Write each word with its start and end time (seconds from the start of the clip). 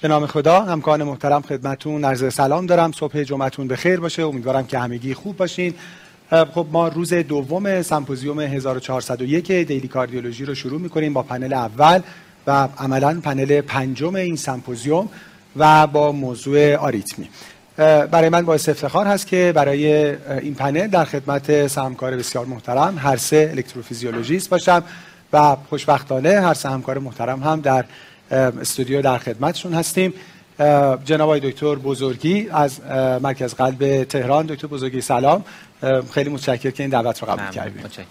به 0.00 0.08
نام 0.08 0.26
خدا 0.26 0.60
همکاران 0.60 1.02
محترم 1.02 1.42
خدمتون 1.42 2.04
عرض 2.04 2.34
سلام 2.34 2.66
دارم. 2.66 2.92
صبح 2.92 3.22
جمعتون 3.22 3.68
به 3.68 3.76
خیر 3.76 4.00
باشه. 4.00 4.22
امیدوارم 4.22 4.66
که 4.66 4.78
همگی 4.78 5.14
خوب 5.14 5.36
باشین. 5.36 5.74
خب 6.30 6.66
ما 6.72 6.88
روز 6.88 7.14
دوم 7.14 7.82
سمپوزیوم 7.82 8.40
1401 8.40 9.52
دیلی 9.52 9.88
کاردیولوژی 9.88 10.44
رو 10.44 10.54
شروع 10.54 10.80
می‌کنیم 10.80 11.12
با 11.12 11.22
پنل 11.22 11.52
اول 11.52 12.00
و 12.46 12.68
عملا 12.78 13.20
پنل 13.22 13.60
پنجم 13.60 14.14
این 14.14 14.36
سمپوزیوم 14.36 15.08
و 15.56 15.86
با 15.86 16.12
موضوع 16.12 16.74
آریتمی. 16.74 17.28
برای 18.10 18.28
من 18.28 18.42
باعث 18.42 18.68
افتخار 18.68 19.06
هست 19.06 19.26
که 19.26 19.52
برای 19.54 20.16
این 20.40 20.54
پنل 20.54 20.86
در 20.86 21.04
خدمت 21.04 21.66
سهمکار 21.66 22.16
بسیار 22.16 22.44
محترم 22.46 22.98
هر 22.98 23.16
سه 23.16 23.48
الکتروفیزیولوژیست 23.52 24.50
باشم 24.50 24.82
و 25.32 25.56
خوشبختانه 25.68 26.40
هر 26.40 26.54
سه 26.54 26.68
همکار 26.68 26.98
محترم 26.98 27.42
هم 27.42 27.60
در 27.60 27.84
استودیو 28.30 29.02
در 29.02 29.18
خدمتشون 29.18 29.74
هستیم. 29.74 30.14
جناب 31.04 31.38
دکتر 31.38 31.74
بزرگی 31.74 32.48
از 32.48 32.80
مرکز 33.22 33.54
قلب 33.54 34.04
تهران. 34.04 34.46
دکتر 34.46 34.66
بزرگی 34.66 35.00
سلام. 35.00 35.44
خیلی 36.14 36.30
متشکرم 36.30 36.72
که 36.72 36.82
این 36.82 36.90
دعوت 36.90 37.22
رو 37.22 37.28
قبول 37.28 37.50
کردید. 37.50 38.08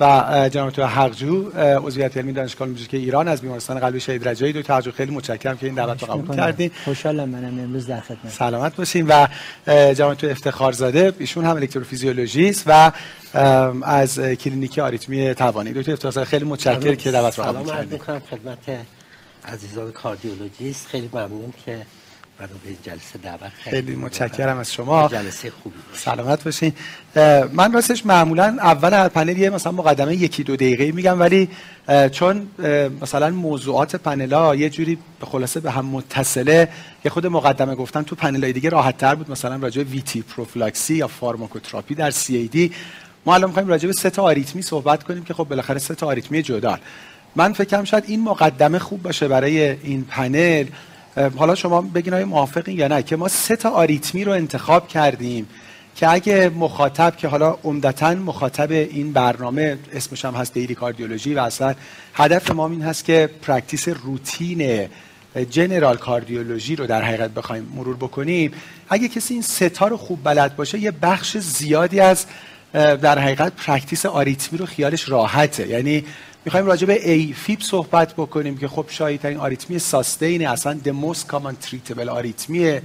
و 0.00 0.48
جناب 0.52 0.70
دکتر 0.70 0.82
حقجو 0.82 1.50
عضویت 1.58 2.16
علمی 2.16 2.32
دانشگاه 2.32 2.68
موزیک 2.68 2.94
ایران 2.94 3.28
از 3.28 3.40
بیمارستان 3.40 3.78
قلبی 3.78 4.00
شهید 4.00 4.28
رجایی. 4.28 4.52
دکتر 4.52 4.74
حقجو 4.74 4.90
خیلی 4.90 5.14
متشکرم 5.14 5.56
که 5.56 5.66
این 5.66 5.74
دعوت 5.74 6.02
رو 6.02 6.14
قبول 6.14 6.36
کردین. 6.36 6.70
خوشحالم 6.84 7.28
منم 7.28 7.58
امروز 7.58 7.86
در 7.86 8.00
خدمت 8.00 8.28
سلامت 8.28 8.76
باشین. 8.76 9.06
و 9.06 9.26
جناب 9.66 10.14
دکتر 10.14 10.30
افتخارزاده 10.30 11.12
ایشون 11.18 11.44
هم 11.44 11.56
الکتروفیزیولوژیست 11.56 12.64
و 12.66 12.92
از 13.82 14.20
کلینیک 14.20 14.78
آریتمی 14.78 15.34
توانی. 15.34 15.72
دکتر 15.72 15.92
افتخارزاده 15.92 16.26
خیلی 16.26 16.44
متشکرم 16.44 16.96
که 16.96 17.10
دعوت 17.10 17.38
رو 17.38 17.44
قبول 17.44 17.68
کردین. 17.68 18.00
سلام 18.06 18.20
خدمت 18.30 18.58
عزیزان 19.44 19.92
کاردیولوژیست 19.92 20.86
خیلی 20.86 21.10
ممنون 21.12 21.52
که 21.64 21.86
برای 22.38 22.52
این 22.64 22.90
جلسه 22.90 23.18
دعوت 23.22 23.52
خیلی 23.62 23.96
متشکرم 23.96 24.58
از 24.58 24.72
شما. 24.72 25.08
جلسه 25.08 25.50
خوبی 25.62 25.76
سلامت 25.94 26.44
باشین. 26.44 26.72
من 27.52 27.72
راستش 27.72 28.06
معمولا 28.06 28.56
اول 28.60 28.94
هر 28.94 29.08
پنل 29.08 29.38
یه 29.38 29.50
مثلا 29.50 29.72
مقدمه 29.72 30.16
یکی 30.16 30.42
دو 30.42 30.56
دقیقه 30.56 30.92
میگم 30.92 31.20
ولی 31.20 31.48
چون 32.12 32.48
مثلا 33.00 33.30
موضوعات 33.30 33.96
پنل 33.96 34.32
ها 34.32 34.54
یه 34.54 34.70
جوری 34.70 34.98
به 35.20 35.26
خلاصه 35.26 35.60
به 35.60 35.70
هم 35.70 35.86
متصله. 35.86 36.68
یه 37.04 37.10
خود 37.10 37.26
مقدمه 37.26 37.74
گفتن 37.74 38.02
تو 38.02 38.16
پنل 38.16 38.44
های 38.44 38.52
دیگه 38.52 38.70
راحت 38.70 38.98
تر 38.98 39.14
بود. 39.14 39.30
مثلا 39.30 39.56
راجع 39.56 39.82
VT 39.82 40.22
prophylaxis 40.22 40.94
یا 40.94 41.08
pharmacotherapy 41.08 41.94
در 41.94 42.10
CAD. 42.10 42.72
ما 43.26 43.34
الان 43.34 43.48
می‌خوایم 43.48 43.68
راجع 43.68 43.86
به 43.86 43.92
سه 43.92 44.10
تا 44.10 44.22
آریتمی 44.22 44.62
صحبت 44.62 45.02
کنیم 45.02 45.24
که 45.24 45.34
خب 45.34 45.44
بالاخره 45.44 45.78
سه 45.78 45.94
تا 45.94 46.06
آریتمی 46.06 46.42
جدا. 46.42 46.78
من 47.36 47.52
فکرم 47.52 47.84
شاید 47.84 48.04
این 48.06 48.20
مقدمه 48.20 48.78
خوب 48.78 49.02
باشه 49.02 49.28
برای 49.28 49.70
این 49.70 50.04
پنل. 50.04 50.66
حالا 51.36 51.54
شما 51.54 51.80
بگین 51.80 52.12
های 52.12 52.24
موافقین 52.24 52.78
یا 52.78 52.88
نه 52.88 53.02
که 53.02 53.16
ما 53.16 53.28
سه 53.28 53.56
تا 53.56 53.70
آریتمی 53.70 54.24
رو 54.24 54.32
انتخاب 54.32 54.88
کردیم 54.88 55.48
که 55.96 56.12
اگه 56.12 56.48
مخاطب 56.48 57.16
که 57.16 57.28
حالا 57.28 57.58
عمدتا 57.64 58.14
مخاطب 58.14 58.70
این 58.70 59.12
برنامه 59.12 59.78
اسمش 59.92 60.24
هم 60.24 60.34
هست 60.34 60.54
Daily 60.54 60.74
Cardiology 60.74 61.34
و 61.34 61.38
اصلا 61.38 61.74
هدف 62.14 62.50
ما 62.50 62.68
این 62.68 62.82
هست 62.82 63.04
که 63.04 63.30
practice 63.42 63.88
روتین 63.88 64.88
general 65.50 65.96
cardiology 65.96 66.76
رو 66.76 66.86
در 66.86 67.02
حقیقت 67.02 67.30
بخوایم 67.30 67.72
مرور 67.74 67.96
بکنیم. 67.96 68.52
اگه 68.88 69.08
کسی 69.08 69.34
این 69.34 69.42
سه 69.42 69.73
تا 69.73 69.88
رو 69.88 69.96
خوب 69.96 70.24
بلد 70.24 70.56
باشه 70.56 70.78
یه 70.78 70.90
بخش 70.90 71.38
زیادی 71.38 72.00
از 72.00 72.26
در 72.72 73.18
حقیقت 73.18 73.52
practice 73.56 74.06
آریتمی 74.06 74.58
رو 74.58 74.66
خیالش 74.66 75.08
راحته. 75.08 75.68
یعنی 75.68 76.04
می‌خوایم 76.46 76.66
راجع 76.66 76.86
به 76.86 77.10
AFib 77.10 77.60
صحبت 77.60 78.12
بکنیم 78.12 78.56
که 78.56 78.68
خب 78.68 78.86
شایع 78.88 79.16
ترین 79.16 79.38
آریتمی 79.38 79.78
sustained 79.78 80.46
اصلا 80.46 80.78
the 80.84 80.88
most 80.88 81.32
common 81.32 81.66
treatable 81.66 82.08
آریتمیه. 82.08 82.82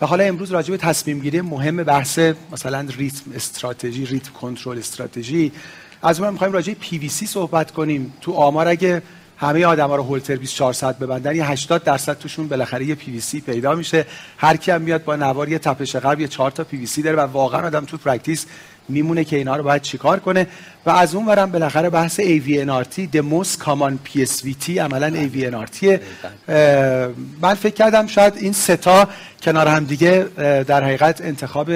و 0.00 0.06
حالا 0.06 0.24
امروز 0.24 0.50
راجع 0.50 0.70
به 0.70 0.76
تصمیم 0.76 1.18
گیری 1.20 1.40
مهم 1.40 1.76
بحث 1.76 2.18
مثلا 2.52 2.86
rhythm 2.96 3.32
strategy 3.34 4.06
rhythm 4.06 4.32
control 4.32 4.78
strategy. 4.78 5.52
از 6.02 6.20
اون 6.20 6.30
می‌خوایم 6.30 6.52
راجع 6.52 6.74
پی 6.74 6.98
وی 6.98 7.08
سی 7.08 7.26
صحبت 7.26 7.70
کنیم. 7.70 8.12
تو 8.20 8.32
آمار 8.32 8.68
اگه 8.68 9.02
همه 9.36 9.66
آدما 9.66 9.96
رو 9.96 10.02
هولتر 10.02 10.36
24 10.36 10.72
ساعت 10.72 10.98
ببندن 10.98 11.36
یه 11.36 11.50
80 11.50 11.84
درصد 11.84 12.18
توشون 12.18 12.48
بالاخره 12.48 12.84
یه 12.84 12.94
پی 12.94 13.10
وی 13.10 13.20
سی 13.20 13.40
پیدا 13.40 13.74
میشه. 13.74 14.06
هر 14.36 14.56
کی 14.56 14.70
هم 14.70 14.82
میاد 14.82 15.04
با 15.04 15.16
نوار 15.16 15.48
یه 15.48 15.58
تپش 15.58 15.96
قلب 15.96 16.20
یه 16.20 16.28
4 16.28 16.50
تا 16.50 16.64
پی 16.64 16.76
وی 16.76 16.86
سی 16.86 17.02
داره 17.02 17.16
و 17.16 17.20
واقعا 17.20 17.66
آدم 17.66 17.84
تو 17.84 17.96
practice 17.96 18.46
میمونه 18.88 19.24
که 19.24 19.36
اینا 19.36 19.56
رو 19.56 19.62
باید 19.62 19.82
چیکار 19.82 20.20
کنه. 20.20 20.46
و 20.86 20.90
از 20.90 21.14
اون 21.14 21.26
ورم 21.26 21.52
بالاخره 21.52 21.90
بحث 21.90 22.20
AVNRT 22.20 23.00
most 23.14 23.64
common 23.64 23.92
PSVT 24.08 24.70
عملا 24.78 25.10
AVNRT 25.10 25.84
من 27.40 27.54
فکر 27.54 27.74
کردم 27.74 28.06
شاید 28.06 28.34
این 28.36 28.52
سه 28.52 28.89
تا 28.89 29.08
کنار 29.42 29.68
هم 29.68 29.84
دیگه 29.84 30.26
در 30.66 30.84
حقیقت 30.84 31.20
انتخاب 31.20 31.70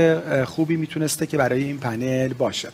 خوبی 0.44 0.76
می‌تونسته 0.76 1.26
که 1.26 1.36
برای 1.36 1.64
این 1.64 1.78
پنل 1.78 2.32
باشه. 2.32 2.68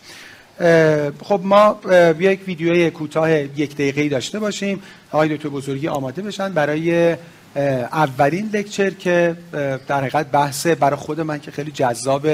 خب 1.22 1.40
ما 1.44 1.80
یک 2.18 2.40
ویدیوی 2.46 2.90
کوتاه 2.90 3.32
یک 3.32 3.74
دقیقه‌ای 3.74 4.08
داشته 4.08 4.38
باشیم. 4.38 4.82
آقای 5.10 5.36
دکتر 5.36 5.48
بزرگی 5.48 5.88
آماده 5.88 6.22
بشن 6.22 6.52
برای 6.52 7.16
اولین 7.92 8.50
لکچر 8.52 8.90
که 8.90 9.36
در 9.88 10.00
حقیقت 10.00 10.26
بحث 10.26 10.66
برای 10.66 10.96
خود 10.96 11.20
من 11.20 11.40
که 11.40 11.50
خیلی 11.50 11.70
جذاب 11.70 12.26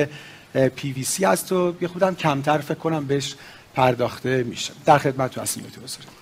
پی 0.59 0.93
وی 0.93 1.05
سی 1.05 1.25
هست 1.25 1.53
و 1.53 1.75
یه 1.81 1.89
خودم 1.89 2.15
کمتر 2.15 2.59
فکر 2.59 2.79
کنم 2.79 3.07
بهش 3.07 3.35
پرداخته 3.75 4.43
میشه. 4.43 4.73
در 4.85 4.99
خدمت 4.99 5.31
تو 5.31 5.41
هستیم 5.41 5.65
بزرگ 5.85 6.18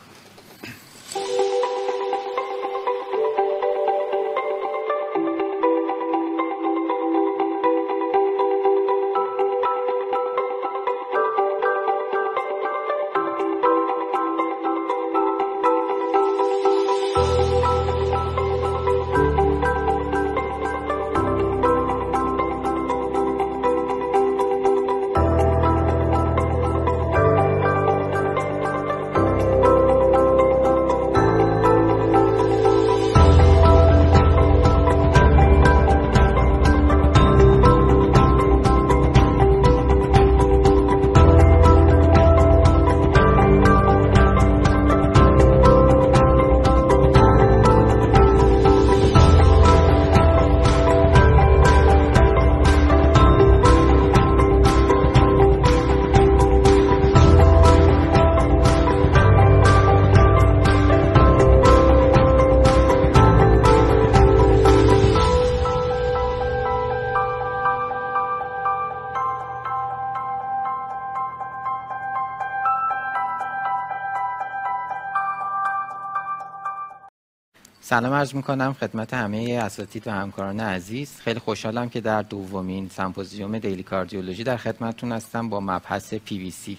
سلام 77.89 78.13
عرض 78.13 78.35
می‌کنم 78.35 78.73
خدمت 78.81 79.15
همه 79.15 79.61
اساتید 79.63 80.07
و 80.07 80.11
همکاران 80.11 80.61
عزیز. 80.61 81.21
خیلی 81.21 81.41
خوشحالم 81.41 81.89
که 81.89 82.01
در 82.01 82.23
دومین 82.23 82.89
سمپوزیوم 82.89 83.59
Daily 83.59 83.83
Cardiology 83.83 84.45
در 84.45 84.57
خدمتتون 84.57 85.13
هستم 85.13 85.49
با 85.49 85.61
مبحث 85.61 86.15
پی 86.15 86.39
وی 86.39 86.51
سی. 86.51 86.79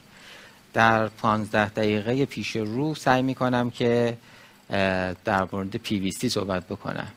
در 0.74 1.08
15 1.08 1.70
دقیقه 1.70 2.26
پیش 2.26 2.56
رو 2.56 2.96
سعی 2.96 3.22
می‌کنم 3.22 3.70
که 3.70 4.18
در 5.26 5.48
مورد 5.52 5.76
پی 5.76 6.00
وی 6.00 6.12
سی 6.12 6.30
صحبت 6.30 6.68
بکنم. 6.68 7.08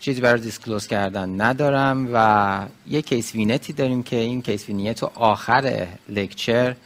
چیزی 0.00 0.20
برای 0.20 0.40
disclose 0.40 0.86
کردن 0.86 1.40
ندارم 1.40 2.08
و 2.12 2.66
یک 2.86 3.06
case 3.06 3.34
vignette 3.34 3.72
داریم 3.72 4.02
که 4.02 4.16
این 4.16 4.42
کیس 4.42 4.68
وینیت 4.68 4.96
تو 4.96 5.10
آخر 5.14 5.86
lecture 6.08 6.76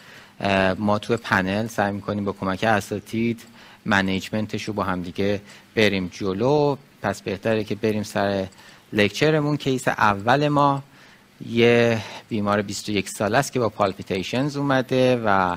ما 0.78 0.98
تو 0.98 1.16
پنل 1.16 1.66
سعی 1.66 1.92
می‌کنیم 1.92 2.24
با 2.24 2.32
کمک 2.32 2.64
اساتید 2.64 3.42
management 3.86 4.51
ش 4.51 4.64
رو 4.64 4.74
با 4.74 4.82
هم 4.82 5.02
دیگه 5.02 5.40
بریم 5.74 6.08
جلو. 6.12 6.76
پس 7.02 7.22
بهتره 7.22 7.64
که 7.64 7.74
بریم 7.74 8.02
سر 8.02 8.46
lecture 8.92 9.37
مون 9.37 9.56
case 9.56 9.88
اول 9.88 10.48
ما 10.48 10.82
یه 11.46 11.98
بیمار 12.28 12.62
21 12.62 13.08
ساله 13.08 13.38
است 13.38 13.52
که 13.52 13.60
با 13.60 13.68
palpitations 13.68 14.56
اومده 14.56 15.22
و 15.24 15.56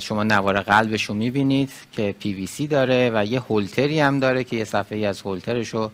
شما 0.00 0.24
نوار 0.24 0.60
قلبش 0.60 1.04
رو 1.04 1.14
می‌بینید 1.14 1.72
که 1.92 2.14
پی 2.18 2.34
وی 2.34 2.46
سی 2.46 2.66
داره 2.66 3.10
و 3.14 3.24
یه 3.24 3.40
هولتری 3.40 4.00
هم 4.00 4.20
داره 4.20 4.44
که 4.44 4.56
یه 4.56 4.64
صفحه 4.64 4.98
ای 4.98 5.06
از 5.06 5.20
هولترش 5.20 5.68
رو 5.68 5.90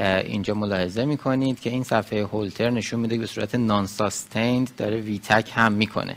اینجا 0.00 0.54
ملاحظه 0.54 1.04
می‌کنید 1.04 1.60
که 1.60 1.70
این 1.70 1.84
صفحه 1.84 2.24
هولتر 2.24 2.70
نشون 2.70 3.00
میده 3.00 3.14
که 3.14 3.20
به 3.20 3.26
صورت 3.26 3.54
nonsustained 3.54 4.70
داره 4.76 5.00
ویتک 5.00 5.50
هم 5.54 5.72
می‌کنه. 5.72 6.16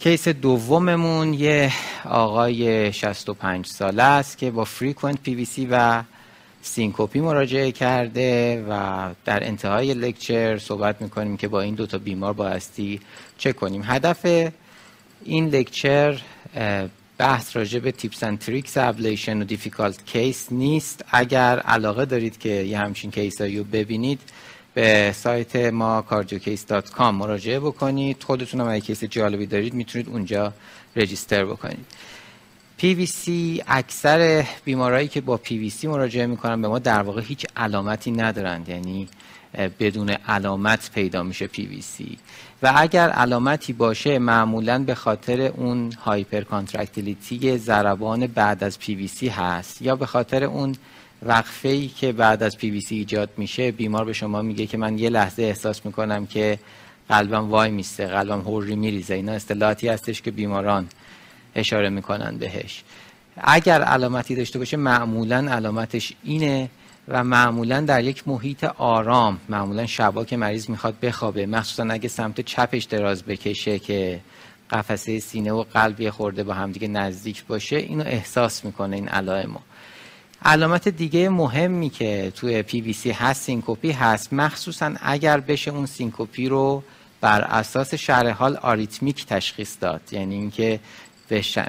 case 0.00 0.28
دوممون 0.28 1.34
یه 1.34 1.72
آقای 2.04 2.92
65 2.92 3.66
ساله 3.66 4.02
است 4.02 4.38
که 4.38 4.50
با 4.50 4.64
frequent 4.64 5.22
PVC 5.22 5.68
و 5.70 6.02
syncope 6.62 7.13
ی 7.13 7.20
مراجعه 7.20 7.72
کرده 7.72 8.64
و 8.68 9.08
در 9.24 9.46
انتهای 9.46 9.94
lecture 9.94 10.58
صحبت 10.58 11.02
می‌کنیم 11.02 11.36
که 11.36 11.48
با 11.48 11.60
این 11.60 11.74
دوتا 11.74 11.98
بیمار 11.98 12.32
بایستی 12.32 13.00
چه 13.38 13.52
کنیم. 13.52 13.82
هدف 13.84 14.50
این 15.24 15.48
lecture 15.48 16.20
بحث 17.18 17.56
راجع 17.56 17.78
به 17.78 17.92
tips 17.92 18.22
and 18.22 18.38
tricks 18.38 18.76
ablation 18.76 19.42
و 19.42 19.44
difficult 19.44 20.06
case 20.06 20.46
نیست. 20.50 21.04
اگر 21.10 21.58
علاقه 21.58 22.04
دارید 22.04 22.38
که 22.38 22.48
یه 22.48 22.78
همچین 22.78 23.10
case 23.10 23.40
رو 23.40 23.64
ببینید 23.64 24.20
به 24.76 25.12
سایت 25.12 25.56
ما 25.56 26.04
cardiocase.com 26.10 27.00
مراجعه 27.00 27.60
بکنید. 27.60 28.22
خودتون 28.22 28.60
هم 28.60 28.68
اگه 28.68 28.80
case 28.80 29.04
جالبی 29.04 29.46
دارید 29.46 29.74
می‌تونید 29.74 30.08
اونجا 30.08 30.52
register 30.96 31.44
بکنید. 31.44 31.86
PVC 32.80 33.30
اکثر 33.66 34.44
بیمارایی 34.64 35.08
که 35.08 35.20
با 35.20 35.40
PVC 35.44 35.84
مراجعه 35.84 36.26
می‌کنن 36.26 36.62
به 36.62 36.68
ما 36.68 36.78
در 36.78 37.02
واقع 37.02 37.22
هیچ 37.22 37.46
علامتی 37.56 38.10
ندارند 38.10 38.68
یعنی 38.68 39.08
بدون 39.80 40.10
علامت 40.10 40.90
پیدا 40.94 41.22
میشه 41.22 41.46
PVC 41.46 42.04
و 42.62 42.72
اگر 42.76 43.08
علامتی 43.08 43.72
باشه 43.72 44.18
معمولا 44.18 44.78
به 44.78 44.94
خاطر 44.94 45.40
اون 45.40 45.92
hypercontractility 45.92 47.58
ضربان 47.58 48.26
بعد 48.26 48.64
از 48.64 48.78
PVC 48.82 49.22
هست 49.22 49.82
یا 49.82 49.96
به 49.96 50.06
خاطر 50.06 50.44
اون 50.44 50.74
وقفه 51.26 51.68
ای 51.68 51.88
که 51.88 52.12
بعد 52.12 52.42
از 52.42 52.56
PVC 52.56 52.90
ایجاد 52.90 53.30
میشه 53.36 53.72
بیمار 53.72 54.04
به 54.04 54.12
شما 54.12 54.42
میگه 54.42 54.66
که 54.66 54.78
من 54.78 54.98
یه 54.98 55.10
لحظه 55.10 55.42
احساس 55.42 55.86
می‌کنم 55.86 56.26
که 56.26 56.58
قلبم 57.08 57.50
وای 57.50 57.70
میسته 57.70 58.06
قلبم 58.06 58.40
هوری 58.40 58.76
میریزه. 58.76 59.14
اینا 59.14 59.32
اصطلاحاتی 59.32 59.88
هستش 59.88 60.22
که 60.22 60.30
بیماران 60.30 60.88
اشاره 61.54 61.88
می‌کنن 61.88 62.38
بهش. 62.38 62.82
اگر 63.36 63.82
علامتی 63.82 64.34
داشته 64.34 64.58
باشه 64.58 64.76
معمولا 64.76 65.52
علامتش 65.52 66.12
اینه 66.24 66.70
و 67.08 67.24
معمولا 67.24 67.80
در 67.80 68.04
یک 68.04 68.28
محیط 68.28 68.64
آرام 68.64 69.40
معمولا 69.48 69.86
شبا 69.86 70.24
که 70.24 70.36
مریض 70.36 70.70
می‌خواد 70.70 71.00
بخوابه 71.00 71.46
مخصوصا 71.46 71.84
اگه 71.90 72.08
سمت 72.08 72.40
چپش 72.40 72.84
دراز 72.84 73.22
بکشه 73.22 73.78
که 73.78 74.20
قفسه 74.70 75.20
سینه 75.20 75.52
و 75.52 75.64
قلب 75.74 75.96
یه 75.96 76.10
خورده 76.10 76.44
با 76.44 76.54
همدیگه 76.54 76.88
نزدیک 76.88 77.44
باشه 77.44 77.76
اینو 77.76 78.04
احساس 78.06 78.64
می‌کنه 78.64 78.96
این 78.96 79.08
علائمو. 79.08 79.58
علامت 80.42 80.88
دیگه 80.88 81.28
مهمی 81.28 81.90
که 81.90 82.32
توی 82.36 82.62
پی 82.62 82.80
وی 82.80 82.92
سی 82.92 83.10
هست 83.10 83.42
سینکوپی 83.42 83.90
هست 83.90 84.32
مخصوصا 84.32 84.94
اگر 85.00 85.40
بشه 85.40 85.70
اون 85.70 85.86
سینکوپی 85.86 86.48
رو 86.48 86.82
بر 87.20 87.40
اساس 87.40 87.94
شرح 87.94 88.30
حال 88.30 88.56
آریتمیک 88.56 89.26
تشخیص 89.26 89.76
داد. 89.80 90.00
یعنی 90.12 90.34
اینکه 90.34 90.80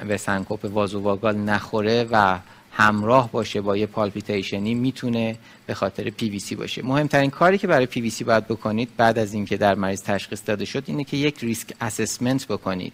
به 0.08 0.16
سنکوپ 0.16 0.64
vasovagal 0.64 1.36
نخوره 1.36 2.06
و 2.10 2.38
همراه 2.72 3.32
باشه 3.32 3.60
با 3.60 3.76
یه 3.76 3.86
palpitation 3.86 4.67
ی 4.67 4.74
می‌تونه 4.74 5.36
به 5.66 5.74
خاطر 5.74 6.10
پی 6.10 6.30
وی 6.30 6.38
سی 6.38 6.54
باشه. 6.54 6.82
مهمترین 6.82 7.30
کاری 7.30 7.58
که 7.58 7.66
برای 7.66 7.86
پی 7.86 8.00
وی 8.00 8.10
سی 8.10 8.24
باید 8.24 8.46
بکنید 8.46 8.88
بعد 8.96 9.18
از 9.18 9.34
اینکه 9.34 9.56
در 9.56 9.74
مریض 9.74 10.02
تشخیص 10.02 10.42
داده 10.46 10.64
شد 10.64 10.82
اینه 10.86 11.04
که 11.04 11.16
یک 11.16 11.38
risk 11.40 11.68
assessment 11.80 12.46
بکنید 12.46 12.92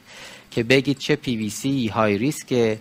که 0.51 0.63
بگید 0.63 0.99
چه 0.99 1.17
PVC 1.17 1.89
high 1.89 2.19
risk 2.19 2.79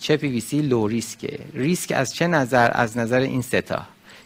چه 0.00 0.16
PVC 0.16 0.62
low 0.62 0.86
risk 0.86 1.28
ه 1.28 1.38
ریسک 1.54 1.92
از 1.92 2.14
چه 2.14 2.26
نظر؟ 2.26 2.70
از 2.72 2.98
نظر 2.98 3.20
این 3.20 3.42
سه 3.42 3.69
تا 3.69 3.82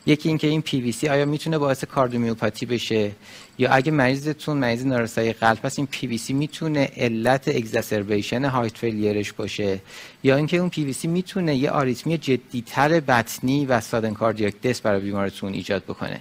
یکی 0.07 0.29
اینکه 0.29 0.47
این 0.47 0.63
پی 0.63 0.81
وی 0.81 0.93
سی 0.93 1.09
آیا 1.09 1.25
می‌تونه 1.25 1.59
باعث 1.59 1.85
کاردیومیوپاتی 1.85 2.67
بشه؟ 2.67 3.11
یا 3.59 3.71
اگه 3.71 3.93
مریضتون 3.93 4.57
مریض 4.57 4.87
نارسایی 4.87 5.33
قلب 5.33 5.59
هست 5.65 5.79
این 5.79 5.89
پی 5.91 6.07
وی 6.07 6.19
سی 6.19 6.33
می‌تونه 6.33 6.91
علت 6.97 7.49
exacerbation 7.49 8.45
heart 8.45 8.79
failure 8.79 9.21
ش 9.21 9.33
باشه. 9.33 9.81
یا 10.23 10.37
اینکه 10.37 10.57
اون 10.57 10.69
پی 10.69 10.85
وی 10.85 10.93
سی 10.93 11.09
می‌تونه 11.09 11.57
یه 11.57 11.71
آریتمی 11.71 12.19
جدیتر 12.19 13.01
بطنی 13.01 13.67
و 13.67 13.81
sudden 13.81 14.15
cardiac 14.15 14.61
death 14.61 14.83
برای 14.83 15.01
بیمارتون 15.01 15.53
ایجاد 15.53 15.85
بکنه. 15.85 16.21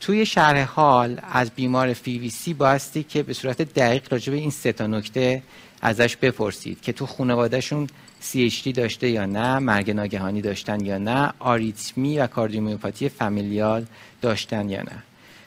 توی 0.00 0.26
شرح 0.26 0.62
حال 0.62 1.20
از 1.32 1.50
بیمار 1.50 1.92
پی 1.92 2.18
وی 2.18 2.30
سی 2.30 2.54
بایستی 2.54 3.02
که 3.02 3.22
به 3.22 3.32
صورت 3.32 3.62
دقیق 3.62 4.12
راجع 4.12 4.32
به 4.32 4.38
این 4.38 4.50
سه 4.50 4.72
تا 4.72 4.86
نکته 4.86 5.42
ازش 5.82 6.16
بپرسید 6.16 6.80
که 6.80 6.92
تو 6.92 7.06
خانوادهشون 7.06 7.86
CHD 8.22 8.66
داشته 8.74 9.08
یا 9.08 9.26
نه 9.26 9.58
مرگ 9.58 9.90
ناگهانی 9.90 10.40
داشتن 10.40 10.84
یا 10.84 10.98
نه 10.98 11.32
آریتمی 11.38 12.18
و 12.18 12.26
کاردیومیوپاتی 12.26 13.08
فامیلیال 13.08 13.86
داشتن 14.22 14.68
یا 14.68 14.82
نه. 14.82 15.02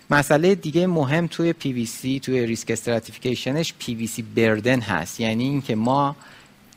مسئله 0.10 0.56
دیگه 0.56 0.88
مهم 0.88 1.28
توی 1.28 1.54
PVC 1.54 2.22
توی 2.22 2.46
ریسک 2.46 2.72
استراتیفیکیشنش 2.72 3.74
PVC 3.82 4.24
بردن 4.36 4.80
هست. 4.80 5.20
یعنی 5.20 5.44
اینکه 5.44 5.76
ما 5.76 6.16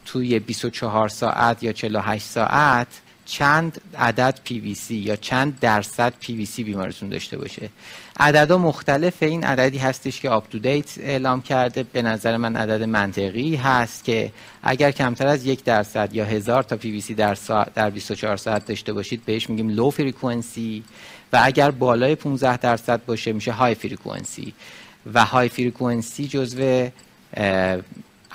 توی 0.04 0.38
24 0.38 1.08
ساعت 1.08 1.62
یا 1.62 1.72
48 1.72 2.24
ساعت 2.24 2.86
چند 3.28 3.80
عدد 3.98 4.38
PVC 4.46 4.90
یا 4.90 5.16
چند 5.16 5.60
درصد 5.60 6.12
PVC 6.22 6.60
بیمارتون 6.60 7.08
داشته 7.08 7.38
باشه. 7.38 7.68
عددها 8.20 8.58
مختلف 8.58 9.22
این 9.22 9.44
عددی 9.44 9.78
هستش 9.78 10.20
که 10.20 10.30
آپ 10.30 10.44
اعلام 11.00 11.42
کرده. 11.42 11.82
به 11.82 12.02
نظر 12.02 12.36
من 12.36 12.56
عدد 12.56 12.82
منطقی 12.82 13.56
هست 13.56 14.04
که 14.04 14.32
اگر 14.62 14.90
کمتر 14.90 15.26
از 15.26 15.46
یک 15.46 15.64
درصد 15.64 16.14
یا 16.14 16.24
هزار 16.24 16.62
تا 16.62 16.76
PVC 16.76 17.10
در, 17.10 17.34
ساعت 17.34 17.74
در 17.74 17.90
24 17.90 18.36
ساعت 18.36 18.66
داشته 18.66 18.92
باشید 18.92 19.24
بهش 19.24 19.50
میگیم 19.50 19.68
low 19.68 19.90
frequency 19.90 20.84
و 21.32 21.40
اگر 21.42 21.70
بالای 21.70 22.14
15 22.14 22.56
درصد 22.56 23.04
باشه 23.06 23.32
میشه 23.32 23.52
high 23.52 23.74
frequency 23.74 24.54
و 25.14 25.24
high 25.24 25.48
frequency 25.48 26.28
جزو 26.28 26.88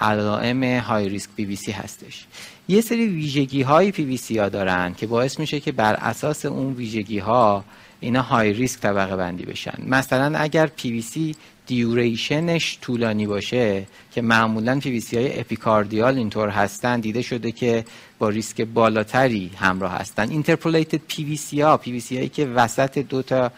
علائم 0.01 0.63
high 0.63 1.10
risk 1.10 1.30
PVC 1.36 1.71
هستش. 1.72 2.25
یه 2.68 2.81
سری 2.81 3.07
ویژگی 3.07 3.62
های 3.62 3.92
پی 3.92 4.04
وی 4.06 4.18
سی 4.18 4.38
ها 4.38 4.50
دارن 4.50 4.94
که 4.94 5.07
باعث 5.07 5.40
میشه 5.40 5.60
که 5.60 5.72
بر 5.72 5.94
اساس 5.94 6.45
اون 6.45 6.74
ویژگی 6.74 7.19
ها 7.19 7.63
اینا 8.00 8.22
high 8.21 8.54
risk 8.54 8.80
طبقه 8.80 9.16
بندی 9.16 9.45
بشن. 9.45 9.78
مثلا 9.88 10.38
اگر 10.38 10.68
PVC 10.68 11.36
duration 11.68 12.56
ش 12.56 12.77
طولانی 12.81 13.28
باشه 13.28 13.88
که 14.12 14.22
معمولا 14.22 14.80
پی 14.80 14.92
وی 14.92 15.00
سی 15.00 15.18
های 15.18 15.40
epicardial 15.39 16.18
اینطور 16.18 16.50
هستن 16.50 17.00
دیده 17.00 17.22
شده 17.22 17.51
که 17.51 17.86
با 18.19 18.30
ریسک 18.30 18.62
بالاتری 18.62 19.51
همراه 19.56 19.92
هستن. 19.92 20.30
اینترپولیتد 20.30 21.01
پی 21.07 21.24
وی 21.24 21.38
سی 21.38 21.62
ها 21.62 21.78
پی 21.78 21.92
وی 21.92 22.00
سی 22.00 22.18
هایی 22.18 22.30
که 22.30 22.46
وسط 22.46 22.98
دو 22.98 23.22
تا 23.22 23.51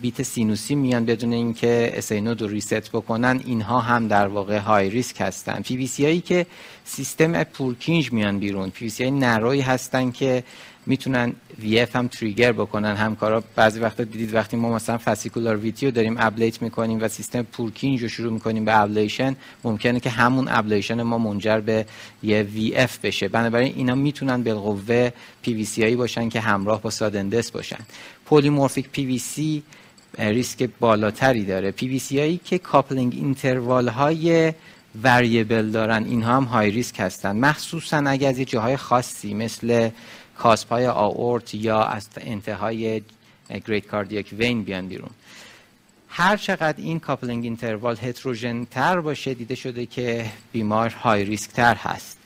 beat 0.00 0.22
سینوسی 0.22 0.74
میان 0.74 1.04
بدون 1.04 1.32
اینکه 1.32 1.92
SA 1.94 2.10
node 2.10 2.42
رو 2.42 2.48
reset 2.48 2.90
بکنن 2.90 3.40
اینها 3.44 3.80
هم 3.80 4.08
در 4.08 4.26
واقع 4.26 4.58
high 4.58 4.90
risk 4.90 5.20
هستن. 5.20 5.62
پی 5.62 5.76
وی 5.76 6.04
هایی 6.04 6.20
که 6.20 6.46
سیستم 6.84 7.44
Purkinje 7.44 8.12
میان 8.12 8.38
بیرون 8.38 8.70
PVC 8.70 8.92
narrow 8.98 9.10
ی 9.10 9.60
هستن 9.60 10.10
که 10.10 10.44
می‌تونن 10.86 11.32
VF 11.58 11.96
هم 11.96 12.08
trigger 12.08 12.52
بکنن. 12.52 12.96
همکارا 12.96 13.42
بعضی 13.56 13.80
وقتا 13.80 14.04
دیدید 14.04 14.34
وقتی 14.34 14.56
ما 14.56 14.74
مثلا 14.74 14.98
fascicular 14.98 15.56
VT 15.56 15.73
رو 15.73 15.90
داریم 15.90 16.16
ablate 16.18 16.62
می‌کنیم 16.62 17.02
و 17.02 17.08
سیستم 17.08 17.42
Purkinje 17.42 18.02
رو 18.02 18.08
شروع 18.08 18.32
می‌کنیم 18.32 18.64
به 18.64 18.80
ablation 18.80 19.36
ممکنه 19.64 20.00
که 20.00 20.10
همون 20.10 20.48
ablation 20.48 21.02
ما 21.02 21.18
منجر 21.18 21.60
به 21.60 21.86
یه 22.22 22.42
VF 22.42 22.98
بشه. 22.98 23.28
بنابراین 23.28 23.72
اینا 23.76 23.94
می‌تونن 23.94 24.42
بالقوه 24.42 25.10
پی 25.42 25.54
وی 25.54 25.64
سی 25.64 25.96
باشن 25.96 26.28
که 26.28 26.40
همراه 26.40 26.82
با 26.82 26.90
sudden 26.90 27.23
death 27.23 27.50
باشن. 27.50 27.78
polymorphic 28.30 28.88
PVC 28.88 29.62
ریسک 30.18 30.70
بالاتری 30.80 31.44
داره. 31.44 31.70
پی 31.70 31.88
وی 31.88 31.98
سی 31.98 32.18
هایی 32.18 32.40
که 32.44 32.58
coupling 32.58 33.14
interval 33.14 33.88
های 33.88 34.52
variable 35.02 35.70
دارن 35.70 36.04
اینها 36.04 36.36
هم 36.36 36.44
high 36.44 36.70
risk 36.70 37.00
هستن. 37.00 37.36
مخصوصا 37.36 37.96
اگر 37.96 38.28
از 38.28 38.38
یه 38.38 38.44
جاهای 38.44 38.76
خاصی 38.76 39.34
مثل 39.34 39.90
cusp 40.38 40.70
های 40.70 40.86
آورت 40.86 41.54
یا 41.54 41.82
از 41.82 42.08
انتهای 42.16 43.02
great 43.66 43.86
cardiac 43.86 44.34
vein 44.38 44.62
بیان 44.62 44.88
بیرون. 44.88 45.10
هر 46.08 46.36
چقدر 46.36 46.74
این 46.82 47.00
coupling 47.00 47.44
interval 47.44 47.96
هتروژن 48.02 48.64
تر 48.64 49.00
باشه 49.00 49.34
دیده 49.34 49.54
شده 49.54 49.86
که 49.86 50.26
بیمار 50.52 50.90
high 50.90 51.24
risk 51.24 51.50
تر 51.50 51.74
هست. 51.74 52.19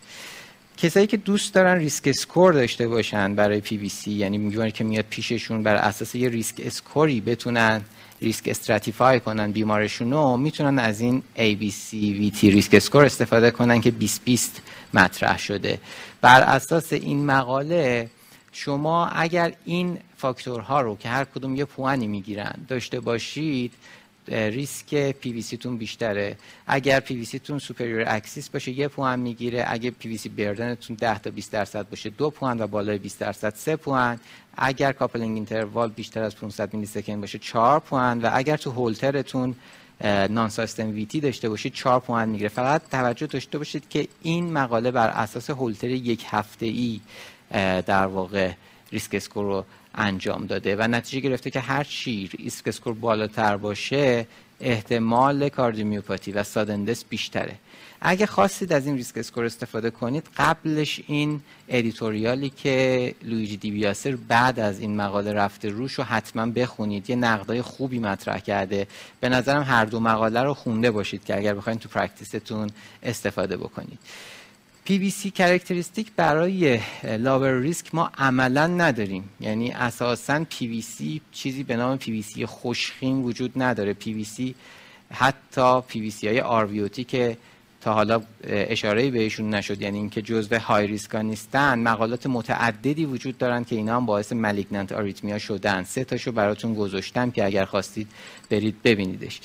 کسایی 0.76 1.06
که 1.06 1.16
دوست 1.16 1.54
دارن 1.54 1.78
risk 1.78 2.08
score 2.08 2.52
داشته 2.52 2.88
باشن 2.88 3.34
برای 3.34 3.60
پی 3.60 3.76
وی 3.76 3.88
سی 3.88 4.10
یعنی 4.12 4.38
میگن 4.38 4.70
که 4.70 4.84
میاد 4.84 5.04
پیششون 5.10 5.62
بر 5.62 5.74
اساس 5.74 6.14
یه 6.14 6.28
risk 6.28 6.54
score 6.58 7.10
ی 7.10 7.20
بتونن 7.20 7.80
risk 8.22 8.48
stratify 8.48 9.20
کنن 9.20 9.52
بیمارشون 9.52 10.10
رو 10.10 10.36
می‌تونن 10.36 10.78
از 10.78 11.00
این 11.00 11.22
ABC 11.36 11.92
VT 11.92 12.42
risk 12.42 12.74
score 12.74 13.04
استفاده 13.04 13.50
کنن 13.50 13.80
که 13.80 13.90
2020 13.90 14.62
مطرح 14.94 15.38
شده. 15.38 15.78
بر 16.20 16.40
اساس 16.40 16.92
این 16.92 17.26
مقاله 17.26 18.10
شما 18.52 19.06
اگر 19.06 19.52
این 19.64 19.98
فاکتورها 20.16 20.80
رو 20.80 20.96
که 20.96 21.08
هر 21.08 21.24
کدوم 21.24 21.56
یه 21.56 21.64
پوانی 21.64 22.06
می‌گیرن 22.06 22.54
داشته 22.68 23.00
باشید 23.00 23.72
ریسک 24.28 25.12
پی 25.12 25.32
وی 25.32 25.42
سی 25.42 25.56
تون 25.56 25.76
بیشتره. 25.76 26.36
اگر 26.66 27.00
پی 27.00 27.14
وی 27.14 27.24
سی 27.24 27.38
تون 27.38 27.58
superior 27.58 28.04
axis 28.06 28.48
باشه 28.48 28.72
یه 28.72 28.88
پوان 28.88 29.20
می‌گیره. 29.20 29.64
اگه 29.68 29.90
PVC 29.90 30.28
burden 30.28 30.74
تون 30.74 30.96
10 30.96 31.18
تا 31.18 31.30
20 31.30 31.52
درصد 31.52 31.88
باشه 31.88 32.10
دو 32.10 32.30
پوان 32.30 32.60
و 32.60 32.66
بالای 32.66 32.98
20 32.98 33.18
درصد 33.18 33.54
سه 33.54 33.76
پوان. 33.76 34.20
اگر 34.56 34.92
coupling 34.92 35.34
interval 35.36 35.90
بیشتر 35.90 36.22
از 36.22 36.36
500 36.36 36.74
millisecond 36.74 37.20
باشه 37.20 37.38
4 37.38 37.80
پوان. 37.80 38.22
و 38.22 38.30
اگر 38.32 38.56
تو 38.56 38.70
هولترتون 38.70 39.54
نان 40.30 40.50
VT 40.78 41.20
داشته 41.20 41.48
باشید 41.48 41.72
4 41.72 42.00
پوان 42.00 42.28
می‌گیره. 42.28 42.48
فقط 42.48 42.82
توجه 42.90 43.26
داشته 43.26 43.58
باشید 43.58 43.88
که 43.88 44.08
این 44.22 44.52
مقاله 44.52 44.90
بر 44.90 45.08
اساس 45.08 45.50
هولتر 45.50 45.90
یک 45.90 46.24
هفته 46.28 46.66
ای 46.66 47.00
در 47.86 48.06
واقع 48.06 48.52
risk 48.92 49.14
score 49.14 49.44
رو 49.44 49.64
انجام 49.94 50.46
داده 50.46 50.76
و 50.76 50.88
نتیجه 50.88 51.28
گرفته 51.28 51.50
که 51.50 51.60
هر 51.60 51.84
چی 51.84 52.30
risk 52.38 52.68
score 52.68 52.94
بالاتر 52.94 53.56
باشه 53.56 54.26
احتمال 54.60 55.48
کاردیومیوپاتی 55.48 56.32
و 56.32 56.42
sudden 56.42 56.76
death 56.76 57.04
بیشتره. 57.04 57.54
اگه 58.06 58.26
خواستید 58.26 58.72
از 58.72 58.86
این 58.86 58.96
risk 58.96 59.18
score 59.18 59.44
استفاده 59.44 59.90
کنید 59.90 60.28
قبلش 60.36 61.00
این 61.06 61.40
editorial 61.68 62.42
ی 62.42 62.50
که 62.50 63.14
Luigi 63.22 63.56
Di 63.56 63.73
Biase 63.73 64.16
بعد 64.28 64.60
از 64.60 64.80
این 64.80 64.96
مقاله 64.96 65.32
رفته 65.32 65.68
روش 65.68 65.92
رو 65.92 66.04
حتما 66.04 66.46
بخونید. 66.46 67.10
یه 67.10 67.16
نقدای 67.16 67.62
خوبی 67.62 67.98
مطرح 67.98 68.38
کرده. 68.38 68.86
به 69.20 69.28
نظرم 69.28 69.62
هر 69.62 69.84
دو 69.84 70.00
مقاله 70.00 70.42
رو 70.42 70.54
خونده 70.54 70.90
باشید 70.90 71.24
که 71.24 71.36
اگر 71.36 71.54
بخواید 71.54 71.78
تو 71.78 71.88
practice 71.88 72.48
تون 72.48 72.70
استفاده 73.02 73.56
بکنید. 73.56 73.98
PVC 74.88 75.32
characteristic 75.34 76.12
برای 76.16 76.80
lower 77.18 77.60
risk 77.60 77.94
ما 77.94 78.10
عملا 78.18 78.66
نداریم. 78.66 79.28
یعنی 79.40 79.70
اساسا 79.70 80.44
PVC 80.44 81.20
چیزی 81.32 81.62
به 81.62 81.76
نام 81.76 81.98
PVC 81.98 82.42
خوشخیم 82.42 83.24
وجود 83.24 83.52
نداره. 83.56 83.96
PVC 84.04 84.42
حتی 85.10 85.80
PVC 85.80 86.24
های 86.24 86.40
RVOT 86.40 87.00
که 87.06 87.36
تا 87.80 87.94
حالا 87.94 88.22
اشاره 88.44 89.10
بهشون 89.10 89.54
نشد. 89.54 89.82
یعنی 89.82 89.98
اینکه 89.98 90.22
جزو 90.22 90.58
high 90.58 90.86
risk 90.86 91.15
ا 91.15 91.22
نیستن 91.22 91.78
مقالات 91.78 92.26
متعددی 92.26 93.04
وجود 93.04 93.38
دارن 93.38 93.64
که 93.64 93.76
اینا 93.76 93.96
هم 93.96 94.06
باعث 94.06 94.32
malignant 94.32 94.92
arrhythmia 94.92 95.38
شدن. 95.38 95.84
سه 95.84 96.04
تاشو 96.04 96.32
براتون 96.32 96.74
گذاشتم 96.74 97.30
که 97.30 97.44
اگر 97.44 97.64
خواستید 97.64 98.08
برید 98.50 98.82
ببینیدش. 98.82 99.40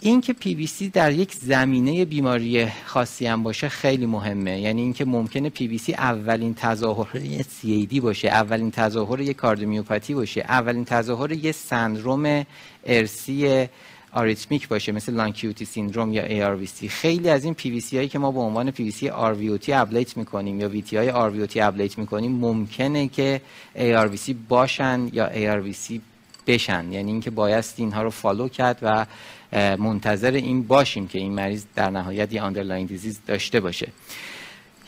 این 0.00 0.20
که 0.20 0.32
پی 0.32 0.66
سی 0.66 0.88
در 0.88 1.12
یک 1.12 1.34
زمینه 1.34 2.04
بیماری 2.04 2.66
خاصی 2.86 3.26
هم 3.26 3.42
باشه 3.42 3.68
خیلی 3.68 4.06
مهمه. 4.06 4.60
یعنی 4.60 4.82
اینکه 4.82 5.04
ممکنه 5.04 5.50
پی 5.50 5.78
سی 5.78 5.94
اولین 5.94 6.54
تظاهر 6.54 7.16
یه 7.16 7.42
CAD 7.42 8.00
باشه 8.00 8.28
اولین 8.28 8.70
تظاهر 8.70 9.20
یه 9.20 9.34
کاردیومیوپاتی 9.34 10.14
باشه 10.14 10.40
اولین 10.40 10.84
تظاهر 10.84 11.32
یه 11.32 11.52
سندروم 11.52 12.46
ارثی 12.86 13.66
آریتمیک 14.12 14.68
باشه 14.68 14.92
مثل 14.92 15.14
long 15.14 15.47
QT 15.47 15.64
syndrome 15.64 16.12
یا 16.12 16.56
ARVC 16.56 16.86
خیلی 16.88 17.30
از 17.30 17.44
این 17.44 17.54
PVC 17.54 17.94
هایی 17.94 18.08
که 18.08 18.18
ما 18.18 18.32
به 18.32 18.40
عنوان 18.40 18.70
PVC 18.70 19.02
RVOT 19.04 19.68
ablate 19.68 20.16
می‌کنیم 20.16 20.60
یا 20.60 20.70
VT 20.70 20.94
های 20.94 21.10
RVOT 21.12 21.56
ablate 21.56 21.98
می‌کنیم 21.98 22.32
ممکنه 22.32 23.08
که 23.08 23.40
ARVC 23.76 24.34
باشن 24.48 25.08
یا 25.12 25.28
ARVC 25.28 26.00
بشن. 26.46 26.92
یعنی 26.92 27.10
اینکه 27.10 27.30
بایست 27.30 27.80
اینها 27.80 28.02
رو 28.02 28.10
follow 28.10 28.48
کرد 28.48 28.78
و 28.82 29.06
منتظر 29.52 30.30
این 30.30 30.62
باشیم 30.62 31.08
که 31.08 31.18
این 31.18 31.32
مریض 31.32 31.64
در 31.74 31.90
نهایت 31.90 32.32
یه 32.32 32.42
underline 32.42 32.86
disease 32.86 33.20
داشته 33.26 33.60
باشه. 33.60 33.88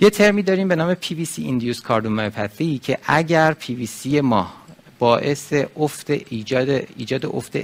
یه 0.01 0.11
ترمی 0.11 0.43
داریم 0.43 0.69
به 0.69 0.77
نام 0.77 0.95
PVC 0.95 1.39
Induced 1.39 1.83
Cardiomyopathy 1.89 2.81
که 2.83 2.99
اگر 3.07 3.57
PVC 3.61 4.07
ما 4.07 4.53
باعث 4.99 5.55
افت 5.77 6.11
ایجاد 6.11 6.69
ایجاد 6.97 7.27
افت 7.27 7.57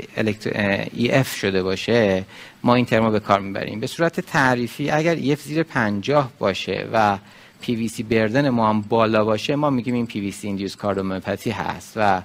EF 0.92 1.36
شده 1.36 1.62
باشه 1.62 2.24
ما 2.62 2.74
این 2.74 2.84
ترمو 2.84 3.10
به 3.10 3.20
کار 3.20 3.40
می‌بریم. 3.40 3.80
به 3.80 3.86
صورت 3.86 4.20
تعریفی 4.20 4.90
اگر 4.90 5.14
EF 5.14 5.42
زیر 5.42 5.62
50 5.62 6.30
باشه 6.38 6.88
و 6.92 7.18
PVC 7.60 8.02
burden 8.02 8.48
ما 8.48 8.68
هم 8.68 8.80
بالا 8.80 9.24
باشه 9.24 9.56
ما 9.56 9.70
میگیم 9.70 9.94
این 9.94 10.06
PVC 10.06 10.46
induced 10.46 10.76
cardiomyopathy 10.76 11.50
هست 11.50 11.92
و 11.96 12.22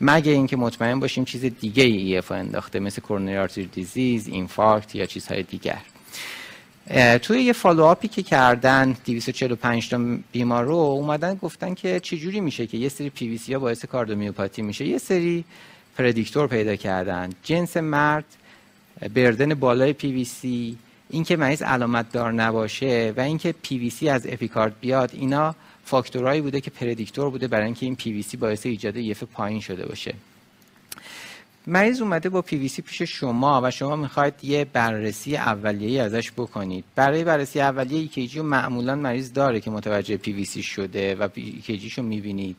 مگه 0.00 0.32
اینکه 0.32 0.56
مطمئن 0.56 1.00
باشیم 1.00 1.24
چیز 1.24 1.44
دیگه 1.44 1.84
ای 1.84 2.18
EF 2.18 2.32
انداخته 2.32 2.80
مثل 2.80 3.02
coronary 3.02 3.36
artery 3.36 3.66
disease 3.66 4.28
infarct 4.28 4.94
یا 4.94 5.06
چیزهای 5.06 5.42
دیگر. 5.42 5.78
توی 7.22 7.42
یه 7.42 7.52
follow-up 7.52 8.02
ی 8.02 8.08
که 8.08 8.22
کردن 8.22 8.96
245 9.06 9.88
تا 9.88 10.00
بیمار 10.32 10.64
رو 10.64 10.74
اومدن 10.74 11.34
گفتن 11.34 11.74
که 11.74 12.00
چجوری 12.00 12.40
میشه 12.40 12.66
که 12.66 12.76
یه 12.76 12.88
سری 12.88 13.10
پی 13.10 13.28
وی 13.28 13.38
سی 13.38 13.52
ها 13.54 13.58
باعث 13.58 13.84
cardiomyopathy 13.84 14.62
میشه. 14.62 14.86
یه 14.86 14.98
سری 14.98 15.44
predictor 15.98 16.46
پیدا 16.46 16.76
کردن. 16.76 17.30
جنس 17.42 17.76
مرد 17.76 18.24
burden 19.14 19.54
بالای 19.54 19.92
پی 19.92 20.12
وی 20.12 20.24
سی 20.24 20.78
اینکه 21.10 21.36
مریض 21.36 21.62
علامت 21.62 22.12
دار 22.12 22.32
نباشه 22.32 23.12
و 23.16 23.20
اینکه 23.20 23.54
پی 23.62 23.78
وی 23.78 23.90
سی 23.90 24.08
از 24.08 24.26
epicard 24.26 24.80
بیاد 24.80 25.10
اینا 25.12 25.54
فاکتورهایی 25.84 26.40
بوده 26.40 26.60
که 26.60 26.70
predictor 26.70 27.30
بوده 27.30 27.48
برای 27.48 27.64
اینکه 27.64 27.86
این 27.86 27.96
پی 27.96 28.12
وی 28.12 28.22
سی 28.22 28.36
باعث 28.36 28.66
ایجاد 28.66 28.96
EF 28.96 29.22
پایین 29.22 29.60
شده 29.60 29.86
باشه. 29.86 30.14
مریض 31.66 32.02
اومده 32.02 32.28
با 32.28 32.42
پی 32.42 32.56
وی 32.56 32.68
سی 32.68 32.82
پیش 32.82 33.02
شما 33.02 33.60
و 33.64 33.70
شما 33.70 33.96
می‌خواید 33.96 34.34
یه 34.42 34.64
بررسی 34.64 35.36
اولیه‌ای 35.36 35.98
ازش 35.98 36.32
بکنید. 36.32 36.84
برای 36.94 37.24
بررسی 37.24 37.60
اولیه 37.60 38.00
ECG 38.00 38.38
رو 38.38 38.44
معمولا 38.44 38.94
مریض 38.94 39.32
داره 39.32 39.60
که 39.60 39.70
متوجه 39.70 40.16
پی 40.16 40.32
وی 40.32 40.44
سی 40.44 40.62
شده 40.62 41.14
و 41.14 41.28
ECG 41.34 41.68
شو 41.68 42.02
می‌بینید. 42.02 42.56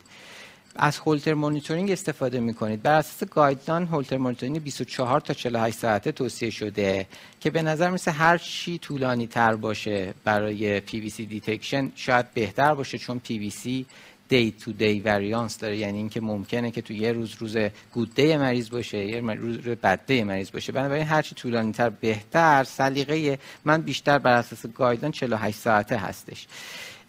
از 0.75 0.97
Holter 0.97 1.33
monitoring 1.33 1.91
استفاده 1.91 2.39
می‌کنید. 2.39 2.81
بر 2.81 2.93
اساس 2.93 3.29
guideline 3.29 3.87
Holter 3.87 4.17
monitoring 4.17 4.63
24 4.63 5.19
تا 5.19 5.33
48 5.33 5.77
ساعته 5.77 6.11
توصیه 6.11 6.49
شده 6.49 7.07
که 7.39 7.49
به 7.49 7.61
نظر 7.61 7.89
می‌رسه 7.89 8.11
هر 8.11 8.37
چی 8.37 8.77
طولانی 8.77 9.27
تر 9.27 9.55
باشه 9.55 10.13
برای 10.23 10.79
PVC 10.79 11.25
detection 11.25 11.91
شاید 11.95 12.33
بهتر 12.33 12.73
باشه 12.73 12.97
چون 12.97 13.19
PVC 13.19 13.85
day 14.29 14.51
to 14.51 14.71
day 14.71 14.99
variance 14.99 15.57
داره. 15.57 15.77
یعنی 15.77 15.97
اینکه 15.97 16.21
ممکنه 16.21 16.71
که 16.71 16.81
تو 16.81 16.93
یه 16.93 17.11
روز 17.11 17.35
روز 17.39 17.57
good 17.93 18.15
day 18.15 18.37
مریض 18.37 18.69
باشه 18.69 19.05
یه 19.05 19.21
روز 19.21 19.57
bad 19.57 19.99
day 20.07 20.23
مریض 20.23 20.51
باشه. 20.51 20.71
بنابراین 20.71 21.05
هر 21.05 21.21
چی 21.21 21.35
طولانی 21.35 21.71
تر 21.71 21.89
بهتر. 21.89 22.63
سلیقه 22.63 23.39
من 23.65 23.81
بیشتر 23.81 24.17
بر 24.17 24.33
اساس 24.33 24.65
guideline 24.65 25.11
48 25.11 25.57
ساعته 25.57 25.97
هستش. 25.97 26.47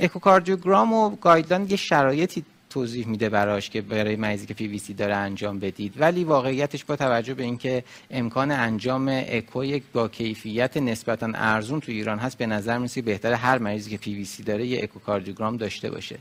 echocardiogram 0.01 0.93
و 0.93 1.11
guideline 1.11 1.71
یه 1.71 1.77
شرایطی 1.77 2.45
توضیح 2.77 3.09
میده 3.09 3.29
براش 3.29 3.71
که 3.71 3.81
برای 3.81 4.17
مریضی 4.17 4.47
که 4.47 4.55
پی 4.55 4.95
داره 4.95 5.15
انجام 5.15 5.59
بدید. 5.59 5.95
ولی 5.97 6.25
واقعیتش 6.25 6.85
با 6.85 6.97
توجه 6.97 7.35
به 7.35 7.43
اینکه 7.43 7.85
امکان 8.11 8.51
انجام 8.51 9.09
اکو 9.29 9.65
یک 9.65 9.83
با 9.93 10.09
کیفیت 10.09 10.77
نسبتا 10.77 11.31
ارزون 11.35 11.81
تو 11.81 11.93
ایران 11.93 12.19
هست 12.19 12.39
به 12.39 12.47
نظر 12.47 12.79
می‌رسه 12.79 13.03
بهتر 13.03 13.33
هر 13.33 13.59
مریضی 13.59 13.91
که 13.91 13.97
پی 13.97 14.29
داره 14.47 14.67
یه 14.67 14.83
echocardiogram 14.83 15.57
داشته 15.57 15.91
باشه. 15.91 16.19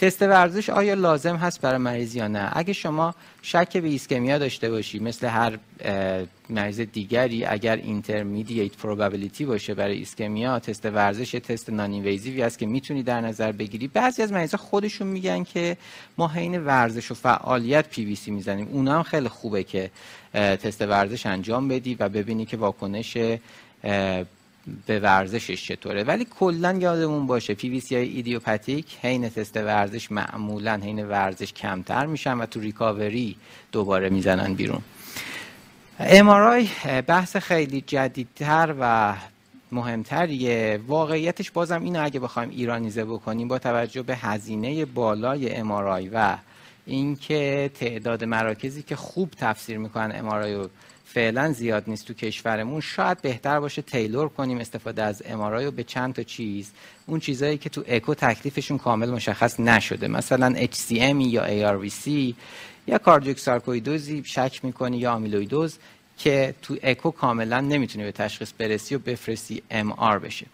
تست 0.00 0.22
ورزش 0.22 0.70
آیا 0.70 0.94
لازم 0.94 1.36
هست 1.36 1.60
برای 1.60 1.78
مریض 1.78 2.16
یا 2.16 2.28
نه؟ 2.28 2.50
اگه 2.52 2.72
شما 2.72 3.14
شک 3.42 3.76
به 3.76 3.88
ischemia 3.88 4.38
داشته 4.38 4.70
باشی 4.70 4.98
مثل 4.98 5.26
هر 5.26 5.58
مریض 6.48 6.80
دیگری 6.80 7.44
اگر 7.44 7.76
intermediate 7.76 8.76
probability 8.76 9.44
باشه 9.44 9.74
برای 9.74 9.96
ischemia 9.96 10.58
تست 10.58 10.86
ورزش 10.86 11.30
تست 11.30 11.70
non-invasive 11.70 11.92
ی 11.92 12.42
است 12.42 12.58
که 12.58 12.66
می‌تونی 12.66 13.02
در 13.02 13.20
نظر 13.20 13.52
بگیری. 13.52 13.88
بعضی 13.88 14.22
از 14.22 14.32
مریضا 14.32 14.58
خودشون 14.58 15.06
میگن 15.06 15.44
که 15.44 15.76
ما 16.18 16.28
حین 16.28 16.64
ورزش 16.64 17.10
و 17.10 17.14
فعالیت 17.14 17.88
پی 17.88 18.04
وی 18.04 18.14
سی 18.14 18.30
می‌زنیم. 18.30 18.68
اونا 18.72 18.96
هم 18.96 19.02
خیلی 19.02 19.28
خوبه 19.28 19.62
که 19.64 19.90
تست 20.34 20.82
ورزش 20.82 21.26
انجام 21.26 21.68
بدی 21.68 21.94
و 21.94 22.08
ببینی 22.08 22.46
که 22.46 22.56
واکنش 22.56 23.16
به 24.86 25.00
ورزشش 25.00 25.66
چطوره. 25.66 26.04
ولی 26.04 26.26
کلا 26.40 26.72
یادمون 26.72 27.26
باشه 27.26 27.54
پی 27.54 27.68
وی 27.68 27.80
سی 27.80 27.96
های 27.96 28.08
idiopathic 28.08 28.86
حین 29.02 29.28
تست 29.28 29.56
ورزش 29.56 30.12
معمولا 30.12 30.80
حین 30.82 31.08
ورزش 31.08 31.52
کمتر 31.52 32.06
میشن 32.06 32.38
و 32.38 32.46
تو 32.46 32.60
recovery 32.60 33.36
دوباره 33.72 34.08
می‌زنن 34.08 34.54
بیرون. 34.54 34.80
MRI 36.00 36.68
بحث 37.06 37.36
خیلی 37.36 37.80
جدیدتر 37.80 38.74
و 38.80 39.14
مهمتریه. 39.72 40.80
واقعیتش 40.86 41.50
بازم 41.50 41.82
اینو 41.82 42.04
اگه 42.04 42.20
بخوایم 42.20 42.50
ایرانیزه 42.50 43.04
بکنیم 43.04 43.48
با 43.48 43.58
توجه 43.58 44.02
به 44.02 44.16
هزینه 44.16 44.84
بالای 44.84 45.54
MRI 45.54 46.08
و 46.08 46.36
اینکه 46.86 47.70
تعداد 47.74 48.24
مراکزی 48.24 48.82
که 48.82 48.96
خوب 48.96 49.30
تفسیر 49.38 49.78
می‌کنن 49.78 50.18
امارای 50.18 50.54
رو 50.54 50.68
فعلا 51.14 51.52
زیاد 51.52 51.84
نیست 51.86 52.06
تو 52.06 52.14
کشورمون. 52.14 52.80
شاید 52.80 53.22
بهتر 53.22 53.60
باشه 53.60 53.82
تیلور 53.82 54.28
کنیم 54.28 54.58
استفاده 54.58 55.02
از 55.02 55.22
امارای 55.26 55.66
و 55.66 55.70
به 55.70 55.84
چند 55.84 56.14
تا 56.14 56.22
چیز. 56.22 56.70
اون 57.06 57.20
چیزهایی 57.20 57.58
که 57.58 57.68
تو 57.68 57.84
اکو 57.88 58.14
تکلیفشون 58.14 58.78
کامل 58.78 59.10
مشخص 59.10 59.60
نشده. 59.60 60.08
مثلا 60.08 60.54
HCM 60.66 60.92
یا 61.18 61.44
ARVC 61.46 62.34
یا 62.86 62.98
کاردیوک 62.98 63.38
سارکویدوزی 63.38 64.22
شک 64.24 64.60
می‌کنی 64.62 64.98
یا 64.98 65.12
آمیلویدوز 65.12 65.78
که 66.18 66.54
تو 66.62 66.76
اکو 66.82 67.10
کاملا 67.10 67.60
نمی‌تونی 67.60 68.04
به 68.04 68.12
تشخیص 68.12 68.52
برسی 68.58 68.94
و 68.94 68.98
بفرستی 68.98 69.62
آر 69.96 70.18
بشه. 70.18 70.46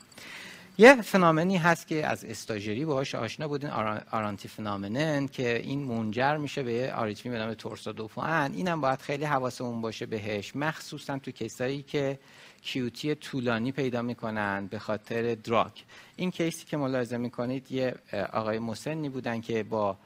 یه 0.78 1.02
فنامنی 1.02 1.57
هست 1.57 1.87
که 1.87 2.07
از 2.07 2.25
استاجری 2.25 2.85
باهاش 2.85 3.14
آشنا 3.14 3.49
بودین 3.49 3.71
R 4.11 4.20
on 4.20 4.39
T 4.39 4.49
phenomenon 4.49 5.29
که 5.28 5.59
این 5.59 5.85
منجر 5.85 6.37
میشه 6.37 6.62
به 6.62 6.95
آریتمی 6.97 7.33
به 7.33 7.38
نام 7.38 7.54
torsades 7.55 8.01
de 8.01 8.12
pointes 8.12 8.53
اینم 8.52 8.81
باید 8.81 9.00
خیلی 9.00 9.25
حواسمون 9.25 9.81
باشه 9.81 10.07
بهش. 10.07 10.57
مخصوصا 10.57 11.19
تو 11.19 11.31
case 11.31 11.65
ایی 11.65 11.83
که 11.83 12.19
QT 12.62 13.14
طولانی 13.14 13.73
پیدا 13.73 14.02
می‌کنن 14.02 14.66
به 14.66 14.78
خاطر 14.78 15.35
drug. 15.35 15.85
این 16.16 16.31
case 16.31 16.58
ی 16.58 16.64
که 16.64 16.76
ملاحظه 16.76 17.16
می‌کنید 17.16 17.73
یه 17.73 17.95
آقای 18.33 18.59
مسنی 18.59 19.09
بودن 19.09 19.40
که 19.40 19.62
با 19.62 19.97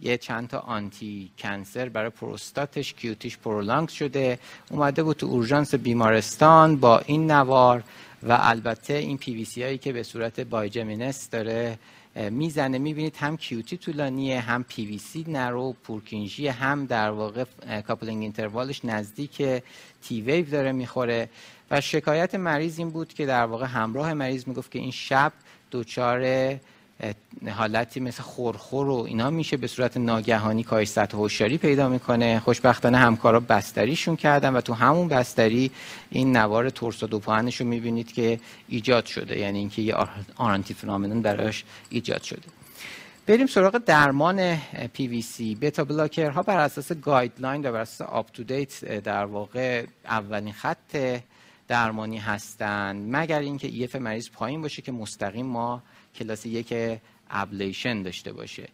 یه 0.00 0.16
چند 0.16 0.48
تا 0.48 0.58
anticancer 0.58 1.88
برای 1.88 2.10
پروستاتش 2.10 2.94
QT 2.94 3.16
ش 3.16 3.38
prolong 3.38 3.88
شده. 3.88 4.38
اومده 4.70 5.02
بود 5.02 5.16
تو 5.16 5.26
اورژانس 5.26 5.74
بیمارستان 5.74 6.76
با 6.76 6.98
این 6.98 7.30
نوار 7.30 7.84
و 8.24 8.38
البته 8.40 8.94
این 8.94 9.18
پی 9.18 9.34
وی 9.34 9.44
سی 9.44 9.62
هایی 9.62 9.78
که 9.78 9.92
به 9.92 10.02
صورت 10.02 10.40
bigeminus 10.40 11.30
داره 11.30 11.78
می‌زنه. 12.30 12.78
می‌بینید 12.78 13.16
هم 13.16 13.36
QT 13.36 13.76
طولانیه 13.76 14.40
هم 14.40 14.64
PVC 14.64 15.24
narrow 15.28 15.72
Purkinje 15.72 16.48
هم 16.48 16.86
در 16.86 17.10
واقع 17.10 17.44
coupling 17.86 18.22
interval 18.22 18.72
ش 18.72 18.84
نزدیک 18.84 19.42
T 20.02 20.20
wave 20.20 20.50
داره 20.50 20.72
می‌خوره. 20.72 21.28
و 21.70 21.80
شکایت 21.80 22.34
مریض 22.34 22.78
این 22.78 22.90
بود 22.90 23.14
که 23.14 23.26
در 23.26 23.44
واقع 23.44 23.66
همراه 23.66 24.14
مریض 24.14 24.48
می‌گفت 24.48 24.70
که 24.70 24.78
این 24.78 24.90
شب 24.90 25.32
دچار 25.72 26.20
حالتی 27.50 28.00
مثل 28.00 28.22
خرخر 28.22 28.88
و 28.88 28.94
اینا 28.94 29.30
میشه 29.30 29.56
به 29.56 29.66
صورت 29.66 29.96
ناگهانی 29.96 30.62
کاهش 30.62 30.88
سطح 30.88 31.16
هوشیاری 31.16 31.58
پیدا 31.58 31.88
می‌کنه. 31.88 32.40
خوشبختانه 32.40 32.98
همکارا 32.98 33.40
بستریشون 33.40 34.16
کردن 34.16 34.56
و 34.56 34.60
تو 34.60 34.74
همون 34.74 35.08
بستری 35.08 35.70
این 36.10 36.36
نوار 36.36 36.70
torsades 36.70 37.06
de 37.06 37.16
pointes 37.16 37.50
ش 37.50 37.60
رو 37.60 37.66
می‌بینید 37.66 38.12
که 38.12 38.40
ایجاد 38.68 39.06
شده. 39.06 39.38
یعنی 39.38 39.58
اینکه 39.58 39.82
یه 39.82 39.94
R 40.36 40.46
on 40.46 40.65
T 40.65 40.74
phenomenon 40.74 41.22
براش 41.22 41.64
ایجاد 41.90 42.22
شده. 42.22 42.42
بریم 43.26 43.46
سراغ 43.46 43.78
درمان 43.78 44.56
PVC. 44.92 45.54
beta 45.54 45.84
blocker 45.84 46.30
ها 46.30 46.42
بر 46.42 46.58
اساس 46.58 46.92
guideline 46.92 47.66
و 47.66 47.72
بر 47.72 47.80
اساس 47.80 48.08
UpToDate 48.10 48.84
در 48.84 49.24
واقع 49.24 49.84
اولین 50.04 50.52
خط 50.52 51.20
درمانی 51.68 52.18
هستند 52.18 53.16
مگر 53.16 53.38
اینکه 53.38 53.68
EF 53.68 53.96
مریض 53.96 54.30
پایین 54.30 54.62
باشه 54.62 54.82
که 54.82 54.92
مستقیم 54.92 55.46
ما 55.46 55.82
کلاس 56.14 56.46
یک 56.46 56.74
ablation 57.30 58.02
داشته 58.02 58.32
باشه. 58.32 58.68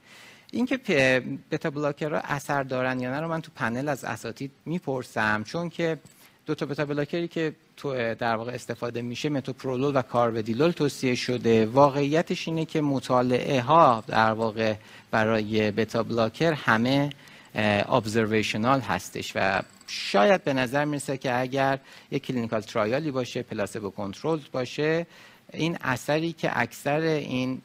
اینکه 0.53 1.23
beta 1.51 1.71
blocker 1.71 2.15
اثر 2.25 2.63
دارن 2.63 3.01
یا 3.01 3.11
نه 3.11 3.21
رو 3.21 3.29
من 3.29 3.41
تو 3.41 3.51
پنل 3.55 3.89
از 3.89 4.05
اساتید 4.05 4.51
می‌پرسم 4.65 5.45
چون 5.45 5.69
که 5.69 5.99
دو 6.47 6.55
تا 6.55 6.67
beta 6.67 6.85
blocker 6.85 7.23
ی 7.23 7.29
که 7.29 7.53
تو 7.77 8.15
در 8.15 8.37
واقع 8.37 8.53
استفاده 8.53 9.03
میشه 9.03 9.29
متوپرولول 9.29 9.97
و 9.97 10.03
کارودیلول 10.03 10.71
توصیه 10.71 11.15
شده. 11.15 11.67
واقعیتش 11.67 12.49
اینه 12.49 12.65
که 12.65 12.81
مطالعه 12.81 13.61
ها 13.61 14.05
در 14.07 14.33
واقع 14.33 14.75
برای 15.11 15.71
beta 15.71 16.03
blocker 16.03 16.53
همه 16.53 17.11
observational 17.55 18.81
هستش 18.81 19.33
و 19.35 19.63
شاید 19.87 20.45
به 20.45 20.53
نظر 20.53 20.85
می‌رسه 20.85 21.17
که 21.17 21.41
اگر 21.41 21.79
یک 22.11 22.27
clinical 22.27 22.61
trial 22.61 23.03
ی 23.03 23.11
باشه 23.11 23.43
placebo 23.43 23.91
control 23.91 24.41
باشه 24.53 25.07
این 25.53 25.79
اثری 25.81 26.33
که 26.33 26.51
اکثر 26.61 27.01
این 27.01 27.63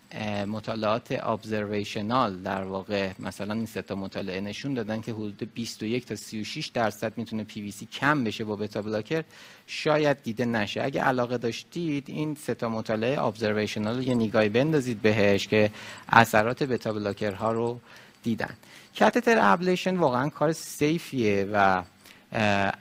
مطالعات 0.47 1.07
observational 1.19 2.41
در 2.41 2.63
واقع 2.63 3.11
مثلا 3.19 3.53
این 3.53 3.65
سه 3.65 3.95
مطالعه 3.95 4.41
نشون 4.41 4.73
دادن 4.73 5.01
که 5.01 5.11
حدود 5.11 5.49
21 5.53 6.05
تا 6.05 6.15
36 6.15 6.67
درصد 6.67 7.17
می‌تونه 7.17 7.43
پی 7.43 7.61
وی 7.61 7.71
سی 7.71 7.85
کم 7.85 8.23
بشه 8.23 8.43
با 8.43 8.55
beta 8.55 8.81
blocker 8.81 9.23
شاید 9.67 10.23
دیده 10.23 10.45
نشه. 10.45 10.83
اگه 10.83 11.01
علاقه 11.01 11.37
داشتید 11.37 12.03
این 12.07 12.35
سه 12.35 12.53
تا 12.53 12.69
مطالعه 12.69 13.23
observational 13.23 14.07
یه 14.07 14.15
نگاهی 14.15 14.49
بندازید 14.49 15.01
بهش 15.01 15.47
که 15.47 15.71
اثرات 16.09 16.63
beta 16.63 16.93
blocker 16.93 17.31
ها 17.31 17.51
رو 17.51 17.79
دیدن. 18.23 18.55
catheter 18.99 19.37
ablation 19.41 19.97
واقعا 19.97 20.29
کار 20.29 20.51
safe 20.51 21.16
یه 21.16 21.49
و 21.53 21.83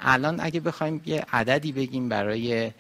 الان 0.01 0.41
اگه 0.41 0.61
بخوایم 0.61 1.01
یه 1.07 1.27
عددی 1.33 1.73
بگیم 1.73 2.09
برای 2.09 2.71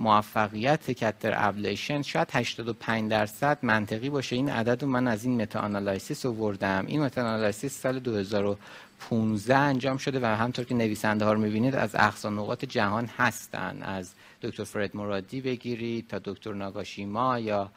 موفقیت 0.00 0.90
catheter 0.90 1.32
ablation 1.36 2.02
شاید 2.02 2.28
85 2.32 3.10
درصد 3.10 3.58
منطقی 3.62 4.10
باشه. 4.10 4.36
این 4.36 4.50
عدد 4.50 4.82
رو 4.82 4.88
من 4.88 5.08
از 5.08 5.24
این 5.24 5.42
meta-analysis 5.42 6.26
آوردم. 6.26 6.84
این 6.86 7.02
meta-analysis 7.02 7.80
سال 7.80 7.98
2015 7.98 9.56
انجام 9.56 9.96
شده 9.96 10.20
و 10.20 10.24
همونطور 10.24 10.64
که 10.64 10.74
نویسنده 10.74 11.24
ها 11.24 11.32
رو 11.32 11.40
می‌بینید 11.40 11.74
از 11.74 11.94
اقصا 11.94 12.30
نقاط 12.30 12.64
جهان 12.64 13.06
هستن. 13.06 13.82
از 13.82 14.12
دکتر 14.42 14.64
فرد 14.64 14.96
مرادی 14.96 15.40
بگیرید 15.40 16.08
تا 16.08 16.20
دکتر 16.24 16.52
ناگاشیما 16.52 17.38
یا 17.38 17.70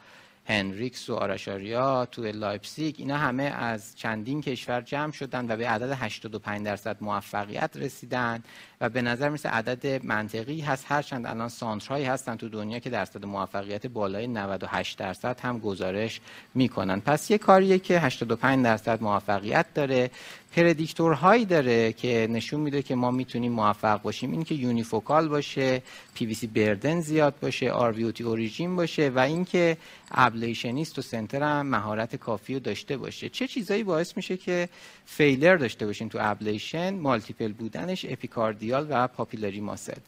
هیندریکس 0.46 1.10
و 1.10 1.14
آراشاریا 1.14 2.06
تو 2.06 2.22
لایپزیگ. 2.22 2.94
اینا 2.98 3.16
همه 3.16 3.42
از 3.42 3.96
چندین 3.96 4.40
کشور 4.42 4.80
جمع 4.80 5.12
شدن 5.12 5.46
و 5.50 5.56
به 5.56 5.68
عدد 5.68 5.96
85 6.00 6.66
درصد 6.66 6.96
موفقیت 7.00 7.70
رسیدن. 7.76 8.42
به 8.88 9.02
نظر 9.02 9.28
می‌رسه 9.28 9.48
عدد 9.48 10.04
منطقی 10.04 10.60
هست. 10.60 10.84
هرچند 10.88 11.26
الان 11.26 11.48
center 11.48 11.85
هایی 11.85 12.04
هستن 12.04 12.36
تو 12.36 12.48
دنیا 12.48 12.78
که 12.78 12.90
درصد 12.90 13.24
موفقیت 13.24 13.86
بالای 13.86 14.26
98 14.26 14.98
درصد 14.98 15.40
هم 15.40 15.58
گزارش 15.58 16.20
می‌کنن. 16.54 17.00
پس 17.00 17.30
یه 17.30 17.38
کاریه 17.38 17.78
که 17.78 18.00
85 18.00 18.64
درصد 18.64 19.02
موفقیت 19.02 19.66
داره. 19.74 20.10
predictor 20.56 21.22
هایی 21.22 21.44
داره 21.44 21.92
که 21.92 22.28
نشون 22.30 22.60
میده 22.60 22.82
که 22.82 22.94
ما 22.94 23.10
می‌تونیم 23.10 23.52
موفق 23.52 24.02
باشیم. 24.02 24.32
این 24.32 24.44
که 24.44 24.54
unifocal 24.54 25.28
باشه 25.28 25.82
PVC 26.14 26.46
burden 26.46 27.00
زیاد 27.00 27.34
باشه 27.40 27.70
RV 27.70 27.94
origin 28.24 28.76
باشه 28.76 29.08
و 29.08 29.18
اینکه 29.18 29.76
ablationist 30.10 30.98
و 30.98 31.02
center 31.02 31.42
هم 31.42 31.66
مهارت 31.66 32.16
کافی 32.16 32.54
رو 32.54 32.60
داشته 32.60 32.96
باشه. 32.96 33.28
چه 33.28 33.46
چیزایی 33.46 33.82
باعث 33.82 34.16
میشه 34.16 34.36
که 34.36 34.68
failure 35.06 35.56
داشته 35.56 35.86
باشین 35.86 36.08
تو 36.08 36.18
ablation 36.20 36.94
multiple 36.94 37.52
بودنش 37.52 38.06
epicardial 38.08 38.86
و 38.90 39.08
papillary 39.08 39.60
muscle 39.60 39.98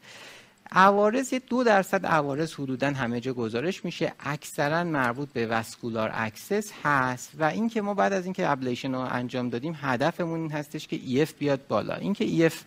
عوارض 0.73 1.33
یه 1.33 1.39
دو 1.39 1.65
درصد 1.65 2.07
عوارض 2.07 2.55
حدودا 2.55 2.91
همه 2.91 3.21
جا 3.21 3.33
گزارش 3.33 3.85
میشه. 3.85 4.13
اکثرا 4.21 4.85
مربوط 4.85 5.29
به 5.29 5.47
vascular 5.47 6.11
access 6.15 6.73
هست 6.83 7.31
و 7.39 7.45
اینکه 7.45 7.81
ما 7.81 7.95
بعد 7.95 8.13
از 8.13 8.25
اینکه 8.25 8.51
ablation 8.51 8.93
رو 8.95 9.01
انجام 9.01 9.51
دادیم 9.51 9.79
هدفمون 9.81 10.41
این 10.41 10.53
هستش 10.53 10.89
که 10.89 11.01
EF 11.07 11.35
بیاد 11.35 11.67
بالا. 11.69 11.95
اینکه 11.95 12.25
EF 12.25 12.63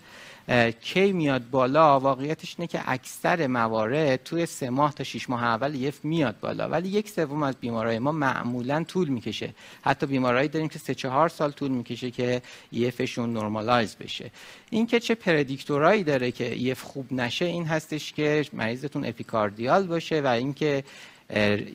کی 0.81 1.11
میاد 1.11 1.49
بالا 1.49 1.99
واقعیتش 1.99 2.55
اینه 2.57 2.67
که 2.67 2.81
اکثر 2.85 3.47
موارد 3.47 4.23
توی 4.23 4.45
سه 4.45 4.69
ماه 4.69 4.93
تا 4.93 5.03
شش 5.03 5.29
ماه 5.29 5.43
اول 5.43 5.75
EF 5.75 6.05
میاد 6.05 6.39
بالا 6.39 6.69
ولی 6.69 6.89
یک 6.89 7.09
سوم 7.09 7.43
از 7.43 7.55
بیمارای 7.55 7.99
ما 7.99 8.11
معمولا 8.11 8.83
طول 8.83 9.07
می‌کشه. 9.07 9.53
حتی 9.81 10.05
بیمارایی 10.05 10.47
داریم 10.47 10.67
که 10.67 10.79
سه 10.79 10.95
چهار 10.95 11.29
سال 11.29 11.51
طول 11.51 11.71
می‌کشه 11.71 12.11
که 12.11 12.41
EF 12.71 12.92
شون 12.92 13.33
normalize 13.33 13.95
بشه. 13.95 14.31
این 14.69 14.87
که 14.87 14.99
چه 14.99 15.15
predictor 15.15 15.87
ایی 15.87 16.03
داره 16.03 16.31
که 16.31 16.53
EF 16.53 16.81
خوب 16.81 17.13
نشه 17.13 17.45
این 17.45 17.65
هستش 17.65 18.13
که 18.13 18.45
مریضتون 18.53 19.05
epicardial 19.05 19.87
باشه 19.87 20.21
و 20.21 20.27
اینکه 20.27 20.83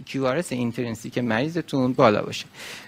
QRS 0.07 0.53
intrinsic 0.53 1.20
مریضتون 1.21 1.93
بالا 1.93 2.23
باشه. 2.23 2.47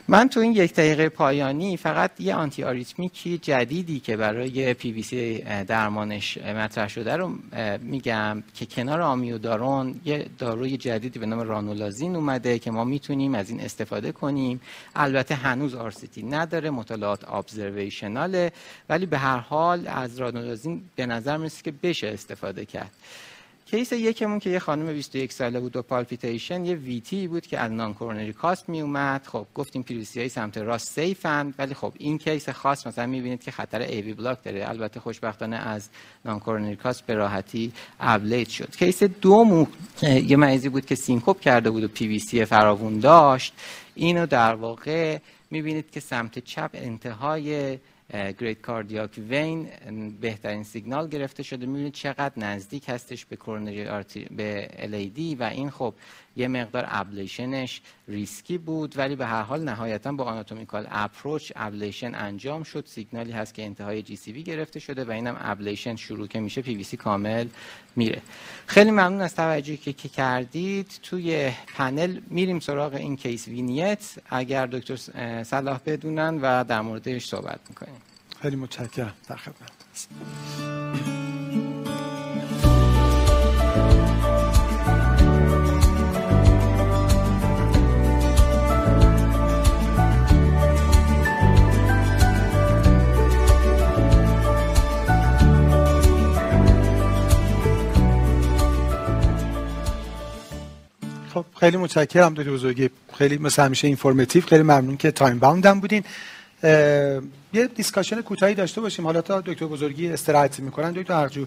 من 0.09 0.29
تو 0.29 0.41
این 0.41 0.53
یک 0.53 0.75
دقیقه 0.75 1.09
پایانی 1.09 1.77
فقط 1.77 2.11
یه 2.19 2.35
antiarrhythmic 2.35 2.65
ی 2.65 3.39
جدیدی 3.39 4.01
که 4.01 4.17
برای 4.17 4.75
پی 4.75 4.93
وی 4.93 5.03
سی 5.03 5.39
درمانش 5.67 6.39
مطرح 6.39 6.89
شده 6.89 7.17
رو 7.17 7.33
میگم 7.81 8.43
که 8.55 8.67
کنار 8.67 9.01
آمیودارون 9.01 10.01
یه 10.05 10.27
داروی 10.39 10.77
جدیدی 10.77 11.19
به 11.19 11.27
نام 11.27 11.41
رانولازین 11.41 12.17
اومده 12.17 12.59
که 12.59 12.71
ما 12.71 12.85
می‌تونیم 12.85 13.35
از 13.35 13.51
این 13.51 13.61
استفاده 13.61 14.13
کنیم. 14.13 14.61
البته 14.97 15.35
هنوز 15.35 15.75
RCT 15.75 16.23
نداره 16.23 16.71
مطالعات 16.71 17.29
observational 17.29 18.44
ه 18.44 18.53
ولی 18.89 19.07
به 19.07 19.19
هر 19.19 19.39
حال 19.39 19.89
از 19.89 20.21
رانولازین 20.21 20.83
به 20.97 21.07
نظر 21.07 21.37
میرسه 21.37 21.63
که 21.63 21.73
بشه 21.83 22.07
استفاده 22.07 22.65
کرد. 22.65 22.91
case 23.71 23.93
یکمون 23.93 24.39
که 24.39 24.51
یه 24.51 24.59
خانم 24.59 24.93
21 24.93 25.33
ساله 25.33 25.61
بود 25.61 25.77
و 25.77 25.83
palpitation 25.83 26.65
یه 26.65 26.75
VT 26.75 27.11
ی 27.11 27.29
بود 27.29 27.47
که 27.47 27.59
از 27.59 27.73
non-coronary 27.73 28.33
cusp 28.33 28.69
می 28.69 28.81
اومد. 28.81 29.27
خب 29.27 29.47
گفتیم 29.55 29.83
پیروسی 29.83 30.21
های 30.21 30.29
سمت 30.29 30.59
راست 30.59 30.93
safe 30.93 31.34
ند 31.34 31.55
ولی 31.59 31.75
خب 31.75 31.93
این 31.99 32.19
case 32.19 32.49
خاص 32.49 32.87
مثلا 32.87 33.07
می‌بینید 33.07 33.43
که 33.43 33.51
خطر 33.51 33.81
AV 33.81 34.03
block 34.03 34.43
داره. 34.45 34.69
البته 34.69 35.01
خوشبختانه 35.01 35.57
از 35.57 35.89
non-coronary 36.25 36.77
cusp 36.77 37.07
به 37.07 37.15
راحتی 37.15 37.73
ablate 38.01 38.49
شد. 38.49 38.77
case 38.77 39.03
دوم 39.03 39.67
یه 40.03 40.37
مریضی 40.37 40.69
بود 40.69 40.87
که 40.87 40.95
syncope 40.95 41.41
کرده 41.41 41.71
بود 41.71 41.85
و 41.85 41.89
پی 41.89 42.09
وی 42.09 42.19
سی 42.19 42.45
فراوون 42.45 42.99
داشت 42.99 43.55
اینو 43.95 44.27
در 44.27 44.55
واقع 44.55 45.19
می‌بینید 45.51 45.91
که 45.91 46.01
سمت 46.01 46.39
چپ 46.39 46.71
انتهای 46.75 47.79
great 48.13 48.61
cardiac 48.61 49.21
vein 49.29 49.69
بهترین 50.21 50.63
سیگنال 50.63 51.09
گرفته 51.09 51.43
شده. 51.43 51.67
می‌بینید 51.67 51.93
چقدر 51.93 52.33
نزدیک 52.37 52.89
هستش 52.89 53.25
به 53.25 53.37
کورونری 53.37 53.85
به 54.31 54.69
LAD 54.79 55.37
و 55.41 55.43
این 55.43 55.71
خب 55.71 55.95
یه 56.37 56.49
مقدار 56.49 56.85
ablation 56.89 57.62
ش 57.62 57.81
ریسکی 58.09 58.59
بود 58.59 58.99
ولی 58.99 59.17
به 59.17 59.27
هر 59.27 59.43
حال 59.43 59.65
نهایتا 59.65 60.13
با 60.13 60.25
anatomical 60.25 60.87
approach 60.91 61.53
ablation 61.57 62.15
انجام 62.15 62.63
شد. 62.63 62.85
سیگنالی 62.87 63.33
هست 63.33 63.55
که 63.55 63.65
انتهای 63.65 64.03
GCV 64.03 64.43
گرفته 64.43 64.81
شده 64.81 65.05
و 65.05 65.11
اینم 65.11 65.37
ablation 65.41 65.97
شروع 65.97 66.27
که 66.27 66.41
میشه 66.41 66.63
پی 66.63 66.75
وی 66.75 66.85
سی 66.85 66.97
کامل 66.97 67.47
میره. 67.97 68.23
خیلی 68.67 68.91
ممنون 68.91 69.21
از 69.21 69.35
توجهی 69.35 69.77
که, 69.77 69.93
که 69.93 70.09
کردید. 70.09 71.01
توی 71.03 71.53
پنل 71.77 72.21
میریم 72.31 72.61
سراغ 72.61 72.95
این 72.95 73.17
کیس 73.17 73.49
وینیت. 73.49 74.15
اگر 74.31 74.67
دکتر 74.67 74.97
صلاح 75.43 75.81
بدونن 75.87 76.39
و 76.43 76.65
در 76.65 76.81
موردش 76.81 77.27
صحبت 77.27 77.61
می‌کنیم. 77.69 78.01
خیلی 78.43 78.57
متشکرم. 78.57 79.15
در 79.29 79.37
خدمت. 79.37 80.66
خیلی 101.61 101.77
متشکرم 101.77 102.35
دکتر 102.35 102.51
بزرگی. 102.51 102.91
خیلی 103.19 103.39
مثل 103.39 103.63
همیشه 103.63 103.87
informative 103.87 104.43
خیلی 104.47 104.63
ممنون 104.63 104.97
که 104.97 105.11
time 105.11 105.39
bound 105.39 105.74
م 105.74 105.81
بودین. 105.81 106.05
یه 107.53 107.67
discussion 107.75 108.23
کوتاهی 108.23 108.55
داشته 108.55 108.81
باشیم. 108.81 109.05
حالا 109.05 109.21
تا 109.21 109.41
دکتر 109.41 109.67
بزرگی 109.67 110.09
استراحت 110.09 110.61
می‌کنن. 110.61 110.93
دکتر 110.93 111.15
هرجو 111.15 111.47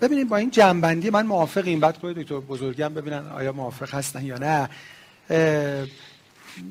ببینیم 0.00 0.28
با 0.28 0.36
این 0.36 0.50
جمع‌بندی 0.50 1.10
من 1.10 1.26
موافقیم. 1.26 1.80
بعد 1.80 1.96
خود 1.96 2.18
دکتر 2.18 2.40
بزرگی 2.40 2.82
هم 2.82 2.94
ببینن 2.94 3.26
آیا 3.26 3.52
موافق 3.52 3.94
هستن 3.94 4.24
یا 4.24 4.38
نه. 4.38 4.68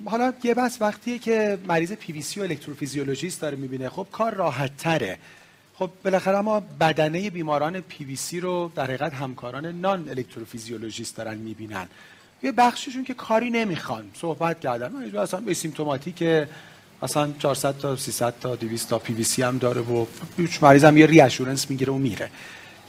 حالا 0.05 0.33
یه 0.43 0.53
بحث 0.53 0.77
وقتیه 0.81 1.19
که 1.19 1.57
مریض 1.67 1.91
پی 1.91 2.13
وی 2.13 2.21
سی 2.21 2.39
و 2.39 2.43
electrophysiologist 2.43 3.41
داره 3.41 3.57
می‌بینه. 3.57 3.89
خب 3.89 4.07
کار 4.11 4.33
راحت 4.33 4.77
تره. 4.77 5.17
خب 5.75 5.89
بالاخره 6.03 6.41
ما 6.41 6.59
بدنه 6.59 7.29
بیماران 7.29 7.81
پی 7.81 8.03
وی 8.03 8.15
سی 8.15 8.39
رو 8.39 8.71
در 8.75 8.83
حقیقت 8.83 9.13
همکاران 9.13 9.65
non-electrophysiologist 9.65 11.17
دارن 11.17 11.37
می‌بینن. 11.37 11.87
یه 12.43 12.51
بخشیشون 12.51 13.03
که 13.03 13.13
کاری 13.13 13.49
نمی‌خوان. 13.49 14.03
صحبت 14.13 14.59
کردن. 14.59 14.91
من 14.91 15.19
اصلا 15.19 15.39
asymptomatic 15.39 16.23
اصلا 17.01 17.31
400 17.39 17.77
تا 17.77 17.95
300 17.95 18.33
تا 18.39 18.55
200 18.55 18.89
تا 18.89 18.99
پی 18.99 19.13
وی 19.13 19.23
سی 19.23 19.41
هم 19.41 19.57
داره 19.57 19.81
و 19.81 20.05
هیچ 20.37 20.63
مریض 20.63 20.83
هم 20.83 20.97
یه 20.97 21.05
reassurance 21.05 21.69
می‌گیره 21.69 21.93
و 21.93 21.97
میره. 21.97 22.29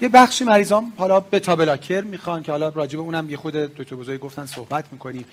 یه 0.01 0.09
بخشی 0.09 0.45
مریضام 0.45 0.93
حالا 0.97 1.21
beta 1.21 1.41
blocker 1.41 2.01
می‌خوان 2.01 2.43
که 2.43 2.53
حالا 2.53 2.69
راجع 2.69 2.97
به 2.97 3.03
اونم 3.03 3.31
یه 3.31 3.37
خود 3.37 3.55
دکتر 3.55 3.97
بزرگی 3.97 4.19
گفتن 4.19 4.47
صحبت 4.47 4.85
می‌کنیم. 4.93 5.25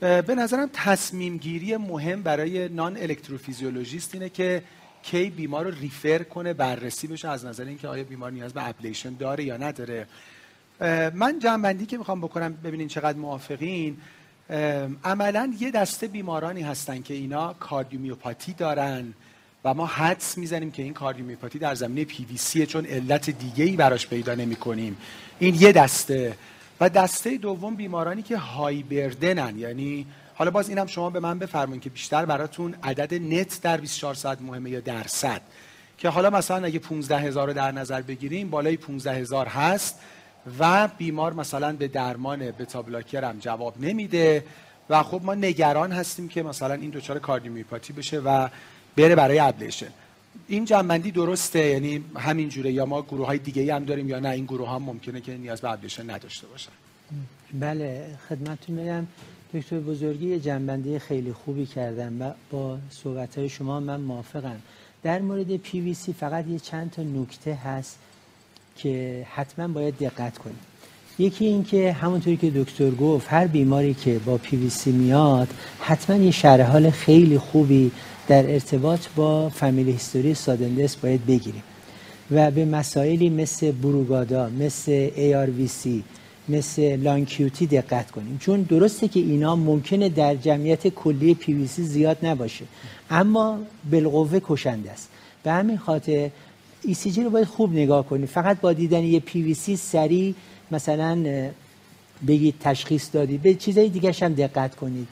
به 0.00 0.34
نظرم 0.34 0.70
تصمیم 0.72 1.36
گیری 1.36 1.76
مهم 1.76 2.22
برای 2.22 2.68
non-electrophysiologist 2.68 4.14
اینه 4.14 4.28
که 4.28 4.62
کی 5.02 5.30
بیمار 5.30 5.64
رو 5.64 5.70
refer 5.70 6.22
کنه 6.22 6.52
بررسی 6.52 7.06
بشه 7.06 7.28
از 7.28 7.44
نظر 7.44 7.64
اینکه 7.64 7.88
آیا 7.88 8.04
بیمار 8.04 8.30
نیاز 8.30 8.52
به 8.52 8.68
ablation 8.68 9.14
داره 9.14 9.44
یا 9.44 9.56
نداره. 9.56 10.06
من 11.14 11.38
جنبندی 11.38 11.86
که 11.86 11.98
می‌خوام 11.98 12.20
بکنم 12.20 12.52
ببینین 12.52 12.88
چقدر 12.88 13.18
موافقین. 13.18 13.96
عملا 15.04 15.52
یه 15.60 15.70
دسته 15.70 16.06
بیمارانی 16.06 16.62
هستن 16.62 17.02
که 17.02 17.14
اینا 17.14 17.52
کاردیومیوپاتی 17.52 18.52
دارن 18.52 19.14
و 19.64 19.74
ما 19.74 19.86
حدس 19.86 20.38
می‌زنیم 20.38 20.70
که 20.70 20.82
این 20.82 20.94
کاردیومیوپاتی 20.94 21.58
در 21.58 21.74
زمینه 21.74 22.04
پی 22.04 22.24
وی 22.24 22.36
سی 22.36 22.66
چون 22.66 22.86
علت 22.86 23.30
دیگه 23.30 23.64
ای 23.64 23.76
براش 23.76 24.06
پیدا 24.06 24.34
نمی 24.34 24.56
کنیم 24.56 24.96
این 25.38 25.54
یه 25.54 25.72
دسته. 25.72 26.36
و 26.80 26.88
دسته 26.88 27.36
دوم 27.36 27.74
بیمارانی 27.74 28.22
که 28.22 28.36
های 28.36 28.82
بردنن 28.82 29.58
یعنی 29.58 30.06
حالا 30.34 30.50
باز 30.50 30.68
اینم 30.68 30.86
شما 30.86 31.10
به 31.10 31.20
من 31.20 31.38
بفرمایید 31.38 31.82
که 31.82 31.90
بیشتر 31.90 32.24
براتون 32.24 32.74
عدد 32.82 33.14
نت 33.14 33.60
در 33.62 33.76
24 33.76 34.14
ساعت 34.14 34.42
مهمه 34.42 34.70
یا 34.70 34.80
درصد. 34.80 35.42
که 35.98 36.08
حالا 36.08 36.30
مثلا 36.30 36.66
اگه 36.66 36.78
15 36.78 37.18
هزار 37.18 37.46
رو 37.46 37.52
در 37.52 37.72
نظر 37.72 38.02
بگیریم 38.02 38.50
بالای 38.50 38.76
15 38.76 39.12
هزار 39.12 39.46
هست. 39.46 39.98
و 40.58 40.88
بیمار 40.98 41.32
مثلا 41.32 41.72
به 41.72 41.88
درمان 41.88 42.50
beta 42.50 42.82
blocker 42.82 43.24
هم 43.24 43.38
جواب 43.38 43.74
نمیده 43.80 44.44
و 44.90 45.02
خب 45.02 45.20
ما 45.24 45.34
نگران 45.34 45.92
هستیم 45.92 46.28
که 46.28 46.42
مثلا 46.42 46.74
این 46.74 46.90
دچار 46.90 47.18
cardiomyopathy 47.18 47.92
بشه 47.92 48.18
و 48.18 48.48
بره 48.96 49.14
برای 49.14 49.38
ablation. 49.38 49.86
این 50.48 50.64
جمع‌بندی 50.64 51.10
درسته؟ 51.10 51.58
یعنی 51.58 52.04
همین 52.16 52.48
جوره 52.48 52.72
یا 52.72 52.86
ما 52.86 53.02
گروه 53.02 53.26
های 53.26 53.38
دیگه 53.38 53.74
هم 53.74 53.84
داریم 53.84 54.08
یا 54.08 54.20
نه؟ 54.20 54.28
این 54.28 54.44
گروه 54.44 54.68
ها 54.68 54.78
ممکنه 54.78 55.20
که 55.20 55.36
نیاز 55.36 55.60
به 55.60 55.70
ablation 55.70 56.10
نداشته 56.10 56.46
باشن. 56.46 56.72
بله 57.60 58.06
خدمتتون 58.28 58.76
میگم 58.76 59.06
دکتر 59.54 59.78
بزرگی 59.78 60.40
جمع‌بندی 60.40 60.98
خیلی 60.98 61.32
خوبی 61.32 61.66
کردن 61.66 62.22
و 62.22 62.32
با 62.50 62.78
صحبت 62.90 63.38
های 63.38 63.48
شما 63.48 63.80
من 63.80 64.00
موافقم. 64.00 64.62
در 65.02 65.18
مورد 65.18 65.56
پی 65.56 65.80
وی 65.80 65.94
سی 65.94 66.12
فقط 66.12 66.46
یه 66.46 66.58
چند 66.58 66.90
تا 66.90 67.02
نکته 67.02 67.54
هست. 67.54 67.98
که 68.82 69.26
حتما 69.34 69.68
باید 69.68 69.98
دقت 69.98 70.38
کنیم. 70.38 70.58
یکی 71.18 71.44
این 71.44 71.64
که 71.64 71.92
همونطوری 71.92 72.36
که 72.36 72.50
دکتر 72.50 72.90
گفت 72.90 73.26
هر 73.30 73.46
بیماری 73.46 73.94
که 73.94 74.18
با 74.18 74.36
پی 74.36 74.56
وی 74.56 74.70
سی 74.70 74.92
میاد 74.92 75.48
حتما 75.80 76.16
یه 76.16 76.30
شرح 76.30 76.70
حال 76.70 76.90
خیلی 76.90 77.38
خوبی 77.38 77.90
در 78.28 78.52
ارتباط 78.52 79.06
با 79.16 79.48
family 79.48 79.92
history 79.92 80.34
sudden 80.34 80.68
death 80.68 80.96
باید 80.96 81.26
بگیریم. 81.26 81.62
و 82.30 82.50
به 82.50 82.64
مسائلی 82.64 83.30
مثل 83.30 83.72
بروگادا 83.72 84.48
مثل 84.48 85.66
ARVC 85.66 86.04
مثل 86.48 86.96
long 86.96 87.43
QT 87.43 87.66
دقت 87.66 88.10
کنیم. 88.10 88.38
چون 88.38 88.62
درسته 88.62 89.08
که 89.08 89.20
اینا 89.20 89.56
ممکنه 89.56 90.08
در 90.08 90.34
جمعیت 90.34 90.88
کلی 90.88 91.34
پی 91.34 91.52
وی 91.52 91.66
سی 91.66 91.82
زیاد 91.82 92.26
نباشه 92.26 92.64
اما 93.10 93.58
بالقوه 93.90 94.40
کشنده 94.44 94.90
است. 94.90 95.08
به 95.42 95.52
همین 95.52 95.78
خاطر 95.78 96.30
ECG 96.82 97.22
رو 97.22 97.30
باید 97.30 97.46
خوب 97.46 97.72
نگاه 97.72 98.06
کنید 98.06 98.28
فقط 98.28 98.60
با 98.60 98.72
دیدن 98.72 99.04
یه 99.04 99.20
پی 99.20 99.42
وی 99.42 99.54
سی 99.54 99.76
سریع 99.76 100.34
مثلا 100.70 101.24
بگید 102.26 102.54
تشخیص 102.60 103.08
دادید. 103.12 103.42
به 103.42 103.54
چیزای 103.54 103.88
دیگه 103.88 104.12
هم 104.22 104.34
دقت 104.34 104.76
کنید. 104.76 105.08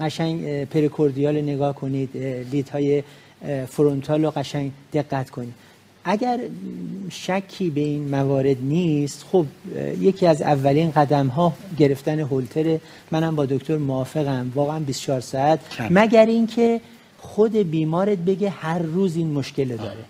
قشنگ 0.00 0.64
precordial 0.64 1.40
نگاه 1.40 1.74
کنید. 1.74 2.16
lead 2.52 3.02
های 3.68 3.80
frontal 3.80 4.24
رو 4.24 4.30
قشنگ 4.30 4.72
دقت 4.92 5.30
کنید. 5.30 5.54
اگر 6.04 6.40
شکی 7.10 7.70
به 7.70 7.80
این 7.80 8.08
موارد 8.08 8.56
نیست 8.60 9.24
خب 9.32 9.46
یکی 10.00 10.26
از 10.26 10.42
اولین 10.42 10.90
قدم 10.90 11.26
ها 11.26 11.52
گرفتن 11.78 12.20
هولتر 12.20 12.78
منم 13.10 13.36
با 13.36 13.46
دکتر 13.46 13.76
موافقم. 13.76 14.52
واقعا 14.54 14.80
24 14.80 15.20
ساعت. 15.20 15.60
مگر 15.90 16.26
اینکه 16.26 16.80
خود 17.18 17.56
بیمارت 17.56 18.18
بگه 18.18 18.50
هر 18.50 18.78
روز 18.78 19.16
این 19.16 19.32
مشکل 19.32 19.76
داره. 19.76 20.04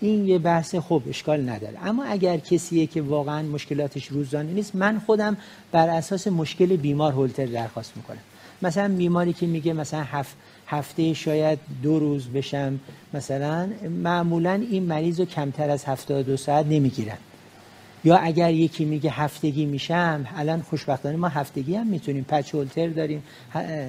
این 0.00 0.26
یه 0.26 0.38
بحث 0.38 0.74
خوب 0.74 1.02
اشکال 1.08 1.48
نداره. 1.48 1.78
اما 1.84 2.04
اگر 2.04 2.36
کسیه 2.36 2.86
که 2.86 3.02
واقعا 3.02 3.42
مشکلاتش 3.42 4.06
روزانه 4.06 4.52
نیست 4.52 4.76
من 4.76 4.98
خودم 4.98 5.36
بر 5.72 5.88
اساس 5.88 6.26
مشکل 6.28 6.76
بیمار 6.76 7.12
هولتر 7.12 7.46
درخواست 7.46 7.92
می‌کنم. 7.96 8.18
مثلا 8.62 8.94
بیماری 8.94 9.32
که 9.32 9.46
میگه 9.46 9.72
مثلا 9.72 10.02
هفت 10.02 10.36
هفته 10.66 11.14
شاید 11.14 11.58
دو 11.82 11.98
روز 11.98 12.28
بشم 12.28 12.80
مثلا 13.14 13.68
معمولا 14.02 14.52
این 14.70 14.82
مریض 14.82 15.20
رو 15.20 15.26
کمتر 15.26 15.70
از 15.70 15.84
72 15.84 16.36
ساعت 16.36 16.66
نمی‌گیرن. 16.66 17.16
یا 18.04 18.16
اگر 18.16 18.52
یکی 18.52 18.84
میگه 18.84 19.10
هفتگی 19.10 19.64
میشم 19.66 20.26
الان 20.36 20.62
خوشبختانه 20.62 21.16
ما 21.16 21.28
هفتگی 21.28 21.74
هم 21.74 21.86
می‌تونیم 21.86 22.24
پچ 22.28 22.54
هولتر 22.54 22.88
داریم 22.88 23.22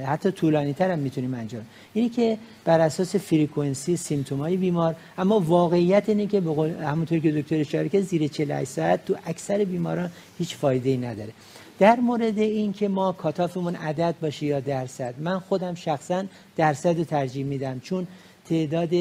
حتی 0.06 0.32
طولانی 0.32 0.74
تر 0.74 0.92
هم 0.92 1.00
می‌تونیم 1.00 1.34
انجام. 1.34 1.66
اینی 1.94 2.10
که 2.10 2.38
بر 2.66 2.80
اساس 2.80 3.16
فریکونسی 3.16 3.98
سیمتومای 3.98 4.58
بیمار 4.58 4.96
اما 5.18 5.40
واقعیت 5.40 6.10
اینه 6.10 6.28
که 6.28 6.42
همونطور 6.84 7.20
که 7.20 7.32
دکتر 7.32 7.60
اشاره 7.60 7.90
کرد 7.90 8.02
زیر 8.02 8.28
48 8.28 8.72
ساعت 8.72 9.06
تو 9.06 9.16
اکثر 9.26 9.64
بیماران 9.64 10.12
هیچ 10.38 10.56
فایده 10.56 10.90
ای 10.90 10.98
نداره. 10.98 11.34
در 11.80 12.00
مورد 12.00 12.38
این 12.38 12.74
که 12.74 12.88
ما 12.88 13.12
کاتافمون 13.12 13.76
عدد 13.76 14.16
باشه 14.22 14.46
یا 14.46 14.60
درصد 14.60 15.14
من 15.20 15.40
خودم 15.40 15.76
شخصا 15.76 16.24
درصد 16.56 17.04
ترجیح 17.04 17.46
میدم 17.46 17.80
چون 17.80 18.08
تعداد 18.50 18.94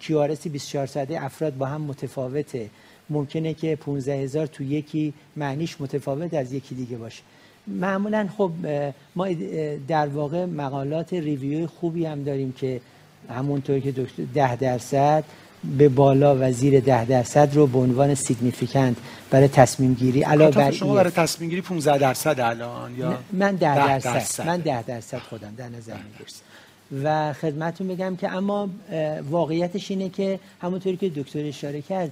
کیارسی 0.00 0.48
24 0.48 0.86
ساعته 0.86 1.24
افراد 1.24 1.56
با 1.56 1.66
هم 1.66 1.80
متفاوته. 1.80 2.70
ممکنه 3.10 3.54
که 3.54 3.76
15 3.76 4.12
هزار 4.12 4.46
تو 4.46 4.64
یکی 4.64 5.14
معنیش 5.36 5.80
متفاوت 5.80 6.34
از 6.34 6.52
یکی 6.52 6.74
دیگه 6.74 6.96
باشه. 6.96 7.22
معمولا 7.66 8.28
خب 8.36 8.50
ما 9.16 9.28
در 9.88 10.06
واقع 10.06 10.44
مقالات 10.44 11.12
review 11.12 11.58
ی 11.58 11.66
خوبی 11.66 12.06
هم 12.06 12.22
داریم 12.22 12.52
که 12.52 12.80
همونطور 13.28 13.80
که 13.80 13.92
دکتر 13.92 14.22
ده 14.34 14.56
درصد 14.56 15.24
به 15.78 15.88
بالا 15.88 16.36
و 16.40 16.52
زیر 16.52 16.80
ده 16.80 17.04
درصد 17.04 17.54
رو 17.54 17.66
به 17.66 17.78
عنوان 17.78 18.14
significant 18.14 18.96
برای 19.30 19.48
تصمیم 19.48 19.94
گیری 19.94 20.22
علاوه 20.22 20.54
بر 20.54 20.70
شما 20.70 20.94
برای 20.94 21.10
تصمیم 21.10 21.50
گیری 21.50 21.62
15 21.62 21.98
درصد 21.98 22.40
الان 22.40 22.94
یا 22.98 23.18
من 23.32 23.56
10 23.56 23.76
درصد. 23.76 24.14
درصد. 24.14 24.46
من 24.46 24.60
10 24.60 24.82
درصد 24.82 25.18
خودم 25.18 25.54
در 25.56 25.68
نظر 25.68 25.94
می‌گیرم. 25.94 26.30
و 27.04 27.32
خدمتتون 27.32 27.88
بگم 27.88 28.16
که 28.16 28.32
اما 28.32 28.68
واقعیتش 29.30 29.90
اینه 29.90 30.08
که 30.08 30.40
همونطوری 30.62 30.96
که 30.96 31.08
دکتر 31.08 31.44
اشاره 31.44 31.82
کرد 31.82 32.10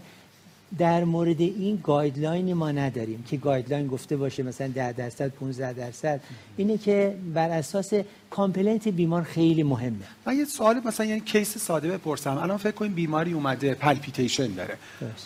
در 0.79 1.05
مورد 1.05 1.41
این 1.41 1.81
guideline 1.83 2.48
ی 2.48 2.55
ما 2.55 2.71
نداریم 2.71 3.25
که 3.31 3.37
guideline 3.37 3.87
گفته 3.87 4.17
باشه 4.17 4.43
مثلا 4.43 4.69
10 4.69 4.93
درصد 4.93 5.29
15 5.29 5.73
درصد. 5.73 6.21
اینه 6.57 6.79
که 6.79 7.15
بر 7.35 7.51
اساس 7.51 7.93
complaint 8.31 8.89
بیمار 8.89 9.23
خیلی 9.23 9.63
مهمه. 9.63 9.97
من 10.27 10.37
یه 10.37 10.45
سوال 10.45 10.81
مثلا 10.85 11.07
یعنی 11.07 11.21
case 11.21 11.59
ساده 11.59 11.89
بپرسم. 11.89 12.39
الان 12.39 12.57
فکر 12.57 12.71
کنیم 12.71 12.95
بیماری 12.95 13.33
اومده 13.33 13.75
palpitation 13.75 14.47
داره. 14.47 14.77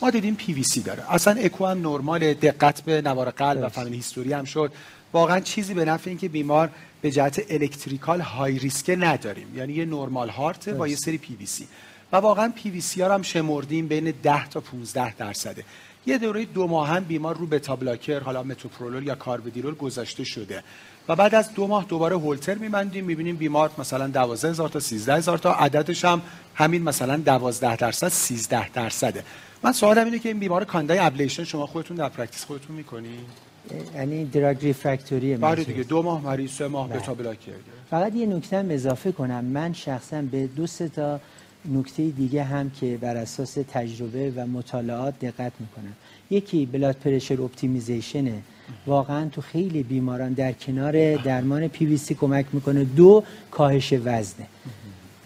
ما 0.02 0.10
دیدیم 0.10 0.34
پی 0.34 0.52
وی 0.52 0.62
سی 0.62 0.82
داره. 0.82 1.14
اصلا 1.14 1.40
اکو 1.40 1.66
هم 1.66 1.78
نرمال 1.78 2.34
دقت 2.34 2.80
به 2.80 3.02
نوار 3.02 3.30
قلب 3.30 3.62
و 3.62 3.68
family 3.68 3.96
history 3.96 4.32
هم 4.32 4.44
شد. 4.44 4.72
واقعا 5.12 5.40
چیزی 5.40 5.74
به 5.74 5.84
نفع 5.84 6.10
اینکه 6.10 6.28
بیمار 6.28 6.70
به 7.02 7.10
جهت 7.10 7.42
electrical 7.50 8.20
high 8.20 8.58
risk 8.58 8.96
نداریم. 8.98 9.56
یعنی 9.56 9.72
یه 9.72 9.84
normal 9.84 10.28
heart 10.28 10.68
با 10.68 10.88
یه 10.88 10.96
سری 10.96 11.18
پی 11.18 11.34
وی 11.34 11.46
سی. 11.46 11.68
و 12.12 12.16
واقعا 12.16 12.52
پی 12.56 12.70
وی 12.70 12.80
سی 12.80 13.02
هم 13.02 13.22
شمردیم 13.22 13.88
بین 13.88 14.14
10 14.22 14.48
تا 14.48 14.60
15 14.60 15.14
درصده 15.14 15.64
یه 16.06 16.18
دوره 16.18 16.44
دو 16.44 16.66
ماه 16.66 16.88
هم 16.88 17.04
بیمار 17.04 17.36
رو 17.36 17.46
beta 17.46 17.76
blocker 17.76 18.20
حالا 18.20 18.42
متوپرولول 18.42 19.06
یا 19.06 19.14
کارودیلول 19.14 19.74
گذاشته 19.74 20.24
شده. 20.24 20.62
و 21.08 21.16
بعد 21.16 21.34
از 21.34 21.54
دو 21.54 21.66
ماه 21.66 21.84
دوباره 21.84 22.16
هولتر 22.16 22.54
میبندیم 22.54 23.04
می‌بینیم 23.04 23.36
بیمار 23.36 23.70
مثلا 23.78 24.06
12000 24.06 24.68
تا 24.68 24.80
13000 24.80 25.38
تا 25.38 25.54
عددش 25.54 26.04
هم 26.04 26.22
همین 26.54 26.82
مثلا 26.82 27.16
12 27.16 27.76
درصد 27.76 28.08
13 28.08 28.68
درصده. 28.68 29.24
من 29.62 29.72
سوالم 29.72 30.04
اینه 30.04 30.18
که 30.18 30.28
این 30.28 30.38
بیمار 30.38 30.64
کاندیدای 30.64 30.98
ablation 30.98 31.44
شما 31.44 31.66
خودتون 31.66 31.96
در 31.96 32.08
practice 32.08 32.44
خودتون 32.44 32.76
می‌کنید 32.76 33.52
یعنی 33.94 34.24
drug 34.24 34.62
refractory 34.62 35.36
بله 35.36 35.64
دیگه 35.64 35.82
دو 35.82 36.02
ماه 36.02 36.22
مریض 36.22 36.50
سه 36.50 36.68
ماه 36.68 36.88
beta 36.88 37.14
blocker. 37.14 37.52
فقط 37.90 38.14
یه 38.14 38.26
نکته 38.26 38.66
اضافه 38.70 39.12
کنم. 39.12 39.44
من 39.44 39.72
شخصا 39.72 40.22
به 40.22 40.46
دو 40.46 40.66
سه 40.66 40.88
تا 40.88 41.20
نکته 41.64 42.08
دیگه 42.08 42.44
هم 42.44 42.70
که 42.70 42.98
بر 43.00 43.16
اساس 43.16 43.58
تجربه 43.72 44.32
و 44.36 44.46
مطالعات 44.46 45.14
دقت 45.20 45.52
می‌کنم. 45.60 45.92
یکی 46.30 46.66
blood 46.66 46.96
pressure 46.96 47.42
optimization 47.42 48.35
ه 48.35 48.42
واقعا 48.86 49.28
تو 49.28 49.40
خیلی 49.40 49.82
بیماران 49.82 50.32
در 50.32 50.52
کنار 50.52 51.16
درمان 51.16 51.68
پی 51.68 51.86
وی 51.86 51.96
سی 51.96 52.14
کمک 52.14 52.46
می‌کنه. 52.52 52.84
دو 52.84 53.24
کاهش 53.50 53.92
وزنه. 53.92 54.46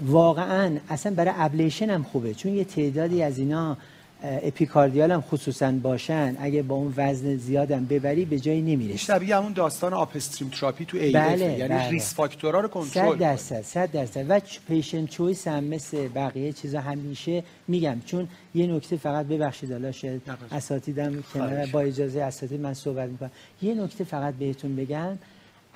واقعا 0.00 0.76
اصلا 0.88 1.14
برای 1.14 1.34
ablation 1.36 1.90
هم 1.90 2.02
خوبه. 2.02 2.34
چون 2.34 2.54
یه 2.54 2.64
تعدادی 2.64 3.22
از 3.22 3.38
اینا 3.38 3.76
epicardial 4.22 5.12
هم 5.12 5.20
خصوصا 5.20 5.72
باشن 5.72 6.36
اگه 6.38 6.62
با 6.62 6.74
اون 6.74 6.94
وزن 6.96 7.36
زیادم 7.36 7.84
ببری 7.84 8.24
به 8.24 8.40
جایی 8.40 8.62
نمیره 8.62 8.96
شبیه 8.96 9.36
همون 9.36 9.52
داستان 9.52 9.92
upstream 9.92 10.50
therapy 10.50 10.84
تو 10.84 10.96
AF 10.98 11.12
بله، 11.12 11.44
یعنی 11.44 11.68
بله. 11.68 11.88
risk 11.88 12.14
factor 12.14 12.54
ا 12.54 12.60
رو 12.60 12.68
کنترل 12.68 13.12
100 13.12 13.18
درصد 13.18 13.62
100 13.62 13.92
درصد. 13.92 14.24
و 14.28 14.40
patient 14.68 15.10
choice 15.10 15.48
هم 15.48 15.64
مثل 15.64 16.08
بقیه 16.08 16.52
چیزا 16.52 16.80
همیشه 16.80 17.42
میگم. 17.68 17.96
چون 18.06 18.28
یه 18.54 18.66
نکته 18.66 18.96
فقط 18.96 19.26
ببخشید 19.26 19.72
حالا 19.72 19.92
شاید 19.92 20.22
اساتیدم 20.52 21.24
کنار 21.34 21.66
با 21.66 21.80
اجازه 21.80 22.22
اساتید 22.22 22.60
من 22.60 22.74
صحبت 22.74 23.08
می‌کنم. 23.08 23.30
یه 23.62 23.74
نکته 23.74 24.04
فقط 24.04 24.34
بهتون 24.34 24.76
بگم. 24.76 25.18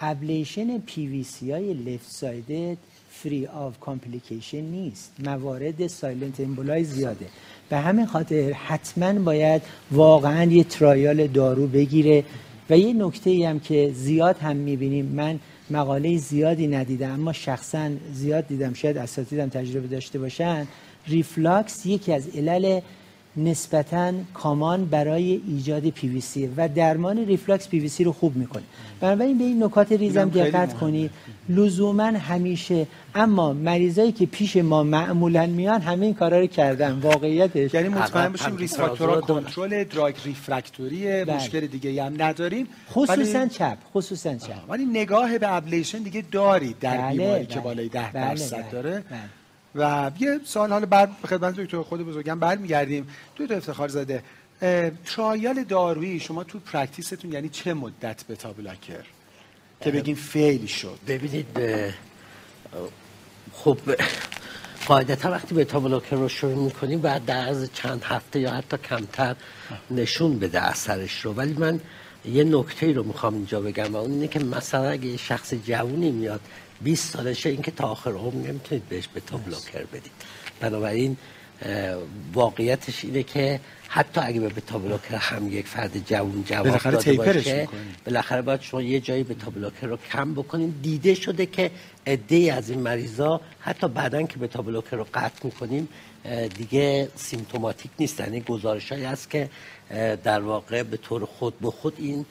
ablation 0.00 0.78
PVC 0.78 1.52
های 1.52 1.74
left 1.74 2.10
sided 2.10 2.76
free 3.10 3.46
of 3.46 3.80
complication 3.80 4.60
نیست. 4.60 5.12
موارد 5.24 5.86
silent 5.86 6.40
emboli 6.40 6.84
زیاده. 6.84 7.26
به 7.68 7.76
همین 7.76 8.06
خاطر 8.06 8.52
حتما 8.52 9.12
باید 9.12 9.62
واقعا 9.90 10.44
یه 10.44 10.64
trial 10.64 11.26
دارو 11.26 11.66
بگیره. 11.66 12.24
و 12.70 12.78
یه 12.78 12.92
نکته 12.92 13.30
ای 13.30 13.44
هم 13.44 13.60
که 13.60 13.90
زیاد 13.94 14.38
هم 14.38 14.56
می‌بینیم 14.56 15.06
من 15.06 15.40
مقاله 15.70 16.16
زیادی 16.16 16.66
ندیدم 16.66 17.10
اما 17.10 17.32
شخصا 17.32 17.90
زیاد 18.12 18.46
دیدم 18.46 18.72
شاید 18.72 18.96
اساتیدم 18.96 19.48
تجربه 19.48 19.86
داشته 19.86 20.18
باشن. 20.18 20.66
reflux 21.06 21.86
یکی 21.86 22.12
از 22.12 22.28
علل 22.36 22.80
نسبتا 23.36 24.12
common 24.34 24.84
برای 24.84 25.40
ایجاد 25.48 25.88
پی 25.88 26.08
وی 26.08 26.20
سی 26.20 26.46
و 26.56 26.68
درمان 26.68 27.26
reflux 27.26 27.68
PVC 27.68 28.04
رو 28.04 28.12
خوب 28.12 28.36
می‌کنه. 28.36 28.62
بنابراین 29.00 29.38
به 29.38 29.44
این 29.44 29.64
نکات 29.64 29.92
ریزم 29.92 30.28
دقت 30.28 30.74
کنید. 30.74 31.10
لزوما 31.48 32.02
همیشه 32.02 32.86
اما 33.14 33.52
مریضایی 33.52 34.12
که 34.12 34.26
پیش 34.26 34.56
ما 34.56 34.82
معمولا 34.82 35.46
میان 35.46 35.80
همین 35.80 36.14
کارا 36.14 36.40
رو 36.40 36.46
کردن. 36.46 36.98
واقعیتش. 36.98 37.74
یعنی 37.74 37.88
مطمئن 37.88 38.28
باشیم 38.28 38.56
risk 38.56 38.76
factor 38.76 39.14
ها 39.14 39.20
کنترل 39.20 39.84
drug 39.84 40.14
refractory 40.24 41.06
بله. 41.06 41.36
مشکل 41.36 41.66
دیگه 41.66 42.04
هم 42.04 42.22
نداریم. 42.22 42.66
خصوصا 42.90 43.46
چپ 43.46 43.76
خصوصا 43.94 44.34
چپ. 44.34 44.70
ولی 44.70 44.84
نگاه 44.84 45.38
به 45.38 45.54
ablation 45.54 45.98
دیگه 45.98 46.24
دارید 46.32 46.78
در 46.78 46.98
بله، 46.98 47.10
بیماری 47.10 47.44
بله. 47.44 47.46
که 47.46 47.60
بالای 47.60 47.88
10 47.88 48.00
بله، 48.00 48.28
درصد 48.28 48.56
بله، 48.56 48.70
داره. 48.72 48.90
بله. 49.10 49.39
و 49.74 50.10
یه 50.18 50.40
سال 50.44 50.72
حالا 50.72 50.86
بعد 50.86 51.10
خدمت 51.28 51.56
دکتر 51.56 51.82
خود 51.82 52.06
بزرگم 52.06 52.40
برمیگردیم. 52.40 53.08
دکتر 53.36 53.54
افتخار 53.54 53.88
زاده 53.88 54.22
trial 55.06 55.64
دارویی 55.64 56.20
شما 56.20 56.44
تو 56.44 56.58
practice 56.58 57.12
تون 57.12 57.32
یعنی 57.32 57.48
چه 57.48 57.74
مدت 57.74 58.24
beta 58.24 58.34
blocker؟ 58.34 59.04
که 59.80 59.90
بگیم 59.90 60.14
fail 60.14 60.66
شد. 60.66 60.98
ببینید 61.06 61.46
خب 63.52 63.78
قاعدتا 64.86 65.30
وقتی 65.30 65.54
به 65.54 65.64
بلاکر 65.64 66.16
رو 66.16 66.28
شروع 66.28 66.64
می‌کنیم 66.64 67.00
بعد 67.00 67.24
در 67.24 67.48
از 67.48 67.70
چند 67.74 68.02
هفته 68.02 68.40
یا 68.40 68.50
حتی 68.50 68.76
کمتر 68.76 69.36
نشون 69.90 70.38
بده 70.38 70.60
اثرش 70.60 71.20
رو. 71.20 71.32
ولی 71.32 71.52
من 71.52 71.80
یه 72.24 72.44
نکته 72.44 72.92
رو 72.92 73.02
می‌خوام 73.02 73.34
اینجا 73.34 73.60
بگم 73.60 73.92
و 73.92 73.96
اون 73.96 74.10
اینه 74.10 74.28
که 74.28 74.38
مثلا 74.38 74.88
اگه 74.88 75.16
شخص 75.16 75.54
جوونی 75.54 76.10
میاد 76.10 76.40
20 76.80 77.12
سالشه 77.12 77.48
این 77.48 77.62
که 77.62 77.70
تا 77.70 77.88
آخر 77.88 78.10
عمر 78.10 78.48
نمی‌تونید 78.48 78.88
بهش 78.88 79.08
به 79.08 79.20
تا 79.20 79.36
بلاکر 79.36 79.84
بدید. 79.84 80.12
بنابراین 80.60 81.16
واقعیتش 82.32 83.04
اینه 83.04 83.22
که 83.22 83.60
حتی 83.88 84.20
اگه 84.20 84.40
به 84.40 84.48
بتا 84.48 84.78
بلاکر 84.78 85.14
هم 85.14 85.48
یک 85.52 85.66
فرد 85.66 86.06
جوان 86.06 86.44
جواب 86.46 86.78
داده 86.78 87.12
باشه 87.12 87.68
بالاخره 88.06 88.42
باید 88.42 88.60
شما 88.60 88.82
یه 88.82 89.00
جایی 89.00 89.22
بتا 89.22 89.50
بلاکر 89.50 89.86
رو 89.86 89.96
کم 89.96 90.34
بکنین 90.34 90.74
دیده 90.82 91.14
شده 91.14 91.46
که 91.46 91.70
عده 92.06 92.52
از 92.52 92.70
این 92.70 92.80
مریضا 92.80 93.40
حتی 93.60 93.88
بعدا 93.88 94.22
که 94.22 94.38
beta 94.38 94.62
blocker 94.62 94.96
رو 94.96 95.06
قطع 95.14 95.44
می‌کنیم 95.44 95.88
دیگه 96.56 97.08
symptomatic 97.16 97.90
نیست 97.98 98.20
یعنی 98.20 98.40
گزارش 98.40 98.92
هایی 98.92 99.04
هست 99.04 99.30
که 99.30 99.50
در 100.24 100.40
واقع 100.40 100.82
به 100.82 100.96
طور 100.96 101.24
خود 101.24 101.58
به 101.58 101.70
خود 101.70 101.94
این 101.98 102.26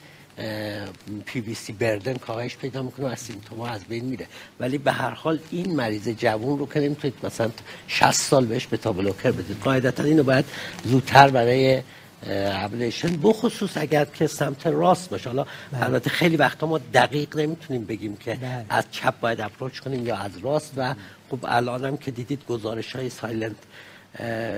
PVC 1.26 1.72
burden 1.72 2.14
کاهش 2.14 2.56
پیدا 2.56 2.82
می‌کنه 2.82 3.06
و 3.06 3.08
از 3.08 3.18
symptom 3.18 3.62
ا 3.62 3.68
از 3.68 3.84
بین 3.84 4.04
میره 4.04 4.26
ولی 4.60 4.78
به 4.78 4.92
هر 4.92 5.10
حال 5.10 5.38
این 5.50 5.76
مریض 5.76 6.08
جوون 6.08 6.58
رو 6.58 6.66
که 6.66 6.80
نمی‌تونید 6.80 7.14
مثلا 7.22 7.50
60 7.88 8.12
سال 8.12 8.46
بهش 8.46 8.66
beta 8.66 8.76
blocker 8.76 9.30
بدید 9.30 9.56
قاعدتا 9.64 10.04
اینو 10.04 10.22
باید 10.22 10.44
زودتر 10.84 11.30
برای 11.30 11.82
ablation 12.26 13.16
بخصوص 13.22 13.76
اگر 13.76 14.04
که 14.04 14.26
سمت 14.26 14.66
راست 14.66 15.10
باشه 15.10 15.30
حالا 15.30 15.46
بله. 15.72 15.84
البته 15.84 16.10
خیلی 16.10 16.36
وقتا 16.36 16.66
ما 16.66 16.78
دقیق 16.78 17.36
نمی‌تونیم 17.36 17.84
بگیم 17.84 18.16
که 18.16 18.34
بله. 18.34 18.64
از 18.68 18.84
چپ 18.90 19.20
باید 19.20 19.40
approach 19.40 19.78
کنیم 19.78 20.06
یا 20.06 20.16
از 20.16 20.38
راست 20.42 20.72
و 20.76 20.94
خب 21.30 21.38
الان 21.44 21.84
هم 21.84 21.96
که 21.96 22.10
دیدید 22.10 22.46
گزارش 22.48 22.96
های 22.96 23.10
silent 23.10 23.56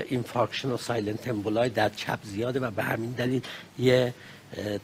infarction 0.09 0.71
و 0.71 0.77
silent 0.77 1.29
emboli 1.29 1.69
در 1.69 1.89
چپ 1.89 2.19
زیاده 2.25 2.61
و 2.61 2.71
به 2.71 2.83
همین 2.83 3.11
دلیل 3.11 3.43
یه 3.79 4.15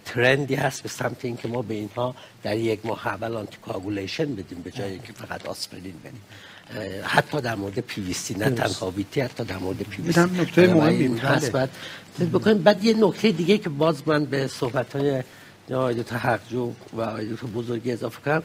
trend 0.05 0.46
ی 0.46 0.55
هست 0.55 0.83
به 0.83 0.89
سمت 0.89 1.25
اینکه 1.25 1.49
ما 1.49 1.63
به 1.63 1.75
اینها 1.75 2.15
در 2.43 2.57
یک 2.57 2.87
ماه 2.87 3.07
اول 3.07 3.37
anticoagulation 3.37 4.35
بدیم 4.35 4.63
به 4.63 4.71
جای 4.71 4.91
اینکه 4.91 5.13
فقط 5.13 5.47
آسپرین 5.47 5.95
بدیم. 6.05 6.23
حتی 7.03 7.41
در 7.41 7.55
مورد 7.55 7.79
پی 7.79 8.01
وی 8.01 8.13
سی 8.13 8.35
نه 8.35 8.51
تنها 8.51 8.91
VT 8.91 9.21
حتی 9.21 9.45
در 9.45 9.57
مورد 9.57 9.79
پی 9.79 10.03
وی 10.03 10.13
سی 10.13 10.21
نکته 10.21 10.75
مهمی. 10.75 11.19
هست. 11.19 11.53
بعد 11.53 11.71
بکنیم 12.33 12.59
بعد 12.59 12.85
یه 12.85 12.95
نکته 12.95 13.33
دیگه 13.33 13.59
که 13.59 13.69
باز 13.69 14.03
من 14.07 14.25
به 14.25 14.47
صحبت 14.47 14.97
های 14.97 15.23
آقای 15.75 15.95
دکتر 15.95 16.17
حقجو 16.17 16.73
و 16.93 17.01
آقای 17.01 17.33
دکتر 17.33 17.47
بزرگی 17.47 17.93
اضافه 17.93 18.21
کنم. 18.21 18.43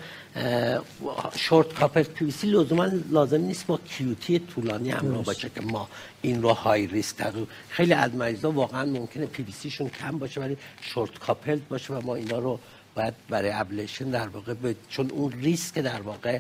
short 1.36 1.74
couple 1.74 2.04
PVC 2.04 2.48
لزوما 2.48 2.90
لازم 3.10 3.42
نیست 3.42 3.68
با 3.68 3.78
QT 3.78 4.40
طولانی 4.40 4.90
همراه 4.90 5.24
باشه 5.24 5.50
که 5.50 5.62
ما 5.62 5.90
این 6.22 6.42
رو 6.42 6.54
high 6.54 6.88
risk 6.88 7.18
در 7.18 7.32
خیلی 7.70 7.94
از 7.94 8.16
مریضا 8.16 8.52
واقعا 8.52 8.86
ممکنه 8.86 9.26
پیویسی 9.26 9.70
شون 9.70 9.90
کم 9.90 10.18
باشه 10.18 10.42
ولی 10.42 10.58
short 10.82 11.20
couple 11.20 11.60
باشه 11.70 11.94
و 11.94 12.02
ما 12.06 12.16
اینا 12.16 12.40
رو 12.40 12.60
باید 12.96 13.14
برای 13.30 13.52
ablation 13.52 14.10
در 14.10 14.28
واقع 14.28 14.54
ب... 14.54 14.76
چون 14.90 15.12
اون 15.12 15.32
ریسک 15.32 15.80
در 15.80 16.02
واقع 16.02 16.40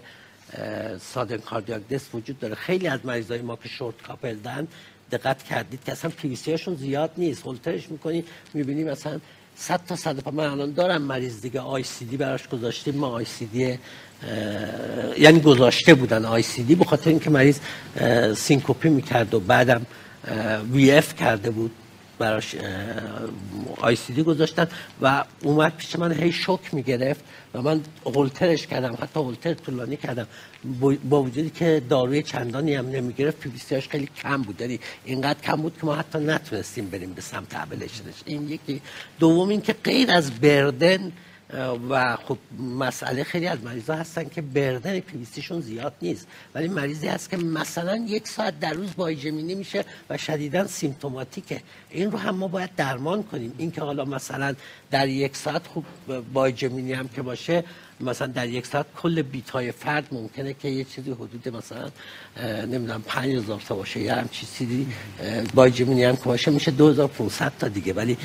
sudden 0.99 1.37
cardiac 1.37 1.87
death 1.87 2.15
وجود 2.15 2.39
داره. 2.39 2.55
خیلی 2.55 2.87
از 2.87 3.05
مریضای 3.05 3.41
ما 3.41 3.55
که 3.55 3.69
short 3.69 4.01
coupled 4.01 4.35
ن 4.35 4.67
دقت 5.11 5.43
کردید 5.43 5.83
که 5.83 5.91
اصلا 5.91 6.11
پیویسی 6.17 6.51
هاشون 6.51 6.75
زیاد 6.75 7.11
نیست. 7.17 7.45
هولترش 7.45 7.91
می‌کنی 7.91 8.23
می‌بینی 8.53 8.83
مثلا 8.83 9.19
100 9.55 9.81
تا 9.87 9.95
100 9.95 10.29
من 10.33 10.45
الان 10.45 10.73
دارم 10.73 11.01
مریض 11.01 11.41
دیگه 11.41 11.59
ICD 11.59 12.17
براش 12.17 12.47
گذاشتیم. 12.47 12.95
ما 12.95 13.07
ICD 13.07 13.79
یعنی 15.17 15.39
گذاشته 15.39 15.93
بودن 15.93 16.25
ICD 16.25 16.75
بخاطر 16.75 17.09
اینکه 17.09 17.29
مریض 17.29 17.59
syncope 18.35 18.89
می‌کرد 18.89 19.33
و 19.33 19.39
بعدم 19.39 19.85
VF 20.71 21.15
کرده 21.15 21.51
بود. 21.51 21.71
براش 22.19 22.55
ICD 23.81 24.23
گذاشتن 24.23 24.67
و 25.01 25.23
اومد 25.43 25.75
پیش 25.77 25.95
من 25.95 26.11
هی 26.11 26.31
شوک 26.31 26.73
می‌گرفت 26.73 27.23
و 27.53 27.61
من 27.61 27.81
هولترش 28.05 28.67
کردم 28.67 28.93
حتی 28.93 29.19
هولتر 29.19 29.53
طولانی 29.53 29.97
کردم. 29.97 30.27
با 31.09 31.23
وجودی 31.23 31.49
که 31.49 31.81
داروی 31.89 32.23
چندانی 32.23 32.75
هم 32.75 32.89
نمی‌گرفت 32.89 33.39
پی 33.39 33.49
بی 33.49 33.81
خیلی 33.81 34.09
کم 34.23 34.41
بود. 34.41 34.61
یعنی 34.61 34.79
اینقدر 35.05 35.39
کم 35.41 35.55
بود 35.55 35.77
که 35.79 35.85
ما 35.85 35.95
حتی 35.95 36.19
نتونستیم 36.19 36.89
بریم 36.89 37.13
به 37.13 37.21
سمت 37.21 37.55
ابلیشنش 37.55 38.15
این 38.25 38.49
یکی. 38.49 38.81
دوم 39.19 39.49
این 39.49 39.61
که 39.61 39.73
غیر 39.73 40.11
از 40.11 40.31
بردن 40.31 41.11
و 41.89 42.15
خب 42.15 42.37
مسئله 42.59 43.23
خیلی 43.23 43.47
از 43.47 43.63
مریضا 43.63 43.95
هستن 43.95 44.29
که 44.29 44.41
بردن 44.41 44.99
پیویستیشون 44.99 45.61
زیاد 45.61 45.93
نیست. 46.01 46.27
ولی 46.55 46.67
مریضی 46.67 47.07
هست 47.07 47.29
که 47.29 47.37
مثلا 47.37 47.95
یک 47.95 48.27
ساعت 48.27 48.59
در 48.59 48.73
روز 48.73 48.95
بایجمینی 48.95 49.55
میشه 49.55 49.85
و 50.09 50.17
شدیدا 50.17 50.67
سیمتوماتیکه 50.67 51.61
این 51.89 52.11
رو 52.11 52.17
هم 52.17 52.35
ما 52.35 52.47
باید 52.47 52.75
درمان 52.75 53.23
کنیم. 53.23 53.55
این 53.57 53.71
که 53.71 53.81
حالا 53.81 54.05
مثلا 54.05 54.55
در 54.91 55.07
یک 55.07 55.35
ساعت 55.35 55.67
خوب 55.67 55.85
بایجمینی 56.33 56.93
هم 56.93 57.07
که 57.07 57.21
باشه 57.21 57.63
مثلا 58.03 58.27
در 58.27 58.47
یک 58.47 58.65
ساعت 58.65 58.85
کل 59.01 59.21
بیت 59.21 59.49
های 59.49 59.71
فرد 59.71 60.07
ممکنه 60.11 60.53
که 60.53 60.67
یه 60.67 60.83
چیزی 60.83 61.11
حدود 61.11 61.55
مثلا 61.55 61.91
نمی‌دونم 62.65 63.01
5000 63.01 63.61
تا 63.67 63.75
باشه 63.75 63.99
یا 63.99 64.15
هم 64.15 64.29
چیزی 64.29 64.87
با 65.53 65.69
جمینی 65.69 66.03
هم 66.03 66.15
که 66.15 66.23
باشه 66.23 66.51
میشه 66.51 66.71
2500 66.71 67.53
تا 67.59 67.67
دیگه. 67.67 67.93
ولی 67.93 68.17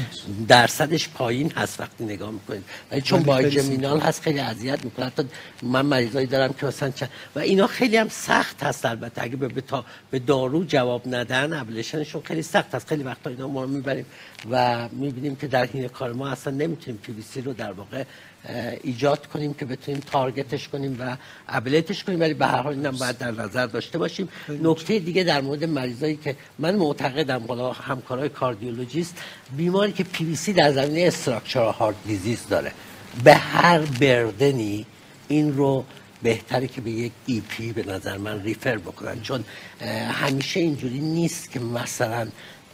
درصدش 0.48 1.08
پایین 1.08 1.50
هست 1.50 1.80
وقتی 1.80 2.04
نگاه 2.04 2.30
می‌کنید. 2.30 2.64
ولی 2.92 3.00
چون 3.00 3.22
با 3.22 3.42
جمینال 3.42 4.00
هست 4.00 4.22
خیلی 4.22 4.38
اذیت 4.38 4.84
می‌کنه. 4.84 5.06
حتی 5.06 5.22
من 5.62 5.86
مریضایی 5.86 6.26
دارم 6.26 6.52
که 6.52 6.66
مثلا 6.66 6.90
چند 6.90 7.10
و 7.34 7.38
اینا 7.38 7.66
خیلی 7.66 7.96
هم 7.96 8.08
سخت 8.08 8.62
هست 8.62 8.86
البته. 8.86 9.22
اگه 9.22 9.36
به 9.36 9.60
تا 9.60 9.84
به 10.10 10.18
دارو 10.18 10.64
جواب 10.64 11.02
ندن 11.14 11.52
ابلیشنشون 11.52 12.22
خیلی 12.22 12.42
سخت 12.42 12.74
هست. 12.74 12.88
خیلی 12.88 13.02
وقتا 13.02 13.30
اینا 13.30 13.48
ما 13.48 13.66
می‌بریم 13.66 14.06
و 14.50 14.88
می‌بینیم 14.92 15.36
که 15.36 15.46
در 15.46 15.64
حین 15.64 15.88
کار 15.88 16.12
ما 16.12 16.28
اصلا 16.28 16.52
نمی‌تونیم 16.52 17.00
پی 17.02 17.40
رو 17.40 17.52
در 17.52 17.72
واقع 17.72 18.04
ایجاد 18.82 19.26
کنیم 19.26 19.54
که 19.54 19.64
بتونیم 19.64 20.00
target 20.00 20.51
ش 20.51 20.68
کنیم 20.68 20.96
و 21.00 21.16
ablate 21.48 21.90
ش 21.90 22.04
کنیم 22.04 22.20
ولی 22.20 22.34
به 22.34 22.46
هر 22.46 22.62
حال 22.62 22.72
اینم 22.72 22.96
باید 22.96 23.18
در 23.18 23.30
نظر 23.30 23.66
داشته 23.66 23.98
باشیم. 23.98 24.28
نکته 24.62 24.98
دیگه 24.98 25.24
در 25.24 25.40
مورد 25.40 25.64
مریضایی 25.64 26.16
که 26.16 26.36
من 26.58 26.76
معتقدم 26.76 27.44
حالا 27.48 27.72
همکارای 27.72 28.28
cardiologist 28.28 29.16
بیماری 29.56 29.92
که 29.92 30.04
پی 30.04 30.24
وی 30.24 30.36
سی 30.36 30.52
در 30.52 30.72
زمینه 30.72 31.06
structural 31.06 31.64
heart 31.64 31.96
disease 32.06 32.46
داره. 32.50 32.72
به 33.24 33.34
هر 33.34 33.78
burden 33.78 34.71
ی 34.71 34.86
این 35.28 35.56
رو 35.56 35.84
بهتره 36.22 36.66
که 36.66 36.80
به 36.80 36.90
یک 36.90 37.12
EP 37.26 37.72
به 37.72 37.92
نظر 37.92 38.16
من 38.16 38.42
refer 38.42 38.78
بکنن 38.78 39.20
چون 39.20 39.44
همیشه 40.10 40.60
اینجوری 40.60 41.00
نیست 41.00 41.50
که 41.50 41.60
مثلا 41.60 42.28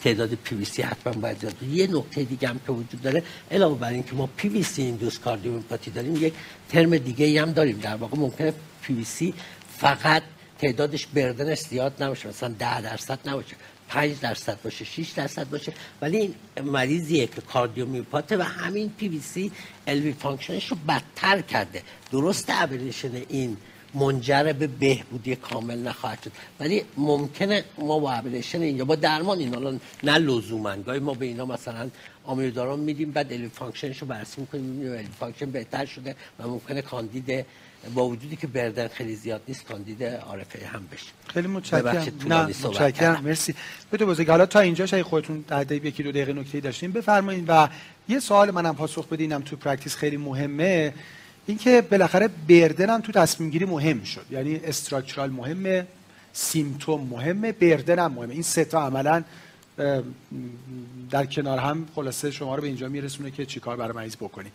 تعداد 0.05 0.35
پی 0.35 0.55
وی 0.55 0.65
سی 0.65 0.83
حتما 0.83 1.13
باید 1.13 1.41
زیاد 1.41 1.63
یه 1.63 1.87
نکته 1.87 2.25
دیگه 2.25 2.49
هم 2.49 2.61
که 2.67 2.73
وجود 2.73 3.03
داره 3.03 3.23
علاوه 3.51 3.79
بر 3.79 3.89
اینکه 3.89 4.15
ما 4.15 4.27
PVC 4.37 4.83
induced 4.83 5.19
cardiomyopathy 5.19 5.91
داریم 5.91 6.17
یک 6.17 6.35
ترم 6.69 6.99
دیگه 6.99 7.43
هم 7.43 7.53
داریم. 7.53 7.79
در 7.79 7.97
واقع 7.97 8.17
ممکنه 8.19 8.53
پی 8.83 8.95
وی 8.95 9.05
سی 9.05 9.35
فقط 9.79 10.23
تعدادش 10.59 11.07
burden 11.07 11.47
ش 11.47 11.61
زیاد 11.61 12.03
نباشه 12.03 12.29
مثلا 12.29 12.49
10 12.59 12.81
درصد 12.81 13.19
نباشه 13.29 13.57
5 13.89 14.21
درصد 14.21 14.59
باشه 14.63 14.85
6 14.85 15.11
درصد 15.11 15.51
باشه. 15.51 15.73
ولی 16.03 16.17
این 16.17 16.35
مریضیه 16.65 17.27
که 17.27 17.41
cardiomyopathy 17.41 18.31
ه 18.31 18.37
و 18.37 18.43
همین 18.43 18.93
PVC 18.99 19.53
LV 19.87 20.13
function 20.13 20.56
ش 20.56 20.67
رو 20.67 20.77
بدتر 20.89 21.41
کرده. 21.41 21.83
درست 22.13 22.47
ablation 22.49 23.23
این 23.29 23.57
منجر 23.95 24.53
به 24.53 24.67
بهبودی 24.67 25.37
کامل 25.37 25.79
نخواهد 25.79 26.23
شد. 26.23 26.33
ولی 26.61 26.83
ممکنه 26.97 27.65
ما 27.79 27.99
با 27.99 28.13
ablation 28.13 28.63
اینجا 28.63 28.85
با 28.85 28.95
درمان 28.95 29.39
این 29.39 29.55
الان 29.55 29.81
نه 30.03 30.19
لزوما. 30.19 30.77
گاهی 30.77 30.99
ما 30.99 31.15
به 31.15 31.27
اینا 31.27 31.45
مثلا 31.45 31.91
amiodarone 32.25 32.81
میدیم 32.81 33.11
بعد 33.11 33.33
LV 33.33 33.49
function 33.49 33.89
ش 33.89 33.99
رو 33.99 34.07
بررسی 34.07 34.41
می‌کنیم 34.41 34.65
می‌بینیم 34.65 34.93
LV 34.93 35.09
function 35.21 35.51
بهتر 35.51 35.87
شده 35.87 36.17
و 36.39 36.49
ممکنه 36.49 36.83
کاندید 36.83 37.47
با 37.95 38.09
وجودی 38.09 38.37
که 38.37 38.47
burden 38.47 38.89
خیلی 38.89 39.15
زیاد 39.15 39.41
نیست 39.49 39.65
کاندید 39.65 40.03
RFA 40.03 40.67
هم 40.67 40.87
بشه. 40.93 41.07
خیلی 41.27 41.49
متشکرم. 41.49 42.15
نه 42.27 42.47
متشکرم. 42.47 43.23
مرسی. 43.25 43.55
بده 43.93 44.05
بزرگ. 44.05 44.31
حالا 44.31 44.47
تا 44.47 44.61
اینجا 44.61 44.87
شاید 44.87 45.05
خودتون 45.05 45.45
در 45.49 45.65
دقیقه 45.65 45.89
یکی 45.89 46.03
دو 46.03 46.13
دقیقه 46.13 46.33
نکته 46.33 46.61
داشتین. 46.61 46.93
بفرمایید 46.93 47.45
و 47.49 47.69
یه 48.09 48.21
سوال 48.21 48.51
منم 48.51 48.75
پاسخ 48.75 49.09
بدینم 49.09 49.43
تو 49.43 49.57
practice 49.57 49.97
خیلی 49.97 50.17
مهمه. 50.17 50.95
اینکه 51.47 51.83
بالاخره 51.91 52.29
burden 52.49 52.91
هم 52.91 53.01
تو 53.01 53.13
تصمیم 53.13 53.51
گیری 53.51 53.65
مهم 53.65 54.05
شد. 54.05 54.27
یعنی 54.31 54.57
structural 54.57 55.31
مهمه 55.31 55.87
symptom 56.33 57.09
مهمه 57.11 57.53
burden 57.53 57.99
هم 57.99 58.13
مهمه. 58.13 58.33
این 58.33 58.43
سه 58.43 58.65
تا 58.65 58.87
عملا 58.87 59.25
در 61.11 61.27
کنار 61.27 61.59
هم 61.59 61.89
خلاصه 61.95 62.31
شما 62.31 62.55
رو 62.55 62.61
به 62.61 62.67
اینجا 62.67 62.89
میرسونه 62.89 63.31
که 63.31 63.47
چیکار 63.47 63.77
برای 63.77 63.97
مریض 63.97 64.17
بکنید 64.17 64.53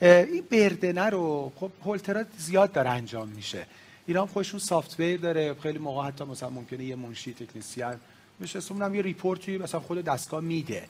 این 0.00 0.42
burden 0.50 0.96
ه 0.96 1.04
رو 1.04 1.52
خب 1.56 1.70
هولترات 1.84 2.26
زیاد 2.38 2.72
داره 2.72 2.90
انجام 2.90 3.28
میشه. 3.28 3.66
اینا 4.06 4.20
هم 4.20 4.26
خودشون 4.26 4.60
software 4.60 5.16
داره. 5.16 5.54
خیلی 5.62 5.78
موقع 5.78 6.06
حتی 6.06 6.24
مثلا 6.24 6.50
ممکنه 6.50 6.84
یه 6.84 6.96
منشی 6.96 7.34
تکنیسیان 7.34 7.96
میشه 8.40 8.60
هم 8.80 8.94
یه 8.94 9.02
report 9.02 9.50
ی 9.50 9.58
مثلا 9.58 9.80
خود 9.80 10.04
دستگاه 10.04 10.40
میده. 10.40 10.84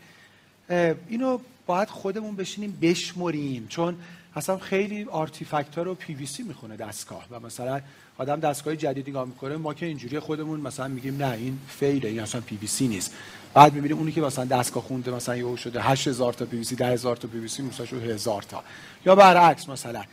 اینو 1.09 1.38
باید 1.66 1.88
خودمون 1.88 2.37
بشینیم 2.37 2.78
بشمریم. 2.82 3.66
چون 3.68 3.96
اصلا 4.37 4.59
خیلی 4.59 5.05
artifact 5.04 5.78
ها 5.79 5.83
رو 5.83 5.94
پی 5.94 6.14
وی 6.14 6.27
سی 6.27 6.42
می‌خونه 6.42 6.77
دستگاه. 6.77 7.27
و 7.31 7.40
مثلا 7.40 7.81
آدم 8.18 8.40
دستگاه 8.40 8.77
جدیدی 8.77 9.11
نگاه 9.11 9.25
می‌کنه 9.25 9.57
ما 9.57 9.75
که 9.75 9.87
اینجوری 9.87 10.18
خودمون 10.18 10.61
مثلا 10.61 10.88
میگیم 10.88 11.16
نه 11.16 11.33
این 11.33 11.59
فیله 11.68 12.09
این 12.09 12.20
اصلا 12.20 12.40
پی 12.40 12.57
وی 12.57 12.66
سی 12.66 12.88
نیست. 12.88 13.14
بعد 13.55 13.75
می‌بینیم 13.75 13.99
اونی 13.99 14.12
که 14.12 14.20
مثلا 14.20 14.44
دستگاه 14.44 14.83
خونده 14.83 15.11
مثلا 15.11 15.37
یهو 15.37 15.57
شده 15.57 15.83
8000 15.83 16.33
تا 16.33 16.44
پی 16.44 16.57
وی 16.57 16.64
سی 16.64 16.77
10000 16.77 17.16
تا 17.16 17.29
پی 17.29 17.38
وی 17.38 17.49
سی 17.49 17.62
مثلا 17.62 17.87
شده 17.87 18.14
1000 18.14 18.42
تا. 18.42 18.64
یا 19.07 19.14
برعکس 19.14 19.68
مثلا 19.68 20.05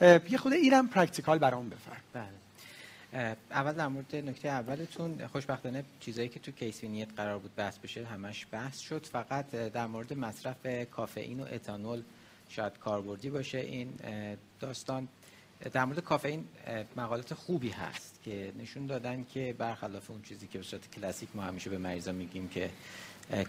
یه 0.00 0.38
خود 0.38 0.52
اینم 0.52 0.88
practical 0.88 1.38
برام 1.38 1.68
بفرم. 1.68 2.00
بله. 2.12 3.36
اول 3.50 3.72
در 3.72 3.88
مورد 3.88 4.16
نکته 4.16 4.48
اولتون 4.48 5.26
خوشبختانه 5.32 5.84
چیزایی 6.00 6.28
که 6.28 6.40
تو 6.40 6.52
case 6.52 6.82
vignette 6.82 7.08
قرار 7.16 7.38
بود 7.38 7.50
بحث 7.56 7.78
بشه 7.78 8.06
همش 8.06 8.46
بحث 8.52 8.78
شد. 8.78 9.06
فقط 9.12 9.50
در 9.50 9.86
مورد 9.86 10.18
مصرف 10.18 10.56
کافئین 10.90 11.40
و 11.40 11.44
اتانول 11.52 12.02
شاید 12.50 12.78
کاربردی 12.78 13.30
باشه. 13.30 13.58
این 13.58 13.88
داستان 14.60 15.08
در 15.72 15.84
مورد 15.84 16.00
کافئین 16.00 16.44
مقالات 16.96 17.34
خوبی 17.34 17.68
هست 17.68 18.20
که 18.24 18.52
نشون 18.58 18.86
دادن 18.86 19.24
که 19.34 19.54
برخلاف 19.58 20.10
اون 20.10 20.22
چیزی 20.22 20.46
که 20.46 20.58
به 20.58 20.64
صورت 20.64 20.90
کلاسیک 20.90 21.28
ما 21.34 21.42
همیشه 21.42 21.70
به 21.70 21.78
مریضا 21.78 22.12
میگیم 22.12 22.48
که 22.48 22.70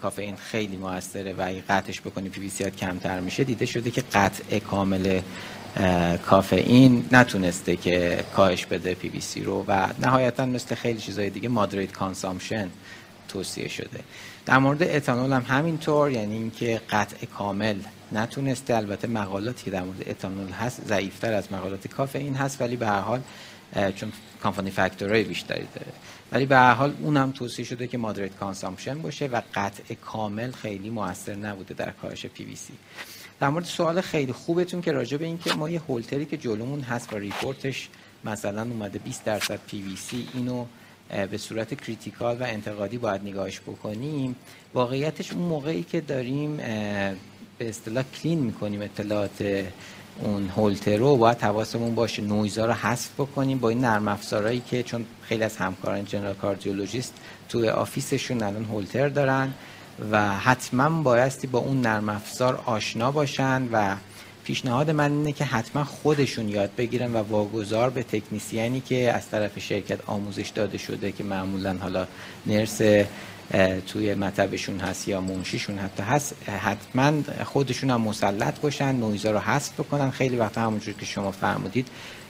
کافئین 0.01 0.35
خیلی 0.35 0.77
موثره 0.77 1.33
و 1.33 1.41
اگه 1.47 1.61
قطعش 1.61 2.01
بکنی 2.01 2.29
پی 2.29 2.41
وی 2.41 2.71
کمتر 2.71 3.19
میشه 3.19 3.43
دیده 3.43 3.65
شده 3.65 3.91
که 3.91 4.01
قطع 4.01 4.59
کامل 4.59 5.21
کافئین 6.25 7.09
نتونسته 7.11 7.75
که 7.75 8.25
کاهش 8.35 8.65
بده 8.65 8.93
پی 8.93 9.09
وی 9.09 9.21
سی 9.21 9.43
رو 9.43 9.65
و 9.67 9.87
نهایتا 9.99 10.45
مثل 10.45 10.75
خیلی 10.75 10.99
چیزهای 10.99 11.29
دیگه 11.29 11.49
moderate 11.49 11.91
consumption 11.91 12.69
توصیه 13.27 13.67
شده. 13.67 13.99
در 14.45 14.57
مورد 14.57 14.83
اتانول 14.83 15.33
هم 15.33 15.57
همینطور 15.57 16.11
یعنی 16.11 16.35
اینکه 16.35 16.81
قطع 16.89 17.25
کامل 17.25 17.75
نتونسته 18.11 18.75
البته 18.75 19.07
مقالاتی 19.07 19.65
که 19.65 19.71
در 19.71 19.83
مورد 19.83 20.09
اتانول 20.09 20.51
هست 20.51 20.81
ضعیفتر 20.87 21.33
از 21.33 21.51
مقالات 21.51 21.87
کافئین 21.87 22.35
هست 22.35 22.61
ولی 22.61 22.75
به 22.75 22.87
هر 22.87 22.99
حال 22.99 23.21
چون 23.95 24.11
confounding 24.43 24.71
factor 24.71 25.10
های 25.10 25.23
بیشتری 25.23 25.67
داره. 25.75 25.91
ولی 26.31 26.45
به 26.45 26.55
هر 26.55 26.73
حال 26.73 26.93
اونم 27.01 27.31
توصیه 27.31 27.65
شده 27.65 27.87
که 27.87 27.97
moderate 27.97 28.35
consumption 28.35 29.01
باشه 29.01 29.27
و 29.27 29.41
قطع 29.55 29.93
کامل 29.93 30.51
خیلی 30.51 30.89
موثر 30.89 31.35
نبوده 31.35 31.73
در 31.73 31.91
کاهش 31.91 32.25
پی 32.25 32.43
وی 32.43 32.55
سی 32.55 32.73
در 33.39 33.49
مورد 33.49 33.65
سوال 33.65 34.01
خیلی 34.01 34.31
خوبتون 34.31 34.81
که 34.81 34.91
راجع 34.91 35.17
به 35.17 35.25
اینکه 35.25 35.53
ما 35.53 35.69
یه 35.69 35.79
هولتری 35.79 36.25
که 36.25 36.37
جلومون 36.37 36.81
هست 36.81 37.13
و 37.13 37.17
report 37.17 37.71
ش 37.71 37.89
مثلا 38.25 38.61
اومده 38.61 38.99
20 38.99 39.23
درصد 39.23 39.59
پی 39.67 39.81
وی 39.81 39.95
سی 39.95 40.27
اینو 40.33 40.65
به 41.31 41.37
صورت 41.37 41.81
critical 41.81 42.41
و 42.41 42.43
انتقادی 42.43 42.97
باید 42.97 43.21
نگاهش 43.21 43.59
بکنیم. 43.59 44.35
واقعیتش 44.73 45.31
اون 45.31 45.41
موقعی 45.41 45.83
که 45.83 46.01
داریم 46.01 46.59
به 47.61 47.69
اصطلاح 47.69 48.03
clean 48.03 48.39
می‌کنیم 48.39 48.81
اطلاعات 48.81 49.65
اون 50.19 50.49
هولتر 50.49 50.97
رو. 50.97 51.17
باید 51.17 51.41
حواسمون 51.41 51.95
باشه. 51.95 52.21
نویزا 52.21 52.65
رو 52.65 52.73
حذف 52.73 53.09
بکنیم 53.13 53.57
با 53.57 53.69
این 53.69 53.79
نرم 53.79 54.07
افزارهایی 54.07 54.61
که 54.69 54.83
چون 54.83 55.05
خیلی 55.23 55.43
از 55.43 55.57
همکاران 55.57 56.05
general 56.05 56.33
cardiologist 56.33 57.13
توی 57.49 57.69
office 57.69 58.14
شون 58.14 58.43
الان 58.43 58.65
هولتر 58.65 59.09
دارن 59.09 59.53
و 60.11 60.37
حتما 60.37 61.01
بایستی 61.01 61.47
با 61.47 61.59
اون 61.59 61.81
نرم 61.81 62.09
افزار 62.09 62.61
آشنا 62.65 63.11
باشن 63.11 63.69
و 63.71 63.95
پیشنهاد 64.43 64.89
من 64.89 65.11
اینه 65.11 65.31
که 65.31 65.45
حتما 65.45 65.83
خودشون 65.83 66.49
یاد 66.49 66.69
بگیرن 66.77 67.13
و 67.13 67.17
واگذار 67.17 67.89
به 67.89 68.03
تکنیسیانی 68.03 68.81
که 68.81 69.13
از 69.13 69.29
طرف 69.29 69.59
شرکت 69.59 69.99
آموزش 70.07 70.49
داده 70.49 70.77
شده 70.77 71.11
که 71.11 71.23
معمولا 71.23 71.77
حالا 71.81 72.07
nurse 72.45 72.81
توی 73.87 74.15
مطبشون 74.15 74.79
هست 74.79 75.07
یا 75.07 75.21
منشیشون 75.21 75.77
حتی 75.77 76.03
هست 76.03 76.35
حتما 76.47 77.13
خودشون 77.43 77.89
هم 77.89 78.01
مسلط 78.01 78.59
باشن 78.59 78.95
نویزا 78.95 79.31
رو 79.31 79.39
حذف 79.39 79.73
بکنن. 79.73 80.11
خیلی 80.11 80.35
وقت 80.35 80.57
همونجور 80.57 80.93
که 80.93 81.05
شما 81.05 81.31
فرمودید 81.31 81.87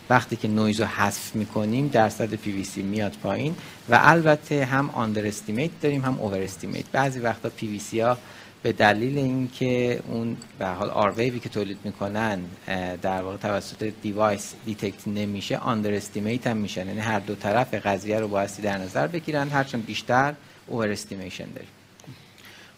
وقتی 0.09 0.35
که 0.35 0.47
نویز 0.47 0.79
رو 0.79 0.85
حذف 0.85 1.35
می‌کنیم 1.35 1.87
درصد 1.87 2.33
پی 2.33 2.51
وی 2.51 2.63
سی 2.63 2.81
میاد 2.81 3.17
پایین 3.23 3.55
و 3.89 3.99
البته 4.01 4.65
هم 4.65 4.89
underestimate 4.89 5.71
داریم 5.81 6.01
هم 6.01 6.19
overestimate 6.19 6.85
بعضی 6.91 7.19
وقتا 7.19 7.49
پی 7.49 7.67
وی 7.67 7.79
سی 7.79 7.99
ها 7.99 8.17
به 8.63 8.71
دلیل 8.71 9.17
اینکه 9.17 9.99
اون 10.07 10.37
به 10.59 10.67
حال 10.67 10.89
آرویوی 10.89 11.39
که 11.39 11.49
تولید 11.49 11.77
می‌کنن 11.83 12.39
در 13.01 13.21
واقع 13.21 13.37
توسط 13.37 13.93
device 14.01 14.53
detect 14.65 15.07
نمیشه 15.07 15.57
underestimate 15.57 16.47
هم 16.47 16.57
میشن. 16.57 16.87
یعنی 16.87 16.99
هر 16.99 17.19
دو 17.19 17.35
طرف 17.35 17.73
قضیه 17.73 18.19
رو 18.19 18.27
بایستی 18.27 18.61
در 18.61 18.77
نظر 18.77 19.07
بگیرن. 19.07 19.49
هرچند 19.49 19.85
بیشتر 19.85 20.33
overestimation 20.71 21.45
داریم. 21.45 21.69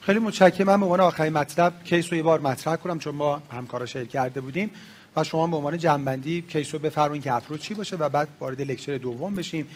خیلی 0.01 0.19
متشکرم. 0.19 0.67
من 0.67 0.79
به 0.79 0.85
عنوان 0.85 0.99
آخرین 0.99 1.33
مطلب 1.33 1.73
case 1.83 2.05
رو 2.11 2.17
یه 2.17 2.23
بار 2.23 2.39
مطرح 2.39 2.75
کنم 2.75 2.99
چون 2.99 3.15
ما 3.15 3.41
همکارا 3.51 3.85
share 3.85 4.03
کرده 4.03 4.41
بودیم 4.41 4.71
و 5.15 5.23
شما 5.23 5.47
به 5.47 5.57
عنوان 5.57 5.77
جمع‌بندی 5.77 6.41
case 6.41 6.73
رو 6.73 6.79
بفرمایید 6.79 7.23
که 7.23 7.33
approach 7.33 7.61
چی 7.61 7.73
باشه 7.73 7.95
و 7.95 8.09
بعد 8.09 8.27
وارد 8.39 8.61
lecture 8.61 8.97
دوم 8.97 9.35
بشیم. 9.35 9.67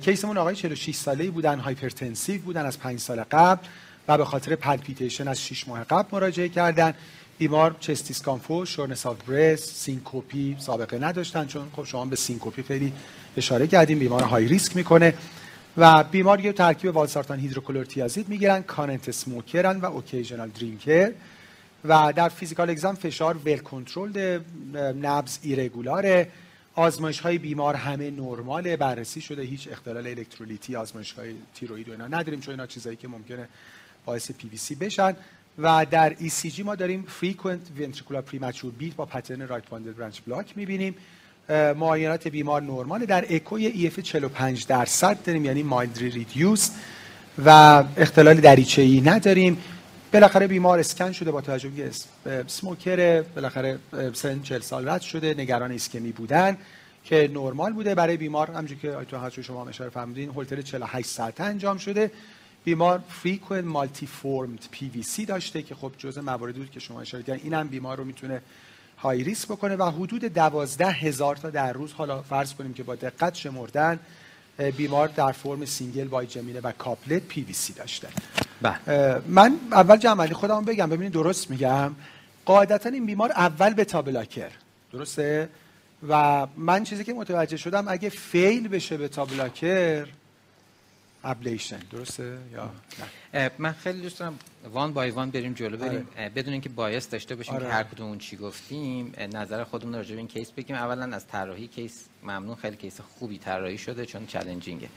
case 0.00 0.22
مون 0.22 0.38
آقای 0.38 0.56
46 0.56 0.94
ساله‌ای 0.94 1.30
بودن 1.30 1.58
hypertensive 1.58 2.42
بودن 2.42 2.66
از 2.66 2.78
5 2.78 3.00
سال 3.00 3.24
قبل 3.30 3.66
و 4.08 4.18
به 4.18 4.24
خاطر 4.24 4.56
palpitation 4.56 5.28
از 5.28 5.42
6 5.42 5.68
ماه 5.68 5.84
قبل 5.84 6.08
مراجعه 6.12 6.48
کردن. 6.48 6.94
بیمار 7.38 7.76
chest 7.80 8.22
discomfort 8.22 8.64
shortness 8.64 9.06
of 9.06 9.22
breath 9.22 9.72
syncope 9.74 10.56
سابقه 10.58 10.98
نداشتن 10.98 11.46
چون 11.46 11.68
خب 11.76 11.84
شما 11.84 12.04
به 12.04 12.16
syncope 12.16 12.62
خیلی 12.62 12.92
اشاره 13.36 13.66
کردیم. 13.66 13.98
بیمار 13.98 14.22
high 14.22 14.48
risk 14.48 14.76
می‌کنه. 14.76 15.14
و 15.76 16.04
بیمار 16.04 16.40
یه 16.40 16.52
ترکیب 16.52 16.96
والسارتان 16.96 17.38
هیدروکلورتیازید 17.38 18.28
می‌گیرن 18.28 18.62
current 18.62 19.10
smoker 19.10 19.70
ن 19.70 19.80
و 19.80 19.86
occasional 19.86 20.48
drinker. 20.48 21.12
و 21.84 22.12
در 22.16 22.28
physical 22.28 22.70
exam 22.70 22.94
فشار 22.94 23.36
well 23.36 23.56
control 23.56 24.40
نبض 25.02 25.38
irregular 25.42 26.12
ه. 26.12 26.28
آزمایش 26.74 27.20
های 27.20 27.38
بیمار 27.38 27.74
همه 27.74 28.10
نرماله 28.10 28.76
بررسی 28.76 29.20
شده 29.20 29.42
هیچ 29.42 29.68
اختلال 29.72 30.06
الکترولیتی 30.06 30.76
آزمایش 30.76 31.12
های 31.12 31.34
تیروید 31.54 31.88
و 31.88 31.92
اینا 31.92 32.06
نداریم 32.06 32.40
چون 32.40 32.52
اینا 32.54 32.66
چیزایی 32.66 32.96
که 32.96 33.08
ممکنه 33.08 33.48
باعث 34.04 34.30
پی 34.30 34.48
وی 34.48 34.56
سی 34.56 34.74
بشن. 34.74 35.16
و 35.58 35.86
در 35.90 36.16
ECG 36.18 36.62
ما 36.62 36.74
داریم 36.74 37.02
frequent 37.02 37.60
ventricular 37.78 38.22
premature 38.22 38.72
beat 38.72 38.94
با 38.94 39.06
pattern 39.06 39.48
right 39.48 39.68
bundle 39.68 39.92
branch 39.92 40.20
block 40.26 40.56
می‌بینیم. 40.56 40.94
معاینات 41.48 42.28
بیمار 42.28 42.62
نرمال 42.62 43.04
در 43.04 43.24
اکو 43.30 43.54
EF 43.54 43.98
45 43.98 44.66
درصد 44.66 45.18
داریم 45.24 45.44
یعنی 45.44 45.62
mildly 45.62 46.10
reduced 46.10 46.70
و 47.44 47.84
اختلال 47.96 48.34
دریچه 48.34 48.82
ای 48.82 49.00
نداریم. 49.00 49.58
بالاخره 50.12 50.46
بیمار 50.46 50.78
اسکن 50.78 51.12
شده 51.12 51.30
با 51.30 51.40
توجه 51.40 51.70
به 52.24 52.44
smoker 52.46 53.22
بالاخره 53.22 53.78
سن 54.12 54.42
40 54.42 54.60
سال 54.60 54.88
رد 54.88 55.00
شده 55.00 55.34
نگران 55.38 55.70
ایسکمی 55.70 56.12
بودن 56.12 56.56
که 57.04 57.30
نرمال 57.34 57.72
بوده. 57.72 57.94
برای 57.94 58.16
بیمار 58.16 58.50
همونجوری 58.50 58.80
که 58.80 58.90
آیتون 58.90 59.20
حاج 59.20 59.40
شما 59.40 59.68
اشاره 59.68 59.90
فرمودین 59.90 60.28
هولتر 60.28 60.62
48 60.62 61.08
ساعته 61.08 61.44
انجام 61.44 61.78
شده. 61.78 62.10
بیمار 62.64 63.00
frequent 63.22 63.64
multiform 63.64 64.68
PVC 64.70 65.26
داشته 65.26 65.62
که 65.62 65.74
خب 65.74 65.92
جزء 65.98 66.20
مواردی 66.20 66.58
بود 66.58 66.70
که 66.70 66.80
شما 66.80 67.00
اشاره 67.00 67.22
کردین. 67.22 67.44
این 67.44 67.54
هم 67.54 67.68
بیمار 67.68 67.98
رو 67.98 68.04
می‌تونه 68.04 68.42
high 69.04 69.24
risk 69.24 69.48
بکنه 69.48 69.76
و 69.76 69.82
حدود 69.90 70.24
دوازده 70.24 70.90
هزار 70.90 71.36
تا 71.36 71.50
در 71.50 71.72
روز 71.72 71.92
حالا 71.92 72.22
فرض 72.22 72.54
کنیم 72.54 72.74
که 72.74 72.82
با 72.82 72.94
دقت 72.94 73.34
شمردن 73.34 73.98
بیمار 74.76 75.08
در 75.08 75.32
فرم 75.32 75.64
single 75.64 76.06
bigeminy 76.06 76.60
و 76.60 76.72
couplet 76.72 77.22
PVC 77.22 77.72
داشته. 77.72 78.08
بله. 78.62 79.22
من 79.28 79.56
اول 79.72 79.96
جمعی 79.96 80.28
خودم 80.28 80.64
بگم. 80.64 80.90
ببینید 80.90 81.12
درست 81.12 81.50
میگم. 81.50 81.94
قاعدتا 82.44 82.88
این 82.88 83.06
بیمار 83.06 83.32
اول 83.32 83.74
beta 83.74 83.84
blocker 83.84 84.50
درسته؟ 84.92 85.48
و 86.08 86.46
من 86.56 86.84
چیزی 86.84 87.04
که 87.04 87.14
متوجه 87.14 87.56
شدم 87.56 87.84
اگه 87.88 88.08
fail 88.08 88.68
بشه 88.68 88.96
beta 88.96 89.08
blocker 89.08 90.06
ablation 91.24 91.78
درسته؟ 91.90 92.38
یا 92.52 92.70
نه. 93.34 93.50
من 93.58 93.72
خیلی 93.72 94.00
دوست 94.00 94.18
دارم 94.18 94.38
one 94.72 94.92
by 94.92 95.10
one 95.10 95.30
بریم 95.30 95.52
جلو 95.52 95.76
بریم 95.76 96.08
آره. 96.16 96.28
بدون 96.28 96.52
اینکه 96.52 96.68
bias 96.68 97.08
داشته 97.08 97.34
باشیم 97.34 97.54
آره. 97.54 97.66
که 97.66 97.72
هر 97.72 97.82
کدوم 97.82 98.06
اون 98.06 98.18
چی 98.18 98.36
گفتیم 98.36 99.12
نظر 99.32 99.64
خودمون 99.64 99.94
راجع 99.94 100.12
به 100.12 100.18
این 100.18 100.28
case 100.28 100.50
بگیم. 100.50 100.76
اولا 100.76 101.16
از 101.16 101.26
طراحی 101.26 101.66
case 101.66 102.04
ممنون 102.22 102.54
خیلی 102.54 102.76
case 102.76 103.00
خوبی 103.00 103.38
طراحی 103.38 103.78
شده 103.78 104.06
چون 104.06 104.26
challenging 104.26 104.78
ه. 104.78 104.88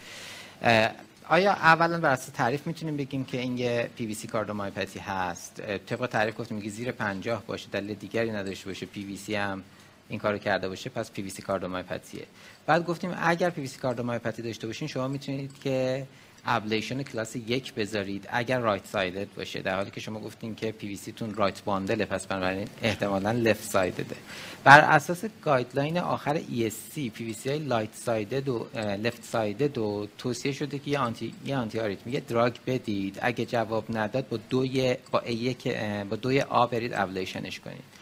آیا 1.30 1.52
اولا 1.52 2.00
بر 2.00 2.10
اساس 2.10 2.30
تعریف 2.30 2.68
می‌تونیم 2.68 2.98
بگیم 2.98 3.26
که 3.26 3.38
این 3.42 3.58
یه 3.58 3.90
PVC 3.96 4.28
cardiomyopathy 4.28 5.00
هست؟ 5.00 5.62
طبق 5.62 6.06
تعریف 6.06 6.40
گفتیم 6.40 6.62
که 6.62 6.70
زیر 6.70 6.92
50 6.92 7.44
باشه 7.48 7.68
دلیل 7.72 7.94
دیگری 7.94 8.32
نداشته 8.32 8.66
باشه 8.66 8.86
پی 8.86 9.06
وی 9.06 9.18
سی 9.18 9.36
هم 9.36 9.64
این 10.10 10.20
کارو 10.20 10.38
کرده 10.38 10.70
باشه 10.70 10.90
پس 10.90 11.12
PVC 11.12 11.42
cardiomyopathy 11.42 12.20
ه 12.20 12.26
بعد 12.66 12.86
گفتیم 12.86 13.18
اگر 13.22 13.50
PVC 13.50 13.80
cardiomyopathy 13.80 14.42
داشته 14.42 14.68
باشین 14.68 14.88
شما 14.88 15.08
می‌تونید 15.08 15.52
که 15.64 16.08
ablation 16.46 17.04
کلاس 17.04 17.36
یک 17.36 17.74
بذارید 17.74 18.28
اگر 18.32 18.60
right 18.60 18.86
sided 18.86 19.28
باشه. 19.36 19.62
در 19.62 19.76
حالی 19.76 19.92
که 19.92 20.02
شما 20.02 20.20
گفتین 20.20 20.56
که 20.56 20.72
پی 20.72 20.88
وی 20.88 20.96
سی 20.96 21.12
تون 21.12 21.34
right 21.34 21.64
bundle 21.64 22.00
ه 22.00 22.06
پس 22.06 22.28
بنابراین 22.28 22.68
احتمالاً 22.82 23.32
left 23.32 23.64
sided 23.64 24.07
ه 24.07 24.16
بر 24.64 24.80
اساس 24.80 25.26
guideline 25.44 25.98
آخر 25.98 26.38
ESC 26.38 26.96
PVC 26.96 27.50
های 27.50 27.60
right 27.60 27.94
sided 27.94 28.50
و 28.50 28.68
left 28.76 29.24
sided 29.24 29.78
و 29.78 30.08
توصیه 30.18 30.52
شده 30.52 30.80
که 30.80 30.92
یه 30.92 31.00
anti 31.00 31.34
یه 31.46 31.58
antiarrhythmic 31.58 32.20
drug 32.20 32.56
بدید. 32.68 33.20
اگه 33.22 33.46
جواب 33.46 33.98
نداد 33.98 34.30
با 34.30 34.38
دوی 34.50 34.96
با 35.12 35.24
یک 35.28 35.78
با 36.10 36.16
دوی 36.16 36.42
آ 36.42 36.68
برید 36.68 36.94
ablation 36.94 37.47
ش 37.47 37.60
کنید. 37.60 37.97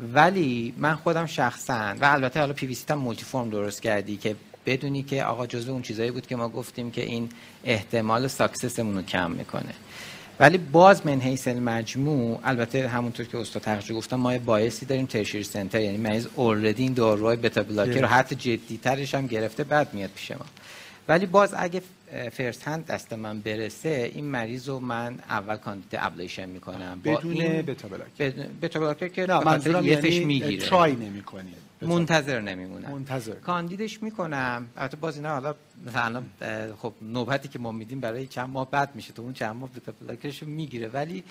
ولی 0.00 0.74
من 0.76 0.94
خودم 0.94 1.26
شخصا 1.26 1.94
و 2.00 2.04
البته 2.04 2.40
حالا 2.40 2.52
پی 2.52 2.66
وی 2.66 2.74
سی 2.74 2.84
هم 2.90 2.98
multiform 2.98 3.50
درست 3.50 3.82
کردی 3.82 4.16
که 4.16 4.36
بدونی 4.66 5.02
که 5.02 5.24
آقا 5.24 5.46
جزو 5.46 5.72
اون 5.72 5.82
چیزایی 5.82 6.10
بود 6.10 6.26
که 6.26 6.36
ما 6.36 6.48
گفتیم 6.48 6.90
که 6.90 7.02
این 7.02 7.28
احتمال 7.64 8.28
success 8.28 8.76
مون 8.76 8.96
رو 8.96 9.02
کم 9.02 9.30
می‌کنه. 9.30 9.74
ولی 10.40 10.58
باز 10.58 11.06
من 11.06 11.20
حیث 11.20 11.48
المجموع 11.48 12.40
البته 12.44 12.88
همونطور 12.88 13.26
که 13.26 13.38
استاد 13.38 13.62
تقریبا 13.62 13.98
گفتم 13.98 14.16
ما 14.16 14.32
یه 14.32 14.38
bias 14.38 14.76
ی 14.76 14.86
داریم 14.86 15.06
tertiary 15.06 15.42
center 15.42 15.80
یعنی 15.80 15.96
مریض 15.96 16.26
اوردی 16.34 16.82
این 16.82 16.94
داروهای 16.94 17.36
beta 17.36 17.62
blocker 17.62 18.00
رو 18.00 18.06
حتی 18.06 18.34
جدی 18.34 18.80
ترش 18.82 19.14
هم 19.14 19.26
گرفته 19.26 19.64
بعد 19.64 19.94
میاد 19.94 20.10
پیش 20.10 20.30
ما. 20.30 20.46
ولی 21.08 21.26
باز 21.26 21.54
اگه 21.56 21.82
first 22.32 22.68
hand 22.68 22.86
دست 22.86 23.12
من 23.12 23.40
برسه 23.40 24.10
این 24.14 24.24
مریض 24.24 24.68
رو 24.68 24.80
من 24.80 25.18
اول 25.28 25.56
کاندید 25.56 25.88
ablation 25.98 26.48
می‌کنم. 26.48 27.00
بدون 27.04 27.62
beta 27.62 27.88
blocker 27.88 28.30
beta 28.62 28.80
blocker 28.80 29.08
که 29.08 29.26
نه 29.26 29.44
منظورم 29.44 29.86
یعنی 29.86 30.24
می‌گیره. 30.24 30.66
try 30.66 30.96
نمی‌کنی 30.96 31.54
منتظر 31.82 32.40
نمیمونم. 32.40 32.90
منتظر. 32.90 33.34
کاندیدش 33.34 34.02
می‌کنم. 34.02 34.66
البته 34.76 34.96
باز 34.96 35.16
اینا 35.16 35.28
حالا 35.28 35.54
مثلا 35.86 36.22
خب 36.78 36.92
نوبتی 37.02 37.48
که 37.48 37.58
ما 37.58 37.72
میدیم 37.72 38.00
برای 38.00 38.26
چند 38.26 38.48
ماه 38.48 38.70
بعد 38.70 38.90
میشه 38.94 39.12
تو 39.12 39.22
اون 39.22 39.32
چند 39.32 39.56
ماه 39.56 39.70
beta 39.70 39.92
blocker 40.00 40.33
ش 40.33 40.42
می‌گیره. 40.42 40.88
ولی 40.88 41.24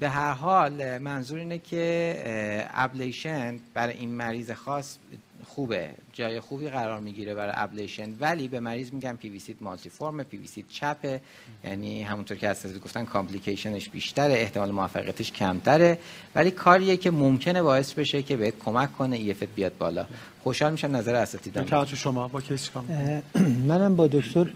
به 0.00 0.08
هر 0.08 0.32
حال 0.32 0.98
منظور 0.98 1.38
اینه 1.38 1.58
که 1.58 2.66
ablation 2.74 3.58
برای 3.74 3.94
این 3.94 4.10
مریض 4.10 4.50
خاص 4.50 4.98
خوبه 5.46 5.90
جای 6.12 6.40
خوبی 6.40 6.68
قرار 6.68 7.00
می‌گیره 7.00 7.34
برای 7.34 7.52
ablation. 7.56 8.14
ولی 8.20 8.48
به 8.48 8.60
مریض 8.60 8.92
میگن 8.92 9.16
پی 9.16 9.28
وی 9.28 9.38
سی 9.38 9.56
مالتی 9.60 9.90
فرم 9.90 10.22
پی 10.22 10.36
وی 10.36 10.46
سی 10.46 10.64
چپه. 10.68 11.20
یعنی 11.64 12.02
همونطور 12.02 12.36
که 12.36 12.48
اساتید 12.48 12.82
گفتن 12.82 13.04
complication 13.04 13.76
ش 13.76 13.88
بیشتره 13.88 14.34
احتمال 14.34 14.70
موفقیتش 14.70 15.32
کمتره. 15.32 15.98
ولی 16.34 16.50
کاریه 16.50 16.96
که 16.96 17.10
ممکنه 17.10 17.62
باعث 17.62 17.92
بشه 17.92 18.22
که 18.22 18.36
بهت 18.36 18.54
کمک 18.58 18.92
کنه 18.92 19.16
EF 19.16 19.34
بیاد 19.56 19.78
بالا. 19.78 20.06
خوشحال 20.42 20.72
میشم 20.72 20.96
نظر 20.96 21.14
اساتید 21.14 21.54
توجه 21.54 21.96
شما 21.96 22.28
با 22.28 22.40
case 22.40 22.70
منم 23.68 23.96
با 23.96 24.06
دکتر 24.06 24.46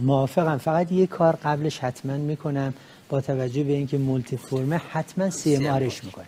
موافقم. 0.00 0.58
فقط 0.58 0.92
یه 0.92 1.06
کار 1.06 1.36
قبلش 1.44 1.78
حتما 1.78 2.16
می‌کنم 2.16 2.74
با 3.08 3.20
توجه 3.20 3.64
به 3.64 3.72
اینکه 3.72 3.98
multiform 3.98 4.36
ه 4.36 4.80
حتما 4.90 5.30
CMR 5.30 5.66
ش 5.66 6.04
می‌کنه. 6.04 6.26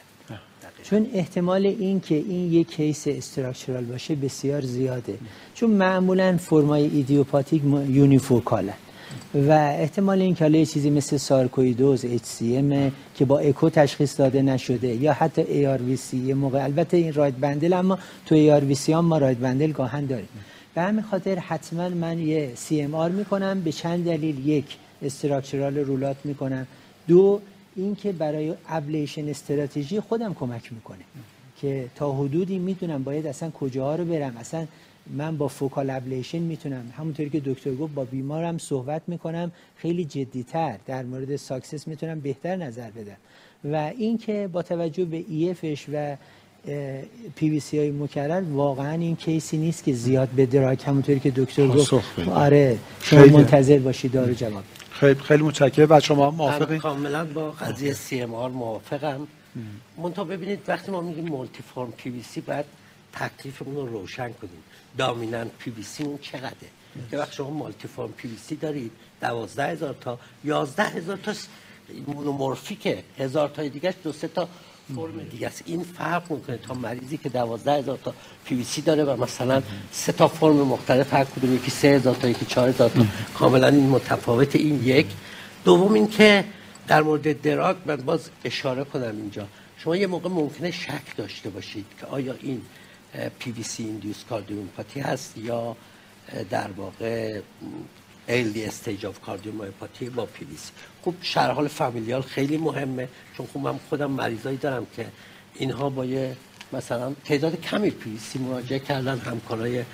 چون 0.91 1.07
احتمال 1.15 1.67
این 1.67 2.01
که 2.01 2.15
این 2.15 2.53
یک 2.53 2.71
case 2.71 3.09
structural 3.09 3.85
باشه 3.85 4.15
بسیار 4.15 4.61
زیاده. 4.61 5.19
چون 5.55 5.71
معمولا 5.71 6.37
فرمای 6.37 6.83
idiopathic 6.83 7.63
unifocal 7.89 8.65
ن 8.65 8.75
و 9.35 9.53
احتمال 9.53 10.21
این 10.23 10.35
که 10.35 10.49
یه 10.49 10.67
چیزی 10.67 10.91
مثل 10.91 11.17
سارکویدوز 11.17 12.07
HCM 12.07 12.93
که 13.15 13.25
با 13.25 13.39
اکو 13.39 13.71
تشخیص 13.71 14.21
داده 14.21 14.43
نشده 14.43 14.95
یا 14.95 15.13
حتی 15.13 15.43
ARVC 15.43 16.15
یه 16.15 16.35
موقع. 16.35 16.65
البته 16.65 16.97
این 16.97 17.13
right 17.13 17.41
bundle 17.41 17.73
اما 17.73 17.99
تو 18.27 18.61
ARVC 18.61 18.89
هم 18.89 19.05
ما 19.05 19.19
right 19.19 19.41
bundle 19.41 19.73
گاهن 19.73 20.07
داریم. 20.07 20.29
به 20.75 20.83
همین 20.83 21.03
خاطر 21.03 21.39
حتما 21.39 21.89
من 21.89 22.19
یه 22.19 22.51
CMR 22.69 23.11
می‌کنم 23.11 23.61
به 23.61 23.73
چند 23.73 24.05
دلیل. 24.05 24.49
یک 24.49 24.65
structural 25.03 25.79
rule 25.79 26.01
out 26.01 26.17
می‌کنم. 26.25 26.67
دو 27.09 27.41
اینکه 27.77 28.13
برای 28.13 28.55
ablation 28.69 29.29
strategy 29.29 30.01
خودم 30.01 30.35
کمک 30.35 30.73
می‌کنه. 30.73 31.05
که 31.61 31.87
تا 31.95 32.13
حدودی 32.13 32.59
می‌تونم 32.59 33.03
باید 33.03 33.27
اصلا 33.27 33.51
کجاها 33.51 33.97
رو 33.97 34.05
برم. 34.05 34.37
اصلا 34.37 34.67
من 35.07 35.37
با 35.37 35.49
focal 35.49 35.91
ablation 35.91 36.39
می‌تونم. 36.39 36.93
همونطوری 36.99 37.31
که 37.31 37.43
دکتر 37.45 37.75
گفت 37.75 37.95
با 37.95 38.05
بیمارم 38.05 38.59
صحبت 38.59 39.03
می‌کنم. 39.07 39.53
خیلی 39.77 40.05
جدیتر. 40.05 40.77
در 40.87 41.03
مورد 41.03 41.37
success 41.37 41.89
می‌تونم 41.89 42.21
بهتر 42.21 42.57
نظر 42.57 42.91
بدم. 42.91 43.17
و 43.73 43.93
اینکه 43.99 44.49
با 44.53 44.63
توجه 44.63 45.05
به 45.05 45.25
EF 45.29 45.58
ش 45.58 45.87
و 45.93 46.17
پی 47.37 47.51
وی 47.51 47.61
سی 47.61 47.79
های 47.79 47.91
مکرر 47.91 48.43
واقعا 48.53 48.93
این 48.93 49.17
case 49.17 49.49
ی 49.49 49.57
نیست 49.57 49.85
که 49.85 49.93
زیاد 49.93 50.29
به 50.29 50.47
drug 50.47 50.89
همونطوری 50.89 51.21
که 51.21 51.31
دکتر 51.31 51.67
گفت. 51.67 51.95
آره 52.35 52.79
شما 53.03 53.27
منتظر 53.27 53.79
باشید. 53.79 54.13
دارو 54.13 54.35
جواب. 54.35 54.65
خیلی 55.01 55.21
خیلی 55.21 55.43
متشکرم. 55.43 55.87
و 55.91 56.01
شما 56.01 56.31
موافقین 56.31 56.79
کاملا 56.79 57.25
با 57.25 57.51
قضیه 57.51 57.95
CMR 57.95 58.51
موافقم. 58.51 59.27
منتها 59.97 60.25
ببینید 60.25 60.61
وقتی 60.69 60.91
ما 60.91 61.01
میگیم 61.01 61.29
multiform 61.29 61.93
PVC 61.93 62.41
بعد 62.41 62.65
تکلیفمون 63.13 63.75
رو 63.77 63.87
روشن 63.87 64.33
کنیم. 64.33 64.63
dominant 64.99 65.51
PVC 65.59 66.05
اون 66.05 66.19
چقدره؟ 66.19 66.71
که 67.11 67.19
وقتی 67.19 67.37
شما 67.37 67.51
multiform 67.51 68.13
PVC 68.13 68.57
دارید 68.57 68.93
12000 69.21 69.95
تا 70.01 70.19
11000 70.45 71.17
تا 71.17 71.33
monomorphic 72.07 73.05
هزار 73.19 73.49
تا 73.49 73.69
دیگه 73.69 73.95
دو 74.05 74.13
سه 74.13 74.29
تا 74.29 74.49
فرم 74.95 75.23
دیگه 75.31 75.47
است. 75.47 75.63
این 75.67 75.83
فرق 75.83 76.31
می‌کنه 76.31 76.57
تا 76.57 76.75
مریضی 76.75 77.17
که 77.17 77.29
12000 77.29 77.99
تا 78.05 78.15
پی 78.45 78.55
وی 78.55 78.65
سی 78.65 78.83
داره 78.83 79.05
و 79.05 79.23
مثلا 79.23 79.63
سه 79.93 80.13
تا 80.13 80.29
فرم 80.29 80.57
مختلف 80.57 81.15
هر 81.15 81.25
کدوم 81.25 81.55
یکی 81.55 81.71
3000 81.71 82.15
تا 82.15 82.29
یکی 82.29 82.47
4000 82.47 82.89
تا. 82.89 83.07
کاملا 83.35 83.69
این 83.69 83.89
متفاوت 83.89 84.57
این 84.57 84.85
یک. 84.85 85.07
دوم 85.65 85.93
این 85.93 86.09
که 86.09 86.45
در 86.89 87.03
مورد 87.03 87.43
drug 87.43 87.77
من 87.87 87.97
باز 87.97 88.31
اشاره 88.45 88.85
کنم 88.85 89.17
اینجا. 89.17 89.47
شما 89.79 89.97
یه 89.97 90.07
موقع 90.07 90.29
ممکنه 90.29 90.71
شک 90.71 91.17
داشته 91.17 91.51
باشید 91.51 91.87
که 92.01 92.07
آیا 92.07 92.35
این 92.43 92.63
PVC 93.39 93.85
induced 93.85 94.25
cardiomyopathy 94.29 95.01
هست 95.01 95.39
یا 95.39 95.77
در 96.51 96.71
واقع 96.77 97.41
early 98.29 98.65
stage 98.65 99.07
of 99.07 99.21
cardiomyopathy 99.21 100.11
با 100.11 100.27
پی 100.27 100.45
وی 100.45 100.57
سی 100.57 100.71
خب 101.05 101.15
شرح 101.21 101.67
familial 101.67 102.23
خیلی 102.23 102.57
مهمه 102.57 103.09
چون 103.37 103.47
خب 103.47 103.61
من 103.61 103.79
خودم 103.89 104.11
مریضایی 104.11 104.57
دارم 104.57 104.87
که 104.97 105.07
اینها 105.55 105.91
با 105.91 106.05
یه 106.05 106.37
مثلا 106.73 107.13
تعداد 107.25 107.61
کمی 107.61 107.91
پی 107.91 108.11
وی 108.11 108.19
سی 108.19 108.39
مراجعه 108.39 108.79
کردن 108.79 109.19
همکارای 109.19 109.85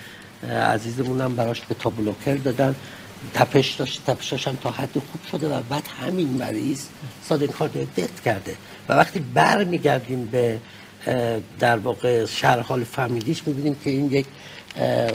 عزیزمونم 0.51 1.37
براش 1.37 1.61
beta 1.61 1.75
blocker 1.75 2.35
دادن. 2.35 2.75
تپش 3.35 3.75
داشت 3.75 4.05
تپشش 4.07 4.49
هم 4.49 4.57
تا 4.57 4.71
حد 4.71 4.93
خوب 4.93 5.21
شده 5.33 5.49
و 5.49 5.63
بعد 5.63 5.89
همین 6.01 6.29
مریض 6.29 6.87
sudden 7.29 7.47
cardiac 7.47 7.85
death 7.97 8.21
کرده. 8.25 8.57
و 8.89 8.93
وقتی 8.93 9.21
برمیگردیم 9.21 10.27
به 10.27 10.59
در 11.59 11.77
واقع 11.77 12.27
شرح 12.27 12.61
حال 12.61 12.85
فامیلیش 12.85 13.47
می‌بینیم 13.47 13.75
که 13.85 13.91
این 13.91 14.13
یک 14.13 14.27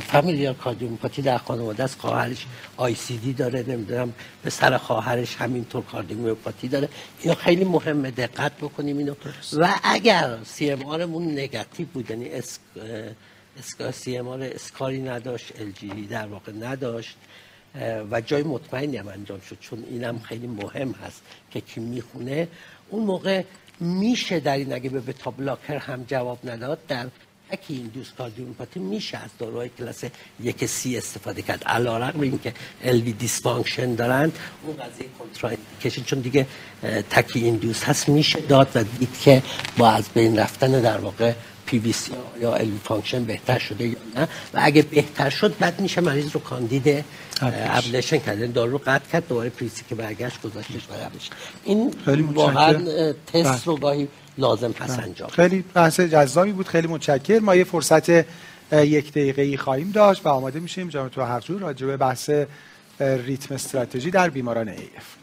familial 0.02 0.54
cardiomyopathy 0.54 1.22
در 1.22 1.38
خانواده 1.38 1.84
است 1.84 2.00
خواهرش 2.00 2.46
ICD 2.78 3.34
داره 3.34 3.64
نمی‌دونم 3.68 4.14
به 4.44 4.50
سر 4.50 4.78
خواهرش 4.78 5.36
همینطور 5.36 5.84
cardiomyopathy 5.84 6.68
داره. 6.68 6.90
اینو 7.22 7.36
خیلی 7.36 7.64
مهمه 7.64 8.12
دقت 8.12 8.58
بکنیم 8.58 8.98
اینو. 8.98 9.14
و 9.54 9.74
اگر 9.84 10.38
CMR 10.44 10.86
مون 10.86 11.32
negative 11.32 11.88
بود 11.94 12.10
یعنی 12.12 12.30
اس 12.30 12.60
CMR 13.94 14.44
scar 14.44 14.90
ی 14.90 15.02
نداشت 15.02 15.62
LGE 15.62 16.08
در 16.08 16.28
واقع 16.28 16.52
نداشت 16.52 17.16
و 18.12 18.22
جای 18.22 18.44
مطمئنی 18.44 18.98
هم 18.98 19.08
انجام 19.08 19.40
شد 19.40 19.58
چون 19.60 19.84
اینم 19.90 20.20
خیلی 20.20 20.48
مهم 20.48 20.92
هست 20.92 21.22
که 21.52 21.62
کی 21.62 21.80
می‌خونه. 21.80 22.48
اون 22.90 23.04
موقع 23.04 23.44
میشه 23.80 24.40
در 24.40 24.58
این 24.58 24.74
اگه 24.74 24.90
به 24.90 25.00
beta 25.00 25.32
blocker 25.32 25.78
هم 25.78 26.04
جواب 26.04 26.50
نداد 26.50 26.80
در 26.88 27.08
اگه 27.50 27.62
induced 27.70 28.16
cardiomyopathy 28.16 28.80
میشه 28.80 29.18
از 29.18 29.30
داروهای 29.40 29.70
کلاس 29.78 30.04
یک 30.44 30.66
C 30.66 30.98
استفاده 30.98 31.42
کرد. 31.42 31.64
علیرغم 31.64 32.22
اینکه 32.22 32.54
LV 32.84 33.02
dysfunction 33.02 33.96
دارند 33.96 34.40
اون 34.64 34.76
قضیه 34.76 35.08
contraindication 35.20 36.04
چون 36.04 36.20
دیگه 36.20 36.48
تکی 37.10 37.40
induced 37.40 37.84
هست 37.84 38.10
میشه 38.10 38.40
داد 38.40 38.70
و 38.76 38.84
دید 38.84 39.20
که 39.24 39.44
با 39.78 39.90
از 39.90 40.10
بین 40.14 40.40
رفتن 40.40 40.82
در 40.82 40.98
واقع 40.98 41.34
پی 41.66 41.80
وی 41.80 41.94
سی 41.94 42.12
یا 42.42 42.56
LV 42.56 42.72
function 42.84 43.24
بهتر 43.24 43.60
شده 43.60 43.88
یا 43.88 43.96
نه. 44.16 44.24
و 44.54 44.60
اگه 44.62 44.82
بهتر 44.82 45.30
شد 45.30 45.58
بعد 45.60 45.80
میشه 45.80 46.02
مریض 46.02 46.32
رو 46.32 46.40
کاندید 46.40 47.06
ابلیشن 47.42 48.18
کرد. 48.18 48.40
یعنی 48.40 48.54
دارو 48.54 48.72
رو 48.72 48.78
قطع 48.78 49.12
کرد 49.12 49.28
دوباره 49.28 49.50
پریسی 49.50 49.84
که 49.90 49.96
برگشت 49.96 50.42
گذاشتش 50.42 50.88
و 50.90 50.94
این 51.64 51.94
واقعا 52.34 52.74
تست 53.34 53.68
رو 53.68 53.74
بله. 53.74 53.82
گاهی 53.82 54.08
لازم 54.38 54.72
پس 54.72 54.96
بله. 54.96 55.04
انجام 55.04 55.30
خیلی 55.30 55.64
بحث 55.74 56.00
جذابی 56.00 56.52
بود 56.52 56.68
خیلی 56.68 56.88
متشکر 56.88 57.40
ما 57.40 57.56
یه 57.56 57.64
فرصت 57.64 58.10
یک 58.72 59.12
دقیقه 59.12 59.42
ای 59.42 59.58
خواهیم 59.58 59.92
داشت 59.92 60.26
و 60.26 60.30
آماده 60.30 60.60
میشیم. 60.60 60.90
جناب 60.90 61.10
تو 61.10 61.22
حقجو 61.22 61.60
راجع 61.60 61.88
به 61.88 61.98
بحث 61.98 62.30
ریتم 63.00 63.56
استراتژی 63.56 64.12
در 64.12 64.30
بیماران 64.30 64.68
ایف 64.68 65.17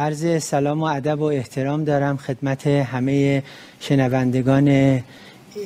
عرض 0.00 0.42
سلام 0.42 0.80
و 0.80 0.84
ادب 0.84 1.20
و 1.20 1.24
احترام 1.24 1.84
دارم 1.84 2.16
خدمت 2.16 2.66
همه 2.66 3.42
شنوندگان 3.80 4.68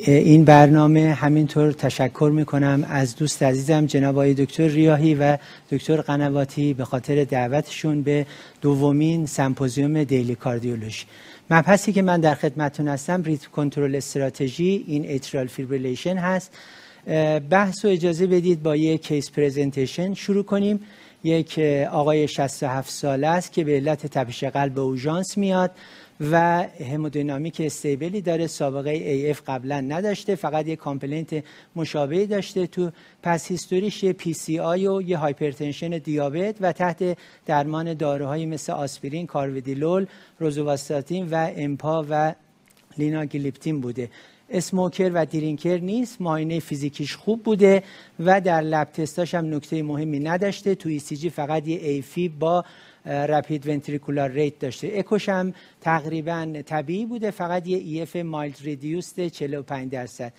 این 0.06 0.44
برنامه. 0.44 1.12
همینطور 1.12 1.72
تشکر 1.72 2.30
می‌کنم 2.34 2.86
از 2.88 3.16
دوست 3.16 3.42
عزیزم 3.42 3.86
جناب 3.86 4.14
آقای 4.14 4.34
دکتر 4.34 4.66
ریاهی 4.66 5.14
و 5.14 5.38
دکتر 5.70 6.00
قنواتی 6.00 6.74
به 6.74 6.84
خاطر 6.84 7.24
دعوتشون 7.24 8.02
به 8.02 8.26
دومین 8.60 9.26
سمپوزیوم 9.26 10.04
Daily 10.04 10.34
Cardiology. 10.34 11.04
مبحثی 11.50 11.92
که 11.92 12.02
من 12.02 12.20
در 12.20 12.34
خدمتتون 12.34 12.88
هستم 12.88 13.22
rate 13.22 13.46
control 13.46 13.96
strategy 13.96 14.84
in 14.86 15.04
atrial 15.04 15.46
fibrillation 15.46 16.16
هست. 16.16 16.52
بحث 17.50 17.84
و 17.84 17.88
اجازه 17.88 18.26
بدید 18.26 18.62
با 18.62 18.76
یک 18.76 19.06
case 19.06 19.30
presentation 19.30 20.14
شروع 20.14 20.44
کنیم. 20.44 20.80
یک 21.24 21.58
آقای 21.90 22.28
67 22.28 22.90
ساله 22.90 23.26
است 23.26 23.52
که 23.52 23.64
به 23.64 23.72
علت 23.72 24.06
تپش 24.06 24.44
قلب 24.44 24.78
اوژانس 24.78 25.38
میاد 25.38 25.70
و 26.20 26.66
hemodynamic 26.92 27.60
stable 27.64 28.12
ی 28.12 28.20
داره. 28.20 28.46
سابقه 28.46 28.90
AF 28.90 29.42
قبلا 29.46 29.80
نداشته 29.80 30.34
فقط 30.34 30.66
یه 30.66 30.76
complaint 30.76 31.44
مشابهی 31.76 32.26
داشته 32.26 32.66
تو 32.66 32.90
past 33.22 33.48
history 33.48 33.90
ش 33.90 34.02
یه 34.02 34.12
PCI 34.12 34.86
و 34.86 35.02
یه 35.02 35.16
hypertension 35.16 35.98
دیابت 35.98 36.56
و 36.60 36.72
تحت 36.72 37.18
درمان 37.46 37.94
داروهایی 37.94 38.46
مثل 38.46 38.72
آسپرین، 38.72 39.26
carvedilol، 39.26 40.06
rosuvastatin 40.38 41.28
و 41.30 41.50
empa 41.56 42.06
و 42.10 42.34
linagliptin 42.98 43.80
بوده. 43.80 44.10
smoker 44.50 45.10
و 45.14 45.26
drinker 45.26 45.78
نیست. 45.78 46.20
معاینه 46.20 46.60
فیزیکیش 46.60 47.16
خوب 47.16 47.42
بوده 47.42 47.82
و 48.20 48.40
در 48.40 48.60
lab 48.60 48.84
test 48.92 49.20
اش 49.20 49.34
هم 49.34 49.54
نکته 49.54 49.82
مهمی 49.82 50.20
نداشته. 50.20 50.74
تو 50.74 50.88
ECG 50.88 51.30
فقط 51.30 51.68
یه 51.68 51.78
AF 51.80 52.12
ی 52.12 52.28
با 52.28 52.64
rapid 53.06 53.68
ventricular 53.68 54.30
rate 54.30 54.58
داشته. 54.58 54.92
اکوش 54.94 55.28
هم 55.28 55.54
تقریبا 55.80 56.62
طبیعی 56.66 57.06
بوده. 57.06 57.30
فقط 57.30 57.66
یه 57.66 57.78
EF 57.78 58.16
mild 58.16 58.58
reduced 58.62 59.28
45 59.28 59.92
درصد. 59.92 60.32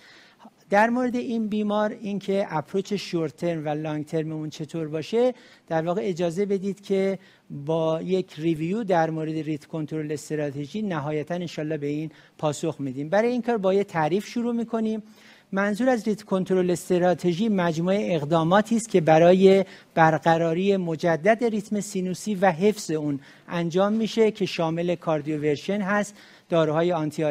در 0.70 0.90
مورد 0.90 1.16
این 1.16 1.48
بیمار 1.48 1.96
اینکه 2.00 2.46
approach 2.50 2.92
short 2.92 3.36
term 3.36 3.64
و 3.64 3.68
long 3.68 4.04
term 4.04 4.32
اون 4.32 4.50
چطور 4.50 4.88
باشه 4.88 5.34
در 5.66 5.86
واقع 5.86 6.00
اجازه 6.04 6.46
بدید 6.46 6.80
که 6.80 7.18
با 7.50 8.02
یک 8.02 8.34
review 8.38 8.84
در 8.84 9.10
مورد 9.10 9.34
rate 9.34 9.64
control 9.64 10.12
strategy 10.12 10.82
نهایتا 10.82 11.34
انشالله 11.34 11.76
به 11.76 11.86
این 11.86 12.10
پاسخ 12.38 12.76
میدیم. 12.78 13.08
برای 13.08 13.28
این 13.28 13.42
کار 13.42 13.58
با 13.58 13.74
یه 13.74 13.84
تعریف 13.84 14.26
شروع 14.26 14.54
می‌کنیم. 14.54 15.02
منظور 15.52 15.88
از 15.88 16.08
rhythm 16.08 16.22
control 16.22 16.70
استراتژی 16.70 17.48
مجموعه 17.48 18.14
اقداماتی 18.14 18.76
است 18.76 18.88
که 18.88 19.00
برای 19.00 19.64
برقراری 19.94 20.76
مجدد 20.76 21.44
ریتم 21.44 21.80
سینوسی 21.80 22.34
و 22.34 22.50
حفظ 22.50 22.90
اون 22.90 23.20
انجام 23.48 23.92
میشه 23.92 24.30
که 24.30 24.46
شامل 24.46 24.94
cardioversion 24.94 25.80
هست. 25.80 26.14
داروهای 26.48 26.92
anti 26.92 27.24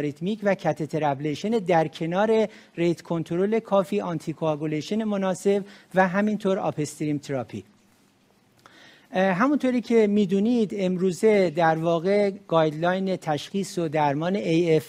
و 0.43 0.55
کاتتر 0.55 1.03
در 1.59 1.87
کنار 1.87 2.47
rate 2.75 3.01
control 3.01 3.59
کافی 3.59 4.01
anti 4.01 4.33
مناسب 5.03 5.65
و 5.95 6.07
همینطور 6.07 6.59
upstream 6.59 7.17
therapy. 7.17 7.63
همونطوری 9.11 9.81
که 9.81 10.07
می‌دونید 10.07 10.71
امروزه 10.77 11.49
در 11.49 11.75
واقع 11.75 12.31
guideline 12.47 13.15
تشخیص 13.15 13.77
و 13.77 13.87
درمان 13.87 14.39
AF 14.39 14.83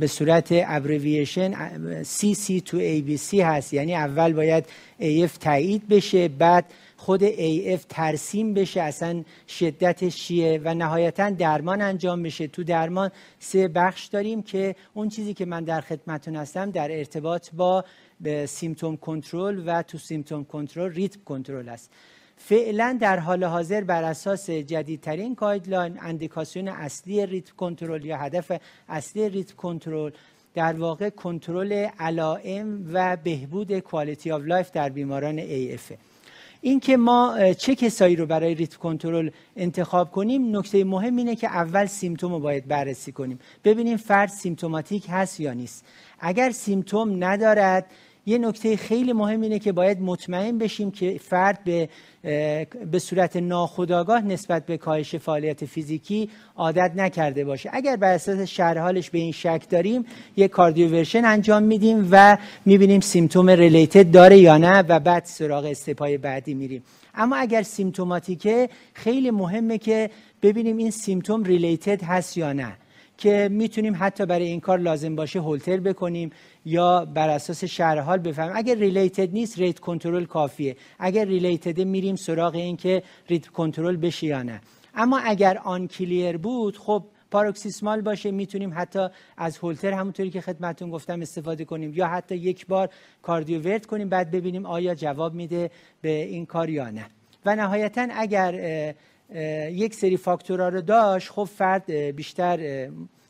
به 0.00 0.06
صورت 0.06 0.48
abbreviation 0.50 1.52
CC 2.02 2.62
to 2.64 2.80
ABC 2.80 3.34
هست. 3.34 3.74
یعنی 3.74 3.94
اول 3.94 4.32
باید 4.32 4.64
AF 5.00 5.38
تایید 5.40 5.88
بشه 5.88 6.28
بعد 6.28 6.64
خود 7.10 7.28
AF 7.30 7.80
ترسیم 7.88 8.54
بشه 8.54 8.80
اصلا 8.80 9.24
شدتش 9.48 10.16
چیه؟ 10.16 10.60
و 10.64 10.74
نهایتا 10.74 11.30
درمان 11.30 11.82
انجام 11.82 12.22
بشه. 12.22 12.46
تو 12.46 12.64
درمان 12.64 13.10
سه 13.38 13.68
بخش 13.68 14.06
داریم 14.06 14.42
که 14.42 14.76
اون 14.94 15.08
چیزی 15.08 15.34
که 15.34 15.44
من 15.44 15.64
در 15.64 15.80
خدمتون 15.80 16.36
هستم 16.36 16.70
در 16.70 16.98
ارتباط 16.98 17.48
با 17.52 17.84
symptom 18.46 18.96
control 18.96 19.62
و 19.66 19.82
تو 19.82 19.98
symptom 19.98 20.44
control 20.44 20.92
rhythm 20.92 21.20
control 21.24 21.68
است. 21.68 21.90
فعلا 22.36 22.98
در 23.00 23.18
حال 23.18 23.44
حاضر 23.44 23.84
بر 23.84 24.04
اساس 24.04 24.50
جدیدترین 24.50 25.34
guideline 25.34 25.98
اندیکاسیون 26.00 26.68
اصلی 26.68 27.26
rhythm 27.26 27.52
control 27.56 28.04
یا 28.04 28.16
هدف 28.16 28.52
اصلی 28.88 29.28
rhythm 29.28 29.56
control 29.56 30.10
در 30.54 30.72
واقع 30.72 31.10
کنترل 31.10 31.88
علائم 31.98 32.90
و 32.92 33.16
بهبود 33.16 33.78
quality 33.78 34.30
of 34.32 34.42
life 34.44 34.70
در 34.70 34.88
بیماران 34.88 35.38
AF 35.38 35.94
اینکه 36.60 36.96
ما 36.96 37.52
چه 37.58 37.74
کسایی 37.74 38.16
رو 38.16 38.26
برای 38.26 38.54
rhythm 38.54 38.78
control 38.78 39.30
انتخاب 39.56 40.10
کنیم 40.10 40.56
نکته 40.56 40.84
مهم 40.84 41.16
اینه 41.16 41.36
که 41.36 41.48
اول 41.48 41.86
symptom 41.86 42.32
رو 42.32 42.38
باید 42.38 42.68
بررسی 42.68 43.12
کنیم. 43.12 43.38
ببینیم 43.64 43.96
فرد 43.96 44.28
symptomatic 44.28 45.06
هست 45.08 45.40
یا 45.40 45.52
نیست. 45.52 45.84
اگر 46.20 46.50
symptom 46.50 47.24
ندارد 47.24 47.86
یه 48.26 48.38
نکته 48.38 48.76
خیلی 48.76 49.12
مهم 49.12 49.40
اینه 49.40 49.58
که 49.58 49.72
باید 49.72 50.00
مطمئن 50.00 50.58
بشیم 50.58 50.90
که 50.90 51.18
فرد 51.18 51.64
به 51.64 51.88
به 52.90 52.98
صورت 52.98 53.36
ناخودآگاه 53.36 54.20
نسبت 54.20 54.66
به 54.66 54.76
کاهش 54.76 55.14
فعالیت 55.14 55.64
فیزیکی 55.64 56.30
عادت 56.56 56.92
نکرده 56.96 57.44
باشه. 57.44 57.70
اگر 57.72 57.96
بر 57.96 58.12
اساس 58.12 58.40
شرح 58.40 58.75
حالش 58.75 59.10
به 59.10 59.18
این 59.18 59.32
شک 59.32 59.62
داریم 59.70 60.04
یک 60.36 60.50
cardioversion 60.50 61.24
انجام 61.24 61.62
میدیم 61.62 62.08
و 62.10 62.38
می‌بینیم 62.64 63.00
symptom 63.00 63.50
related 63.50 64.10
داره 64.10 64.38
یا 64.38 64.58
نه 64.58 64.82
و 64.82 65.00
بعد 65.00 65.24
سراغ 65.24 65.64
step 65.64 66.07
ای 66.07 66.18
بعدی 66.18 66.54
میریم. 66.54 66.82
اما 67.14 67.36
اگر 67.36 67.62
symptomatic 67.62 68.59
ه 68.59 68.68
خیلی 68.94 69.30
مهمه 69.30 69.78
که 69.78 70.10
ببینیم 70.42 70.76
این 70.76 70.90
symptom 70.90 71.44
related 71.44 72.02
هست 72.02 72.36
یا 72.36 72.52
نه. 72.52 72.72
که 73.20 73.48
می‌تونیم 73.52 73.96
حتی 73.98 74.26
برای 74.26 74.46
این 74.46 74.60
کار 74.60 74.78
لازم 74.78 75.16
باشه 75.16 75.40
هولتر 75.40 75.80
بکنیم 75.80 76.30
یا 76.64 77.04
بر 77.04 77.28
اساس 77.28 77.64
شرح 77.64 78.00
حال 78.00 78.18
بفهمیم. 78.18 78.52
اگر 78.56 78.74
related 78.74 79.32
نیست 79.32 79.58
rate 79.58 79.78
control 79.78 80.24
کافیه. 80.24 80.76
اگر 80.98 81.24
related 81.24 81.80
میریم 81.80 82.16
سراغ 82.16 82.54
این 82.54 82.76
که 82.76 83.02
ریت 83.28 83.46
کنترل 83.46 83.96
بشه 83.96 84.26
یا 84.26 84.42
نه. 84.42 84.60
اما 84.94 85.18
اگر 85.18 85.58
آن 85.58 85.88
کلیر 85.88 86.36
بود 86.36 86.78
خب 86.78 87.04
پاروکسیسمال 87.30 88.00
باشه 88.00 88.30
می‌تونیم 88.30 88.72
حتی 88.76 89.08
از 89.36 89.58
هولتر 89.58 89.92
همونطوری 89.92 90.30
که 90.30 90.40
خدمتون 90.40 90.90
گفتم 90.90 91.20
استفاده 91.20 91.64
کنیم. 91.64 91.92
یا 91.94 92.06
حتی 92.06 92.36
یک 92.36 92.66
بار 92.66 92.88
کاردیو 93.22 93.60
ورد 93.62 93.86
کنیم 93.86 94.08
بعد 94.08 94.30
ببینیم 94.30 94.66
آیا 94.66 94.94
جواب 94.94 95.34
میده 95.34 95.70
به 96.00 96.24
این 96.24 96.46
کار 96.46 96.70
یا 96.70 96.90
نه. 96.90 97.06
و 97.46 97.56
نهایتا 97.56 98.06
اگر 98.10 98.94
یک 99.72 99.94
سری 99.94 100.16
فاکتورها 100.16 100.68
رو 100.68 100.80
داشت. 100.80 101.28
خب 101.28 101.44
فرد 101.44 101.90
بیشتر 101.90 102.88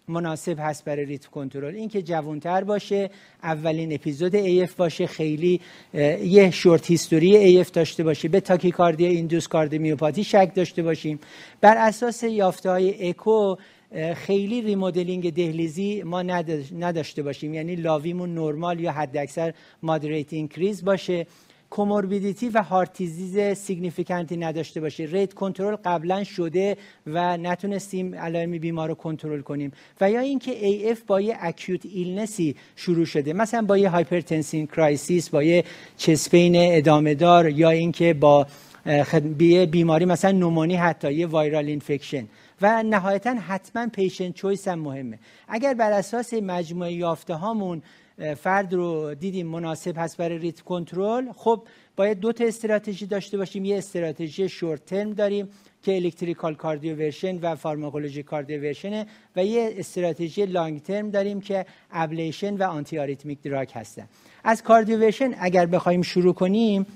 مناسب 0.08 0.56
هست 0.58 0.84
برای 0.84 1.04
ریتم 1.04 1.28
کنترل. 1.30 1.74
اینکه 1.74 2.02
جوانتر 2.02 2.64
باشه 2.64 3.10
اولین 3.42 3.92
اپیزود 3.92 4.66
AF 4.66 4.70
باشه 4.76 5.06
خیلی 5.06 5.60
یه 6.24 6.50
short 6.50 6.86
history 6.86 7.64
AF 7.64 7.70
داشته 7.70 8.04
باشه. 8.04 8.28
به 8.28 8.40
tachycardia 8.40 9.06
induced 9.06 9.48
cardiomyopathy 9.48 10.24
شک 10.24 10.52
داشته 10.54 10.82
باشیم. 10.82 11.20
بر 11.60 11.76
اساس 11.76 12.22
یافته 12.22 12.70
های 12.70 13.08
اکو 13.08 13.56
خیلی 14.14 14.62
remodeling 14.62 15.34
دهلیزی 15.34 16.02
ما 16.02 16.22
نداشته 16.78 17.22
باشیم. 17.22 17.54
یعنی 17.54 17.76
LAVI 17.76 18.09
مون 18.09 18.34
نرمال 18.34 18.80
یا 18.80 18.92
حداکثر 18.92 19.54
moderate 19.82 20.32
increase 20.32 20.84
باشه. 20.84 21.26
comorbidity 21.70 22.48
و 22.48 22.62
heart 22.62 23.02
disease 23.02 23.58
significant 23.58 24.30
ی 24.30 24.36
نداشته 24.36 24.80
باشه. 24.80 25.04
rate 25.04 25.34
control 25.34 25.76
قبلا 25.84 26.24
شده 26.24 26.76
و 27.06 27.36
نتونستیم 27.36 28.14
علائم 28.14 28.58
بیمار 28.58 28.88
رو 28.88 28.94
کنترل 28.94 29.40
کنیم. 29.40 29.72
و 30.00 30.10
یا 30.10 30.20
اینکه 30.20 30.94
AF 30.94 30.98
با 31.06 31.20
یه 31.20 31.36
acute 31.40 31.86
illness 31.86 32.47
ی 32.47 32.56
شروع 32.76 33.04
شده. 33.04 33.32
مثلا 33.32 33.62
با 33.62 33.78
یه 33.78 33.88
hypertension 33.88 34.66
crisis 34.66 35.28
با 35.28 35.42
یه 35.42 35.64
chest 35.96 36.28
pain 36.28 36.54
ادامه 36.56 37.14
دار 37.14 37.48
یا 37.48 37.70
اینکه 37.70 38.14
با 38.14 38.46
بیماری 39.70 40.04
مثلا 40.04 40.32
پنومونی 40.32 40.76
حتی 40.76 41.12
یه 41.12 41.26
viral 41.26 41.66
infection 41.66 42.26
و 42.62 42.82
نهایتا 42.82 43.34
حتما 43.34 43.86
patient 43.86 44.34
choice 44.34 44.68
هم 44.68 44.78
مهمه. 44.78 45.18
اگر 45.48 45.74
بر 45.74 45.92
اساس 45.92 46.34
مجموعه 46.34 46.92
یافته 46.92 47.34
هامون 47.34 47.82
فرد 48.38 48.74
رو 48.74 49.14
دیدیم 49.14 49.46
مناسب 49.46 49.94
هست 49.96 50.16
برای 50.16 50.38
rhythm 50.38 50.60
control. 50.60 51.32
خب 51.36 51.62
باید 51.96 52.20
دو 52.20 52.32
تا 52.32 52.44
استراتژی 52.44 53.06
داشته 53.06 53.36
باشیم. 53.36 53.64
یه 53.64 53.78
استراتژی 53.78 54.48
short 54.48 54.86
term 54.86 55.12
داریم 55.12 55.48
که 55.82 55.96
electrical 55.96 56.54
cardioversion 56.54 57.38
و 57.38 57.54
pharmacologic 57.54 58.22
cardioversion 58.22 59.06
و 59.36 59.44
یه 59.44 59.74
استراتژی 59.76 60.46
long 60.46 60.82
term 60.82 61.10
داریم 61.10 61.40
که 61.40 61.66
ablation 61.90 62.56
و 62.56 62.62
antiarrhythmic 62.62 63.42
drug 63.42 63.68
هستن. 63.72 64.08
از 64.44 64.62
cardioversion 64.62 65.34
اگر 65.38 65.66
بخوایم 65.66 66.02
شروع 66.02 66.34
کنیم 66.34 66.86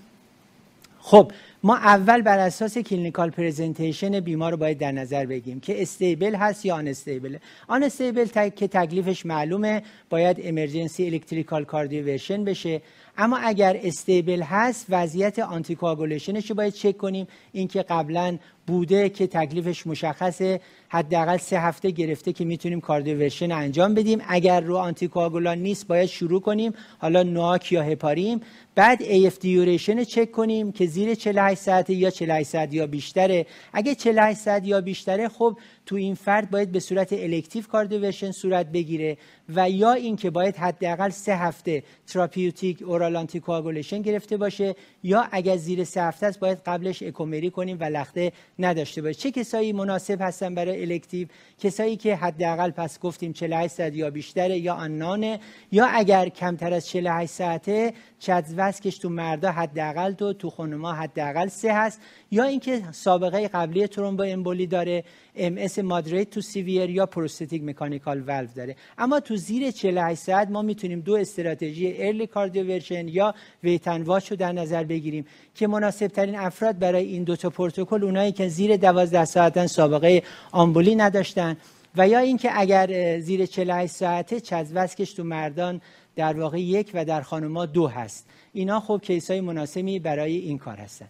خب 1.01 1.33
ما 1.65 1.77
اول 1.77 2.23
بر 2.23 2.39
اساس 2.39 2.79
clinical 2.79 3.31
presentation 3.31 4.21
بیمار 4.21 4.51
رو 4.51 4.57
باید 4.57 4.79
در 4.79 4.93
نظر 4.93 5.27
بگیریم 5.27 5.61
که 5.61 5.83
stable 5.83 6.35
هست 6.35 6.67
یا 6.67 6.75
unstable 6.75 7.37
unstable 7.69 8.49
که 8.49 8.69
تکلیفش 8.69 9.27
معلومه 9.27 9.83
باید 10.11 10.41
emergency 10.45 11.07
electrical 11.07 11.65
cardioversion 11.65 12.45
بشه. 12.45 12.83
اما 13.19 13.37
اگر 13.37 13.81
stable 13.83 14.43
هست 14.43 14.87
وضعیت 14.89 15.39
anticoagulation 15.39 16.37
ش 16.37 16.51
رو 16.51 16.57
باید 16.57 16.73
چک 16.73 16.97
کنیم. 16.97 17.27
اینکه 17.53 17.83
قبلا 17.83 18.39
بوده 18.67 19.09
که 19.09 19.27
تکلیفش 19.27 19.87
مشخصه 19.87 20.61
حداقل 20.89 21.37
سه 21.37 21.61
هفته 21.61 21.91
گرفته 21.91 22.33
که 22.33 22.45
می‌تونیم 22.45 22.81
cardioversion 22.81 23.53
انجام 23.53 23.95
بدیم. 23.95 24.21
اگر 24.29 24.61
رو 24.61 24.77
آنتیکواگولان 24.77 25.59
نیست 25.59 25.87
باید 25.87 26.09
شروع 26.09 26.41
کنیم. 26.41 26.73
حالا 26.99 27.23
NOAC 27.23 27.73
یا 27.73 27.83
هپارین. 27.83 28.41
بعد 28.75 29.03
AF 29.03 29.39
duration 29.41 30.05
چک 30.05 30.31
کنیم 30.33 30.73
که 30.73 30.87
زیر 30.87 31.15
48 31.15 31.61
ساعت 31.61 31.91
یا 31.91 32.11
48 32.11 32.49
ساعت 32.49 32.75
یا 32.75 32.87
بیشتره. 32.87 33.47
اگه 33.73 33.95
48 33.95 34.39
ساعت 34.39 34.67
یا 34.67 34.81
بیشتره 34.81 35.29
خب 35.29 35.59
تو 35.87 35.97
این 35.97 36.15
فرد 36.15 36.51
باید 36.51 36.73
به 36.73 36.81
صورت 36.81 37.13
elective 37.13 37.65
cardioversion 37.65 38.31
صورت 38.31 38.67
بگیره 38.67 39.17
و 39.49 39.71
یا 39.71 39.93
اینکه 39.93 40.31
باید 40.31 40.57
حداقل 40.57 41.09
سه 41.09 41.37
هفته 41.37 41.83
therapeutic 42.07 42.83
oral 42.83 43.17
anticoagulation 43.17 44.03
گرفته 44.03 44.37
باشه 44.37 44.75
یا 45.03 45.29
اگر 45.33 45.57
زیر 45.57 45.85
سه 45.85 46.03
هفته 46.03 46.27
است 46.27 46.41
باید 46.41 46.59
قبلش 46.67 47.03
اکو 47.03 47.27
مری 47.27 47.51
کنیم 47.51 47.77
و 47.81 47.85
لخته 47.85 48.33
نداشته 48.59 49.03
باشه. 49.03 49.15
چه 49.15 49.31
کسایی 49.31 49.73
مناسب 49.73 50.19
هستن 50.21 50.55
برای 50.55 50.83
elective 50.83 51.29
کسایی 51.59 51.97
که 51.97 52.17
حداقل 52.17 52.71
پس 52.71 53.01
گفتیم 53.01 53.33
48 53.33 53.75
ساعت 53.75 53.95
یا 53.95 54.11
بیشتره 54.11 54.59
یا 54.59 54.75
آنانه 54.75 55.41
یا 55.73 55.87
اگر 55.87 56.29
کمتر 56.29 56.73
از 56.73 56.89
48 56.89 57.33
ساعته 57.33 57.93
CHADS-VASc 58.19 58.85
ش 58.85 58.99
تو 58.99 59.09
مردا 59.09 59.51
حداقل 59.53 60.13
دو 60.13 60.33
تو 60.33 60.51
خانم‌ها 60.51 60.93
حداقل 60.93 61.49
سه 61.49 61.73
هست. 61.75 62.01
یا 62.31 62.45
اینکه 62.45 62.83
سابقه 62.93 63.49
قبلی 63.49 63.87
ترومبو 63.87 64.23
امبولی 64.23 64.67
داره. 64.67 65.05
MS 65.37 65.79
moderate 65.79 66.31
to 66.31 66.41
severe 66.41 66.91
یا 66.91 67.07
prosthetic 67.07 67.65
mechanical 67.65 68.21
valve 68.21 68.49
داره. 68.57 68.77
اما 68.99 69.21
تو 69.21 69.37
زیر 69.37 69.71
48 69.71 70.21
ساعت 70.21 70.51
ما 70.51 70.63
می‌تونیم 70.63 71.01
دو 71.01 71.15
استراتژی 71.15 71.95
early 71.99 72.27
cardioversion 72.27 73.09
یا 73.09 73.35
wait 73.63 73.86
and 73.86 74.03
watch 74.03 74.31
رو 74.31 74.37
در 74.37 74.53
نظر 74.53 74.85
بگیریم 74.85 75.27
که 75.55 75.67
مناسب 75.67 76.07
ترین 76.07 76.37
افراد 76.37 76.79
برای 76.79 77.05
این 77.05 77.25
دو 77.25 77.37
تا 77.37 77.51
پروتکل 77.51 78.05
اونایی 78.05 78.33
که 78.33 78.49
زیر 78.49 78.77
12 78.77 79.25
ساعتن 79.25 79.67
سابقه 79.67 80.23
آمبولی 80.53 80.95
نداشتن 80.95 81.57
و 81.97 82.09
یا 82.09 82.19
اینکه 82.19 82.61
اگر 82.61 83.21
زیر 83.21 83.47
48 83.47 83.93
ساعته 83.93 84.41
چزوسکش 84.41 85.13
تو 85.13 85.25
مردان 85.25 85.81
در 86.17 86.41
واقع 86.41 86.61
یک 86.61 86.91
و 86.95 87.05
در 87.05 87.23
خانم‌ها 87.23 87.67
دو 87.67 87.87
هست. 87.87 88.27
اینا 88.53 88.81
خب 88.81 89.01
case 89.03 89.31
های 89.31 89.41
مناسبی 89.41 89.99
برای 89.99 90.37
این 90.37 90.59
کار 90.59 90.77
هستن. 90.77 91.09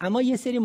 اما 0.00 0.22
یه 0.22 0.36
سری 0.36 0.60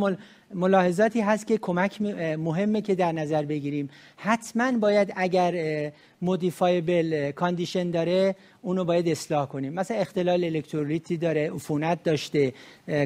ملاحظاتی 0.53 1.21
هست 1.21 1.47
که 1.47 1.57
کمک 1.57 2.01
مهمه 2.37 2.81
که 2.81 2.95
در 2.95 3.11
نظر 3.11 3.45
بگیریم. 3.45 3.89
حتما 4.17 4.71
باید 4.71 5.13
اگر 5.15 5.91
modifiable 6.21 7.31
condition 7.31 7.91
داره 7.91 8.35
اونو 8.61 8.83
باید 8.83 9.07
اصلاح 9.07 9.45
کنیم. 9.45 9.73
مثلا 9.73 9.97
اختلال 9.97 10.43
الکترولیتی 10.43 11.17
داره 11.17 11.51
عفونت 11.51 12.03
داشته 12.03 12.53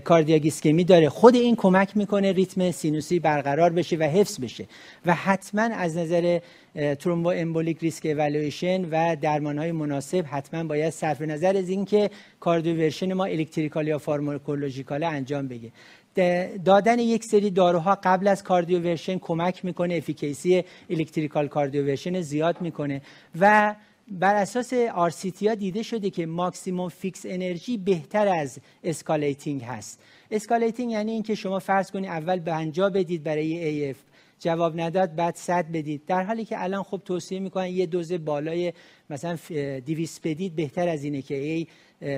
cardiac 0.04 0.47
ایسکمی 0.47 0.84
داره. 0.84 1.10
خود 1.10 1.36
این 1.36 1.56
کمک 1.56 1.98
می‌کنه 1.98 2.32
ریتم 2.32 2.72
سینوسی 2.72 3.20
برقرار 3.20 3.70
بشه 3.70 3.96
و 3.96 4.04
حفظ 4.04 4.40
بشه. 4.40 4.66
و 5.06 5.14
حتما 5.14 5.62
از 5.62 5.98
نظر 5.98 6.40
thromboembolic 7.00 7.78
risk 7.80 8.06
evaluation 8.06 8.86
و 8.92 9.16
درمان 9.16 9.58
های 9.58 9.72
مناسب 9.72 10.26
حتما 10.28 10.64
باید 10.64 10.90
صرف 10.90 11.22
نظر 11.22 11.58
از 11.58 11.70
اینکه 11.70 12.10
cardioversion 12.40 13.14
ما 13.14 13.26
electrical 13.26 13.88
یا 13.88 13.98
pharmacological 13.98 15.04
انجام 15.04 15.48
بگیره. 15.48 15.72
دادن 16.66 17.00
یک 17.00 17.24
سری 17.24 17.50
داروها 17.50 17.98
قبل 18.04 18.28
از 18.28 18.44
cardioversion 18.44 19.18
کمک 19.18 19.66
می‌کنه 19.66 19.96
efficacy 19.96 20.64
electrical 20.90 21.48
cardioversion 21.48 22.22
زیاد 22.22 22.62
می‌کنه. 22.62 23.02
و 23.40 23.76
بر 24.08 24.36
اساس 24.36 24.74
RCT 25.10 25.48
ها 25.48 25.56
دیده 25.56 25.84
شده 25.84 26.10
که 26.10 26.26
maximum 26.26 26.90
fixed 26.90 27.26
energy 27.26 27.78
بهتر 27.78 28.28
از 28.28 28.60
escalating 28.84 29.64
هست. 29.64 30.00
escalating 30.32 30.92
یعنی 30.92 31.12
اینکه 31.12 31.36
شما 31.36 31.60
فرض 31.60 31.92
کنید 31.92 32.10
اول 32.10 32.40
پنجاه 32.40 32.90
بدید 32.90 33.24
برای 33.24 33.94
AF 33.94 33.98
جواب 34.40 34.80
نداد 34.80 35.16
بعد 35.16 35.36
صد 35.36 35.66
بدید. 35.72 36.06
در 36.08 36.24
حالی 36.24 36.46
که 36.46 36.64
الان 36.64 36.84
خب 36.84 37.02
توصیه 37.06 37.40
می‌کنن 37.40 37.68
یه 37.68 37.86
دوز 37.86 38.14
بالای 38.14 38.74
مثلا 39.10 39.38
200 39.86 40.28
بدید 40.28 40.56
بهتر 40.56 40.88
از 40.88 41.04
اینه 41.04 41.22
که 41.22 41.36
ای 41.36 41.68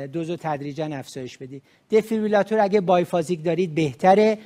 دوز 0.07 0.31
تدریجا 0.31 0.85
افزایش 0.85 1.37
بدید. 1.37 1.63
دفیبریلاتور 1.91 2.59
اگه 2.59 2.81
biphasic 2.81 3.43
دارید 3.43 3.75
بهتره. 3.75 4.37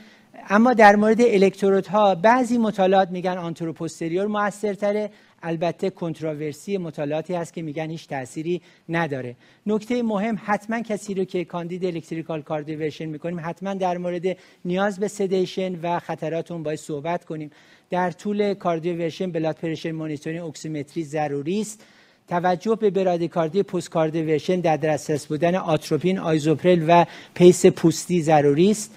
اما 0.50 0.74
در 0.74 0.96
مورد 0.96 1.22
الکترودها 1.22 2.16
بعضی 2.16 2.58
مطالعات 2.58 3.10
میگن 3.12 3.38
anteroposterior 3.38 4.28
موثرتره. 4.28 5.10
البته 5.44 5.89
controversy 5.89 6.78
مطالعاتی 6.78 7.34
هست 7.34 7.54
که 7.54 7.62
میگن 7.62 7.89
هیچ 7.89 8.08
تأثیری 8.08 8.62
نداره. 8.89 9.36
نکته 9.66 10.04
مهم 10.04 10.38
حتما 10.44 10.82
کسی 10.82 11.14
رو 11.14 11.24
که 11.24 11.46
کاندید 11.46 11.86
electrical 11.86 12.42
cardioversion 12.42 13.06
می‌کنیم 13.06 13.39
حتما 13.44 13.74
در 13.74 13.98
مورد 13.98 14.38
نیاز 14.66 15.00
به 15.00 15.08
sedation 15.08 15.80
و 15.82 16.00
خطرات 16.00 16.52
اون 16.52 16.64
باید 16.64 16.80
صحبت 16.80 17.26
کنیم. 17.26 17.52
در 17.89 18.12
طول 18.12 18.54
cardioversion 18.54 19.32
blood 19.32 19.56
pressure 19.56 19.92
monitoring 19.92 20.46
oximetry 20.46 21.04
ضروری 21.04 21.62
است. 21.62 21.84
توجه 22.28 22.76
به 22.76 22.89
برادیکاردی 22.89 23.64
post 23.64 23.89
cardioversion 23.89 24.60
در 24.60 24.78
دسترس 24.78 25.26
بودن 25.26 25.56
آتروپین 25.56 26.20
Isuprel 26.20 26.86
و 26.88 27.06
pace 27.34 27.66
پوستی 27.66 28.22
ضروری 28.22 28.72
است. 28.72 28.96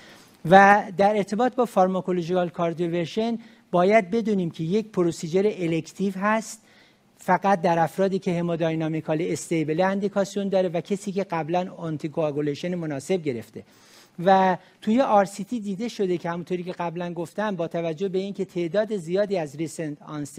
و 0.50 0.82
در 0.96 1.16
ارتباط 1.16 1.54
با 1.54 1.64
pharmacological 1.64 2.48
cardioversion 2.48 3.38
باید 3.74 4.10
بدونیم 4.10 4.50
که 4.50 4.64
یک 4.64 4.88
procedure 4.88 5.52
elective 5.58 6.12
هست 6.16 6.62
فقط 7.18 7.60
در 7.60 7.78
افرادی 7.78 8.18
که 8.18 8.38
hemodynamical 8.38 9.18
stable 9.20 9.80
اندیکاسیون 9.80 10.48
داره 10.48 10.68
و 10.68 10.80
کسی 10.80 11.12
که 11.12 11.24
قبلا 11.24 11.72
anticoagulation 11.76 12.74
مناسب 12.74 13.22
گرفته. 13.22 13.64
و 14.24 14.56
توی 14.80 15.00
RCT 15.00 15.60
دیده 15.60 15.88
شده 15.88 16.18
که 16.18 16.30
همونطوری 16.30 16.62
که 16.62 16.72
قبلا 16.72 17.14
گفتم 17.14 17.56
با 17.56 17.68
توجه 17.68 18.08
به 18.08 18.18
اینکه 18.18 18.44
تعداد 18.44 18.96
زیادی 18.96 19.38
از 19.38 19.56
recent 19.56 20.02
onset 20.02 20.38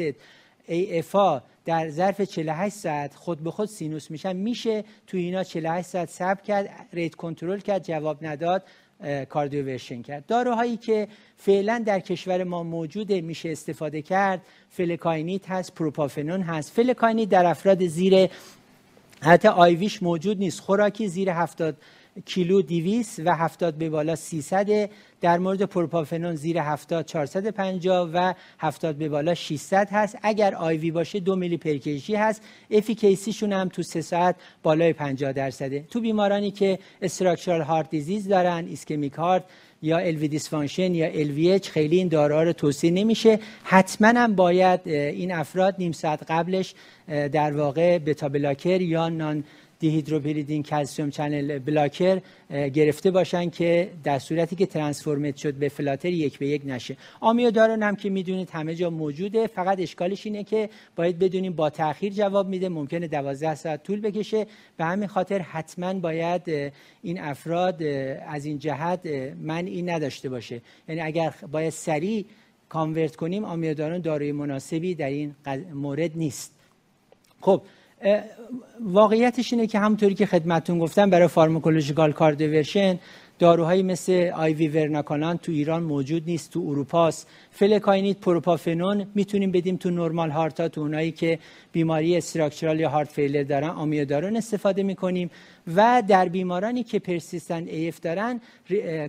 AF 0.67 0.99
ا 0.99 1.41
در 1.65 1.89
ظرف 1.89 2.21
48 2.21 2.75
ساعت 2.75 3.15
خود 3.15 3.39
به 3.39 3.51
خود 3.51 3.69
sinus 3.69 4.11
میشن 4.11 4.35
میشه 4.35 4.83
توی 5.07 5.21
اینا 5.21 5.43
48 5.43 5.87
ساعت 5.87 6.09
صبر 6.09 6.41
کرد 6.41 6.69
rate 6.93 7.15
control 7.15 7.59
کرد 7.59 7.83
جواب 7.83 8.25
نداد. 8.25 8.63
cardioversion 9.29 10.01
کرد. 10.01 10.25
داروهایی 10.25 10.77
که 10.77 11.07
فعلا 11.37 11.83
در 11.85 11.99
کشور 11.99 12.43
ما 12.43 12.63
موجوده 12.63 13.21
میشه 13.21 13.49
استفاده 13.49 14.01
کرد 14.01 14.41
flecainide 14.69 15.49
هست 15.49 15.73
propafenone 15.73 16.41
هست. 16.41 16.71
flecainide 16.71 17.29
در 17.29 17.45
افراد 17.45 17.85
زیر 17.85 18.29
حتی 19.21 19.47
IV 19.47 19.75
ش 19.75 20.03
موجود 20.03 20.37
نیست. 20.37 20.59
خوراکی 20.59 21.07
زیر 21.07 21.29
70 21.29 21.77
کیلو 22.25 22.61
200 22.61 23.21
و 23.25 23.35
70 23.35 23.75
به 23.75 23.89
بالا 23.89 24.15
300 24.15 24.89
در 25.21 25.37
مورد 25.37 25.63
propafenone 25.63 26.35
زیر 26.35 26.59
70 26.59 27.05
450 27.05 28.09
و 28.13 28.33
70 28.59 28.95
به 28.95 29.09
بالا 29.09 29.33
600 29.33 29.89
هست. 29.91 30.17
اگر 30.21 30.55
IV 30.55 30.91
باشه 30.91 31.19
2 31.19 31.35
میلی 31.35 31.57
per 31.57 31.92
kg 31.92 32.15
هست. 32.15 32.41
efficacy 32.71 33.26
شون 33.26 33.53
هم 33.53 33.69
تو 33.69 33.83
3 33.83 34.01
ساعت 34.01 34.35
بالای 34.63 34.93
50 34.93 35.31
درصده 35.31 35.85
تو 35.91 36.01
بیمارانی 36.01 36.51
که 36.51 36.79
structural 37.01 37.61
heart 37.61 37.89
disease 37.89 38.27
دارن 38.27 38.65
ischemic 38.67 39.13
heart 39.13 39.43
یا 39.81 39.97
LV 39.97 40.27
dysfunction 40.27 40.95
یا 40.95 41.07
LVH 41.07 41.69
خیلی 41.69 41.97
این 41.97 42.07
داروها 42.07 42.43
رو 42.43 42.53
توصیه 42.53 42.91
نمیشه. 42.91 43.39
حتما 43.63 44.07
هم 44.07 44.35
باید 44.35 44.87
این 44.87 45.31
افراد 45.31 45.75
نیم 45.77 45.91
ساعت 45.91 46.23
قبلش 46.31 46.73
در 47.07 47.51
واقع 47.57 47.97
beta 47.97 48.29
blocker 48.29 48.81
یا 48.81 49.09
non 49.09 49.43
dihydropyridine 49.79 50.63
calcium 50.63 51.09
channel 51.09 51.59
blocker 51.59 52.21
گرفته 52.49 53.11
باشن 53.11 53.49
که 53.49 53.91
در 54.03 54.19
صورتی 54.19 54.55
که 54.55 54.65
transformed 54.65 55.35
شد 55.37 55.53
به 55.53 55.69
flutter 55.69 56.09
یک 56.09 56.39
به 56.39 56.47
یک 56.47 56.61
نشه. 56.65 56.97
آمیودارون 57.19 57.83
هم 57.83 57.95
که 57.95 58.09
می‌دونید 58.09 58.49
همه 58.49 58.75
جا 58.75 58.89
موجوده. 58.89 59.47
فقط 59.47 59.79
اشکالش 59.79 60.25
اینه 60.25 60.43
که 60.43 60.69
باید 60.95 61.19
بدونیم 61.19 61.53
با 61.53 61.69
تاخیر 61.69 62.13
جواب 62.13 62.47
میده. 62.47 62.69
ممکنه 62.69 63.07
12 63.07 63.55
ساعت 63.55 63.83
طول 63.83 64.01
بکشه. 64.01 64.47
به 64.77 64.85
همین 64.85 65.07
خاطر 65.07 65.39
حتما 65.39 65.93
باید 65.93 66.73
این 67.03 67.19
افراد 67.19 67.83
از 68.27 68.45
این 68.45 68.59
جهت 68.59 69.05
من 69.41 69.65
این 69.65 69.89
نداشته 69.89 70.29
باشه. 70.29 70.61
یعنی 70.89 71.01
اگر 71.01 71.33
باید 71.51 71.69
سریع 71.69 72.25
convert 72.69 73.15
کنیم 73.15 73.45
آمیودارون 73.45 73.99
داروی 73.99 74.31
مناسبی 74.31 74.95
در 74.95 75.09
این 75.09 75.35
مورد 75.73 76.11
نیست. 76.15 76.53
خب 77.41 77.61
واقعیتش 78.79 79.53
اینه 79.53 79.67
که 79.67 79.79
همونطوری 79.79 80.13
که 80.13 80.25
خدمتون 80.25 80.79
گفتم 80.79 81.09
برای 81.09 81.27
pharmacological 81.27 82.11
cardioversion 82.11 82.99
داروهایی 83.39 83.83
مثل 83.83 84.31
IV 84.35 84.67
vernakalant 84.67 85.37
تو 85.37 85.51
ایران 85.51 85.83
موجود 85.83 86.23
نیست 86.25 86.51
تو 86.51 86.59
اروپاست. 86.59 87.27
flecainide 87.51 88.19
propafenone 88.19 89.07
می‌تونیم 89.15 89.51
بدیم 89.51 89.75
تو 89.75 89.89
normal 89.89 90.29
heart 90.29 90.61
ا 90.61 90.67
تو 90.67 90.81
اونایی 90.81 91.11
که 91.11 91.39
بیماری 91.71 92.17
structural 92.17 92.79
یا 92.79 92.89
heart 92.89 93.09
failure 93.09 93.43
دارن 93.43 93.69
آمیودارون 93.69 94.37
استفاده 94.37 94.83
می‌کنیم. 94.83 95.29
و 95.75 96.03
در 96.07 96.29
بیمارانی 96.29 96.83
که 96.83 96.99
persistent 96.99 97.67
AF 97.67 97.99
دارن 97.99 98.41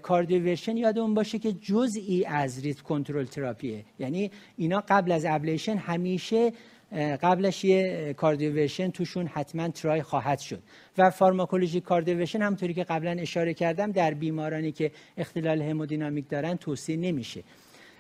cardioversion 0.03 0.77
یادمون 0.77 1.15
باشه 1.15 1.39
که 1.39 1.53
جزئی 1.53 2.25
از 2.25 2.63
rate 2.63 2.81
control 2.81 3.25
therapy 3.25 3.72
ه. 3.72 3.85
یعنی 3.99 4.31
اینا 4.57 4.85
قبل 4.89 5.13
از 5.13 5.25
ablation 5.29 5.77
همیشه 5.77 6.53
قبلش 6.93 7.65
یه 7.65 8.15
cardioversion 8.17 8.91
توشون 8.91 9.27
حتما 9.27 9.69
try 9.69 10.03
خواهد 10.03 10.39
شد. 10.39 10.63
و 10.99 11.11
pharmacologic 11.11 11.81
cardioversion 11.81 12.43
همطوری 12.43 12.75
که 12.75 12.85
قبلا 12.85 13.11
اشاره 13.11 13.55
کردم 13.55 13.93
در 13.93 14.15
بیمارانی 14.15 14.73
که 14.73 14.91
اختلال 15.17 15.63
همودینامیک 15.63 16.29
دارن 16.29 16.57
توصیه 16.57 16.97
نمیشه. 16.97 17.43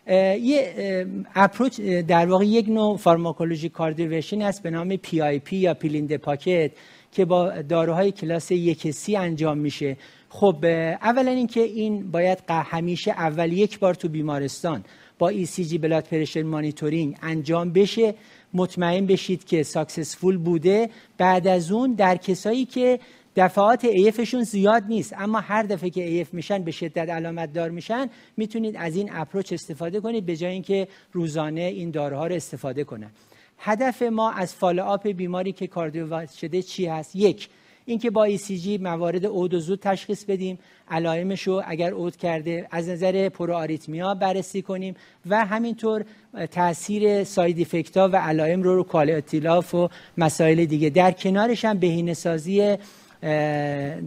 یه 0.09 1.07
approach 1.34 1.80
در 1.80 2.26
واقع 2.26 2.45
یک 2.45 2.68
نوع 2.68 2.97
pharmacologic 2.97 3.68
cardioversion 3.68 4.42
است 4.43 4.62
به 4.62 4.70
نام 4.70 4.97
PIP 4.97 5.57
یا 5.57 5.74
pill 5.74 5.93
in 5.93 6.03
the 6.03 6.16
pocket 6.16 6.70
که 7.12 7.24
با 7.24 7.62
داروهای 7.62 8.12
کلاس 8.12 8.51
یک 8.51 8.91
C 8.90 9.16
انجام 9.16 9.59
میشه. 9.59 9.97
خب 10.28 10.57
اولا 11.03 11.30
اینکه 11.30 11.61
این 11.61 12.11
باید 12.11 12.39
همیشه 12.49 13.11
اول 13.11 13.53
یک 13.53 13.78
بار 13.78 13.95
تو 13.95 14.09
بیمارستان 14.09 14.84
با 15.18 15.28
ECG 15.28 15.78
blood 15.78 16.05
pressure 16.05 16.42
monitoring 16.42 17.16
انجام 17.22 17.72
بشه 17.72 18.14
مطمئن 18.57 19.07
بشید 19.07 19.44
که 19.44 19.62
successful 19.62 20.36
بوده. 20.36 20.90
بعد 21.18 21.46
از 21.46 21.72
اون 21.72 21.94
در 21.94 22.16
کسایی 22.16 22.64
که 22.64 22.98
دفعات 23.36 23.84
AF 23.84 24.04
شون 24.04 24.42
زیاد 24.42 24.82
نیست 24.88 25.14
اما 25.18 25.40
هر 25.40 25.62
دفعه 25.62 25.90
که 25.90 26.02
AF 26.03 26.34
میشن 26.34 26.62
به 26.62 26.70
شدت 26.70 27.09
علامت 27.09 27.52
دار 27.52 27.70
میشن 27.70 28.11
می‌تونید 28.36 28.76
از 28.76 28.96
این 28.96 29.11
approach 29.12 29.53
استفاده 29.52 30.00
کنید 30.00 30.26
به 30.26 30.36
جای 30.36 30.52
اینکه 30.52 30.88
روزانه 31.12 31.61
این 31.61 31.90
داروها 31.90 32.26
رو 32.26 32.34
استفاده 32.34 32.84
کنن. 32.84 33.11
هدف 33.59 34.02
ما 34.02 34.30
از 34.30 34.54
فالو 34.54 34.84
آپ 34.84 35.09
بیماری 35.09 35.52
که 35.52 35.66
کاردیو 35.66 36.26
شده 36.26 36.62
چی 36.62 36.86
هست؟ 36.86 37.16
یک 37.16 37.48
اینکه 37.87 38.11
با 38.11 38.28
جی 38.37 38.78
موارد 38.78 39.26
اود 39.26 39.55
و 39.55 39.61
زود 39.61 39.80
تشخیص 39.80 40.24
بدیم. 40.24 40.59
علائمش 40.89 41.43
رو 41.43 41.62
اگر 41.66 41.95
اود 41.95 42.16
کرده 42.16 42.66
از 42.70 42.89
نظر 42.89 43.28
پرو 43.28 44.14
بررسی 44.14 44.62
کنیم 44.62 44.95
و 45.26 45.45
همینطور 45.45 46.05
تاثیر 46.51 47.24
ساید 47.24 47.61
افکتا 47.61 48.09
و 48.09 48.16
علائم 48.16 48.62
رو 48.62 48.74
رو 48.74 48.82
کالاتیلاف 48.82 49.74
و 49.74 49.89
مسائل 50.18 50.64
دیگه. 50.64 50.91
در 50.91 51.12
کنارش 51.12 51.64
هم 51.64 51.78
بهینه 51.78 52.14
سازی 52.14 52.76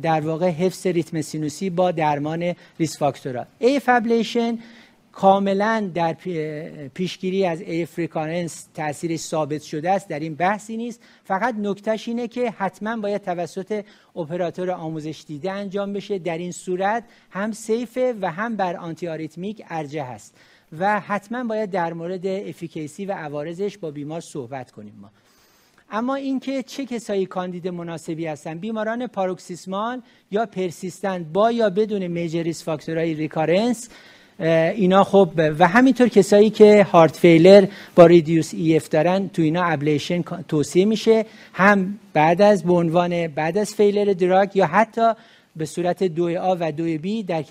در 0.01 0.21
واقع 0.23 0.49
حفظ 0.49 0.87
ریتم 0.87 1.21
سینوسی 1.21 1.69
با 1.69 1.91
درمان 1.91 2.55
ریس 2.79 2.97
فاکتورا 2.97 3.45
ای 3.59 3.79
فابلیشن 3.79 4.59
کاملا 5.19 5.91
در 5.93 6.13
پیشگیری 6.93 7.45
از 7.45 7.61
AF 7.61 7.99
recurrence 7.99 8.67
تاثیرش 8.73 9.19
ثابت 9.19 9.61
شده 9.61 9.91
است 9.91 10.09
در 10.09 10.19
این 10.19 10.35
بحثی 10.35 10.77
نیست. 10.77 11.01
فقط 11.23 11.55
نکتهش 11.57 12.07
اینه 12.07 12.27
که 12.27 12.51
حتما 12.51 12.97
باید 12.97 13.21
توسط 13.21 13.85
اپراتور 14.15 14.71
آموزش 14.71 15.23
دیده 15.27 15.51
انجام 15.51 15.93
بشه. 15.93 16.19
در 16.19 16.37
این 16.37 16.51
صورت 16.51 17.03
هم 17.29 17.51
safe 17.51 18.02
ه 18.02 18.15
و 18.21 18.31
هم 18.31 18.55
بر 18.55 18.75
antiarrhythmic 18.75 19.63
ارجح 19.69 20.03
هست 20.03 20.37
و 20.79 20.99
حتما 20.99 21.43
باید 21.43 21.71
در 21.71 21.93
مورد 21.93 22.27
efficacy 22.27 23.05
و 23.05 23.11
عوارضش 23.11 23.77
با 23.77 23.91
بیمار 23.91 24.21
صحبت 24.21 24.71
کنیم 24.71 24.95
ما. 25.01 25.11
اما 25.91 26.15
اینکه 26.15 26.63
چه 26.63 26.85
کسایی 26.85 27.25
کاندید 27.25 27.67
مناسبی 27.67 28.25
هستن 28.27 28.57
بیماران 28.57 29.07
paroxysmal 29.07 30.01
یا 30.31 30.45
persistent 30.45 31.23
با 31.23 31.51
یا 31.51 31.69
بدون 31.69 32.07
major 32.07 32.43
risk 32.43 32.63
factor 32.63 33.13
های 33.13 33.26
recurrence 33.26 33.89
اینا 34.39 35.03
خب 35.03 35.29
و 35.59 35.67
همینطور 35.67 36.07
کسایی 36.07 36.49
که 36.49 36.83
heart 36.83 37.17
failure 37.17 37.65
با 37.95 38.05
reduced 38.05 38.53
EF 38.53 38.89
دارن 38.89 39.29
تو 39.29 39.41
اینا 39.41 39.63
ablation 39.63 40.21
توصیه 40.47 40.85
میشه 40.85 41.25
هم 41.53 41.99
بعد 42.13 42.41
از 42.41 42.63
به 42.63 42.73
عنوان 42.73 43.27
بعد 43.27 43.57
از 43.57 43.73
failure 43.73 44.13
drug 44.13 44.55
یا 44.55 44.65
حتی 44.65 45.11
به 45.55 45.65
صورت 45.65 46.03
دو 46.03 46.39
A 46.39 46.55
و 46.59 46.71
دو 46.71 46.83
B 46.83 47.23
در, 47.23 47.43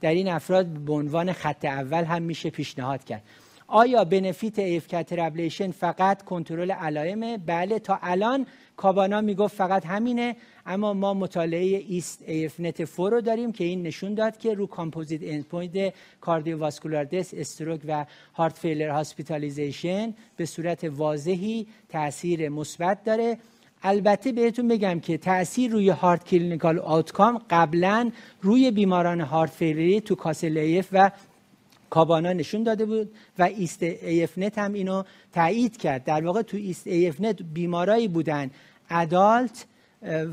در 0.00 0.10
این 0.10 0.28
افراد 0.28 0.66
به 0.66 0.92
عنوان 0.92 1.32
خط 1.32 1.64
اول 1.64 2.04
هم 2.04 2.22
میشه 2.22 2.50
پیشنهاد 2.50 3.04
کرد. 3.04 3.22
آیا 3.70 4.04
benefit 4.04 4.58
AF 4.58 4.94
ablation 5.10 5.70
فقط 5.70 6.22
کنترل 6.22 6.70
علائمه؟ 6.70 7.38
بله 7.38 7.78
تا 7.78 7.98
الان 8.02 8.46
CABANA 8.76 9.20
می‌گفت 9.20 9.56
فقط 9.56 9.86
همینه 9.86 10.36
اما 10.66 10.94
ما 10.94 11.14
مطالعه 11.14 11.84
EAST-AFNET 11.88 12.84
4 12.84 13.12
رو 13.12 13.20
داریم 13.20 13.52
که 13.52 13.64
این 13.64 13.82
نشون 13.82 14.14
داد 14.14 14.36
که 14.38 14.54
رو 14.54 14.66
composite 14.66 15.20
endpoint 15.22 15.94
cardiovascular 16.20 17.04
death 17.04 17.34
stroke 17.34 17.80
و 17.88 18.06
heart 18.34 18.58
failure 18.58 18.90
hospitalization 18.90 20.14
به 20.36 20.46
صورت 20.46 20.84
واضحی 20.84 21.66
تاثیر 21.88 22.48
مثبت 22.48 23.04
داره. 23.04 23.38
البته 23.82 24.32
بهتون 24.32 24.68
بگم 24.68 25.00
که 25.00 25.18
تاثیر 25.18 25.70
روی 25.70 25.90
hard 25.90 26.24
clinical 26.24 26.78
outcome 26.78 27.40
قبلا 27.50 28.10
روی 28.42 28.70
بیماران 28.70 29.20
heart 29.20 29.50
failure 29.50 29.94
ی 29.94 30.00
تو 30.00 30.14
CASTLE-AF 30.14 30.88
و 30.92 31.10
CABANA 31.90 32.32
نشون 32.32 32.62
داده 32.62 32.86
بود 32.86 33.10
و 33.38 33.42
EAST-AFNET 33.42 34.58
هم 34.58 34.72
اینو 34.72 35.02
تایید 35.32 35.76
کرد. 35.76 36.04
در 36.04 36.24
واقع 36.24 36.42
تو 36.42 36.56
EAST-AFNET 36.56 37.42
بیمارایی 37.42 38.08
بودن. 38.08 38.50
adult 38.90 39.66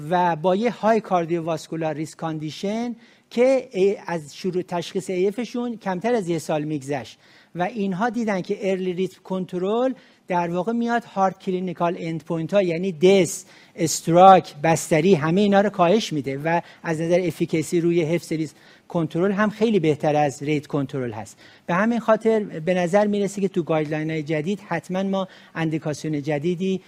و 0.10 0.36
با 0.36 0.56
یه 0.56 0.72
های 0.72 1.01
cardiovascular 1.01 1.93
risk 1.93 2.15
condition 2.15 2.95
که 3.30 3.70
از 4.08 4.36
شروع 4.36 4.62
تشخیص 4.62 5.10
AF 5.09 5.32
شون 5.32 5.78
کمتر 5.78 6.14
از 6.14 6.30
یه 6.30 6.39
سال 6.39 6.64
میگذشت. 6.64 7.20
و 7.56 7.64
اینها 7.64 8.10
دیدن 8.10 8.41
که 8.41 8.72
early 8.71 8.93
rhythm 8.93 9.21
control 9.23 9.93
در 10.28 10.51
واقع 10.51 10.71
میاد 10.71 11.03
hard 11.03 11.39
clinical 11.39 11.95
endpoint 11.99 12.53
ها 12.53 12.61
یعنی 12.61 12.91
death 12.91 13.45
stroke 13.76 14.55
بستری 14.63 15.13
همه 15.13 15.41
اینا 15.41 15.61
رو 15.61 15.69
کاهش 15.69 16.13
میده 16.13 16.38
و 16.38 16.61
از 16.84 17.01
نظر 17.01 17.21
efficacy 17.23 17.82
روی 17.82 18.01
حفظ 18.01 18.53
کنترل 18.88 19.32
هم 19.32 19.49
خیلی 19.49 19.80
بهتر 19.80 20.15
از 20.15 20.43
rate 20.43 20.67
control 20.67 21.11
هست. 21.11 21.38
به 21.65 21.73
همین 21.73 21.99
خاطر 21.99 22.39
به 22.39 22.73
نظر 22.73 23.07
می‌رسه 23.07 23.41
که 23.41 23.47
تو 23.47 23.63
guideline 23.63 24.09
های 24.09 24.23
جدید 24.23 24.59
حتما 24.67 25.03
ما 25.03 25.28
اندیکاسیون 25.55 26.21
جدیدی 26.21 26.82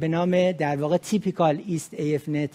به 0.00 0.08
نام 0.08 0.52
در 0.52 0.76
واقع 0.76 0.96
typical 0.96 1.62
EAST-AFNET 1.66 2.50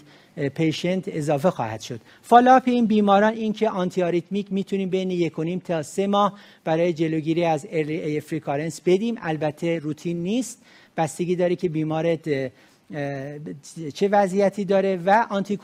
patient 0.55 1.03
اضافه 1.07 1.49
خواهد 1.49 1.81
شد. 1.81 1.99
follow 2.21 2.53
up 2.53 2.63
این 2.65 2.85
بیماران 2.85 3.33
این 3.33 3.53
که 3.53 3.69
antiarrhythmic 3.69 4.53
می‌تونیم 4.53 4.89
بین 4.89 5.11
یک 5.11 5.39
و 5.39 5.43
نیم 5.43 5.59
تا 5.59 5.83
سه 5.83 6.07
ماه 6.07 6.33
برای 6.63 6.93
جلوگیری 6.93 7.45
از 7.45 7.67
early 7.71 8.01
AF 8.01 8.33
recurrence 8.33 8.81
بدیم. 8.85 9.15
البته 9.21 9.79
روتین 9.79 10.23
نیست. 10.23 10.61
بستگی 10.97 11.35
داره 11.35 11.55
که 11.55 11.69
بیمارت 11.69 12.51
چه 13.93 14.07
وضعیتی 14.11 14.65
داره 14.65 14.99
و 15.05 15.25
anti 15.29 15.59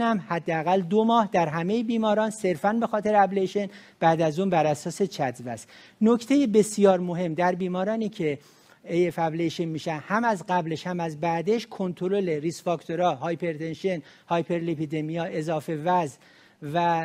هم 0.00 0.24
حداقل 0.28 0.80
دو 0.80 1.04
ماه 1.04 1.28
در 1.32 1.48
همه 1.48 1.82
بیماران 1.82 2.30
صرفا 2.30 2.72
به 2.72 2.86
خاطر 2.86 3.14
ablation 3.16 3.66
بعد 4.00 4.20
از 4.20 4.40
اون 4.40 4.50
بر 4.50 4.66
اساس 4.66 5.02
چزو 5.02 5.48
است. 5.48 5.68
نکته 6.00 6.46
بسیار 6.46 7.00
مهم 7.00 7.34
در 7.34 7.54
بیمارانی 7.54 8.08
که 8.08 8.38
AF 8.84 9.18
ablation 9.18 9.64
میشن. 9.64 9.98
هم 10.08 10.24
از 10.24 10.44
قبلش 10.48 10.86
هم 10.86 11.00
از 11.00 11.20
بعدش 11.20 11.66
کنترل 11.66 12.28
risk 12.28 12.62
factor 12.62 13.14
ها 13.14 13.21
hypertension 13.21 14.02
hyperlipidemia 14.28 15.24
اضافه 15.24 15.76
وزن 15.76 16.16
و 16.74 17.04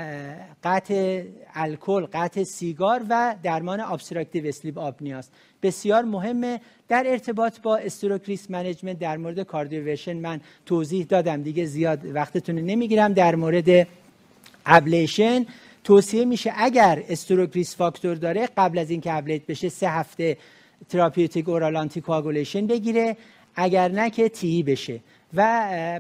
قطع 0.64 1.24
الکل 1.54 2.06
قطع 2.14 2.44
سیگار 2.44 3.02
و 3.10 3.36
درمان 3.44 3.80
obstructive 3.80 4.48
sleep 4.48 4.78
apnea 4.78 5.16
ست 5.16 5.32
بسیار 5.64 6.04
مهمه. 6.04 6.62
در 6.88 7.04
ارتباط 7.08 7.62
با 7.62 7.78
stroke 7.78 8.22
risk 8.26 8.52
management 8.52 9.00
در 9.00 9.18
مورد 9.18 9.42
cardioversion 9.44 10.18
من 10.18 10.42
توضیح 10.66 11.06
دادم. 11.06 11.42
دیگه 11.42 11.66
زیاد 11.66 12.06
وقتتون 12.06 12.56
نمی‌گیرم. 12.56 13.14
در 13.14 13.36
مورد 13.36 13.88
ablation 14.66 15.46
توصیه 15.84 16.26
میشه 16.26 16.54
اگر 16.56 17.04
stroke 17.10 17.54
risk 17.54 17.76
factor 17.76 18.16
داره 18.16 18.50
قبل 18.58 18.78
از 18.78 18.90
اینکه 18.90 19.14
ablate 19.14 19.46
بشه 19.46 19.70
سه 19.70 19.90
هفته 19.90 20.38
therapeutic 20.90 21.50
oral 21.50 21.76
anti 21.76 22.02
بگیره. 22.68 23.18
اگر 23.56 23.92
نه 23.92 24.10
که 24.10 24.30
TEE 24.30 24.64
بشه. 24.64 25.00
و 25.34 25.42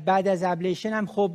بعد 0.05 0.27
از 0.27 0.43
ablation 0.43 0.89
هم 0.89 1.05
خب 1.05 1.31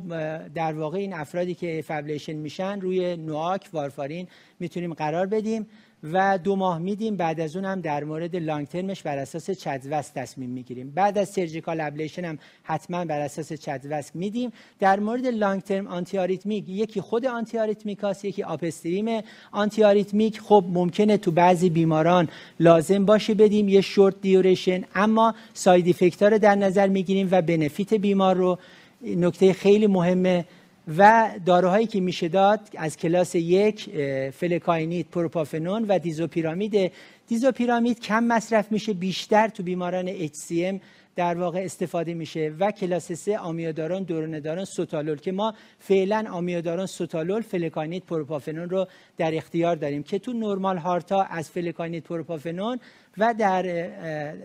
در 0.55 0.73
واقع 0.73 0.97
این 0.97 1.13
افرادی 1.13 1.55
که 1.55 1.83
AF 1.87 1.96
ablation 1.96 2.33
میشن 2.33 2.81
روی 2.81 3.17
NOAC 3.17 3.69
وارفارین 3.73 4.27
می‌تونیم 4.59 4.93
قرار 4.93 5.25
بدیم. 5.25 5.67
و 6.03 6.37
دو 6.37 6.55
ماه 6.55 6.79
میدیم. 6.79 7.15
بعد 7.15 7.39
از 7.39 7.55
اون 7.55 7.65
هم 7.65 7.81
در 7.81 8.03
مورد 8.03 8.35
long 8.35 8.67
term 8.67 8.90
ش 8.90 9.01
بر 9.01 9.17
اساس 9.17 9.51
CHADS-VASc 9.51 10.13
تصمیم 10.13 10.49
می‌گیریم. 10.49 10.91
بعد 10.95 11.17
از 11.17 11.29
surgical 11.29 11.81
ablation 11.81 12.25
هم 12.25 12.39
حتما 12.63 13.05
بر 13.05 13.19
اساس 13.19 13.53
CHADS-VASc 13.53 14.15
میدیم. 14.15 14.51
در 14.79 14.99
مورد 14.99 15.27
long 15.27 15.61
term 15.61 15.87
anti 15.87 16.39
یکی 16.67 17.01
خود 17.01 17.25
antiarrhythmic 17.25 17.99
یکی 18.23 18.43
upstream 18.43 19.21
antiarrhythmic 19.51 20.39
خب 20.39 20.65
ممکنه 20.69 21.17
تو 21.17 21.31
بعضی 21.31 21.69
بیماران 21.69 22.29
لازم 22.59 23.05
باشه 23.05 23.33
بدیم 23.33 23.69
یه 23.69 23.81
short 23.81 24.21
duration 24.21 24.83
اما 24.95 25.35
side 25.53 25.89
effect 25.89 26.23
رو 26.23 26.37
در 26.37 26.55
نظر 26.55 26.87
می‌گیریم 26.87 27.27
و 27.31 27.41
benefit 27.41 27.93
بیمار 27.93 28.35
رو. 28.35 28.57
نکته 29.01 29.53
خیلی 29.53 29.87
مهمه 29.87 30.45
و 30.87 31.31
داروهایی 31.45 31.87
که 31.87 31.99
میشه 31.99 32.27
داد 32.27 32.59
از 32.77 32.97
کلاس 32.97 33.35
یک 33.35 33.89
فلکاینید 34.29 35.07
پروپافنون 35.11 35.85
و 35.87 35.99
دیزوپیرامید. 35.99 36.91
دیزوپیرامید 37.27 37.99
کم 37.99 38.23
مصرف 38.23 38.71
میشه 38.71 38.93
بیشتر 38.93 39.47
تو 39.47 39.63
بیماران 39.63 40.27
HCM 40.27 40.79
در 41.15 41.35
واقع 41.35 41.59
استفاده 41.59 42.13
میشه. 42.13 42.53
و 42.59 42.71
کلاس 42.71 43.11
سه 43.11 43.37
آمیودارون 43.37 44.03
دورندارون 44.03 44.65
سوتالول 44.65 45.17
که 45.17 45.31
ما 45.31 45.53
فعلا 45.79 46.25
آمیودارون 46.31 46.85
سوتالول 46.85 47.41
فلکاینید 47.41 48.03
پروپافنون 48.03 48.69
رو 48.69 48.87
در 49.17 49.35
اختیار 49.35 49.75
داریم. 49.75 50.03
که 50.03 50.19
تو 50.19 50.33
نورمال 50.33 50.77
هارتا 50.77 51.21
از 51.21 51.49
فلکاینید 51.49 52.03
پروپافنون 52.03 52.79
و 53.17 53.33
در 53.33 53.63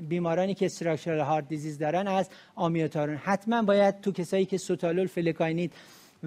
بیمارانی 0.08 0.54
که 0.54 0.66
استراکچرال 0.66 1.20
هارت 1.20 1.48
دیزیز 1.48 1.78
دارن 1.78 2.06
از 2.06 2.28
آمیودارون 2.54 3.16
حتما 3.16 3.62
باید 3.62 4.00
تو 4.00 4.12
کسایی 4.12 4.44
که 4.44 4.56
سوتالول 4.58 5.06
فلکاینید 5.06 5.72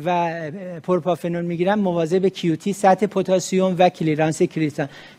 و 0.05 0.51
پروپافنول 0.83 1.45
می‌گیرن 1.45 1.73
مواظب 1.73 2.27
کیوتی 2.27 2.73
سطح 2.73 3.05
پتاسیم 3.05 3.75
و 3.79 3.89
کلیرانس 3.89 4.41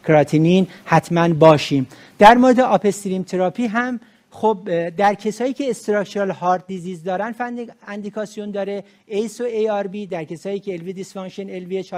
کراتینین 0.07 0.67
حتما 0.85 1.29
باشیم. 1.29 1.87
در 2.19 2.35
مورد 2.35 2.61
upstream 2.61 3.23
therapy 3.23 3.67
هم 3.67 4.01
خب 4.35 4.89
در 4.89 5.15
کسایی 5.15 5.53
که 5.53 5.71
structural 5.71 6.31
heart 6.31 6.67
disease 6.67 7.05
دارن 7.05 7.33
فند 7.33 7.73
اندیکاسیون 7.87 8.51
داره. 8.51 8.85
ACE 9.07 9.41
و 9.41 9.45
ARB 9.45 10.07
در 10.07 10.25
کسایی 10.25 10.61
که 10.61 10.73
LV 10.73 10.93
dysfunction 10.93 11.51
LVH 11.51 11.95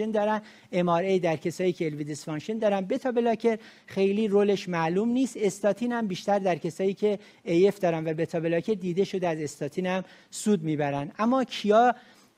دارن. 0.00 0.42
MRA 0.72 1.18
در 1.18 1.36
کسایی 1.36 1.72
که 1.72 1.86
LV 1.86 2.04
dysfunction 2.04 2.58
دارن. 2.58 2.80
beta 2.80 3.12
blocker 3.12 3.58
خیلی 3.86 4.28
role 4.28 4.55
ش 4.55 4.68
معلوم 4.68 5.08
نیست. 5.08 5.36
استاتین 5.40 5.92
هم 5.92 6.06
بیشتر 6.06 6.38
در 6.38 6.56
کسایی 6.56 6.94
که 6.94 7.18
AF 7.44 7.78
دارن 7.78 8.08
و 8.08 8.14
beta 8.14 8.40
blocker 8.40 8.74
دیده 8.74 9.04
شده 9.04 9.28
از 9.28 9.38
استاتین 9.38 9.86
هم 9.86 10.04
سود 10.30 10.62
می‌برن. 10.62 11.10
اما 11.18 11.44
کیا 11.44 11.94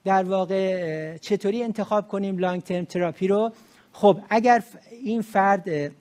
در 0.09 0.23
واقع 0.23 1.17
چطوری 1.17 1.63
انتخاب 1.63 2.09
کنیم 2.09 2.39
long 2.39 2.63
term 2.63 2.85
therapy 2.85 3.29
رو؟ 3.29 3.53
خب 3.93 4.19
اگر 4.31 4.63
این 5.03 5.23
فرد 5.23 5.93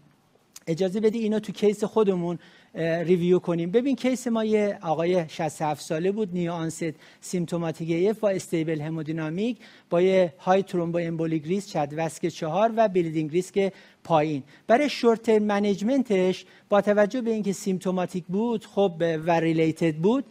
اجازه 0.68 0.99
بدی 0.99 1.20
اینو 1.20 1.39
تو 1.39 1.51
case 1.51 1.84
خودمون 1.84 2.39
review 2.75 3.39
کنیم. 3.39 3.72
ببین 3.72 3.95
case 3.95 4.28
ما 4.28 4.43
یه 4.43 4.80
آقای 4.82 5.26
67 5.30 5.82
ساله 5.82 6.12
بود 6.12 6.30
new 6.34 6.51
onset 6.51 6.93
symptomatic 7.21 7.89
AF 7.89 8.19
با 8.20 8.30
stable 8.30 8.82
hemodynamic 8.82 9.57
با 9.89 10.01
یه 10.01 10.34
high 10.39 10.63
thromboembolic 10.63 11.45
risk 11.45 11.67
CHADS-VASc 11.67 12.28
چهار 12.28 12.72
و 12.76 12.88
bleeding 12.88 13.32
risk 13.32 13.73
پایین. 14.03 14.43
برای 14.68 14.89
short 14.89 15.30
management 15.30 16.26
ش 16.26 16.45
با 16.70 16.82
توجه 16.82 17.22
به 17.22 17.32
اینکه 17.32 17.53
symptomatic 17.53 18.25
بود 18.26 18.66
خب 18.66 18.93
و 18.99 19.39
related 19.39 19.95
بود 19.95 20.26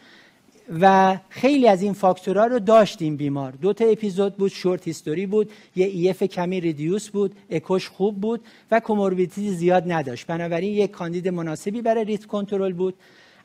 و 0.80 1.16
خیلی 1.28 1.68
از 1.68 1.82
این 1.82 1.92
فاکتورها 1.92 2.46
رو 2.46 2.58
داشتیم 2.58 3.16
بیمار. 3.16 3.52
دو 3.52 3.72
تا 3.72 3.84
اپیزود 3.84 4.36
بود 4.36 4.52
short 4.52 4.86
history 4.86 5.26
بود 5.26 5.50
یه 5.76 5.86
EF 5.86 6.22
کمی 6.22 6.60
reduced 6.60 7.08
بود 7.08 7.34
اکوش 7.50 7.88
خوب 7.88 8.20
بود 8.20 8.40
و 8.70 8.80
comorbidity 8.80 9.50
زیاد 9.50 9.92
نداشت. 9.92 10.26
بنابراین 10.26 10.72
یک 10.72 10.90
کاندید 10.90 11.28
مناسبی 11.28 11.82
برای 11.82 12.04
rhythm 12.04 12.24
control 12.24 12.72
بود. 12.72 12.94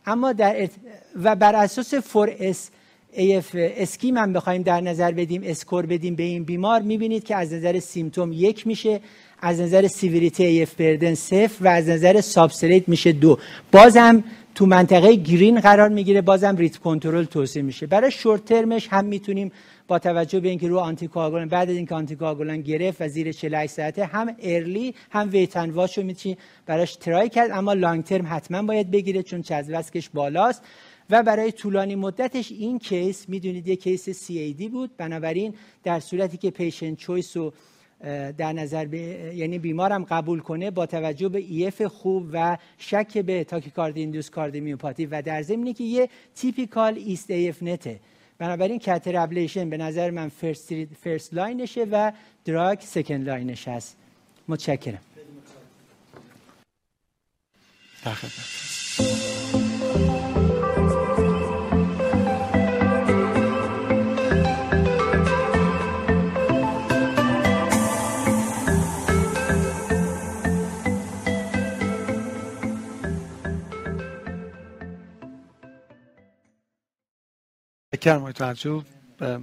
اما 0.06 0.34
در 0.34 0.70
و 1.24 1.36
بر 1.36 1.56
اساس 1.56 1.94
4S-AF 1.94 3.56
scheme 3.56 4.18
هم 4.18 4.34
بخوایم 4.34 4.62
در 4.62 4.82
نظر 4.82 5.12
بدیم 5.12 5.42
score 5.46 5.86
بدیم 5.86 6.16
به 6.16 6.24
این 6.24 6.44
بیمار 6.44 6.82
می‌بینید 6.82 7.24
که 7.24 7.36
از 7.36 7.54
نظر 7.54 7.80
symptom 7.80 8.34
یک 8.34 8.68
میشه 8.68 9.00
از 9.42 9.60
نظر 9.60 9.88
severity 9.88 10.46
AF 10.46 10.74
burden 10.74 11.14
صفر 11.14 11.66
و 11.66 11.68
از 11.68 11.90
نظر 11.90 12.22
substrate 12.22 12.90
میشه 12.90 13.12
دو. 13.12 13.38
بازم 13.72 14.24
تو 14.62 14.68
منطقه 14.68 15.16
green 15.16 15.60
قرار 15.60 15.90
می‌گیره 15.90 16.22
بازم 16.22 16.56
rhythm 16.56 16.78
control 16.78 17.24
توصیه 17.24 17.62
میشه. 17.62 17.88
برای 17.88 18.12
short 18.12 18.46
term 18.46 18.74
ش 18.74 18.88
هم 18.88 19.06
می‌تونیم 19.06 19.52
با 19.88 20.00
توجه 20.00 20.40
به 20.40 20.50
اینکه 20.50 20.68
رو 20.68 20.80
anti 20.80 21.08
بعد 21.50 21.70
از 21.70 21.76
اینکه 21.76 21.96
anti 21.96 22.16
گرفت 22.64 23.02
و 23.02 23.08
زیر 23.08 23.32
48 23.32 23.74
ساعته 23.74 24.06
هم 24.06 24.36
early 24.42 24.96
هم 25.12 25.30
wait 25.32 25.54
and 25.54 25.70
watch 25.70 25.98
و 25.98 26.04
می‌تونی 26.04 26.38
براش 26.66 26.96
try 26.96 27.30
کرد 27.30 27.52
اما 27.52 27.74
long 27.74 28.04
term 28.04 28.28
حتما 28.30 28.62
باید 28.62 28.92
بگیره 28.92 29.24
چون 29.24 29.42
چزوسکش 29.42 30.10
بالاست. 30.10 30.64
و 31.10 31.24
برای 31.24 31.52
طولانی 31.52 31.96
مدتش 31.96 32.52
این 32.52 32.80
case 32.80 33.30
می‌دونید 33.30 33.68
یه 33.68 33.76
case 33.76 34.32
CAD 34.32 34.70
بود 34.72 34.92
بنابراین 34.98 35.54
در 35.84 36.00
صورتی 36.00 36.38
که 36.38 36.50
patient 36.50 36.98
choice 36.98 37.38
رو 37.38 37.54
در 38.38 38.54
نظر 38.54 38.86
به 38.86 38.98
یعنی 39.36 39.60
بیمارم 39.60 40.04
قبول 40.04 40.40
کنه 40.40 40.72
با 40.72 40.86
توجه 40.86 41.30
به 41.30 41.40
EF 41.40 41.82
خوب 41.82 42.30
و 42.34 42.58
شک 42.78 43.18
به 43.18 43.44
tachycardia 43.44 43.98
induced 43.98 44.30
cardiomyopathy 44.30 45.06
و 45.06 45.22
در 45.22 45.42
ضمن 45.42 45.74
که 45.74 45.84
یه 45.84 46.10
typical 46.36 46.98
EAST-AFNET 46.98 47.64
ه. 47.64 48.00
بنابراین 48.38 48.80
catheter 48.80 49.18
ablation 49.18 49.70
به 49.70 49.78
نظر 49.78 50.12
من 50.12 50.30
first, 50.30 50.74
first 50.86 51.34
line 51.34 51.62
شه 51.62 51.84
و 51.84 52.12
drug 52.46 52.80
second 52.80 53.30
line 53.30 53.55
ش 53.55 53.68
هست. 53.68 53.98
متشکرم. 54.48 55.02
متشکرم 78.08 78.32
توجه. 78.32 78.82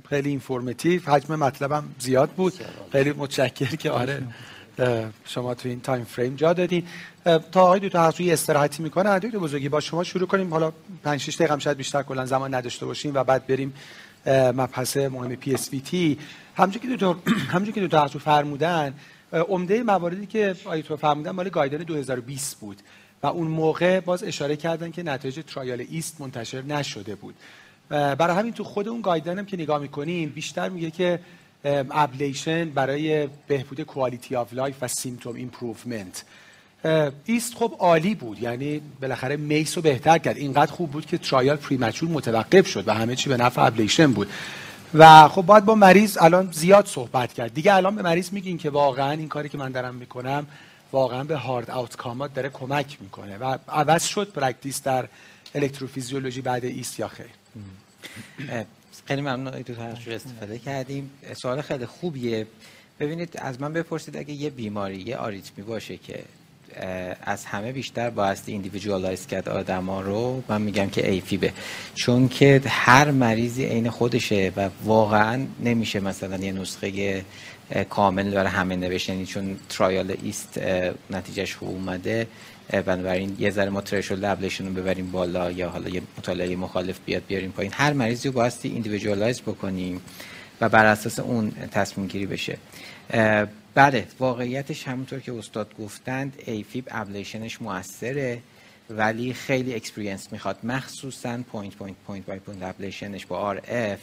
خیلی 0.09 0.28
informative 0.28 1.11
حجم 1.11 1.34
مطلبم 1.36 1.84
زیاد 1.98 2.30
بود. 2.30 2.52
خیلی 2.92 3.12
متشکر 3.12 3.76
که 3.76 3.90
آره 3.90 4.22
شما 5.24 5.54
تو 5.54 5.68
این 5.68 5.80
time 5.80 6.04
frame 6.04 6.36
جا 6.36 6.52
دادین. 6.52 6.86
تا 7.24 7.62
آقای 7.62 7.80
دکتر 7.80 8.12
استراحتی 8.20 8.82
می‌کنه 8.82 9.18
دکتر 9.18 9.40
بزرگی 9.40 9.68
با 9.68 9.80
شما 9.80 10.04
شروع 10.04 10.26
کنیم. 10.26 10.50
حالا 10.50 10.72
5 11.04 11.20
6 11.20 11.34
دقیقه 11.34 11.59
شاید 11.59 11.76
بیشتر 11.76 12.02
کلا 12.02 12.26
زمان 12.26 12.54
نداشته 12.54 12.86
باشیم 12.86 13.14
و 13.14 13.24
بعد 13.24 13.46
بریم 13.46 13.74
مبحث 14.26 14.96
مهم 14.96 15.36
PSVT 15.36 16.18
همونجوری 16.56 16.88
که 16.88 16.96
دکتر 16.96 17.20
همونجوری 17.48 17.72
که 17.72 17.80
دکتر 17.80 18.09
فرمودن 18.09 18.94
عمده 19.32 19.82
مواردی 19.82 20.26
که 20.26 20.56
دکتر 20.88 20.96
فرمودن 20.96 21.30
مال 21.30 21.48
guideline 21.48 21.78
2020 21.78 22.61
بود 22.61 22.82
و 23.22 23.26
اون 23.26 23.46
موقع 23.46 24.00
باز 24.00 24.24
اشاره 24.24 24.56
کردن 24.56 24.90
که 24.90 25.02
نتایج 25.02 25.40
trial 25.46 25.84
EAST 25.90 26.20
منتشر 26.20 26.62
نشده 26.62 27.14
بود. 27.14 27.34
برای 27.89 28.36
همین 28.36 28.53
تو 28.53 28.64
خود 28.64 28.89
اون 28.89 29.01
guideline 29.00 29.38
هم 29.39 29.47
که 29.47 29.57
نگاه 29.57 29.78
می‌کنیم 29.78 30.28
بیشتر 30.28 30.68
میگه 30.68 30.91
که 30.91 31.20
ablation 31.90 32.70
برای 32.70 33.28
بهبود 33.47 33.80
quality 33.80 34.36
of 34.36 34.52
life 34.52 34.76
و 34.80 34.89
symptom 34.88 35.34
improvement 35.34 36.24
EAST 37.24 37.54
خب 37.55 37.74
عالی 37.78 38.14
بود 38.14 38.43
یعنی 38.43 38.80
بالاخره 39.01 39.36
MACE 39.36 39.76
رو 39.76 39.82
بهتر 39.82 40.18
کرد. 40.18 40.36
اینقدر 40.36 40.72
خوب 40.72 40.91
بود 40.91 41.07
که 41.07 41.18
trial 41.18 41.56
premature 41.56 42.09
متوقف 42.09 42.66
شد 42.66 42.89
و 42.89 42.95
همه 42.95 43.16
چی 43.16 43.28
به 43.28 43.36
نفع 43.36 43.62
ablation 43.62 44.12
بود. 44.12 44.28
و 44.95 45.28
خب 45.28 45.43
باید 45.43 45.64
با 45.64 45.74
مریض 45.74 46.18
الان 46.20 46.49
زیاد 46.53 46.86
صحبت 46.86 47.32
کرد. 47.32 47.55
دیگه 47.55 47.74
الان 47.74 47.97
به 47.97 48.03
مریض 48.03 48.32
میگین 48.32 48.59
که 48.59 48.70
واقعا 48.70 49.11
این 49.11 49.28
کاری 49.28 49.49
که 49.49 49.59
من 49.59 49.72
دارم 49.72 49.95
می‌کنم 49.95 50.47
واقعا 50.93 51.24
به 51.24 51.36
hard 51.36 51.70
outcome 51.70 52.26
ات 52.26 52.34
داره 52.34 52.49
کمک 52.49 52.97
می‌کنه. 53.01 53.39
و 53.39 53.59
عوض 53.68 54.05
شد 54.05 54.32
practice 54.32 54.82
در 54.82 55.09
الکتروفیزیولوژی 55.55 56.41
بعد 56.41 56.64
EAST 56.64 57.00
یا 57.01 57.09
خیر. 57.09 57.26
خیلی 59.07 59.20
ممنون 59.20 59.62
دکتر 59.62 59.72
استفاده 60.11 60.59
کردیم. 60.59 61.11
سوال 61.36 61.61
خیلی 61.61 61.86
خوبیه. 61.86 62.46
ببینید 63.01 63.34
از 63.36 63.61
من 63.61 63.72
بپرسید 63.72 64.16
اگه 64.16 64.32
یه 64.32 64.51
بیماری 64.51 64.96
یه 64.96 65.16
آریتمی 65.16 65.64
باشه 65.64 65.96
که 65.96 66.22
از 67.22 67.44
همه 67.44 67.72
بیشتر 67.72 68.11
بایستی 68.11 68.53
individualize 68.52 69.26
کرد 69.26 69.49
آدما 69.49 70.01
رو 70.01 70.42
من 70.49 70.62
میگم 70.62 70.90
که 70.90 71.11
AFib 71.11 71.38
ه. 71.38 71.52
چون 71.94 72.28
که 72.28 72.62
هر 72.66 73.11
مریضی 73.11 73.64
عین 73.64 73.90
خودشه 73.90 74.53
و 74.57 74.70
واقعا 74.84 75.46
نمیشه 75.64 76.01
مثلا 76.01 76.36
یه 76.36 76.53
نسخه 76.53 77.24
کامل 77.90 78.30
برای 78.30 78.51
همه 78.51 78.76
نوشتنی 78.76 79.14
یعنی 79.16 79.26
چون 79.26 79.57
trial 79.68 80.16
EAST 80.22 80.61
نتیجهش 81.11 81.55
خوب 81.55 81.68
اومده. 81.68 82.26
بنابراین 82.72 83.36
یه 83.38 83.50
ذره 83.50 83.70
ما 83.70 83.80
threshold 83.80 84.24
ablation 84.24 84.66
رو 84.66 84.72
ببریم 84.72 85.10
بالا 85.10 85.50
یا 85.50 85.68
حالا 85.68 85.88
یه 85.88 86.02
مطالعه 86.18 86.56
مخالف 86.56 86.98
بیاد 87.06 87.22
بیاریم 87.26 87.50
پایین. 87.50 87.72
هر 87.74 87.92
مریضی 87.92 88.28
رو 88.28 88.34
بایستی 88.34 88.68
individualize 88.68 89.40
بکنیم 89.40 90.00
و 90.60 90.68
بر 90.68 90.86
اساس 90.86 91.18
اون 91.20 91.50
تصمیم 91.50 92.06
گیری 92.06 92.26
بشه. 92.26 92.58
بله 93.74 94.06
واقعیتش 94.18 94.88
همونطور 94.88 95.20
که 95.20 95.32
استاد 95.32 95.74
گفتند 95.78 96.42
AFib 96.46 96.88
ablation 96.90 97.48
ش 97.48 97.62
موثره 97.62 98.38
ولی 98.90 99.32
خیلی 99.32 99.74
experience 99.74 100.32
می‌خواد. 100.32 100.58
مخصوصا 100.64 101.38
point 101.52 101.74
point 101.74 101.96
point 102.06 102.26
by 102.26 102.38
point 102.38 102.62
ablation 102.62 103.14
ش 103.14 103.26
با 103.26 103.38
RF 103.38 103.98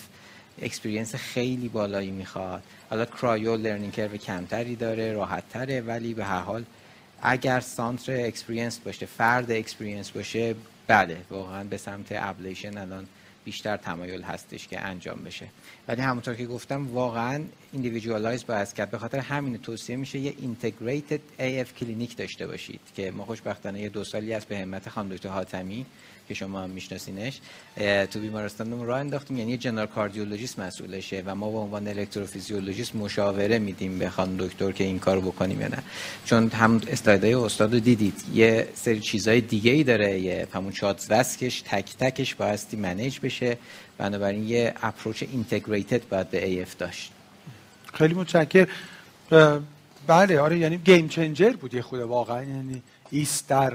experience 0.62 1.16
خیلی 1.16 1.70
بالایی 1.70 2.11
می‌خواد. 2.11 2.63
حالا 2.89 3.05
cryo 3.06 3.56
learning 3.56 3.93
curve 3.93 4.18
کمتری 4.18 4.76
داره 4.76 5.13
راحت 5.13 5.49
تره 5.49 5.82
ولی 5.82 6.13
به 6.13 6.26
هر 6.26 6.41
حال 6.41 6.63
اگر 7.22 7.59
center 7.60 8.26
experience 8.26 8.80
باشه 8.80 9.05
فرد 9.05 9.51
experience 9.51 10.12
باشه 10.11 10.55
بله 10.88 11.18
واقعا 11.30 11.63
به 11.63 11.78
سمت 11.78 12.07
ablation 12.12 12.78
الان 12.78 13.07
بیشتر 13.45 13.78
تمایل 13.78 14.22
هستش 14.22 14.68
که 14.68 14.82
انجام 14.82 15.24
بشه. 15.24 15.47
ولی 15.88 16.01
همونطور 16.01 16.36
که 16.36 16.45
گفتم 16.45 16.88
واقعا 16.88 17.43
individualize 17.72 18.45
باید 18.45 18.74
کرد 18.74 18.91
به 18.91 18.97
خاطر 18.97 19.20
همین 19.20 19.57
توصیه 19.57 19.95
میشه 19.95 20.20
یه 20.20 20.34
integrated 20.38 21.20
AF 21.39 21.76
clinic 21.76 22.18
داشته 22.18 22.47
باشید 22.47 22.80
که 22.95 23.11
ما 23.11 23.26
خوشبختانه 23.26 23.82
یه 23.82 23.89
دو 23.89 24.03
سالی 24.03 24.34
از 24.34 24.45
به 24.45 24.57
همت 24.57 24.89
خانم 24.89 25.09
دکتر 25.09 25.30
حاتمی 25.30 25.86
که 26.28 26.34
شما 26.34 26.61
هم 26.61 26.69
میشناسینش 26.69 27.39
تو 28.11 28.19
بیمارستانمون 28.19 28.88
راه 28.88 28.99
انداختیم. 28.99 29.38
یعنی 29.38 29.57
general 29.58 29.88
cardiologist 29.88 30.60
مسئولشه 30.59 31.23
و 31.26 31.36
ما 31.36 31.51
به 31.51 31.57
عنوان 31.57 31.88
الکتروفیزیولوژیست 31.88 32.95
مشاوره 32.95 33.59
میدیم 33.59 33.99
به 33.99 34.09
خانم 34.09 34.38
دکتر 34.38 34.71
که 34.71 34.84
این 34.84 34.99
کارو 34.99 35.21
بکنیم 35.21 35.61
یا 35.61 35.67
نه. 35.67 35.78
چون 36.26 36.49
هم 36.49 36.82
اسلایدای 36.88 37.34
استاد 37.34 37.73
رو 37.73 37.80
دیدید. 37.80 38.23
یه 38.34 38.67
سری 38.73 38.99
چیزای 38.99 39.41
دیگه 39.41 39.71
ای 39.71 39.84
داره. 39.84 40.19
یه 40.19 40.47
همون 40.53 40.71
CHA2DS2-VASc 40.72 41.06
ش 41.10 41.62
تک 41.61 41.97
تکش 41.99 42.36
بایستی 42.36 42.78
manage 42.78 43.20
بشه. 43.19 43.57
بنابراین 43.97 44.49
یه 44.49 44.73
approach 44.82 45.24
integrated 45.24 46.10
باید 46.09 46.30
به 46.30 46.47
AF 46.47 46.78
داشت. 46.78 47.11
خیلی 47.93 48.13
متشکر 48.13 48.67
بله 50.07 50.39
آره 50.39 50.57
یعنی 50.57 50.78
game 50.78 51.08
changer 51.08 51.49
بود 51.49 51.73
یه 51.73 51.82
خود 51.82 51.99
واقعا. 51.99 52.43
یعنی 52.43 52.82
EAST 53.12 53.47
در 53.47 53.73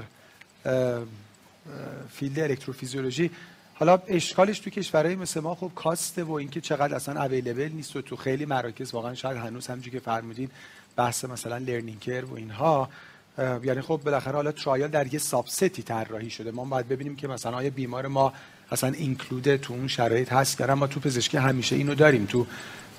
field 2.13 2.39
الکتروفیزیولوژی. 2.39 3.31
حالا 3.73 4.01
اشکالش 4.07 4.59
تو 4.59 4.69
کشورهای 4.69 5.15
مثل 5.15 5.39
ما 5.39 5.55
خب 5.55 5.71
cost 5.75 6.13
ه 6.13 6.23
و 6.23 6.31
اینکه 6.31 6.61
چقدر 6.61 6.95
اصلا 6.95 7.23
available 7.23 7.69
نیست 7.73 7.95
و 7.95 8.01
تو 8.01 8.15
خیلی 8.15 8.45
مراکز 8.45 8.93
واقعا 8.93 9.15
شاید 9.15 9.37
هنوز 9.37 9.67
همونجوری 9.67 9.99
که 9.99 10.03
فرمودین 10.03 10.49
بحث 10.95 11.25
مثلا 11.25 11.57
learning 11.57 11.99
curve 11.99 12.25
و 12.25 12.33
اینها. 12.33 12.89
یعنی 13.37 13.81
خب 13.81 14.01
بالاخره 14.05 14.33
حالا 14.33 14.51
trial 14.51 14.87
در 14.87 15.13
یه 15.13 15.19
subset 15.19 15.74
ی 15.74 15.83
طراحی 15.83 16.29
شده. 16.29 16.51
ما 16.51 16.65
باید 16.65 16.87
ببینیم 16.87 17.15
که 17.15 17.27
مثلا 17.27 17.57
آیا 17.57 17.69
بیمار 17.69 18.07
ما 18.07 18.33
اصلا 18.71 18.91
include 18.91 19.55
تو 19.55 19.73
اون 19.73 19.87
شرایط 19.87 20.33
هست 20.33 20.57
که 20.57 20.65
ما 20.65 20.87
تو 20.87 20.99
پزشکی 20.99 21.37
همیشه 21.37 21.75
اینو 21.75 21.95
داریم. 21.95 22.25
تو 22.25 22.47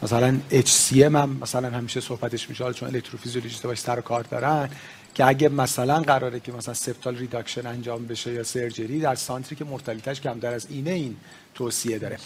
مثلا 0.03 0.39
HCM 0.51 0.93
هم 0.93 1.39
مثلا 1.43 1.71
همیشه 1.71 2.01
صحبتش 2.01 2.49
میشه. 2.49 2.73
چون 2.73 2.89
الکتروفیزیولوژیست 2.89 3.67
باش 3.67 3.81
سر 3.81 4.01
کار 4.01 4.23
دارن. 4.23 4.69
که 5.15 5.27
اگه 5.27 5.49
مثلا 5.49 6.01
قراره 6.01 6.41
که 6.41 6.53
مثلا 6.53 6.75
septal 6.74 7.16
reduction 7.16 7.66
انجام 7.67 8.07
بشه 8.07 8.33
یا 8.33 8.43
surgery 8.43 9.01
در 9.01 9.15
center 9.14 9.51
ی 9.51 9.57
که 9.57 9.65
mortality 9.64 10.10
ش 10.10 10.20
کمتر 10.21 10.55
از 10.55 10.67
اینه 10.71 10.91
این 10.91 11.17
توصیه 11.55 11.99
داره. 11.99 12.19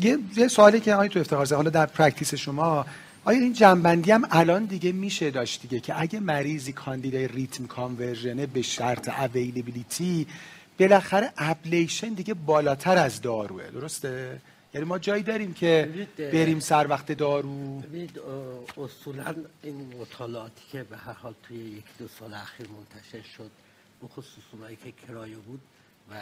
یه, 0.00 0.18
یه 0.36 0.48
سوالی 0.48 0.80
که 0.80 0.94
آقای 0.94 1.08
دکتر 1.08 1.20
افتخار 1.20 1.54
حالا 1.54 1.70
در 1.70 1.86
practice 1.86 2.34
شما 2.34 2.86
آیا 3.24 3.40
این 3.40 3.52
جمع‌بندی 3.52 4.10
هم 4.10 4.24
الان 4.30 4.64
دیگه 4.64 4.92
میشه 4.92 5.30
داشت 5.30 5.62
دیگه 5.62 5.80
که 5.80 6.00
اگه 6.00 6.20
مریضی 6.20 6.72
کاندیدای 6.72 7.28
rhythm 7.28 7.66
conversion 7.66 8.39
ه 8.39 8.46
به 8.46 8.62
شرط 8.62 9.08
availability 9.08 10.26
بالاخره 10.80 11.32
ablation 11.38 12.08
دیگه 12.08 12.34
بالاتر 12.34 12.98
از 12.98 13.20
داروه 13.20 13.70
درسته؟ 13.70 14.40
یعنی 14.74 14.86
ما 14.86 14.98
جایی 14.98 15.22
داریم 15.22 15.52
که 15.54 16.06
بریم 16.18 16.60
سر 16.60 16.86
وقت 16.86 17.12
دارو. 17.12 17.78
ببینید 17.78 18.20
اصولا 18.76 19.34
این 19.62 19.92
مطالعاتی 20.00 20.62
که 20.72 20.82
به 20.82 20.96
هر 20.96 21.12
حال 21.12 21.34
توی 21.42 21.56
یک 21.56 21.84
دو 21.98 22.08
سال 22.08 22.34
اخیر 22.34 22.66
منتشر 22.68 23.28
شد 23.36 23.50
به 24.02 24.08
خصوص 24.08 24.44
اونایی 24.52 24.76
که 24.84 24.92
cryo 25.06 25.36
بود 25.36 25.60
و 26.10 26.14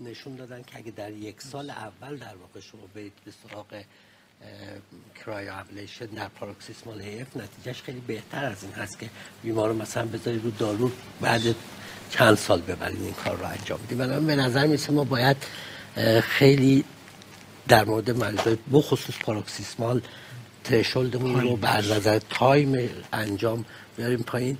نشون 0.00 0.36
دادن 0.36 0.62
که 0.62 0.78
اگه 0.78 0.90
در 0.90 1.12
یک 1.12 1.42
سال 1.42 1.70
اول 1.70 2.16
در 2.16 2.36
واقع 2.36 2.60
شما 2.60 2.80
برید 2.94 3.12
به 3.24 3.30
سراغ 3.30 3.66
اه، 3.72 3.82
cryo 5.24 5.58
ablation 5.58 6.06
در 6.06 6.28
paroxysmal 6.28 7.00
AF 7.00 7.36
نتیجهش 7.36 7.82
خیلی 7.82 8.00
بهتر 8.00 8.44
از 8.44 8.62
این 8.64 8.72
هست 8.72 8.98
که 8.98 9.10
بیمار 9.42 9.68
رو 9.68 9.74
مثلا 9.74 10.06
بذارید 10.06 10.44
رو 10.44 10.50
دارو 10.50 10.90
بعد 11.20 11.42
چند 12.10 12.34
سال 12.34 12.60
ببرید 12.60 13.02
این 13.02 13.12
کار 13.12 13.36
رو 13.36 13.46
انجام 13.46 13.78
بدید. 13.86 13.98
بنابراین 13.98 14.26
به 14.26 14.36
نظر 14.36 14.66
میرسه 14.66 14.92
ما 14.92 15.04
باید 15.04 15.36
خیلی 16.22 16.84
در 17.68 17.84
مورد 17.84 18.10
مریضای 18.10 18.56
بخصوص 18.72 19.14
paroxysmal 19.20 20.00
threshold 20.64 21.21
مون 21.21 21.40
رو 21.40 21.56
از 21.56 21.78
نظر 21.78 22.20
time 22.30 22.88
انجام 23.12 23.64
بیاریم 23.96 24.22
پایین. 24.22 24.58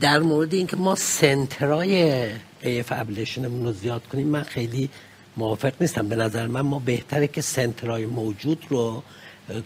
در 0.00 0.18
مورد 0.18 0.54
اینکه 0.54 0.76
ما 0.76 0.94
center 0.94 2.05
ای 2.05 2.24
AF 2.62 2.86
ablation 2.90 3.44
مون 3.44 3.64
رو 3.64 3.72
زیاد 3.72 4.06
کنیم 4.06 4.28
من 4.28 4.42
خیلی 4.42 4.90
موافق 5.36 5.72
نیستم. 5.80 6.08
به 6.08 6.16
نظر 6.16 6.46
من 6.46 6.60
ما 6.60 6.78
بهتره 6.78 7.26
که 7.28 7.40
center 7.40 7.97
ای 7.97 8.06
موجود 8.06 8.64
رو 8.68 9.02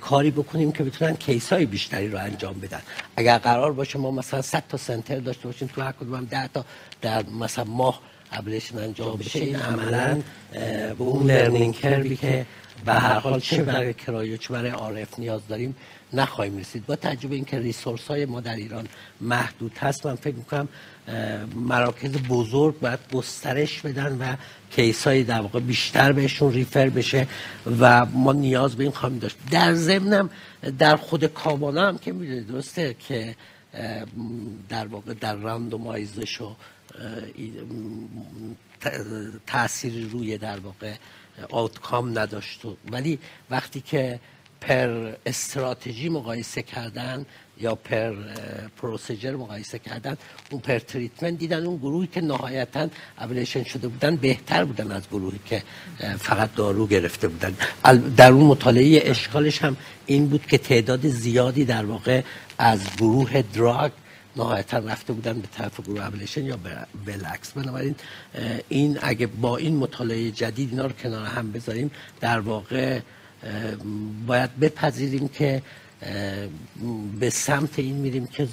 کاری 0.01 0.31
بکنیم 0.31 0.73
که 0.73 0.85
بتونن 0.85 1.15
case 1.15 1.53
های 1.53 1.67
بیشتری 1.67 2.09
رو 2.09 2.19
انجام 2.19 2.61
بدن. 2.61 2.81
اگر 3.17 3.39
قرار 3.39 3.73
باشه 3.73 3.99
ما 3.99 4.11
مثلا 4.11 4.43
100 4.43 4.65
تا 4.69 4.77
center 4.77 5.19
داشته 5.19 5.49
باشیم 5.49 5.69
تو 5.75 5.83
هر 5.83 5.93
کدوم 5.93 6.15
هم 6.15 6.25
10 6.25 6.49
تا 6.49 6.65
در 7.03 7.25
مثلا 7.41 7.65
ماه 7.65 8.01
ablation 8.33 8.79
انجام 8.79 9.17
بشه. 9.17 9.39
این 9.39 9.57
عملا 9.57 10.23
به 10.53 10.95
اون 10.99 11.27
learning 11.27 11.75
curve 11.75 12.10
ی 12.10 12.17
که 12.17 12.47
به 12.85 12.93
هر 12.93 13.19
حال 13.19 13.41
چه 13.41 13.63
برای 13.63 13.95
cryo 13.95 14.39
چه 14.39 14.53
برای 14.53 14.71
RF 14.71 15.19
نیاز 15.19 15.41
داریم 15.49 15.77
نخواهیم 16.13 16.59
رسید. 16.59 16.87
با 16.87 16.97
توجه 16.97 17.22
به 17.22 17.35
اینکه 17.35 17.59
resource 17.59 18.07
های 18.07 18.25
ما 18.25 18.41
در 18.41 18.57
ایران 18.57 18.89
محدود 19.21 19.79
هست 19.79 20.07
من 20.07 20.15
فکر 20.15 20.35
می‌کنم 20.35 20.69
مراکز 21.55 22.13
بزرگ 22.13 22.81
باید 22.81 22.99
گسترش 23.13 23.81
بدن 23.81 24.19
و 24.19 24.37
case 24.71 25.07
های 25.07 25.25
در 25.25 25.41
واقع 25.41 25.61
بیشتر 25.61 26.13
بهشون 26.13 26.53
refer 26.53 26.89
بشه 26.89 27.27
و 27.81 28.07
ما 28.07 28.33
نیاز 28.33 28.77
به 28.77 28.83
این 28.83 28.93
خواهیم 28.93 29.19
داشت. 29.19 29.37
در 29.51 29.75
ضمنم 29.75 30.31
در 30.79 30.97
خود 30.97 31.25
CABANA 31.25 31.89
هم 31.89 31.99
که 31.99 32.13
می‌دونید 32.13 32.47
درسته 32.47 32.97
که 33.09 33.37
در 34.69 34.87
واقع 34.87 35.15
در 35.15 35.35
randomize 35.35 36.21
ش 36.21 36.41
و 36.41 36.57
تأثیری 39.47 40.09
روی 40.09 40.39
در 40.39 40.59
واقع 40.59 40.93
outcome 41.51 42.19
نداشت. 42.19 42.61
ولی 42.91 43.19
وقتی 43.51 43.81
که 43.81 44.21
per 44.61 45.13
strategy 45.27 46.09
مقایسه 46.09 46.63
کردن 46.63 47.27
یا 47.61 47.75
per 47.75 48.15
procedure 48.77 49.37
مقایسه 49.37 49.79
کردن 49.79 50.17
اون 50.51 50.61
per 50.61 50.79
treatment 50.79 51.39
دیدن 51.39 51.67
اون 51.67 51.77
گروهی 51.77 52.07
که 52.07 52.21
نهایتا 52.21 52.89
ablation 53.19 53.65
شده 53.65 53.89
بودن 53.89 54.17
بهتر 54.17 54.65
بودن 54.65 54.93
از 54.93 55.03
گروهی 55.09 55.41
که 55.45 55.63
فقط 56.19 56.55
دارو 56.55 56.87
گرفته 56.87 57.29
بودن. 57.29 57.55
در 58.17 58.33
اون 58.33 58.47
مطالعه 58.47 59.11
اشکالش 59.11 59.63
هم 59.63 59.77
این 60.07 60.29
بود 60.29 60.47
که 60.47 60.59
تعداد 60.59 61.09
زیادی 61.09 61.65
در 61.65 61.85
واقع 61.85 62.23
از 62.59 62.81
گروه 62.97 63.43
drug 63.43 63.93
نهایتا 64.37 64.79
رفته 64.79 65.13
بودن 65.13 65.41
به 65.41 65.49
طرف 65.57 65.81
گروه 65.81 66.07
ablation 66.07 66.45
یا 66.45 66.59
بالعکس 67.07 67.53
بنابراین 67.53 67.95
این 68.69 68.99
اگه 69.03 69.27
با 69.27 69.57
این 69.57 69.77
مطالعه 69.77 70.31
جدید 70.31 70.71
اینا 70.71 70.87
رو 70.87 70.93
کنار 70.93 71.27
هم 71.27 71.53
بذاریم 71.53 71.91
در 72.21 72.41
واقع 72.41 73.01
باید 74.27 74.61
بپذیریم 74.61 75.29
که 75.29 75.63
به 77.21 77.31
سمت 77.31 77.79
این 77.79 77.97
میریم 77.97 78.27
که 78.27 78.49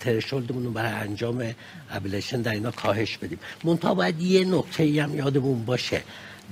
threshold 0.00 0.48
مون 0.48 0.64
رو 0.64 0.70
برای 0.70 0.92
انجام 0.92 1.54
ablation 1.90 2.42
در 2.42 2.52
اینا 2.52 2.70
کاهش 2.70 3.16
بدیم. 3.18 3.38
منتها 3.64 3.94
باید 3.94 4.22
یه 4.22 4.44
نکته 4.44 4.82
ای 4.82 4.98
هم 4.98 5.14
یادمون 5.14 5.64
باشه. 5.64 6.02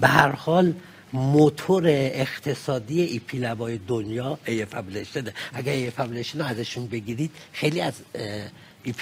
به 0.01 0.09
هر 0.09 0.29
حال 0.29 0.75
موتور 1.13 1.83
اقتصادی 1.87 3.03
EP 3.03 3.39
lab 3.39 3.69
ای 3.69 3.79
دنیا 3.79 4.39
AF 4.47 4.75
ablation 4.75 5.25
اگر 5.53 5.73
AF 5.73 6.01
ablation 6.01 6.39
رو 6.39 6.45
ازشون 6.45 6.87
بگیرید 6.87 7.31
خیلی 7.53 7.81
از 7.81 7.95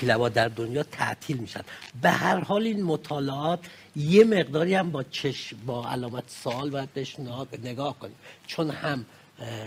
lab 0.03 0.22
ا 0.22 0.28
در 0.28 0.49
دنیا 0.49 0.83
تعطیل 0.83 1.37
میشن. 1.37 1.61
به 2.03 2.11
هر 2.11 2.41
حال 2.41 2.62
این 2.62 2.83
مطالعات 2.83 3.61
یه 3.97 4.24
مقداری 4.24 4.74
هم 4.74 4.91
با 4.91 5.03
چش 5.03 5.55
با 5.66 5.91
علامت 5.91 6.24
سوال 6.43 6.70
باید 6.70 6.93
بهش 6.95 7.20
نگاه- 7.20 7.47
نگاه 7.64 7.99
کنیم. 7.99 8.16
چون 8.47 8.70
هم 8.70 9.05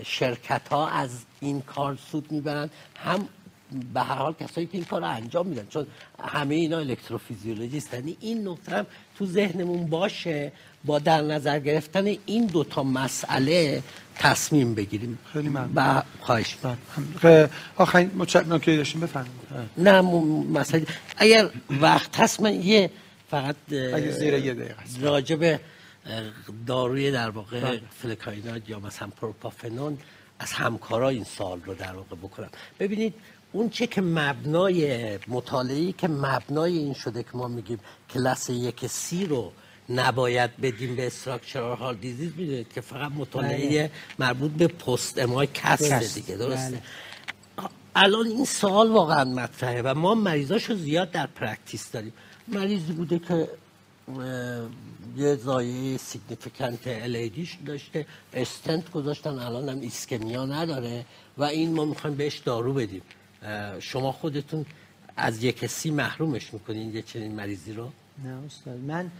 شرکت 0.04 0.68
ها 0.68 0.88
از 0.88 1.10
این 1.40 1.62
کار 1.62 1.98
سود 2.12 2.32
می‌برن 2.32 2.70
هم 2.96 3.28
به 3.94 4.02
هر 4.02 4.16
حال 4.16 4.34
کسایی 4.34 4.68
که 4.68 4.78
این 4.78 4.86
کار 4.86 5.02
رو 5.02 5.08
انجام 5.08 5.48
میدن. 5.48 5.68
چون 5.70 5.88
همه 6.24 6.56
اینا 6.56 6.78
الکتروفیزیولوژیست. 6.78 7.94
یعنی 7.94 8.18
این 8.20 8.48
نکته 8.48 8.72
هم 8.72 8.86
تو 9.18 9.26
ذهنمون 9.26 9.88
باشه 9.88 10.52
با 10.86 11.00
در 11.00 11.22
نظر 11.22 11.60
گرفتن 11.60 12.06
این 12.26 12.46
دوتا 12.46 12.84
مسئله 12.84 13.84
تصمیم 14.20 14.76
بگیریم. 14.76 15.20
خیلی 15.34 15.50
ممنون. 15.50 15.72
و 15.76 16.02
خواهش. 16.22 16.58
آخرین 17.78 18.12
مچ- 18.20 18.36
نکته 18.36 18.78
داشتیم؟ 18.78 19.02
بفرمایید. 19.02 19.36
نه 19.78 20.02
م- 20.02 20.52
مسئله 20.52 20.86
اگر 21.18 21.50
وقت 21.82 22.20
هست 22.20 22.42
من 22.42 22.54
یه 22.54 22.92
فقط 23.32 23.56
اگه 23.72 24.12
زیر 24.12 24.34
یه 24.34 24.54
دقیقه 24.54 24.76
اه، 26.06 26.22
داروی 26.68 27.12
در 27.12 27.30
واقع 27.30 27.60
بله. 27.62 27.82
فلکاینات 28.02 28.70
یا 28.70 28.80
مثلا 28.80 29.08
پروپافنون 29.08 29.98
از 30.40 30.52
همکارا 30.52 31.10
این 31.10 31.24
سال 31.24 31.62
رو 31.66 31.74
در 31.74 31.94
واقع 31.94 32.16
بکنم. 32.16 32.50
ببینید 32.80 33.14
اون 33.52 33.70
چه 33.70 33.88
که 33.88 34.02
مبنای 34.02 35.18
مطالعه‌ای 35.28 35.92
که 35.94 36.08
مبنای 36.08 36.78
این 36.78 36.94
شده 36.94 37.24
که 37.24 37.30
ما 37.34 37.48
میگیم 37.48 37.80
کلاس 38.14 38.50
یک 38.50 38.88
C 38.88 39.26
رو 39.26 39.52
نباید 39.90 40.58
بدیم 40.58 40.96
به 40.96 41.08
structural 41.08 41.78
heart 41.78 41.96
disease 41.96 42.32
می‌دونید 42.38 42.74
که 42.74 42.82
فقط 42.82 43.12
مطالعه 43.12 43.92
مربوط 44.20 44.52
به 44.52 44.68
post 44.68 45.20
MI 45.20 45.48
درست. 45.48 46.16
دیگه 46.16 46.36
درسته؟ 46.36 46.82
بله. 47.58 47.70
الان 47.96 48.28
این 48.28 48.46
سوال 48.46 48.92
واقعا 48.92 49.24
مطرحه 49.24 49.82
و 49.82 49.94
ما 49.94 50.16
مریضاشو 50.16 50.76
زیاد 50.76 51.12
در 51.12 51.28
practice 51.28 51.92
داریم. 51.92 52.14
مریضی 52.48 52.94
بوده 52.94 53.20
که 53.20 53.50
یه 55.18 55.36
ضایعه 55.36 55.98
significant 55.98 56.80
LAD 56.88 57.30
ش 57.30 57.58
داشته 57.66 58.06
استنت 58.34 58.92
گذاشتن 58.92 59.30
الان 59.30 59.70
هم 59.70 59.82
ischemia 59.82 60.46
نداره 60.46 61.06
و 61.38 61.44
این 61.44 61.74
ما 61.74 61.86
می‌خوایم 61.86 62.16
بهش 62.16 62.38
دارو 62.38 62.74
بدیم. 62.74 63.02
شما 63.80 64.12
خودتون 64.12 64.66
از 65.18 65.44
یک 65.44 65.68
C 65.68 65.92
محرومش 65.92 66.54
می‌کنین 66.54 66.96
یه 66.96 67.02
چنین 67.02 67.36
مریضی 67.36 67.74
رو؟ 67.74 67.92
نه 68.24 68.38
استاد. 68.46 68.78
من 68.78 69.12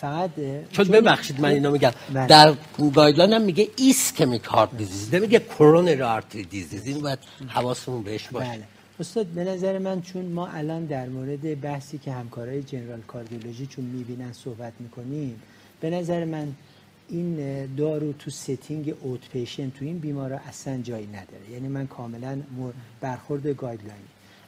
فقط 0.00 0.30
چون 0.72 0.88
ببخشید 0.88 1.40
من 1.40 1.48
اینو 1.48 1.70
میگم. 1.70 1.92
بله. 2.14 2.26
در 2.26 2.54
guideline 2.94 3.32
هم 3.32 3.42
میگه 3.42 3.68
ischemic 3.76 4.44
heart 4.44 4.76
disease. 4.76 5.14
نمیگه 5.14 5.38
coronary 5.38 6.02
artery 6.02 6.44
disease. 6.44 6.86
این 6.86 7.00
باید 7.00 7.18
حواسمون 7.48 8.02
بهش 8.02 8.28
باشه. 8.28 8.50
بله. 8.50 8.64
استاد 9.00 9.26
به 9.26 9.44
نظر 9.44 9.78
من 9.78 10.02
چون 10.02 10.24
ما 10.24 10.46
الان 10.46 10.84
در 10.84 11.08
مورد 11.08 11.60
بحثی 11.60 11.98
که 11.98 12.12
همکارای 12.12 12.62
general 12.62 13.00
cardiology 13.00 13.66
چون 13.66 13.84
می‌بینن 13.84 14.32
صحبت 14.32 14.72
می‌کنیم 14.80 15.42
به 15.80 15.90
نظر 15.90 16.24
من 16.24 16.52
این 17.08 17.66
دارو 17.76 18.12
تو 18.12 18.30
setting 18.30 18.94
outpatient 19.00 19.74
تو 19.74 19.84
این 19.84 19.98
بیمارا 19.98 20.38
اصلا 20.48 20.82
جایی 20.82 21.06
نداره. 21.06 21.50
یعنی 21.52 21.68
من 21.68 21.86
کاملا 21.86 22.38
برخورد 23.00 23.46
guideline 23.46 24.02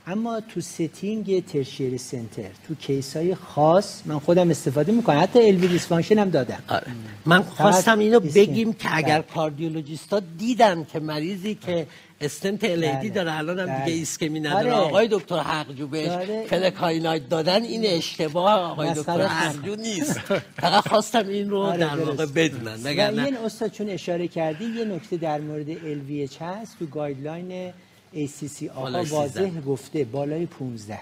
اما 0.09 0.41
تو 0.41 0.61
setting 0.61 1.45
tertiary 1.45 1.99
center 1.99 2.51
تو 2.69 2.75
case 2.75 3.17
های 3.17 3.35
خاص 3.35 4.03
من 4.05 4.19
خودم 4.19 4.51
استفاده 4.51 4.93
می‌کنم 4.93 5.23
حتی 5.23 5.49
LV 5.49 5.69
dysfunction 5.69 6.19
هم 6.19 6.31
دادم 6.31 6.63
آره. 6.69 6.87
من 7.27 7.43
خواستم 7.43 7.99
اینو. 7.99 8.21
بگیم 8.21 8.73
که 8.73 8.97
اگر 8.97 9.19
بله. 9.21 9.35
کاردیولوژیستا 9.35 10.21
دیدن 10.39 10.87
که 10.93 11.01
مریضی 11.01 11.55
که 11.55 11.87
stent 12.21 12.65
LAD 12.65 12.93
بله. 12.93 13.09
داره 13.09 13.39
الان 13.39 13.59
هم 13.59 13.67
بله. 13.67 13.85
دیگه 13.85 13.97
ایسکمی 13.97 14.41
نداره 14.41 14.73
آره. 14.73 14.87
آقای 14.87 15.09
دکتر 15.11 15.39
حقجو 15.39 15.87
بهش 15.89 16.07
داره. 16.07 16.47
flecainide 16.47 17.29
دادن 17.29 17.63
این 17.63 17.87
اشتباه 17.87 18.61
آقای 18.61 18.95
دکتر. 18.95 19.27
حقجو 19.27 19.77
نیست 19.77 20.19
فقط 20.63 20.89
خواستم 20.89 21.29
این 21.29 21.51
رو 21.51 21.59
آره، 21.59 21.79
در. 21.79 21.97
واقع 21.97 22.27
بدونن 22.27 22.79
مگر 22.85 23.11
نه 23.11 23.25
این 23.25 23.37
استاد 23.37 23.71
چون 23.71 23.89
اشاره 23.89 24.29
کردی 24.29 24.65
یه 24.65 24.85
نکته 24.85 25.17
در 25.17 25.41
مورد 25.41 25.75
LVH 25.75 26.43
هست 26.43 26.79
تو 26.79 26.87
guideline 26.87 27.73
ACC 28.15 28.69
آقا 28.77 29.05
واضح 29.05 29.41
13. 29.41 29.61
گفته 29.61 30.05
بالای 30.05 30.47
15 30.47 30.99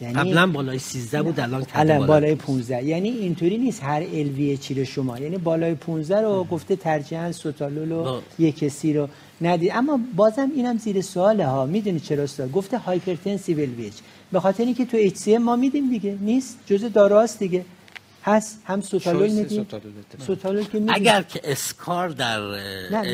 یعنی 0.00 0.14
قبلا 0.14 0.46
بالای 0.46 0.78
13 0.78 1.22
بود 1.22 1.40
الان 1.40 1.64
کرده 1.64 1.80
الان 1.80 2.06
بالای 2.06 2.20
بالای 2.20 2.34
15 2.34 2.84
یعنی 2.84 3.08
اینطوری 3.08 3.58
نیست 3.58 3.82
هر 3.82 4.02
LVH 4.04 4.70
رو 4.76 4.84
شما. 4.84 5.18
یعنی 5.18 5.36
بالای 5.36 5.74
15 5.74 6.20
رو 6.20 6.44
گفته 6.44 6.76
ترجیحاً 6.76 7.32
sotalol 7.32 7.92
و 7.92 8.20
یک 8.38 8.58
C 8.58 8.92
رو 8.92 9.08
ندید. 9.40 9.70
اما 9.74 10.00
بازم 10.16 10.50
اینم 10.56 10.78
زیر 10.78 11.00
سواله 11.00 11.46
ها. 11.46 11.66
می‌دونی 11.66 12.00
چرا 12.00 12.22
استاد؟ 12.22 12.52
گفته 12.52 12.78
hypertensive 12.78 13.66
LVH 13.66 13.94
به 14.32 14.40
خاطر 14.40 14.64
اینکه 14.64 14.84
تو 14.84 15.08
HCM 15.08 15.28
ما 15.28 15.56
میدیم 15.56 15.90
دیگه. 15.90 16.16
نیست؟ 16.20 16.58
جزء 16.66 16.88
داروهاست 16.88 17.38
دیگه. 17.38 17.64
هست 18.26 18.62
هم 18.64 18.80
sotalol 18.80 19.30
میدیم 19.30 19.66
sotalol 20.26 20.64
که 20.64 20.78
میدیم 20.78 20.94
اگر 20.94 21.22
که 21.22 21.40
scar 21.44 22.08
در 22.08 22.40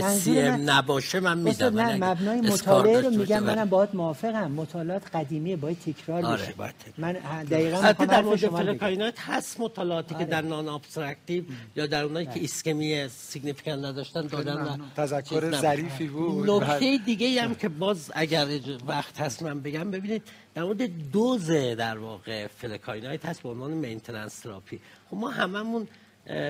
CM 0.08 0.70
نباشه 0.70 1.20
من 1.20 1.38
میدم 1.38 1.80
نه 1.80 1.96
مبنای 1.96 2.40
مطالعه 2.40 3.00
رو 3.00 3.10
میگم 3.10 3.42
منم 3.42 3.68
باهات 3.68 3.94
موافقم. 3.94 4.50
مطالعات 4.50 5.02
قدیمی 5.16 5.56
باید 5.56 5.78
تکرار 5.78 6.26
آره 6.26 6.42
بشه. 6.42 6.52
باید. 6.52 6.74
من 6.98 7.12
دقیقاً 7.50 7.92
در 7.92 8.22
مورد. 8.22 8.38
flecainide 8.38 9.20
هست 9.20 9.60
مطالعاتی 9.60 10.14
که 10.14 10.24
در 10.24 10.40
nonobstructive 10.40 11.44
یا 11.76 11.86
در 11.86 12.04
اونایی 12.04 12.26
که 12.26 12.40
ایسکمی 12.40 13.08
significant 13.08 13.84
نداشتن 13.84 14.26
دادن. 14.26 14.80
تذکر. 14.96 15.60
ظریفی 15.60 16.06
بود. 16.06 16.50
نکته 16.50 16.98
دیگه 17.06 17.26
ای 17.26 17.38
هم 17.38 17.54
که 17.54 17.68
باز 17.68 18.10
اگر 18.14 18.46
وقت 18.86 19.20
هست 19.20 19.42
من 19.42 19.60
بگم 19.60 19.90
ببینید 19.90 20.22
در 20.54 20.62
مورد 20.62 21.10
دوز 21.12 21.50
در 21.50 21.98
واقع 21.98 22.46
flecainide 22.46 23.26
هست 23.26 23.42
به 23.42 23.48
عنوان 23.48 23.70
maintenance 23.70 24.38
therapy 24.38 24.80
خب 25.12 25.18
ما 25.18 25.30
هممون 25.30 25.88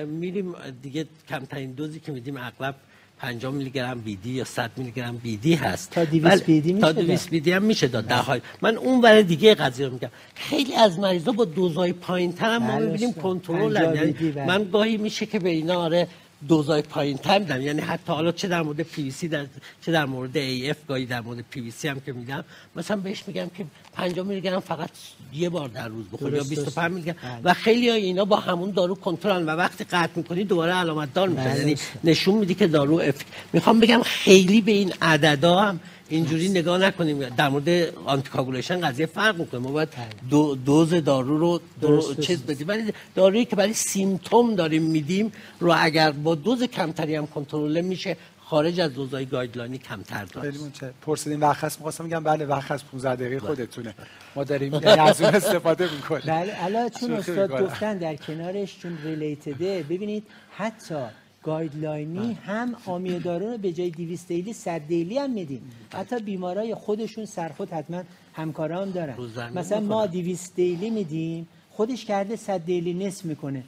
میریم 0.07 0.55
دیگه 0.81 1.05
کمترین 1.29 1.71
دوزی 1.71 1.99
که 1.99 2.11
میدیم 2.11 2.37
اغلب 2.37 2.75
50 3.19 3.53
میلی 3.53 3.69
گرم 3.69 4.01
BD 4.01 4.29
یا 4.29 4.43
100 4.43 4.71
میلی 4.77 4.91
گرم 4.91 5.17
بی 5.17 5.37
دی 5.37 5.55
هست 5.55 5.91
تا 5.91 6.05
200 6.05 6.25
ولی- 6.25 6.61
BD 6.61 6.65
میشه 6.65 6.79
تا 6.81 6.91
داد. 6.91 7.05
200 7.05 7.29
BD 7.29 7.51
هم 7.51 7.63
میشه 7.63 7.87
داد 7.87 8.07
در 8.07 8.15
حال 8.21 8.41
من 8.61 8.77
اون 8.77 9.01
برای 9.01 9.23
دیگه 9.23 9.55
قضیه 9.55 9.87
رو 9.87 9.93
میگم 9.93 10.09
خیلی 10.35 10.75
از 10.75 10.99
مریضا 10.99 11.31
با 11.31 11.45
دوزای 11.45 11.93
پایین 11.93 12.33
تر 12.33 12.55
هم 12.55 12.63
ما 12.63 12.75
بله، 12.77 12.85
می‌بینیم. 12.85 13.13
کنترل 13.13 13.95
یعنی 13.95 14.11
بله. 14.31 14.45
من 14.45 14.69
گاهی 14.71 14.97
میشه 14.97 15.25
که 15.25 15.39
به 15.39 15.49
اینا 15.49 15.75
آره 15.81 16.07
دوزای 16.47 16.81
پایین 16.81 17.17
تر 17.17 17.39
میدم 17.39 17.61
یعنی 17.61 17.81
حتی 17.81 18.13
حالا 18.13 18.31
چه 18.31 18.47
در 18.47 18.61
مورد 18.61 18.81
پی 18.81 19.03
وی 19.03 19.11
سی 19.11 19.27
در 19.27 19.45
چه 19.85 19.91
در 19.91 20.05
مورد 20.05 20.37
AF 20.37 20.77
گاهی 20.87 21.05
در 21.05 21.21
مورد 21.21 21.45
پی 21.49 21.61
وی 21.61 21.71
سی 21.71 21.87
هم 21.87 21.99
که 21.99 22.13
میدم 22.13 22.43
مثلا 22.75 22.97
بهش 22.97 23.23
میگم 23.27 23.47
که 23.57 23.65
50 23.93 24.25
میلی 24.25 24.41
گرم 24.41 24.59
فقط 24.59 24.89
یه 25.35 25.49
بار 25.49 25.67
در 25.67 25.87
روز 25.87 26.05
بخور 26.13 26.31
یا 26.31 26.37
درست، 26.37 26.49
25 26.49 26.91
میلی 26.91 27.05
گرم 27.05 27.15
بله. 27.23 27.41
و 27.43 27.53
خیلی 27.53 27.89
ها 27.89 27.95
اینا 27.95 28.25
با 28.25 28.35
همون 28.35 28.71
دارو 28.71 28.95
کنترلن 28.95 29.45
و 29.45 29.49
وقتی 29.49 29.83
قطع 29.83 30.11
می‌کنی 30.15 30.43
دوباره 30.43 30.73
علامت 30.73 31.13
دار 31.13 31.29
میشه 31.29 31.43
بله، 31.43 31.59
یعنی. 31.59 31.75
نشون 32.03 32.35
میده 32.35 32.53
که 32.53 32.67
دارو 32.67 32.99
اف... 32.99 33.15
می‌خوام 33.53 33.79
بگم 33.79 34.01
خیلی 34.03 34.61
به 34.61 34.71
این 34.71 34.93
عددا 35.01 35.59
هم 35.59 35.79
اینجوری 36.09 36.49
نگاه 36.49 36.77
نکنیم. 36.77 37.29
در 37.37 37.49
مورد 37.49 37.69
anticoagulation 38.05 38.81
قضیه 38.81 39.05
فرق 39.05 39.37
می‌کنه. 39.37 39.59
ما 39.61 39.71
باید 39.71 39.89
دو 40.29 40.55
دوز 40.55 40.93
دارو 40.93 41.37
رو 41.37 41.59
درست، 41.81 42.19
چیز. 42.19 42.41
بدیم. 42.41 42.67
ولی 42.67 42.93
دارویی 43.15 43.45
که 43.45 43.55
برای 43.55 43.73
symptom 43.73 44.55
داریم 44.55 44.83
میدیم 44.83 45.31
رو 45.59 45.73
اگر 45.77 46.11
با 46.11 46.35
دوز 46.35 46.63
کمتری 46.63 47.15
هم 47.15 47.27
کنترل 47.27 47.81
میشه 47.81 48.17
خارج 48.53 48.79
از 48.79 48.93
دوزای 48.93 49.25
guideline 49.25 49.72
ی 49.72 49.77
کمتر 49.77 50.25
خیلی 50.25 50.31
داره 50.33 50.65
متشکرم 50.65 50.93
پرسیدین 51.01 51.39
وقت 51.39 51.63
هست؟ 51.63 51.77
می‌خواستم 51.77 52.07
بگم 52.07 52.23
بله 52.23 52.45
وقت 52.45 52.71
هست. 52.71 52.85
15 52.85 53.15
دقیقه 53.15 53.39
خودتونه. 53.39 53.93
ما 54.35 54.43
داریم 54.43 54.73
یعنی 54.73 54.85
از 54.85 55.21
اون 55.21 55.35
استفاده 55.35 55.93
می‌کنیم. 55.93 56.23
بله 56.27 56.53
الان 56.57 56.89
چون 56.89 57.13
استاد. 57.13 57.61
گفتن 57.61 57.97
در 57.97 58.15
کنارش 58.15 58.79
چون 58.79 58.97
related 59.03 59.73
ه 59.73 59.83
ببینید 59.83 60.23
حتی 60.51 60.95
guideline 61.43 62.24
ی 62.24 62.33
هم 62.45 62.75
amiodarone 62.85 63.51
رو 63.51 63.57
به 63.57 63.73
جای 63.73 63.89
200 63.89 64.27
daily 64.27 64.53
100 64.53 64.79
daily 64.87 65.17
هم 65.17 65.31
میدیم. 65.31 65.71
حتی 65.93 66.19
بیمارای 66.19 66.75
خودشون 66.75 67.25
سرخود 67.25 67.69
حتما 67.69 68.03
همکاران 68.33 68.91
دارن. 68.91 69.15
مثلا 69.53 69.79
ما 69.79 70.01
می‌کنن. 70.01 70.21
200 70.21 70.55
daily 70.55 70.89
میدیم 70.89 71.47
خودش 71.71 72.05
کرده 72.05 72.35
100 72.35 72.65
daily 72.65 72.93
نصف 72.93 73.25
می‌کنه. 73.25 73.63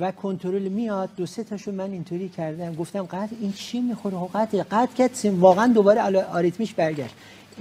و 0.00 0.12
کنترل 0.12 0.68
میاد. 0.68 1.08
دو 1.16 1.26
سه 1.26 1.44
تاشو 1.44 1.72
من 1.72 1.90
اینطوری 1.90 2.28
کردم. 2.28 2.74
گفتم 2.74 3.02
قطع 3.02 3.28
این 3.40 3.52
چی 3.52 3.80
می‌خوره؟ 3.80 4.16
قطع 4.34 4.54
قطع 4.54 4.94
کرد 4.94 5.10
واقعا 5.24 5.66
دوباره 5.66 6.00
آریتمیش 6.22 6.74
برگشت. 6.74 7.14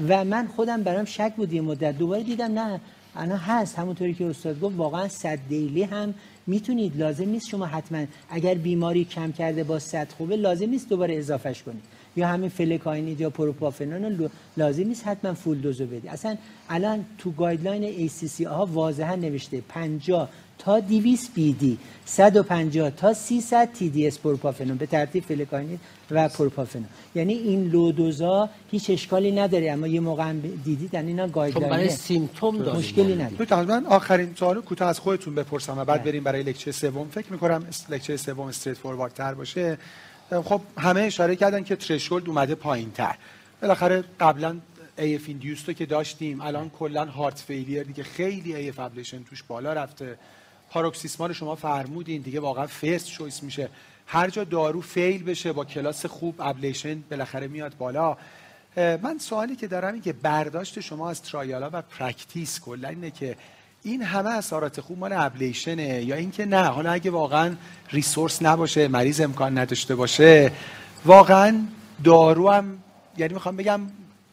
و 0.10 0.24
من 0.26 0.48
خودم 0.48 0.84
برام 0.84 1.06
شک 1.06 1.34
بود 1.38 1.54
یه 1.54 1.62
مدت. 1.62 1.98
دوباره 1.98 2.24
دیدم 2.24 2.60
نه 2.60 2.80
الان 3.16 3.38
هست. 3.38 3.80
همونطوری 3.80 4.14
که 4.14 4.26
استاد 4.26 4.60
گفت 4.60 4.76
واقعا 4.78 5.08
صد 5.08 5.40
daily 5.50 5.84
هم 5.84 6.14
می‌تونید. 6.48 6.98
لازم 6.98 7.30
نیست 7.30 7.48
شما 7.48 7.66
حتما 7.66 8.06
اگر 8.30 8.54
بیماری 8.54 9.06
کم 9.06 9.32
کرده 9.32 9.64
با 9.64 9.80
صد 9.80 10.08
خوبه 10.18 10.36
لازم 10.36 10.70
نیست 10.70 10.90
دوباره 10.90 11.18
اضافهش 11.18 11.64
کنید. 11.64 11.84
یا 12.16 12.28
همین 12.28 12.50
flecainide 12.50 13.22
یا 13.22 13.30
propafenone 13.30 14.18
رو 14.18 14.30
لازم 14.58 14.84
نیست 14.84 15.08
حتما 15.08 15.34
full 15.34 15.58
dose 15.58 15.80
و 15.80 15.86
بدی 15.86 16.08
اصلا 16.08 16.36
الان 16.70 17.06
تو 17.18 17.32
guideline 17.32 18.10
ACC 18.10 18.42
ها 18.42 18.66
واضحا 18.66 19.16
نوشته 19.16 19.62
50 19.70 20.30
تا 20.66 20.80
200 20.80 21.32
BD 21.36 21.66
150 22.06 22.90
تا 22.90 23.14
300 23.14 23.70
TDS 23.80 24.18
propafenone. 24.18 24.78
به 24.78 24.86
ترتیب 24.86 25.24
flecainide 25.24 25.80
و 26.12 26.30
propafenone. 26.30 26.86
یعنی 27.16 27.34
این 27.34 27.70
low 27.70 27.92
dose 27.92 28.38
ا 28.38 28.50
هیچ 28.72 28.90
اشکالی 28.90 29.32
نداره. 29.32 29.72
اما 29.72 29.88
یه 29.88 30.00
موقع 30.00 30.24
هم 30.24 30.40
دیدید 30.40 30.94
یعنی 30.94 31.08
اینا 31.08 31.28
برای 31.28 31.52
guideline 31.52 31.90
symptom 31.90 32.58
داریم. 32.58 32.80
مشکلی 32.80 33.16
نداره. 33.16 33.46
تا 33.46 33.64
من 33.64 33.86
آخرین 33.86 34.36
سوال 34.36 34.62
کوتاه 34.62 34.88
از 34.88 35.00
خودتون 35.00 35.36
بپرسم 35.36 35.78
و 35.78 35.86
بعد 35.86 36.02
بله. 36.02 36.12
بریم 36.12 36.24
برای 36.24 36.44
lecture 36.44 36.72
سوم. 36.72 37.08
فکر 37.10 37.32
می‌کنم 37.34 37.66
lecture 37.90 38.18
سوم 38.18 38.40
straightforward 38.40 39.14
تر 39.14 39.34
باشه. 39.34 39.78
خب 40.44 40.62
همه 40.78 41.02
اشاره 41.02 41.36
کردن 41.36 41.64
که 41.64 41.76
threshold 41.76 42.30
اومده 42.30 42.56
پایین 42.56 42.92
تر 42.92 43.16
بالاخره 43.62 44.04
قبلا 44.20 44.58
ایندیوس 44.98 45.64
رو 45.68 45.74
که 45.74 45.86
داشتیم 45.86 46.42
الان 46.42 46.70
کلا 46.70 47.06
heart 47.06 47.40
failure 47.40 47.84
دیگه 47.84 48.04
خیلی 48.04 48.72
AF 48.72 48.80
ablation 48.80 49.24
توش 49.24 49.44
بالا 49.44 49.74
رفته. 49.74 50.18
paroxysmal 50.74 51.23
ا 51.23 51.28
رو 51.28 51.34
شما 51.34 51.56
فرمودین. 51.56 52.22
دیگه 52.22 52.40
واقعا 52.40 52.68
first 52.68 53.08
choice 53.08 53.44
میشه. 53.44 53.70
هر 54.08 54.30
جا 54.30 54.44
دارو 54.44 54.82
fail 54.82 55.24
بشه 55.24 55.54
با 55.54 55.66
کلاس 55.66 56.06
خوب 56.06 56.36
ablation 56.40 57.04
بالاخره 57.12 57.48
میاد 57.48 57.78
بالا. 57.78 58.18
من 58.78 59.18
سوالی 59.20 59.56
که 59.56 59.68
دارم 59.68 59.94
این 59.94 60.02
که 60.02 60.14
برداشت 60.14 60.80
شما 60.80 61.10
از 61.10 61.22
trial 61.22 61.62
ا 61.62 61.70
و 61.74 61.82
practice 61.82 62.60
کلا 62.60 62.88
اینه 62.90 63.12
که 63.12 63.36
این 63.84 64.04
همه 64.04 64.30
اثرات 64.30 64.82
خوب 64.82 65.00
مال 65.00 65.14
ablation 65.14 65.94
ه 65.94 66.04
یا 66.04 66.16
اینکه 66.16 66.46
نه؟ 66.46 66.64
حالا 66.64 66.92
اگه 66.92 67.12
واقعا 67.12 67.56
resource 67.92 68.42
نباشه 68.42 68.88
مریض 68.88 69.22
امکان 69.22 69.58
نداشته 69.58 69.96
باشه 69.96 70.52
واقعا 71.06 71.62
دارو 72.04 72.52
هم 72.52 72.78
یعنی 73.18 73.34
می‌خوام 73.34 73.56
بگم 73.56 73.82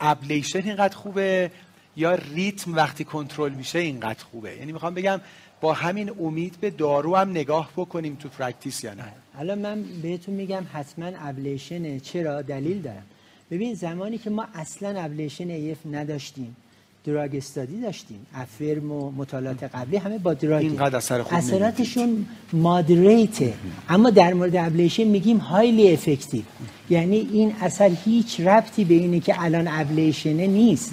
ablation 0.00 0.62
اینقدر 0.62 0.96
خوبه 0.96 1.50
یا 1.96 2.14
ریتم 2.14 2.74
وقتی 2.74 3.04
کنترل 3.04 3.52
میشه 3.52 3.78
اینقدر 3.78 4.24
خوبه؟ 4.24 4.56
یعنی 4.56 4.72
می‌خوام 4.72 4.94
بگم 4.94 5.20
با 5.60 5.72
همین 5.72 6.10
امید 6.20 6.56
به 6.60 6.70
دارو 6.70 7.16
هم 7.16 7.30
نگاه 7.30 7.70
بکنیم 7.76 8.14
تو 8.14 8.28
practice 8.28 8.84
یا 8.84 8.94
نه. 8.94 9.04
حالا 9.36 9.54
من 9.54 9.84
بهتون 10.02 10.34
میگم 10.34 10.64
حتما 10.72 11.10
ablation 11.18 11.91
ه 11.91 12.00
چرا؟ 12.00 12.42
دلیل 12.42 12.82
دارم. 12.82 13.02
ببین 13.50 13.74
زمانی 13.74 14.18
که 14.18 14.30
ما 14.30 14.46
اصلا 14.54 15.02
ablation 15.02 15.50
AF 15.50 15.78
نداشتیم 15.92 16.56
drug 17.04 17.36
study 17.36 17.80
داشتیم. 17.80 18.26
AFFIRM 18.34 18.92
و 18.92 19.10
مطالعات 19.10 19.62
قبلی 19.62 19.96
همه 19.96 20.18
با 20.18 20.34
drug 20.34 20.62
اینقدر 20.62 20.96
اثر 20.96 21.22
خوب 21.22 21.38
اثراتشون 21.38 22.26
moderate 22.52 23.43
ه 23.43 23.54
اما 23.88 24.10
در 24.10 24.34
مورد 24.34 24.56
ablation 24.56 25.04
میگیم 25.04 25.36
highly 25.36 25.92
effective 25.92 26.42
یعنی 26.90 27.16
این 27.32 27.54
اثر 27.60 27.90
هیچ 28.04 28.40
ربطی 28.40 28.84
به 28.84 28.94
اینه 28.94 29.20
که 29.20 29.34
الان 29.38 29.68
ablation 29.68 30.38
ه 30.38 30.46
نیست. 30.46 30.92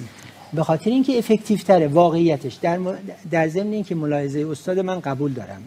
به 0.54 0.64
خاطر 0.64 0.90
اینکه 0.90 1.18
effective 1.18 1.58
تره 1.58 1.88
واقعیتش. 1.88 2.56
در, 2.56 2.80
در 3.32 3.48
ضمن 3.48 3.74
اینکه 3.74 3.96
ملاحظه 3.96 4.48
استاد 4.52 4.80
من 4.80 5.00
قبول 5.00 5.34
دارم. 5.34 5.64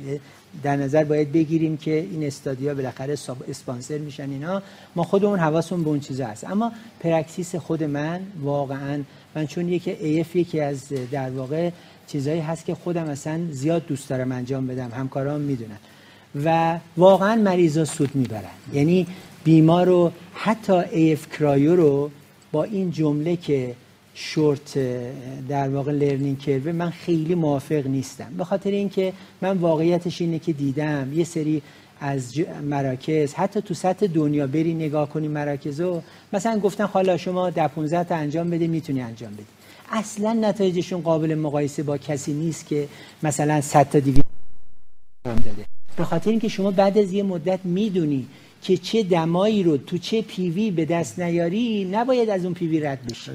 در 0.63 0.77
نظر 0.77 1.05
باید 1.05 1.33
بگیریم 1.33 1.77
که 1.77 1.95
این 2.11 2.25
study 2.25 2.66
ا 2.66 2.75
بالاخره 2.75 3.17
اسپانسر 3.49 3.99
میشن 3.99 4.31
اینا. 4.31 4.63
ما 4.97 5.03
خودمون 5.03 5.39
حواسمون 5.39 5.85
به 5.85 5.91
اون 5.91 6.01
چیزا 6.01 6.27
هست. 6.27 6.45
اما 6.45 6.73
practice 7.01 7.55
خود 7.55 7.85
من 7.85 8.21
واقعا 8.43 9.03
من 9.35 9.47
چون 9.47 9.69
یکی 9.69 9.91
AF 9.91 10.37
یکی 10.37 10.61
از 10.61 10.89
در 11.11 11.31
واقع 11.31 11.71
چیزایی 12.07 12.41
هست 12.41 12.65
که 12.65 12.75
خودم 12.75 13.09
اصلا 13.09 13.41
زیاد 13.51 13.87
دوست 13.87 14.09
دارم 14.09 14.33
انجام 14.33 14.67
بدم. 14.67 14.91
همکارام 14.91 15.41
می‌دونن. 15.41 15.79
و 16.45 16.79
واقعا 16.97 17.37
مریضا 17.37 17.85
سود 17.85 18.11
می‌برن. 18.15 18.43
یعنی 18.73 19.07
بیمار 19.45 19.87
رو 19.87 20.13
حتی 20.35 20.73
AF 20.73 21.39
cryo 21.39 21.77
رو 21.77 22.11
با 22.53 22.65
این 22.65 22.91
جمله 22.91 23.37
که 23.37 23.75
شورت 24.15 24.79
در 25.49 25.69
واقع 25.69 25.93
لرنینگ 25.93 26.39
کرو 26.39 26.73
من 26.73 26.91
خیلی 26.91 27.35
موافق 27.35 27.87
نیستم. 27.87 28.35
به 28.39 28.45
خاطر 28.45 28.71
اینکه 28.71 29.13
من 29.43 29.59
واقعیتش 29.59 30.21
اینه 30.21 30.39
که 30.39 30.53
دیدم 30.53 31.13
یه 31.13 31.25
سری 31.25 31.63
از 32.01 32.39
مراکز 32.63 33.35
حتی 33.35 33.61
تو 33.61 33.75
سطح 33.75 34.07
دنیا 34.07 34.47
بری 34.47 34.75
نگاه 34.75 35.09
کنی 35.09 35.29
مراکز 35.29 35.81
رو 35.81 36.03
مثلا 36.33 36.59
گفتن 36.59 36.85
حالا 36.85 37.17
شما 37.17 37.51
ده 37.51 37.69
15 37.69 38.05
تا 38.05 38.15
انجام 38.15 38.51
بده 38.51 38.67
می‌تونی 38.67 39.01
انجام 39.01 39.33
بدی. 39.33 39.47
اصلا 39.93 40.33
نتایجشون 40.33 41.01
قابل 41.01 41.35
مقایسه 41.35 41.83
با 41.83 41.99
کسی 41.99 42.33
نیست 42.33 42.67
که 42.67 42.89
مثلا 43.23 43.61
100 43.61 43.91
تا 43.91 44.01
200 44.01 44.21
انجام 45.25 45.45
داده. 45.45 45.65
به 45.97 46.05
خاطر 46.05 46.31
اینکه 46.31 46.49
شما 46.49 46.71
بعد 46.71 46.99
از 46.99 47.13
یه 47.13 47.23
مدت 47.23 47.61
می‌دونی 47.65 48.27
که 48.63 48.77
چه 48.77 49.03
دمایی 49.03 49.63
رو 49.63 49.77
تو 49.77 49.99
چه 49.99 50.23
PV 50.23 50.71
به 50.71 50.85
دست 50.85 51.19
نیاری 51.19 51.85
نباید 51.85 52.31
از 52.31 52.45
اون 52.45 52.55
PV 52.55 52.81
رد 52.81 53.07
بشی. 53.07 53.31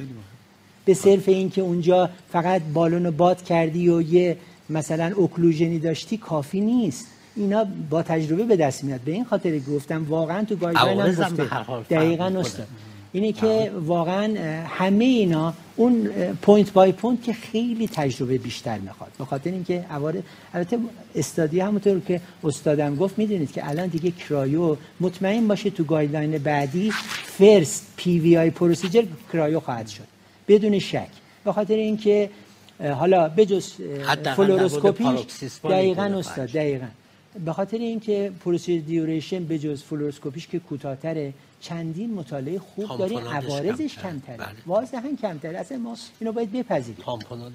به 0.85 0.93
صرف 0.93 1.29
اینکه 1.29 1.61
اونجا 1.61 2.09
فقط 2.31 2.61
بالون 2.73 3.09
باد 3.09 3.43
کردی 3.43 3.89
و 3.89 4.01
یه 4.01 4.37
مثلا 4.69 5.11
occlusion 5.15 5.73
ی 5.73 5.79
داشتی 5.79 6.17
کافی 6.17 6.61
نیست. 6.61 7.07
اینا 7.35 7.65
با 7.89 8.03
تجربه 8.03 8.43
به 8.43 8.55
دست 8.55 8.83
میاد. 8.83 9.01
به 9.01 9.11
این 9.11 9.25
خاطر 9.25 9.59
گفتم 9.59 10.05
واقعا 10.09 10.43
تو 10.43 10.55
guideline 10.55 10.99
هم 10.99 11.11
گفته 11.11 11.43
دقیقاً. 11.89 12.25
استاد. 12.25 12.67
اینه 13.13 13.31
که 13.31 13.71
واقعا 13.85 14.35
همه 14.67 15.05
اینا 15.05 15.53
اون 15.75 16.07
point 16.41 16.73
by 16.73 16.91
point 16.91 17.23
که 17.23 17.33
خیلی 17.33 17.87
تجربه 17.87 18.37
بیشتر 18.37 18.77
می‌خواد. 18.77 19.11
به 19.17 19.25
خاطر 19.25 19.51
اینکه 19.51 19.85
عوارض 19.89 20.21
البته 20.53 20.79
استادی 21.15 21.59
همونطور 21.59 21.99
که 21.99 22.21
استادم 22.43 22.95
گفت 22.95 23.19
می‌دونید 23.19 23.51
که 23.51 23.69
الان 23.69 23.87
دیگه 23.87 24.11
cryo 24.11 24.75
مطمئن 24.99 25.47
باشه 25.47 25.69
تو 25.69 25.83
guideline 25.83 26.37
بعدی 26.37 26.91
first 27.37 27.87
PVI 27.95 28.19
procedure 28.19 29.03
cryo 29.33 29.59
خواهد 29.59 29.87
شد. 29.87 30.14
بدون 30.47 30.79
شک. 30.79 31.09
به 31.43 31.53
خاطر 31.53 31.73
اینکه 31.73 32.29
حالا 32.99 33.29
بجز 33.29 33.73
فلوروسکوپی 34.35 35.25
دقیقاً 35.63 36.03
استاد 36.03 36.47
دقیقاً. 36.49 36.87
به 37.45 37.53
خاطر 37.53 37.77
اینکه 37.77 38.31
procedure 38.45 38.85
duration 38.85 39.45
بجز 39.45 39.83
فلوروسکوپیش 39.83 40.47
که 40.47 40.59
کوتاه‌تره 40.59 41.33
چندین 41.61 42.13
مطالعه 42.13 42.59
خوب 42.59 42.97
داریم 42.97 43.19
عوارضش 43.19 43.97
کمتره. 43.97 44.37
بله. 44.37 44.47
واضحا 44.65 45.09
کمتره. 45.21 45.57
اصلا 45.59 45.77
ما 45.77 45.97
اینو 46.19 46.31
باید 46.31 46.51
بپذیریم. 46.51 47.05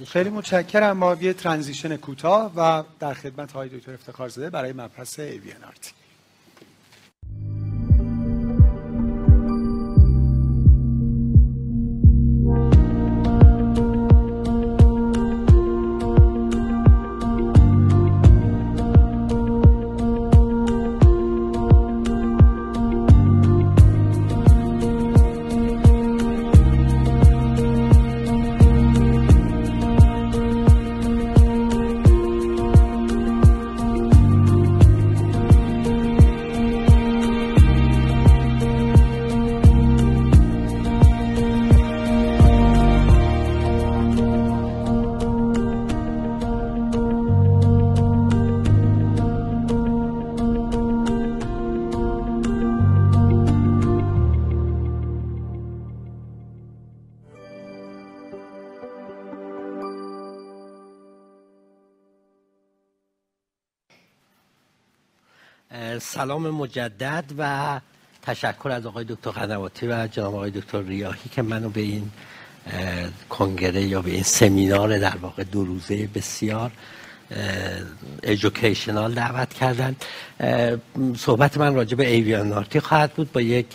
خیلی 0.06 0.30
متشکرم. 0.30 0.96
ما 0.96 1.16
یه 1.20 1.32
ترانزیشن 1.32 1.96
کوتاه 1.96 2.52
و 2.56 2.82
در 3.00 3.14
خدمت 3.14 3.52
های 3.52 3.68
دکتر 3.68 3.94
افتخار 3.94 4.28
زده 4.28 4.50
برای 4.50 4.72
مبحث 4.72 5.20
ایوینارتی 5.20 5.90
سلام 66.20 66.50
مجدد 66.50 67.24
و 67.38 67.80
تشکر 68.22 68.70
از 68.70 68.86
آقای 68.86 69.04
دکتر 69.04 69.30
قنواتی 69.30 69.86
و 69.86 70.06
جناب 70.06 70.34
آقای 70.34 70.50
دکتر 70.50 70.82
ریاهی 70.82 71.30
که 71.32 71.42
منو 71.42 71.68
به 71.68 71.80
این 71.80 72.10
کنگره 73.28 73.82
یا 73.82 74.02
به 74.02 74.10
این 74.10 74.22
سمینار 74.22 74.98
در 74.98 75.16
واقع 75.16 75.44
دو 75.44 75.64
روزه 75.64 76.06
بسیار 76.06 76.70
educational 78.22 79.14
دعوت 79.14 79.54
کردن. 79.54 79.96
صحبت 81.16 81.58
من 81.58 81.74
راجع 81.74 81.96
به 81.96 82.08
AVNRT 82.08 82.80
خواهد 82.80 83.12
بود. 83.12 83.32
با 83.32 83.40
یک 83.40 83.66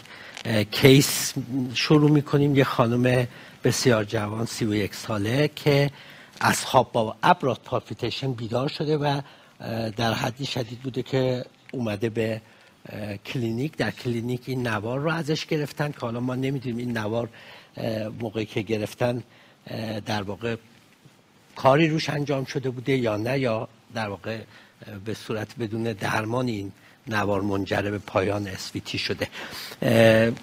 case 0.72 1.34
شروع 1.74 2.12
می‌کنیم. 2.12 2.56
یه 2.56 2.64
خانم 2.64 3.28
بسیار 3.64 4.04
جوان 4.04 4.46
سی 4.46 4.66
و 4.66 4.76
یک 4.76 4.96
ساله 4.96 5.50
که 5.56 5.92
از 6.40 6.66
خواب 6.66 6.92
با 6.92 7.16
abrupt 7.24 7.60
palpitation 7.60 8.34
بیدار 8.34 8.68
شده 8.68 8.98
و 8.98 9.22
در 9.98 10.14
حدی 10.14 10.46
شدید 10.46 10.80
بوده 10.80 11.04
که 11.04 11.46
اومده 11.72 12.10
به 12.10 12.42
کلینیک 13.26 13.78
در 13.78 13.92
کلینیک 13.92 14.42
این 14.46 14.68
نوار 14.68 15.00
رو 15.00 15.10
ازش 15.10 15.46
گرفتن 15.46 15.92
که 15.92 16.00
حالا 16.00 16.20
ما 16.20 16.36
نمی‌دونیم 16.36 16.78
این 16.78 16.98
نوار 16.98 17.30
موقعی 18.20 18.46
که 18.46 18.62
گرفتن 18.62 19.24
در 20.06 20.22
واقع 20.22 20.56
کاری 21.56 21.88
روش 21.90 22.10
انجام 22.10 22.46
شده 22.46 22.70
بوده 22.70 22.98
یا 22.98 23.18
نه 23.18 23.40
یا 23.40 23.68
در 23.94 24.10
واقع 24.10 24.40
به 25.06 25.14
صورت 25.14 25.56
بدون 25.60 25.84
درمان 25.84 26.48
این 26.48 26.72
نوار 27.08 27.42
منجر 27.42 27.92
به 27.92 27.98
پایان 27.98 28.48
SVT 28.48 28.98
شده. 28.98 29.28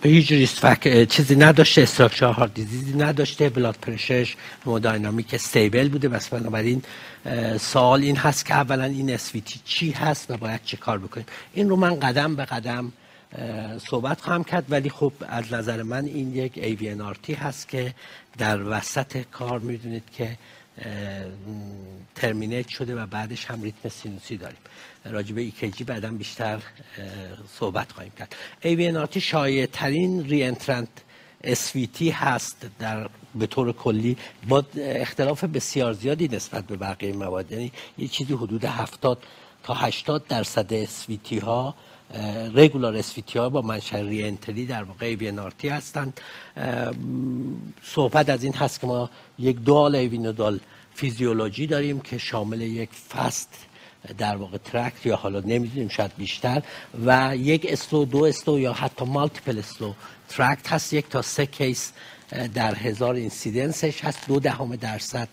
هیچ 0.02 0.32
ریست 0.32 1.04
چیزی 1.04 1.36
نداشته 1.36 1.82
structural 1.82 2.32
heart 2.32 2.54
disease 2.54 2.88
ی 2.88 2.92
نداشته 2.92 3.48
blood 3.48 3.76
pressure 3.82 4.26
ش 4.26 4.36
hemodynamic 4.66 5.34
stable 5.34 5.88
بوده. 5.88 6.08
بس 6.08 6.28
بنابراین 6.28 6.82
سوال 7.60 8.02
این 8.02 8.16
هست 8.16 8.46
که 8.46 8.54
اولا 8.54 8.84
این 8.84 9.10
SVT 9.10 9.60
چی 9.64 9.90
هست 9.90 10.30
و 10.30 10.36
باید 10.36 10.60
چه 10.64 10.76
کار 10.76 10.98
بکنیم. 10.98 11.26
این 11.54 11.68
رو 11.68 11.76
من 11.76 12.00
قدم 12.00 12.36
به 12.36 12.44
قدم 12.44 12.92
صحبت 13.90 14.20
خواهم 14.20 14.44
کرد. 14.44 14.64
ولی 14.68 14.90
خب 14.90 15.12
از 15.28 15.52
نظر 15.52 15.82
من 15.82 16.04
این 16.04 16.34
یک 16.36 16.52
AVNRT 16.58 17.34
هست 17.34 17.68
که 17.68 17.94
در 18.38 18.62
وسط 18.62 19.22
کار 19.32 19.58
می‌دونید 19.58 20.02
که 20.16 20.38
terminate 22.14 22.68
شده 22.68 22.94
و 22.94 23.06
بعدش 23.06 23.44
هم 23.44 23.62
ریتم 23.62 23.88
سینوسی 23.88 24.36
داریم. 24.36 24.58
راجع 25.04 25.34
به 25.34 25.40
EKG 25.40 25.84
بعدا 25.84 26.10
بیشتر 26.10 26.62
صحبت 27.58 27.92
خواهیم 27.92 28.12
کرد. 28.18 28.36
AVNRT 28.62 29.20
شایع 29.20 29.66
ترین 29.66 30.24
reentrant 30.24 30.88
SVT 31.44 32.10
هست 32.10 32.66
در 32.78 33.08
به 33.34 33.46
طور 33.46 33.72
کلی 33.72 34.16
با 34.48 34.64
اختلاف 34.76 35.44
بسیار 35.44 35.92
زیادی 35.92 36.28
نسبت 36.28 36.66
به 36.66 36.76
بقیه 36.76 37.12
موارد. 37.12 37.52
یعنی 37.52 37.72
یه 37.98 38.08
چیزی 38.08 38.34
حدود 38.34 38.64
70 38.64 39.18
تا 39.62 39.74
80 39.74 40.26
درصد 40.26 40.72
SVT 40.72 41.38
ها 41.38 41.74
regular 42.54 42.96
SVT 42.96 43.38
ها 43.38 43.48
با 43.48 43.62
منشأ 43.62 43.96
reentry 43.96 44.66
در 44.66 44.82
واقع 44.82 45.06
AVNRT 45.06 45.68
هستند. 45.68 46.20
صحبت 47.82 48.28
از 48.28 48.44
این 48.44 48.54
هست 48.54 48.80
که 48.80 48.86
ما 48.86 49.10
یک 49.38 49.56
dual 49.56 49.94
AV 49.94 50.13
nodal 50.13 50.60
physiology 50.94 51.66
داریم 51.66 52.00
که 52.00 52.18
شامل 52.18 52.60
یک 52.60 52.90
fast 52.90 53.66
در 54.18 54.36
واقع 54.36 54.58
tract 54.58 55.06
یا 55.06 55.16
حالا 55.16 55.40
نمی‌دونیم 55.40 55.88
شاید 55.88 56.10
بیشتر. 56.18 56.62
و 57.06 57.36
یک 57.36 57.66
slow 57.68 58.04
دو 58.04 58.24
slow 58.24 58.58
یا 58.58 58.72
حتی 58.72 59.04
multiple 59.04 59.58
slow 59.58 59.92
tract 60.28 60.72
هست. 60.72 60.92
یک 60.92 61.08
تا 61.08 61.22
سه 61.22 61.46
case 61.46 61.92
در 62.54 62.74
هزار 62.74 63.14
incidence 63.14 63.88
ش 63.88 64.04
هست. 64.04 64.28
دو 64.28 64.40
دهم 64.40 64.76
درصد 64.76 65.28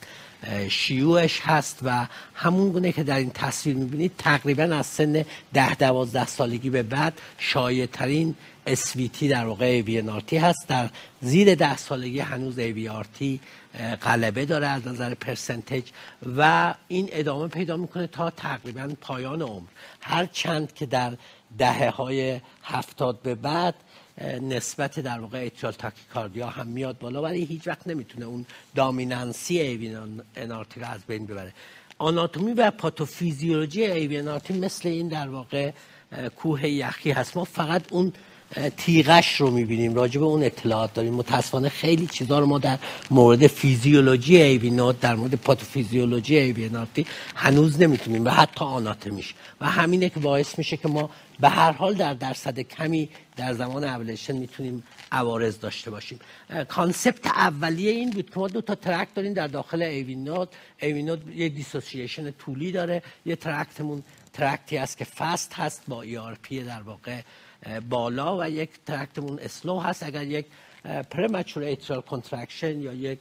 شیوعش 0.69 1.39
هست. 1.43 1.79
و 1.83 2.07
همون 2.33 2.71
گونه 2.71 2.91
که 2.91 3.03
در 3.03 3.17
این 3.17 3.31
تصویر 3.31 3.75
می‌بینید 3.75 4.11
تقریبا 4.17 4.63
از 4.63 4.85
سن 4.85 5.25
ده 5.53 5.75
دوازده 5.75 6.25
سالگی 6.25 6.69
به 6.69 6.83
بعد 6.83 7.21
شایع 7.37 7.85
ترین 7.85 8.35
SVT 8.67 9.27
در 9.27 9.45
واقع 9.45 9.65
AVNRT 9.65 10.37
هست. 10.37 10.67
در 10.67 10.89
زیر 11.21 11.55
ده 11.55 11.77
سالگی 11.77 12.19
هنوز 12.19 12.59
AVRT 12.59 13.39
غلبه 14.01 14.45
داره 14.45 14.67
از 14.67 14.87
نظر 14.87 15.13
percentage 15.13 15.83
و 16.37 16.73
این 16.87 17.09
ادامه 17.11 17.47
پیدا 17.47 17.77
می‌کنه 17.77 18.07
تا 18.07 18.29
تقریبا 18.29 18.91
پایان 19.01 19.41
عمر. 19.41 19.67
هر 20.01 20.25
چند 20.25 20.73
که 20.73 20.85
در 20.85 21.13
دهه 21.57 21.89
های 21.89 22.39
هفتاد 22.63 23.21
به 23.21 23.35
بعد 23.35 23.75
نسبت 24.41 24.99
در 24.99 25.19
واقع 25.19 25.45
atrial 25.45 25.73
tachycardia 25.73 26.47
هم 26.47 26.67
میاد 26.67 26.99
بالا 26.99 27.21
ولی 27.21 27.45
هیچ 27.45 27.67
وقت 27.67 27.87
نمی‌تونه 27.87 28.25
اون 28.25 28.45
dominancy 28.75 29.59
AVNRT 29.59 30.79
رو 30.79 30.87
از 30.87 31.01
بین 31.07 31.25
ببره. 31.25 31.53
آناتومی 31.97 32.53
و 32.53 32.71
پاتوفیزیولوژی 32.71 33.83
ایوین 33.83 34.29
مثل 34.49 34.89
این 34.89 35.07
در 35.07 35.29
واقع 35.29 35.71
کوه 36.35 36.67
یخی 36.67 37.11
هست. 37.11 37.37
ما 37.37 37.43
فقط 37.43 37.93
اون 37.93 38.13
تیغش 38.77 39.35
رو 39.35 39.51
می‌بینیم. 39.51 39.95
راجع 39.95 40.19
به 40.19 40.25
اون 40.25 40.43
اطلاعات 40.43 40.93
داریم. 40.93 41.13
متاسفانه 41.13 41.69
خیلی 41.69 42.07
چیزا 42.07 42.39
رو 42.39 42.45
ما 42.45 42.59
در 42.59 42.79
مورد 43.11 43.47
فیزیولوژی 43.47 44.41
AV 44.41 44.60
node 44.60 44.99
در 44.99 45.15
مورد 45.15 45.35
پاتوفیزیولوژی 45.35 46.37
AV 46.37 46.60
node 46.60 47.05
هنوز 47.35 47.81
نمی‌دونیم 47.81 48.25
و 48.25 48.29
حتی 48.29 48.65
آناتومیش 48.65 49.33
و 49.61 49.65
همینه 49.65 50.09
که 50.09 50.19
باعث 50.19 50.57
میشه 50.57 50.77
که 50.77 50.87
ما 50.87 51.09
به 51.39 51.49
هر 51.49 51.71
حال 51.71 51.93
در 51.93 52.13
درصد 52.13 52.59
کمی 52.59 53.09
در 53.37 53.53
زمان 53.53 53.83
اولشن 53.83 54.35
می‌تونیم 54.35 54.83
عوارض 55.11 55.59
داشته 55.59 55.91
باشیم. 55.91 56.19
concept 56.67 57.27
اولیه 57.27 57.91
این 57.91 58.09
بود 58.09 58.29
که 58.29 58.39
ما 58.39 58.47
دو 58.47 58.61
تا 58.61 58.75
tract 58.75 59.07
داریم 59.15 59.33
در 59.33 59.47
داخل 59.47 59.81
AV 59.81 60.04
node 60.04 60.49
AV 60.81 60.94
node 60.94 61.19
یه 61.35 61.49
dissociation 61.49 62.31
طولی 62.31 62.71
داره. 62.71 63.03
یه 63.25 63.35
tract 63.35 63.78
مون 63.78 64.03
tract 64.33 64.70
ی 64.70 64.77
هست 64.77 64.97
که 64.97 65.05
fast 65.05 65.53
هست 65.53 65.83
با 65.87 66.01
ERP 66.01 66.63
در 66.63 66.81
واقع 66.81 67.21
بالا 67.89 68.37
و 68.37 68.49
یک 68.49 68.69
tract 68.85 69.19
مون 69.19 69.39
slow 69.39 69.79
هست. 69.79 70.03
اگر 70.03 70.23
یک 70.23 70.45
premature 71.09 71.63
atrial 71.63 72.01
contraction 72.01 72.81
یا 72.81 72.93
یک 72.93 73.19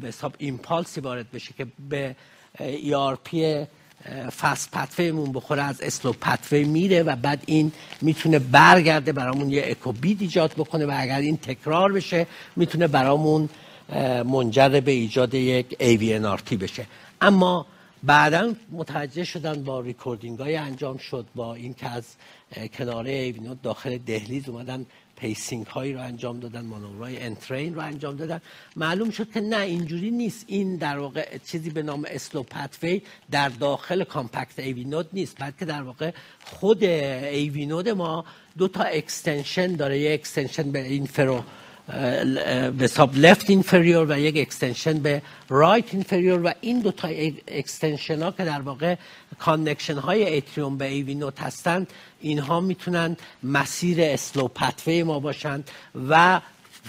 به 0.00 0.08
حساب 0.08 0.34
impulse 0.38 0.92
ی 0.92 1.00
وارد 1.00 1.30
بشه 1.30 1.54
که 1.58 1.66
به 1.88 2.16
ERP 2.60 3.66
fast 4.40 4.70
pathway 4.70 5.13
مون 5.13 5.32
بخوره 5.32 5.62
از 5.62 5.80
slow 5.80 6.12
pathway 6.12 6.64
میره 6.64 7.02
و 7.02 7.16
بعد 7.16 7.42
این 7.46 7.72
می‌تونه 8.00 8.38
برگرده 8.38 9.12
برامون 9.12 9.50
یه 9.50 9.64
echo 9.66 9.93
beat 9.93 10.20
ایجاد 10.20 10.52
بکنه 10.52 10.86
و 10.86 10.94
اگر 10.96 11.18
این 11.18 11.36
تکرار 11.36 11.92
بشه 11.92 12.26
می‌تونه 12.56 12.86
برامون 12.86 13.48
منجر 14.24 14.80
به 14.80 14.90
ایجاد 14.90 15.34
یک 15.34 15.76
AVNRT 15.80 16.52
بشه. 16.52 16.86
اما 17.20 17.66
بعدا 18.02 18.54
متوجه 18.70 19.24
شدن 19.24 19.64
با 19.64 19.80
recording 19.80 20.38
های 20.38 20.56
انجام 20.56 20.96
شد 20.96 21.26
با 21.34 21.54
اینکه 21.54 21.88
از 21.88 22.04
کناره 22.78 23.10
AV 23.10 23.27
node 23.27 23.62
داخل 23.62 23.98
دهلیز 23.98 24.48
اومدن 24.48 24.86
pacing 25.16 25.66
هایی 25.66 25.92
رو 25.92 26.00
انجام 26.00 26.40
دادن 26.40 26.60
مانورهای 26.64 27.22
entrainment 27.22 27.74
رو 27.74 27.80
انجام 27.80 28.16
دادن. 28.16 28.40
معلوم 28.76 29.10
شد 29.10 29.30
که 29.30 29.40
نه 29.40 29.56
اینجوری 29.56 30.10
نیست. 30.10 30.44
این 30.48 30.76
در 30.76 30.98
واقع 30.98 31.38
چیزی 31.46 31.70
به 31.70 31.82
نام 31.82 32.04
slow 32.08 32.42
pathway 32.42 33.02
در 33.30 33.48
داخل 33.48 34.04
compact 34.04 34.58
AV 34.58 34.75
node 34.75 35.08
نیست 35.12 35.36
بلکه 35.40 35.64
در 35.64 35.82
واقع 35.82 36.10
خود 36.44 36.84
AV 36.84 37.19
node 37.19 37.88
ما 37.88 38.24
دو 38.58 38.68
تا 38.68 38.82
extension 38.82 39.76
داره. 39.76 39.98
یه 39.98 40.14
extension 40.14 40.72
به 40.72 40.82
inferior 40.84 41.42
به 41.86 42.72
حساب 42.80 43.16
left 43.16 43.50
inferior 43.50 44.06
و 44.08 44.18
یک 44.18 44.36
extension 44.38 44.98
به 44.98 45.22
right 45.48 45.94
inferior 45.94 46.46
و 46.46 46.52
این 46.60 46.80
دو 46.80 46.90
تا 46.90 47.08
extension 47.48 48.22
ها 48.22 48.30
که 48.30 48.44
در 48.44 48.60
واقع 48.60 48.94
connection 49.38 49.98
های 49.98 50.24
atrium 50.24 50.78
به 50.78 50.84
AV 50.84 51.14
node 51.14 51.40
هستند 51.40 51.92
اینها 52.20 52.60
می‌تونن 52.60 53.16
مسیر 53.42 53.98
slow 54.00 54.48
pathway 54.48 55.02
ما 55.02 55.20
باشند 55.20 55.70
و 56.08 56.40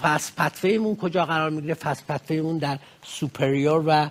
fast 0.02 0.36
pathway 0.36 0.78
مون 0.78 0.96
کجا 0.96 1.26
قرار 1.26 1.50
می‌گیره؟ 1.50 1.74
fast 1.74 2.06
pathway 2.06 2.42
مون 2.42 2.58
در 2.58 2.78
superior 3.02 3.82
و 3.86 4.10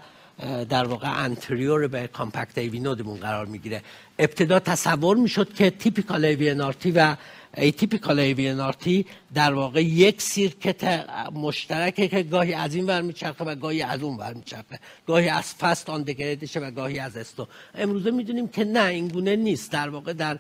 در 0.70 0.86
واقع 0.86 1.24
anterior 1.24 1.88
به 1.88 2.08
compact 2.08 2.58
AV 2.58 2.80
node 2.80 3.03
مون 3.03 3.20
قرار 3.20 3.46
می‌گیره. 3.46 3.82
ابتدا 4.20 4.60
تصور 4.60 5.18
می‌شد 5.18 5.54
که 5.54 5.70
typical 5.70 6.26
AV 6.26 6.52
و 6.92 7.16
atypical 7.58 8.20
AVNRT 8.20 9.06
در 9.34 9.54
واقع 9.54 9.84
یک 9.84 10.22
circuit 10.22 11.10
مشترکه 11.34 12.08
که 12.08 12.24
گاهی 12.24 12.54
از 12.54 12.76
این 12.76 12.86
ور 12.86 13.02
میچرخه 13.02 13.44
و 13.44 13.56
گاهی 13.56 13.82
از 13.82 14.04
اون 14.04 14.18
ور 14.18 14.34
میچرخه. 14.34 14.80
گاهی 15.08 15.30
از 15.30 15.54
fast 15.54 15.90
antegrade 15.90 16.04
شه 16.04 16.60
و 16.60 16.72
گاهی 16.72 17.00
از 17.00 17.18
slow. 17.18 17.48
امروزه 17.76 18.12
می‌دونیم 18.12 18.48
که 18.48 18.64
نه 18.64 18.86
این 18.86 19.08
گونه 19.08 19.36
نیست. 19.36 19.72
در 19.72 19.90
واقع 19.90 20.14
در 20.14 20.40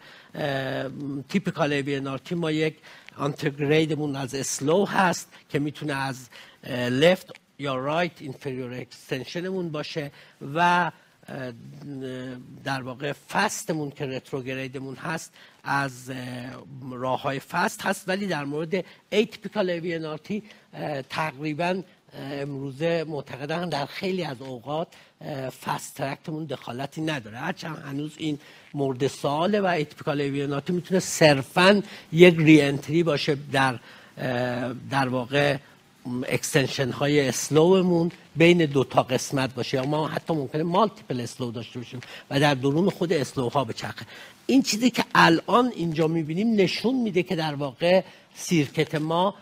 typical 1.29 1.73
AVNRT 1.73 2.35
ما 2.35 2.51
یک 2.51 2.75
antegrade 3.17 3.91
مون 3.91 4.15
از 4.15 4.35
slow 4.35 4.85
هست 4.85 5.31
که 5.49 5.59
می‌تونه 5.59 5.93
از 5.93 6.29
left 6.89 7.31
یا 7.59 7.75
right 7.75 8.21
inferior 8.21 8.73
extension 8.73 9.45
مون 9.45 9.69
باشه 9.69 10.11
و 10.55 10.91
در 12.63 12.81
واقع 12.81 13.11
fast 13.11 13.57
مون 13.57 13.91
که 13.91 14.05
retrograde 14.05 14.74
مون 14.74 14.95
هست 14.95 15.33
از 15.63 16.11
راه 16.91 17.21
های 17.21 17.39
fast 17.39 17.81
هست 17.81 18.09
ولی 18.09 18.27
در 18.27 18.45
مورد 18.45 18.85
atypical 19.09 19.69
AVNRT 19.69 20.43
تقریبا 21.09 21.81
امروزه 22.19 23.05
معتقدن 23.07 23.69
در 23.69 23.85
خیلی 23.85 24.23
از 24.23 24.41
اوقات 24.41 24.87
fast 25.65 25.95
tract 25.95 26.26
مون 26.26 26.45
دخالتی 26.45 27.01
نداره. 27.01 27.37
هرچند 27.37 27.77
هنوز 27.77 28.11
این 28.17 28.39
مورد 28.73 29.07
سواله 29.07 29.61
و 29.61 29.65
atypical 29.65 30.21
AVNRT 30.21 30.73
می‌تونه 30.73 30.99
صرفا 30.99 31.83
یک 32.11 32.35
reentry 32.37 33.03
باشه 33.03 33.37
در 33.51 33.79
در 34.89 35.07
واقع 35.09 35.57
extension 36.27 36.91
های 36.91 37.27
slow 37.27 37.75
مون 37.75 38.11
بین 38.35 38.65
دو 38.65 38.83
تا 38.83 39.03
قسمت 39.03 39.55
باشه. 39.55 39.77
یا 39.77 39.85
ما 39.85 40.07
حتی 40.07 40.33
ممکنه 40.33 40.63
multiple 40.63 41.21
slow 41.21 41.51
داشته 41.51 41.79
باشیم 41.79 41.99
و 42.29 42.39
در 42.39 42.53
درون 42.53 42.89
خود 42.89 43.13
slow 43.13 43.49
ها 43.49 43.63
بچرخه. 43.63 44.05
این 44.45 44.61
چیزی 44.61 44.89
که 44.89 45.05
الان 45.15 45.71
اینجا 45.75 46.07
می‌بینیم 46.07 46.55
نشون 46.55 46.95
میده 46.95 47.23
که 47.23 47.35
در 47.35 47.55
واقع 47.55 48.03
circuit 48.35 48.95
ما 48.95 49.35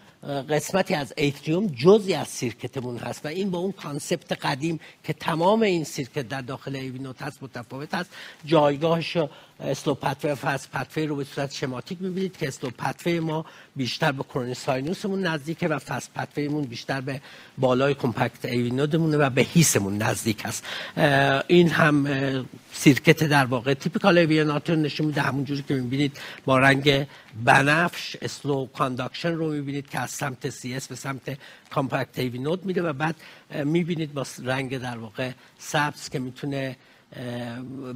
قسمتی 0.50 0.94
از 0.94 1.14
atrium 1.18 1.68
جزی 1.68 2.14
از 2.14 2.28
circuit 2.28 2.77
مون 2.77 2.98
هست 2.98 3.26
و 3.26 3.28
این 3.28 3.52
با 3.52 3.60
اون 3.60 3.72
concept 3.72 4.32
قدیم 4.32 4.80
که 5.04 5.14
تمام 5.14 5.62
این 5.62 5.84
circuit 5.84 6.28
در 6.28 6.42
داخل 6.42 6.76
AV 6.76 6.91
node 6.91 7.22
هست 7.22 7.44
متفاوت 7.44 7.94
هست. 7.94 8.10
جایگاهش 8.46 9.18
slow 9.62 9.94
pathway 9.94 10.32
و 10.32 10.36
fast 10.36 10.72
pathway 10.72 11.08
رو 11.08 11.16
به 11.16 11.24
صورت 11.24 11.52
شماتیک 11.52 12.02
می‌بینید 12.02 12.38
که 12.38 12.48
slow 12.48 12.70
pathway 12.70 13.20
ما 13.20 13.46
بیشتر 13.76 14.12
به 14.12 14.24
coronary 14.24 14.54
sinus 14.54 15.00
مون 15.00 15.28
نزدیکه 15.28 15.68
و 15.68 15.80
fast 15.80 16.14
pathway 16.14 16.49
مون 16.49 16.64
بیشتر 16.64 17.02
به 17.02 17.22
بالای 17.58 17.94
compact 17.94 18.46
AV 18.46 18.60
node 18.60 18.89
مونه 18.89 19.18
و 19.18 19.30
به 19.30 19.42
His 19.42 19.70
مون 19.70 19.98
نزدیک 19.98 20.46
است. 20.46 20.66
این 21.48 21.70
هم 21.70 22.08
circuit 22.74 23.24
در 23.24 23.46
واقع 23.46 23.74
typical 23.74 24.18
AVNRT 24.18 24.59
رو 24.59 24.76
نشون 24.76 25.06
میده. 25.06 25.22
همون 25.22 25.46
جوری 25.46 25.64
که 25.68 25.74
می‌بینید 25.74 26.18
با 26.46 26.60
رنگ 26.60 27.08
بنفش 27.44 28.16
slow 28.22 28.66
conduction 28.66 29.32
رو 29.32 29.52
می‌بینید 29.52 29.90
که 29.90 30.00
از 30.00 30.12
سمت 30.12 30.50
CS 30.50 30.88
به 30.88 30.96
سمت 30.96 31.38
compact 31.70 32.20
AV 32.20 32.35
node 32.35 32.66
میده 32.66 32.82
و 32.82 32.94
بعد 32.94 33.16
می‌بینید 33.66 34.14
با 34.14 34.26
رنگ 34.44 34.78
در 34.78 34.98
واقع 34.98 35.32
سبز 35.60 36.10
که 36.10 36.20
می‌تونه 36.20 36.76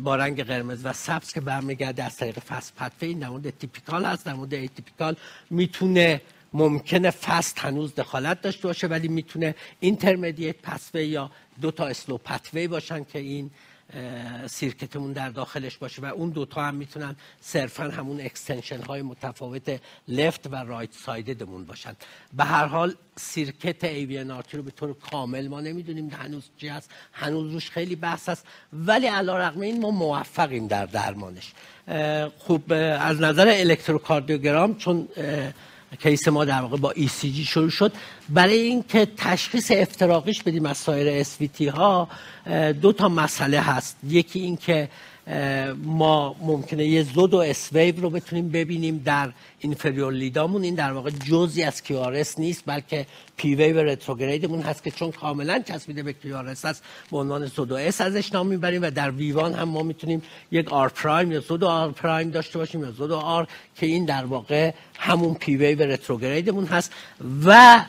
با 0.04 0.16
رنگ 0.16 0.44
قرمز 0.44 0.86
و 0.86 0.94
سبز 0.94 1.34
که 1.34 1.42
برمیگرده 1.42 2.04
از 2.04 2.18
طریق 2.18 2.40
fast 2.40 2.76
pathway 2.76 3.08
این 3.08 3.20
در 3.20 3.30
مورد 3.30 3.50
typical 3.50 4.06
هست 4.06 4.26
در 4.26 4.34
مورد 4.34 4.54
atypical 4.54 5.16
می‌تونه 5.50 6.22
ممکنه 6.54 7.10
fast 7.12 7.60
هنوز 7.60 7.96
دخالت 7.96 8.42
داشته 8.42 8.68
باشه 8.68 8.88
ولی 8.88 9.08
می‌تونه 9.08 9.56
intermediate 9.80 10.56
pathway 10.64 11.02
یا 11.02 11.32
دو 11.62 11.72
تا 11.72 11.88
slow 11.88 12.18
pathway 12.18 12.68
باشن 12.68 13.04
که 13.04 13.20
این 13.20 13.52
circuit 14.48 14.94
مون 14.94 15.14
در 15.14 15.30
داخلش 15.30 15.78
باشه 15.78 16.02
و 16.02 16.06
اون 16.06 16.30
دوتا 16.30 16.64
هم 16.64 16.76
می‌تونن 16.76 17.16
صرفا 17.42 17.84
همون 17.84 18.22
extension 18.22 18.82
های 18.82 19.02
متفاوت 19.02 19.82
left 20.08 20.48
و 20.48 20.56
right 20.56 20.94
side 20.94 21.35
مون 21.35 21.66
باشن. 21.66 21.96
به 22.34 22.44
هر 22.44 22.66
حال 22.66 22.96
circuit 23.16 23.86
AVNRT 24.32 24.58
رو 24.58 24.64
به 24.64 24.72
طور 24.72 24.94
کامل 24.94 25.48
ما 25.48 25.62
نمی‌دونیم 25.62 26.10
هنوز 26.10 26.50
چی 26.58 26.68
هست 26.68 26.92
هنوز 27.14 27.54
روش 27.54 27.70
خیلی 27.70 27.96
بحث 27.96 28.30
هست 28.30 28.46
ولی 28.74 29.08
علی 29.08 29.38
رغم 29.38 29.62
این 29.62 29.82
ما 29.82 29.92
موفقیم 29.92 30.68
در 30.68 30.86
درمانش. 30.86 31.54
خوب 32.38 32.74
از 33.00 33.22
نظر 33.22 33.48
الکتروکاردیوگرام 33.48 34.76
چون 34.76 35.08
case 35.96 36.28
ما 36.28 36.46
در 36.46 36.62
واقع 36.62 36.78
با 36.78 36.94
ECG 36.94 37.46
شروع 37.46 37.70
شد. 37.70 37.92
برای 38.30 38.60
اینکه 38.60 39.08
تشخیص 39.18 39.72
افتراقیش 39.72 40.44
بدیم 40.44 40.66
از 40.66 40.78
سایر 40.78 41.22
SVT 41.22 41.38
ها 41.76 42.08
دو 42.82 42.94
تا 42.94 43.10
مسئله 43.10 43.60
هست. 43.60 43.98
یکی 44.08 44.40
اینکه 44.40 44.90
ما 45.84 46.36
ممکنه 46.42 46.86
یه 46.86 47.04
pseudo 47.04 47.34
S 47.34 47.38
wave 47.38 48.02
رو 48.02 48.10
بتونیم 48.10 48.50
ببینیم 48.50 49.02
در 49.06 49.32
inferior 49.60 50.14
lead 50.14 50.39
هامون 50.39 50.64
این 50.64 50.76
در 50.76 50.92
واقع 50.92 51.10
جزی 51.10 51.64
از 51.64 51.84
QRS 51.84 52.40
نیست 52.40 52.64
بلکه 52.66 53.06
P 53.38 53.56
wave 53.56 53.80
retrograde 53.84 54.44
مون 54.44 54.62
هست 54.62 54.84
که 54.84 54.92
چون 54.92 55.12
کاملا 55.12 55.64
چسبیده 55.68 56.04
به 56.04 56.14
QRS 56.14 56.66
هست 56.66 56.84
به 57.12 57.18
عنوان 57.18 57.46
pseudo 57.46 57.72
S 57.72 58.02
ازش 58.02 58.34
نام 58.34 58.48
می‌بریم 58.48 58.82
و 58.82 58.92
در 58.92 59.12
V1 59.12 59.54
هم 59.54 59.70
ما 59.70 59.84
می‌تونیم 59.84 60.22
یک 60.52 60.74
R 60.74 60.90
prime 60.90 61.32
یا 61.32 61.40
pseudo 61.40 61.64
R 61.64 61.92
prime 61.92 62.30
داشته 62.30 62.60
باشیم 62.60 62.82
یا 62.82 62.92
pseudo 62.92 63.12
R 63.12 63.48
که 63.76 63.86
این 63.86 64.06
در 64.06 64.26
واقع 64.26 64.72
همون 64.98 65.34
P 65.34 65.58
wave 65.58 65.82
retrograde 65.82 66.47
مون 66.47 66.66
هست. 66.66 66.92
و 67.46 67.82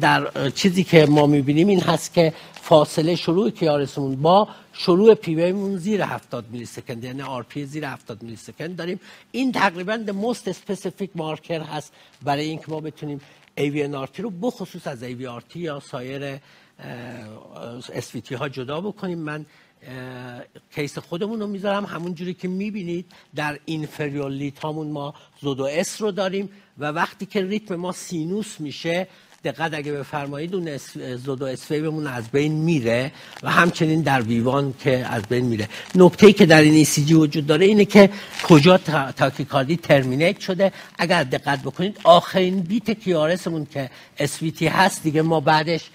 در 0.00 0.50
چیزی 0.50 0.84
که 0.84 1.06
ما 1.06 1.26
می‌بینیم 1.26 1.68
این 1.68 1.80
هست 1.80 2.14
که 2.14 2.32
فاصله 2.62 3.16
شروع 3.16 3.50
QRS 3.50 3.83
مون 3.83 4.16
با 4.16 4.48
شروع 4.72 5.14
P 5.14 5.22
wave 5.22 5.53
مون 5.53 5.76
زیر 5.76 6.02
70 6.02 6.50
millisecond 6.50 7.04
یعنی 7.04 7.22
RP 7.22 7.64
زیر 7.64 7.84
70 7.84 8.22
millisecond 8.22 8.76
داریم. 8.76 9.00
این 9.32 9.52
تقریبا 9.52 9.96
the 9.96 10.10
most 10.10 10.48
specific 10.48 11.10
marker 11.14 11.60
هست 11.60 11.92
برای 12.22 12.44
اینکه 12.44 12.64
ما 12.68 12.80
بتونیم 12.80 13.20
AVNRT 13.58 14.20
رو 14.20 14.30
بخصوص 14.30 14.86
از 14.86 15.04
AVRT 15.04 15.56
یا 15.56 15.80
سایر 15.80 16.36
SVT 17.86 18.32
ها 18.32 18.48
جدا 18.48 18.80
بکنیم. 18.80 19.18
من 19.18 19.46
case 20.74 20.98
خودمون 20.98 21.40
رو 21.40 21.46
می‌ذارم. 21.46 21.84
همون 21.84 22.14
جوری 22.14 22.34
که 22.34 22.48
می‌بینید 22.48 23.06
در 23.34 23.58
inferior 23.64 24.52
هامون 24.62 24.90
ما 24.90 25.14
pseudo 25.40 25.64
S 25.64 26.02
رو 26.02 26.10
داریم 26.10 26.50
و 26.78 26.84
وقتی 26.84 27.26
که 27.26 27.44
ریتم 27.44 27.76
ما 27.76 27.92
sinus 27.92 28.60
میشه 28.60 29.08
دقت 29.44 29.74
اگه 29.74 29.92
بفرمایید 29.92 30.54
اون 30.54 30.76
pseudo 31.16 31.44
S 31.44 31.52
wave 31.52 31.83
مون 31.83 32.06
از 32.06 32.28
بین 32.28 32.52
میره 32.52 33.12
و 33.42 33.50
همچنین 33.50 34.02
در 34.02 34.22
V1 34.22 34.74
که 34.78 35.06
از 35.10 35.22
بین 35.22 35.44
میره. 35.44 35.68
نکته 35.94 36.32
که 36.32 36.46
در 36.46 36.60
این 36.60 36.84
ECG 36.84 37.12
وجود 37.12 37.46
داره 37.46 37.66
اینه 37.66 37.84
که 37.84 38.10
کجا 38.42 38.78
تاکیکاردی 39.16 39.76
ترمینیت 39.76 40.40
شده. 40.40 40.72
اگر 40.98 41.24
دقت 41.24 41.62
بکنید 41.62 42.00
آخرین 42.04 42.60
بیت 42.60 42.90
کیارسمون 42.90 43.66
که 43.66 43.90
اسویتی 44.18 44.66
هست 44.66 45.02
دیگه 45.02 45.22
ما 45.22 45.40
بعدش 45.40 45.90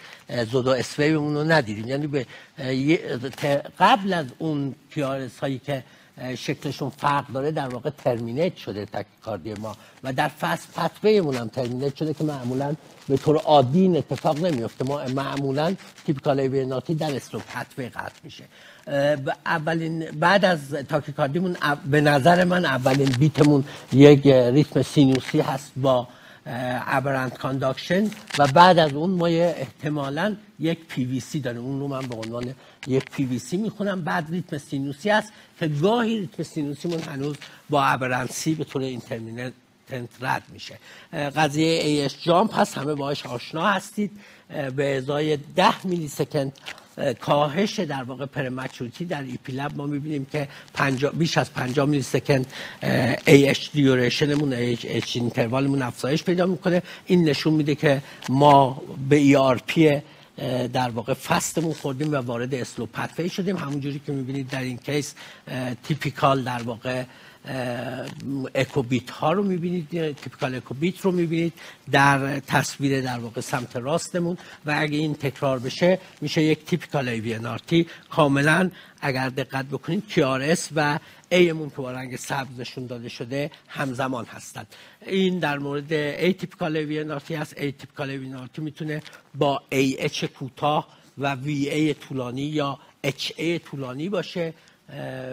زود 0.51 0.67
و 0.67 0.69
اسفیبمون 0.69 1.35
رو 1.35 1.43
ندیدیم. 1.43 1.87
یعنی 1.87 2.07
به 2.07 2.25
قبل 3.79 4.13
از 4.13 4.25
اون 4.37 4.75
کیارس 4.93 5.39
هایی 5.39 5.61
که 5.65 5.83
شکلشون 6.37 6.89
فرق 6.89 7.27
داره 7.27 7.51
در 7.51 7.67
واقع 7.67 7.89
ترمینیت 7.89 8.57
شده 8.57 8.85
تاکیکاردی 8.85 9.53
ما. 9.53 9.75
و 10.03 10.13
در 10.13 10.27
فصل 10.27 10.67
پتویمون 10.75 11.35
هم 11.35 11.47
ترمینیت 11.47 11.95
شده 11.95 12.13
که 12.13 12.23
معمولا 12.23 12.75
به 13.09 13.17
طور 13.17 13.37
عادی 13.37 13.81
این 13.81 13.97
اتفاق 13.97 14.45
نمیفته 14.45 14.85
ما 14.85 15.05
معمولا 15.05 15.75
typical 16.05 16.39
AVNRT 16.39 16.95
در 16.95 17.15
slow 17.15 17.39
pathway 17.39 17.89
قطع 17.89 18.19
میشه. 18.23 18.43
اولین 19.45 20.05
بعد 20.11 20.45
از 20.45 20.73
tachycardia 20.73 21.39
مون 21.39 21.57
به 21.91 22.01
نظر 22.01 22.43
من 22.43 22.65
اولین 22.65 23.09
beat 23.09 23.40
مون 23.40 23.63
یک 23.93 24.27
ریتم 24.27 24.81
سینوسی 24.81 25.39
هست 25.39 25.71
با 25.77 26.07
aberrant 26.49 27.37
conduction 27.37 28.11
و 28.37 28.47
بعد 28.47 28.79
از 28.79 28.93
اون 28.93 29.09
ما 29.09 29.27
احتمالا 29.27 30.35
یک 30.59 30.79
پی 30.87 31.05
وی 31.05 31.19
سی 31.19 31.39
داریم. 31.39 31.61
اون 31.61 31.79
رو 31.79 31.87
من 31.87 32.01
به 32.01 32.15
عنوان 32.15 32.53
یک 32.87 33.05
پی 33.11 33.25
وی 33.25 33.39
سی 33.39 33.57
می‌خونم. 33.57 34.01
بعد 34.01 34.31
ریتم 34.31 34.57
سینوسی 34.57 35.09
هست 35.09 35.33
که 35.59 35.67
گاهی 35.67 36.19
ریتم 36.19 36.43
سینوسی 36.43 36.87
من 36.87 36.99
هنوز 36.99 37.35
با 37.69 37.83
aberrancy 37.83 38.55
به 38.55 38.63
طور 38.63 38.81
intermittent 38.81 39.53
رد 40.21 40.43
میشه. 40.49 40.79
قضیه 41.13 41.67
AH 41.67 42.23
jump 42.23 42.59
هست. 42.59 42.77
همه 42.77 42.93
باش 42.93 43.25
آشنا 43.25 43.67
هستید. 43.67 44.11
به 44.75 44.97
ازای 44.97 45.37
ده 45.37 45.85
millisecond 45.85 46.53
کاهش 47.19 47.79
در 47.79 48.03
واقع 48.03 48.25
prematurity 48.25 49.05
در 49.05 49.21
EP 49.21 49.41
lab 49.41 49.71
ما 49.75 49.85
می‌بینیم 49.85 50.25
که 50.25 50.47
بیش 51.13 51.37
از 51.37 51.53
50 51.53 51.85
millisecond 51.85 52.53
AH 53.27 53.71
duration 53.71 54.31
مون 54.31 54.53
AH 54.53 55.15
interval 55.15 55.63
مون 55.63 55.81
افزایش 55.81 56.23
پیدا 56.23 56.45
می‌کنه. 56.45 56.81
این 57.05 57.29
نشون 57.29 57.53
میده 57.53 57.75
که 57.75 58.01
ما 58.29 58.81
به 59.09 59.15
ERP 59.15 60.01
در 60.73 60.89
واقع 60.89 61.13
fast 61.13 61.48
مون 61.48 61.73
خوردیم 61.73 62.11
و 62.11 62.15
وارد 62.15 62.53
slow 62.53 62.85
pathway 62.85 63.29
شدیم. 63.29 63.57
همونجوری 63.57 64.01
که 64.05 64.11
می‌بینید 64.11 64.49
در 64.49 64.61
این 64.61 64.77
case 64.77 65.13
typical 65.83 66.43
در 66.43 66.63
واقع 66.63 67.03
اکوبیت 68.55 69.09
ها 69.09 69.31
رو 69.31 69.43
می‌بینید 69.43 69.89
تیپیکال 69.89 70.55
اکوبیت 70.55 71.01
رو 71.01 71.11
می‌بینید 71.11 71.53
در 71.91 72.39
تصویر 72.39 73.01
در 73.01 73.19
واقع 73.19 73.41
سمت 73.41 73.75
راستمون 73.75 74.37
و 74.65 74.75
اگه 74.77 74.97
این 74.97 75.13
تکرار 75.13 75.59
بشه 75.59 75.99
میشه 76.21 76.41
یک 76.41 76.65
تیپیکال 76.65 77.07
ای 77.07 77.85
کاملا 78.09 78.71
اگر 79.01 79.29
دقت 79.29 79.65
بکنید 79.65 80.03
اس 80.41 80.69
و 80.75 80.99
ایمون 81.29 81.69
که 81.69 81.75
با 81.75 81.91
رنگ 81.91 82.15
سبز 82.15 82.59
نشون 82.59 82.87
داده 82.87 83.09
شده 83.09 83.51
همزمان 83.67 84.25
هستند. 84.25 84.67
این 85.07 85.39
در 85.39 85.57
مورد 85.57 85.93
ای 85.93 86.33
تیپیکال 86.33 86.77
ای 86.77 87.35
هست 87.35 87.57
ای 87.57 87.71
تیپیکال 87.71 88.09
ای 88.09 88.17
می‌تونه 88.57 89.01
با 89.35 89.61
ای 89.69 89.97
اچ 89.99 90.25
کوتاه 90.25 90.87
و 91.17 91.35
وی 91.35 91.69
ای 91.69 91.93
طولانی 91.93 92.41
یا 92.41 92.79
اچ 93.03 93.31
ای 93.37 93.59
طولانی 93.59 94.09
باشه. 94.09 94.53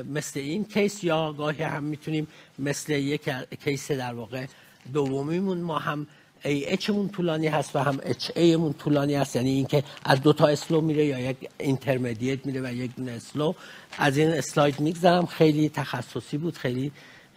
مثل 0.09 0.40
این 0.40 0.64
case 0.64 1.05
یا 1.05 1.32
گاهی 1.32 1.62
هم 1.62 1.85
می‌تونیم 1.85 2.28
مثل 2.59 2.93
یک 2.93 3.31
case 3.64 3.90
در 3.90 4.14
واقع 4.14 4.47
دومیمون 4.93 5.59
ما 5.59 5.78
هم 5.78 6.06
AH 6.44 6.66
مون 6.66 7.09
طولانی 7.09 7.47
هست 7.47 7.76
و 7.76 7.78
هم 7.78 8.01
HA 8.02 8.31
مون 8.36 8.72
طولانی 8.72 9.14
هست. 9.14 9.36
یعنی 9.36 9.51
اینکه 9.51 9.85
از 10.05 10.22
دو 10.22 10.32
تا 10.32 10.47
slow 10.47 10.81
میره 10.81 11.05
یا 11.05 11.18
یک 11.18 11.36
intermediate 11.59 12.47
میره 12.47 12.60
و 12.60 12.74
یک 12.74 12.94
دونه 12.97 13.12
slow 13.12 13.52
از 13.98 14.18
این 14.18 14.31
اسلاید 14.31 14.81
میگذرم. 14.81 15.26
خیلی 15.26 15.68
تخصصی 15.68 16.39
بود 16.39 16.56
خیلی 16.56 16.93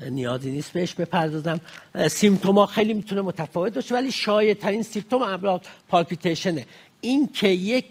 نیازی 0.10 0.52
نیست 0.52 0.72
بهش 0.72 0.94
بپردازم. 0.94 1.60
symptom 2.10 2.59
ها 2.59 2.66
خیلی 2.66 2.94
می‌تونه 2.94 3.22
متفاوت 3.22 3.74
باشه 3.74 3.96
ولی 3.96 4.12
شایع 4.12 4.54
ترین 4.54 4.84
symptom 4.84 5.22
امراض 5.22 5.60
palpitation 5.90 6.54
ـه. 6.54 6.66
این 7.02 7.28
که 7.28 7.48
یک 7.48 7.86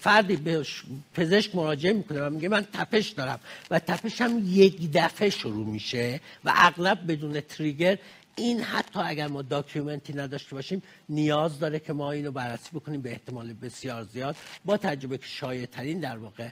فردی 0.00 0.36
به 0.36 0.66
پزشک 1.14 1.54
مراجعه 1.54 1.92
می‌کنه 1.92 2.26
و 2.26 2.30
میگه 2.30 2.48
من 2.48 2.66
تپش 2.72 3.08
دارم 3.08 3.40
و 3.70 3.78
تپش 3.78 4.20
هم 4.20 4.42
یک 4.46 4.92
دفعه 4.92 5.30
شروع 5.30 5.66
میشه 5.66 6.20
و 6.44 6.52
اغلب 6.54 7.12
بدون 7.12 7.40
تریگر 7.40 7.98
این 8.36 8.60
حتی 8.60 9.00
اگر 9.00 9.26
ما 9.26 9.42
داکیومنتی 9.42 10.12
نداشته 10.12 10.54
باشیم 10.54 10.82
نیاز 11.08 11.58
داره 11.58 11.78
که 11.78 11.92
ما 11.92 12.12
اینو 12.12 12.30
بررسی 12.30 12.70
بکنیم 12.74 13.00
به 13.00 13.10
احتمال 13.10 13.52
بسیار 13.52 14.02
زیاد 14.02 14.36
با 14.64 14.76
تجربه 14.76 15.18
که 15.18 15.26
شایع 15.26 15.66
ترین 15.66 16.00
در 16.00 16.18
واقع 16.18 16.48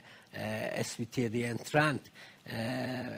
اسویتی 0.75 1.29
رینترنت 1.29 1.99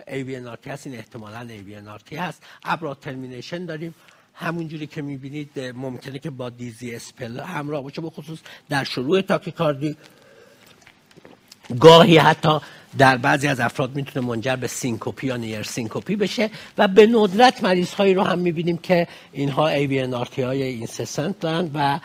AVNRT 0.07 0.67
هست. 0.67 0.87
این 0.87 0.95
احتمالا 0.95 1.47
AVNRT 1.47 2.13
هست. 2.13 2.43
ابرا 2.63 2.93
ترمینیشن 2.95 3.65
داریم. 3.65 3.95
همونجوری 4.33 4.87
که 4.87 5.01
می‌بینید 5.01 5.59
ممکنه 5.59 6.19
که 6.19 6.29
با 6.29 6.49
دیزی 6.49 6.95
اسپل 6.95 7.39
همراه 7.39 7.83
باشه 7.83 8.01
به 8.01 8.09
خصوص 8.09 8.39
در 8.69 8.83
شروع 8.83 9.21
تاکیکاردی. 9.21 9.97
گاهی 11.79 12.17
حتی 12.17 12.59
در 12.97 13.17
بعضی 13.17 13.47
از 13.47 13.59
افراد 13.59 13.95
می‌تونه 13.95 14.27
منجر 14.27 14.55
به 14.55 14.67
syncope 14.67 15.20
ی 15.20 15.27
یا 15.27 15.37
near 15.37 15.63
syncope 15.63 16.09
ی 16.09 16.15
بشه 16.15 16.49
و 16.77 16.87
به 16.87 17.07
ندرت 17.07 17.63
مریض 17.63 17.93
هایی 17.93 18.13
رو 18.13 18.23
هم 18.23 18.39
می‌بینیم 18.39 18.77
که 18.77 19.07
اینها 19.31 19.67
AV 19.67 19.99
های 20.43 20.63
incessant 20.63 21.39
دارن 21.39 21.71
و 21.73 21.99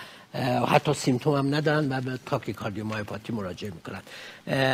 حتی 0.67 0.95
symptom 0.95 1.35
هم 1.35 1.55
ندارن 1.55 1.93
و 1.93 2.01
به 2.01 2.19
tachycardiomyopathy 2.27 3.33
مراجعه 3.33 3.71
می‌کنن. 3.71 4.03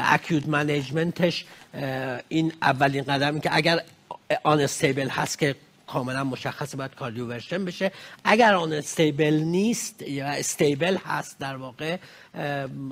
acute 0.03 0.49
management 0.49 1.28
ش 1.28 1.45
این 2.28 2.52
اولین 2.62 3.02
قدمی 3.05 3.40
که 3.40 3.56
اگر 3.56 3.81
unstable 4.43 5.09
هست 5.09 5.39
که 5.39 5.56
کاملا 5.95 6.25
مشخص 6.25 6.75
باید 6.75 6.95
cardioversion 6.95 7.65
بشه. 7.65 7.93
اگر 8.25 8.55
unstable 8.55 9.35
نیست 9.35 10.03
یا 10.03 10.27
stable 10.27 10.97
هست 10.97 11.39
در 11.39 11.57
واقع 11.57 11.97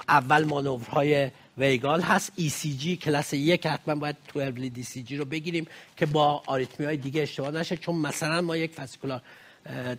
اول 0.09 0.45
مانورهای 0.45 1.31
vagal 1.59 2.01
هست. 2.01 2.33
ECG 2.37 2.97
کلاس 2.97 3.33
یک 3.33 3.67
حتما 3.67 3.95
باید 3.95 4.17
12 4.35 4.69
دی 4.69 4.83
سی 4.83 5.03
جی 5.03 5.17
رو 5.17 5.25
بگیریم 5.25 5.67
که 5.97 6.07
با 6.07 6.43
آریتمی 6.47 6.87
های 6.87 6.97
دیگه 6.97 7.23
اشتباه 7.23 7.51
نشه 7.51 7.77
چون 7.77 7.95
مثلا 7.95 8.41
ما 8.41 8.57
یک 8.57 8.73
fascicular 8.75 9.23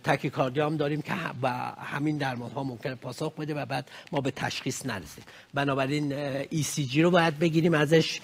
تاکیکاردی 0.04 0.60
هم 0.60 0.76
داریم 0.76 1.02
که 1.02 1.12
با 1.40 1.48
همین 1.92 2.18
درمان 2.18 2.50
ها 2.50 2.62
ممکنه 2.64 2.94
پاسخ 2.94 3.32
بده 3.34 3.54
و 3.54 3.66
بعد 3.66 3.90
ما 4.12 4.20
به 4.20 4.30
تشخیص 4.30 4.86
نرسیم. 4.86 5.24
بنابراین 5.54 6.14
ECG 6.72 7.02
رو 7.02 7.10
باید 7.10 7.38
بگیریم 7.38 7.74
ازش. 7.74 8.20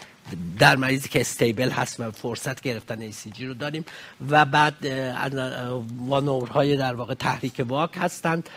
در 0.58 0.76
مریضی 0.76 1.08
که 1.08 1.20
stable 1.20 1.70
هست 1.70 2.00
و 2.00 2.10
فرصت 2.10 2.60
گرفتن 2.60 3.00
ECG 3.00 3.46
رو 3.46 3.54
داریم 3.54 3.84
و 4.30 4.44
بعد 4.44 4.74
وانورهای 5.98 6.76
در 6.76 6.94
واقع 6.94 7.14
تحریک 7.14 7.64
واک 7.68 7.90
هستند. 7.96 8.48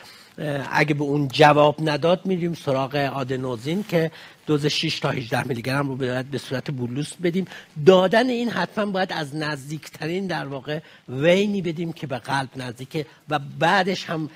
اگه 0.72 0.94
به 0.94 1.04
اون 1.04 1.28
جواب 1.28 1.90
نداد 1.90 2.26
میریم 2.26 2.54
سراغ 2.54 2.96
آدنوزین 2.96 3.84
که 3.84 4.12
دوز 4.48 4.66
6 4.66 5.00
تا 5.00 5.10
18 5.10 5.48
میلی 5.48 5.62
گرم 5.62 5.88
رو 5.88 5.96
باید 5.96 6.32
به 6.32 6.38
صورت 6.38 6.72
بولوس 6.72 7.14
بدیم. 7.24 7.46
دادن 7.86 8.30
این 8.30 8.50
حتما 8.50 8.86
باید 8.86 9.14
از 9.14 9.36
نزدیکترین 9.36 10.28
در 10.28 10.46
واقع 10.46 10.80
وینی 11.10 11.62
بدیم 11.62 11.94
که 11.94 12.08
به 12.08 12.18
قلب 12.18 12.50
نزدیکه 12.56 13.06
و 13.30 13.40
بعدش 13.60 14.06
هم 14.06 14.30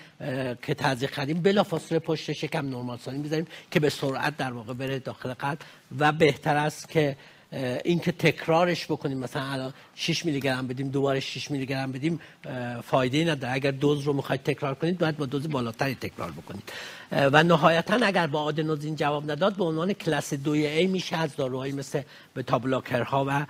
که 0.62 0.74
تزریق 0.74 1.12
کردیم 1.12 1.42
بلافاصله 1.42 2.00
پشت 2.00 2.34
شکم 2.34 2.70
نرمال 2.70 2.98
سالین 2.98 3.24
بذاریم 3.24 3.48
که 3.72 3.80
به 3.80 3.90
سرعت 3.90 4.38
در 4.38 4.54
واقع 4.54 4.74
بره 4.74 5.00
داخل 5.00 5.34
قلب 5.34 5.60
و 6.00 6.12
بهتر 6.12 6.58
است 6.58 6.90
که 6.90 7.18
اینکه 7.52 8.12
تکرارش 8.12 8.86
بکنیم 8.86 9.18
مثلا 9.18 9.44
الان 9.44 9.74
6 9.96 10.26
میلی 10.26 10.40
گرم 10.40 10.68
بدیم 10.68 10.90
دوباره 10.90 11.20
6 11.20 11.52
میلی 11.52 11.66
گرم 11.66 11.92
بدیم 11.92 12.20
فایده 12.84 13.32
نداره. 13.32 13.54
اگر 13.54 13.72
دوز 13.72 14.04
رو 14.04 14.14
می‌خواید 14.14 14.44
تکرار 14.44 14.76
کنید 14.76 14.98
باید 14.98 15.18
با 15.18 15.26
دوز 15.26 15.50
بالاتری 15.50 15.96
تکرار 15.96 16.32
بکنید. 16.32 16.64
و 17.12 17.44
نهایتا 17.44 17.96
اگر 17.96 18.28
با 18.28 18.42
آدنوزین 18.42 18.96
جواب 18.96 19.32
نداد 19.32 19.56
به 19.56 19.64
عنوان 19.64 19.94
کلاس 19.94 20.34
2 20.34 20.52
A 20.52 20.88
میشه 20.88 21.18
از 21.18 21.36
داروهایی 21.36 21.74
مثل 21.74 22.02
بتا 22.36 22.62
ها 23.06 23.26
و 23.28 23.46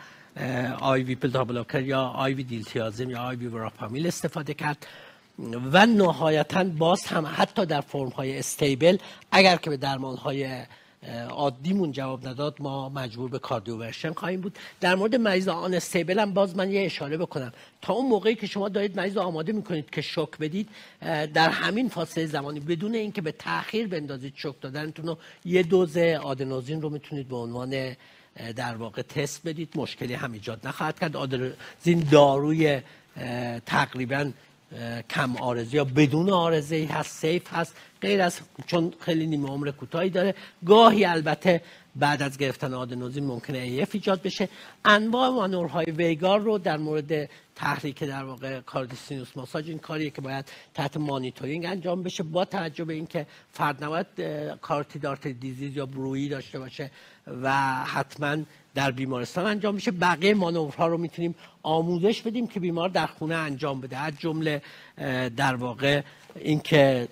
IV 0.80 1.16
بتا 1.16 1.80
یا 1.80 2.02
IV 2.02 2.44
دیلتیازم 2.44 3.10
یا 3.10 3.22
IV 3.22 3.48
وراپامیل 3.48 4.08
استفاده 4.08 4.54
کرد. 4.54 4.88
و 5.74 5.86
نهایتا 5.86 6.64
باز 6.64 7.08
هم 7.08 7.26
حتی 7.36 7.66
در 7.66 7.82
فرم 7.82 8.10
های 8.10 8.40
stable 8.40 8.98
اگر 9.32 9.56
که 9.56 9.70
به 9.70 9.78
درمان 9.78 10.18
های 10.18 10.64
عادیمون 11.30 11.92
جواب 11.92 12.28
نداد 12.28 12.56
ما 12.60 12.90
مجبور 12.90 13.30
به 13.30 13.40
کاردیوورشن 13.40 14.14
خواهیم 14.14 14.42
بود. 14.42 14.58
در 14.80 14.96
مورد 14.96 15.16
مریض 15.16 15.48
آن 15.48 15.74
استیبل 15.74 16.20
هم 16.20 16.34
باز 16.34 16.56
من 16.56 16.72
یه 16.72 16.86
اشاره 16.86 17.18
بکنم. 17.18 17.54
تا 17.82 17.94
اون 17.94 18.10
موقعی 18.10 18.36
که 18.36 18.48
شما 18.48 18.70
دارید 18.70 18.98
مریض 18.98 19.18
آماده 19.18 19.52
می‌کنید 19.52 19.90
که 19.90 20.02
شوک 20.02 20.38
بدید 20.38 20.70
در 21.34 21.50
همین 21.50 21.90
فاصله 21.90 22.26
زمانی 22.26 22.60
بدون 22.60 22.96
اینکه 22.96 23.22
به 23.22 23.32
تاخیر 23.32 23.88
بندازید 23.88 24.34
شوک 24.36 24.62
دادنتون 24.62 25.06
رو 25.06 25.18
یه 25.46 25.64
دوز 25.64 25.98
آدنوزین 25.98 26.82
رو 26.82 26.90
می‌تونید 26.90 27.28
به 27.28 27.36
عنوان 27.36 27.96
در 28.56 28.76
واقع 28.76 29.02
تست 29.02 29.48
بدید. 29.48 29.70
مشکلی 29.76 30.14
هم 30.14 30.34
ایجاد 30.34 30.68
نخواهد 30.68 31.00
کرد. 31.00 31.18
آدنوزین 31.18 32.08
داروی 32.12 32.82
تقریبا 33.66 34.32
کم 35.10 35.38
عارضه 35.38 35.76
یا 35.76 35.84
بدون 35.84 36.30
عارضه 36.30 36.88
هست 36.92 37.16
safe 37.16 37.54
هست. 37.54 37.76
غیر 38.02 38.22
از 38.22 38.40
چون 38.68 38.94
خیلی 39.00 39.28
نیمه 39.28 39.50
عمر 39.50 39.72
کوتاهی 39.72 40.10
داره 40.10 40.36
گاهی 40.66 41.06
البته 41.06 41.62
بعد 41.96 42.22
از 42.22 42.38
گرفتن 42.38 42.74
آدنوزین 42.74 43.26
ممکنه 43.26 43.58
AF 43.58 43.90
ایجاد 43.94 44.22
بشه. 44.22 44.50
انواع 44.86 45.30
مانورهای 45.30 45.86
vagal 45.86 46.40
رو 46.40 46.58
در 46.58 46.78
مورد 46.78 47.30
تحریک 47.56 48.04
در 48.04 48.24
واقع 48.24 48.62
carotid 48.62 49.00
sinus 49.00 49.28
massage 49.36 49.70
این 49.70 49.80
کاریه 49.80 50.10
که 50.10 50.22
باید 50.22 50.46
تحت 50.74 50.98
مانیتورینگ 50.98 51.66
انجام 51.66 52.04
بشه 52.04 52.24
با 52.24 52.46
توجه 52.46 52.86
به 52.86 52.94
اینکه 52.94 53.26
فرد 53.52 53.84
نباید 53.84 54.08
carotid 54.62 54.97
artery 54.97 55.28
disease 55.28 55.78
یا 55.78 55.86
bruit 55.86 56.23
ی 56.23 56.30
داشته 56.30 56.60
باشه 56.60 56.92
و 57.44 57.54
حتما 57.86 58.38
در 58.76 58.92
بیمارستان 58.92 59.46
انجام 59.46 59.76
میشه 59.76 59.92
بقیه 59.92 60.34
مانورها 60.34 60.88
رو 60.88 60.98
می‌تونیم 60.98 61.36
آموزش 61.64 62.22
بدیم 62.22 62.48
که 62.48 62.60
بیمار 62.60 62.90
در 62.90 63.08
خونه 63.08 63.36
انجام 63.36 63.82
بده. 63.82 63.98
از 63.98 64.14
جمله 64.20 64.62
در 65.38 65.56
واقع 65.56 66.02
اینکه 66.36 67.08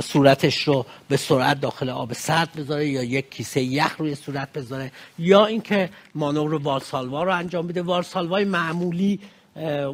صورتش 0.00 0.62
رو 0.62 0.86
به 1.08 1.16
سرعت 1.16 1.60
داخل 1.60 1.88
آب 1.88 2.12
سرد 2.12 2.52
بذاره 2.56 2.88
یا 2.88 3.02
یک 3.02 3.30
کیسه 3.30 3.60
یخ 3.60 3.96
روی 3.98 4.14
صورت 4.14 4.52
بذاره 4.52 4.92
یا 5.18 5.46
اینکه 5.46 5.90
مانور 6.14 6.54
والسالوا 6.54 7.22
رو 7.22 7.36
انجام 7.36 7.66
بده. 7.66 7.82
والسالوای 7.82 8.44
معمولی 8.44 9.20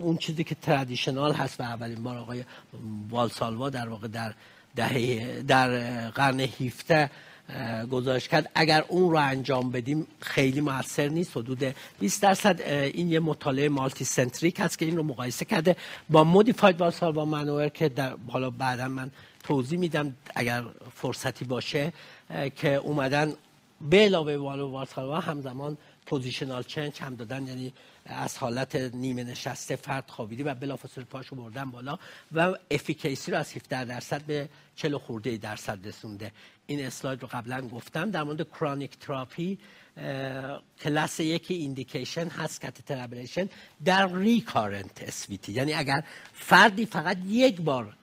اون 0.02 0.16
چیزی 0.16 0.44
که 0.44 0.54
ترادیشنال 0.54 1.32
هست 1.32 1.60
و 1.60 1.62
اولین 1.62 2.02
بار 2.02 2.18
آقای 2.18 2.44
والسالوا 3.10 3.70
در 3.70 3.88
واقع 3.88 4.08
در 4.08 4.34
دهه 4.76 5.42
در 5.42 5.68
قرن 6.10 6.40
17 6.40 7.10
گزارش 7.90 8.28
کرد. 8.28 8.50
اگر 8.54 8.84
اون 8.88 9.10
رو 9.10 9.16
انجام 9.16 9.70
بدیم 9.70 10.06
خیلی 10.20 10.60
موثر 10.60 11.08
نیست. 11.08 11.36
حدود 11.36 11.74
20 12.00 12.22
درصد 12.22 12.60
این 12.60 13.10
یه 13.10 13.20
مطالعه 13.20 13.68
multicentric 13.68 14.60
هست 14.60 14.78
که 14.78 14.84
این 14.84 14.96
رو 14.96 15.02
مقایسه 15.02 15.44
کرده 15.44 15.76
با 16.10 16.24
modified 16.24 16.76
Valsalva 16.76 17.24
maneuver 17.24 17.68
که 17.68 17.88
در 17.88 18.14
حالا 18.28 18.50
بعدا 18.50 18.88
من 18.88 19.10
توضیح 19.44 19.78
میدم 19.78 20.16
اگر 20.34 20.64
فرصتی 20.94 21.44
باشه 21.44 21.92
که 22.56 22.74
اومدن 22.74 23.32
به 23.80 23.98
علاوه 23.98 24.36
والو 24.36 24.84
همزمان 25.20 25.78
positional 26.06 26.62
change 26.62 27.02
هم 27.02 27.14
دادن. 27.14 27.46
یعنی 27.46 27.72
از 28.04 28.38
حالت 28.38 28.76
نیمه 28.76 29.24
نشسته 29.24 29.76
فرد 29.76 30.04
خوابیده 30.08 30.42
و 30.42 30.54
بلافاصله 30.54 31.04
پاشو 31.04 31.36
بردن 31.36 31.70
بالا 31.70 31.98
و 32.32 32.54
efficacy 32.70 33.30
رو 33.30 33.38
از 33.38 33.56
17 33.56 33.84
درصد 33.84 34.22
به 34.22 34.48
40 34.76 34.98
خورده 34.98 35.36
درصد 35.36 35.86
رسونده. 35.86 36.32
این 36.70 36.86
اسلاید 36.86 37.22
رو 37.22 37.28
قبلا 37.32 37.60
گفتم. 37.60 38.10
در 38.10 38.22
مورد 38.22 38.48
chronic 38.50 38.98
therapy 38.98 39.58
کلاس 40.80 41.20
یکی 41.20 41.54
indication 41.54 42.28
هست 42.28 42.60
catheter 42.60 43.04
ablation 43.04 43.48
در 43.84 44.14
recurrent 44.14 45.02
SVT 45.02 45.52
یعنی 45.52 45.72
اگر 45.74 46.04
فردی 46.32 46.86
فقط 46.86 47.16
یک 47.26 47.60
بار 47.60 47.94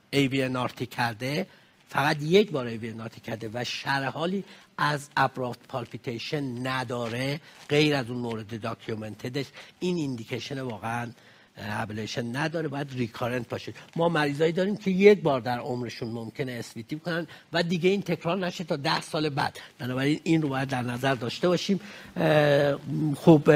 SVT 0.55 0.85
کرده 0.85 1.47
فقط 1.89 2.21
یک 2.21 2.51
بار 2.51 2.67
SVT 3.01 3.21
کرده 3.21 3.49
و 3.53 3.63
شرحالی 3.63 4.43
از 4.77 5.09
abrupt 5.17 5.67
palpitation 5.67 6.67
نداره 6.67 7.41
غیر 7.69 7.95
از 7.95 8.09
اون 8.09 8.19
مورد 8.19 8.61
documented 8.61 9.31
ش 9.31 9.45
این 9.79 9.97
indication 9.97 10.59
واقعا 10.61 11.11
ablation 11.57 12.35
نداره 12.35 12.67
باید 12.67 12.87
recurrent 12.93 13.49
باشه. 13.49 13.73
ما 13.95 14.09
مریضایی 14.09 14.51
داریم 14.51 14.77
که 14.77 14.91
یک 14.91 15.21
بار 15.21 15.41
در 15.41 15.59
عمرشون 15.59 16.09
ممکنه 16.09 16.51
SVT 16.51 16.99
کنن 16.99 17.27
و 17.53 17.63
دیگه 17.63 17.89
این 17.89 18.01
تکرار 18.01 18.37
نشه 18.37 18.63
تا 18.63 18.75
ده 18.75 19.01
سال 19.01 19.29
بعد. 19.29 19.59
بنابراین 19.79 20.19
این 20.23 20.41
رو 20.41 20.49
باید 20.49 20.69
در 20.69 20.81
نظر 20.81 21.15
داشته 21.15 21.47
باشیم. 21.47 21.79
خوب 23.15 23.51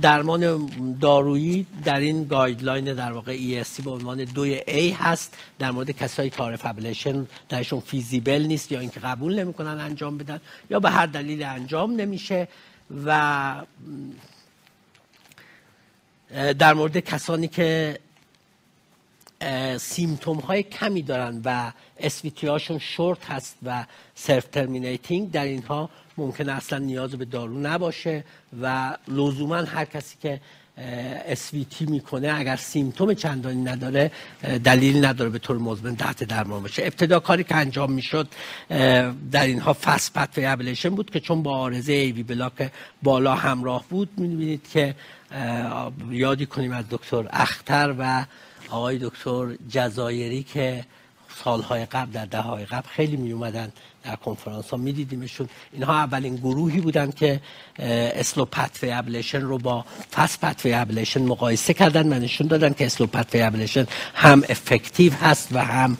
درمان 0.00 0.70
دارویی 1.00 1.66
در 1.84 2.00
این 2.00 2.24
guideline 2.24 2.84
در 2.84 3.12
واقع 3.12 3.36
ESC 3.36 3.82
به 3.84 3.90
عنوان 3.90 4.24
دوی 4.24 4.60
A 4.60 4.94
هست. 4.98 5.36
در 5.58 5.70
مورد 5.70 5.90
کسایی 5.90 6.30
که 6.30 6.42
RF 6.42 6.66
ablation 6.66 7.26
درشون 7.48 7.80
feasible 7.80 8.42
نیست 8.42 8.72
یا 8.72 8.80
اینکه 8.80 9.00
قبول 9.00 9.40
نمی‌کنن 9.40 9.80
انجام 9.80 10.18
بدن 10.18 10.40
یا 10.70 10.80
به 10.80 10.90
هر 10.90 11.06
دلیل 11.06 11.42
انجام 11.42 12.00
نمیشه 12.00 12.48
و 13.06 13.62
در 16.58 16.74
مورد 16.74 16.98
کسانی 16.98 17.48
که 17.48 17.98
symptom 19.78 20.38
های 20.38 20.62
کمی 20.62 21.02
دارن 21.02 21.40
و 21.44 21.72
SVT 21.98 22.46
هاشون 22.46 22.78
شورت 22.78 23.24
هست 23.30 23.56
و 23.62 23.84
self 24.14 24.44
terminating 24.44 25.30
در 25.30 25.44
اینها 25.44 25.90
ممکن 26.16 26.48
اصلا 26.48 26.78
نیاز 26.78 27.14
به 27.14 27.24
دارو 27.24 27.58
نباشه 27.58 28.24
و 28.62 28.96
لزوما 29.08 29.56
هر 29.56 29.84
کسی 29.84 30.16
که 30.22 30.40
SVT 31.26 31.86
می‌کنه 31.86 32.32
اگر 32.34 32.56
symptom 32.56 33.14
چندانی 33.14 33.62
نداره 33.62 34.10
دلیل 34.64 35.04
نداره 35.04 35.30
به 35.30 35.38
طور 35.38 35.58
مزمن 35.58 35.96
تحت 35.96 36.24
درمان 36.24 36.62
باشه. 36.62 36.82
ابتدا 36.82 37.20
کاری 37.20 37.44
که 37.44 37.54
انجام 37.54 37.92
می‌شد 37.92 38.28
در 39.30 39.46
اینها 39.46 39.72
fast 39.72 40.14
pathway 40.14 40.90
بود 40.90 41.10
که 41.10 41.20
چون 41.20 41.42
با 41.42 41.56
عارضه 41.56 41.92
AV 41.92 42.22
block 42.22 42.70
بالا 43.02 43.34
همراه 43.34 43.84
بود 43.90 44.08
می‌بینید 44.16 44.68
که 44.72 44.94
یادی 46.10 46.46
کنیم 46.46 46.72
از 46.72 46.84
دکتر 46.90 47.28
اختر 47.30 47.94
و 47.98 48.24
آقای 48.70 48.98
دکتر 48.98 49.54
جزایری 49.68 50.42
که 50.42 50.84
سالهای 51.44 51.86
قبل 51.86 52.12
در 52.12 52.26
دهه 52.26 52.40
های 52.40 52.64
قبل 52.64 52.88
خیلی 52.88 53.16
می 53.16 53.32
اومدن 53.32 53.72
در 54.04 54.16
کنفرانس 54.16 54.70
ها 54.70 54.76
می 54.76 54.92
دیدیمشون 54.92 55.48
اینها 55.72 55.94
اولین 55.94 56.36
گروهی 56.36 56.80
بودن 56.80 57.10
که 57.10 57.40
slow 57.78 58.44
pathway 58.44 58.90
ablation 58.90 59.40
رو 59.40 59.58
با 59.58 59.84
fast 60.12 60.40
pathway 60.40 60.72
ablation 60.72 61.22
مقایسه 61.22 61.74
کردن 61.74 62.12
و 62.12 62.18
نشون 62.18 62.46
دادن 62.46 62.72
که 62.72 62.86
slow 62.86 63.06
pathway 63.06 63.42
ablation 63.42 63.86
هم 64.14 64.42
effective 64.48 65.12
هست 65.12 65.48
و 65.52 65.64
هم 65.64 65.96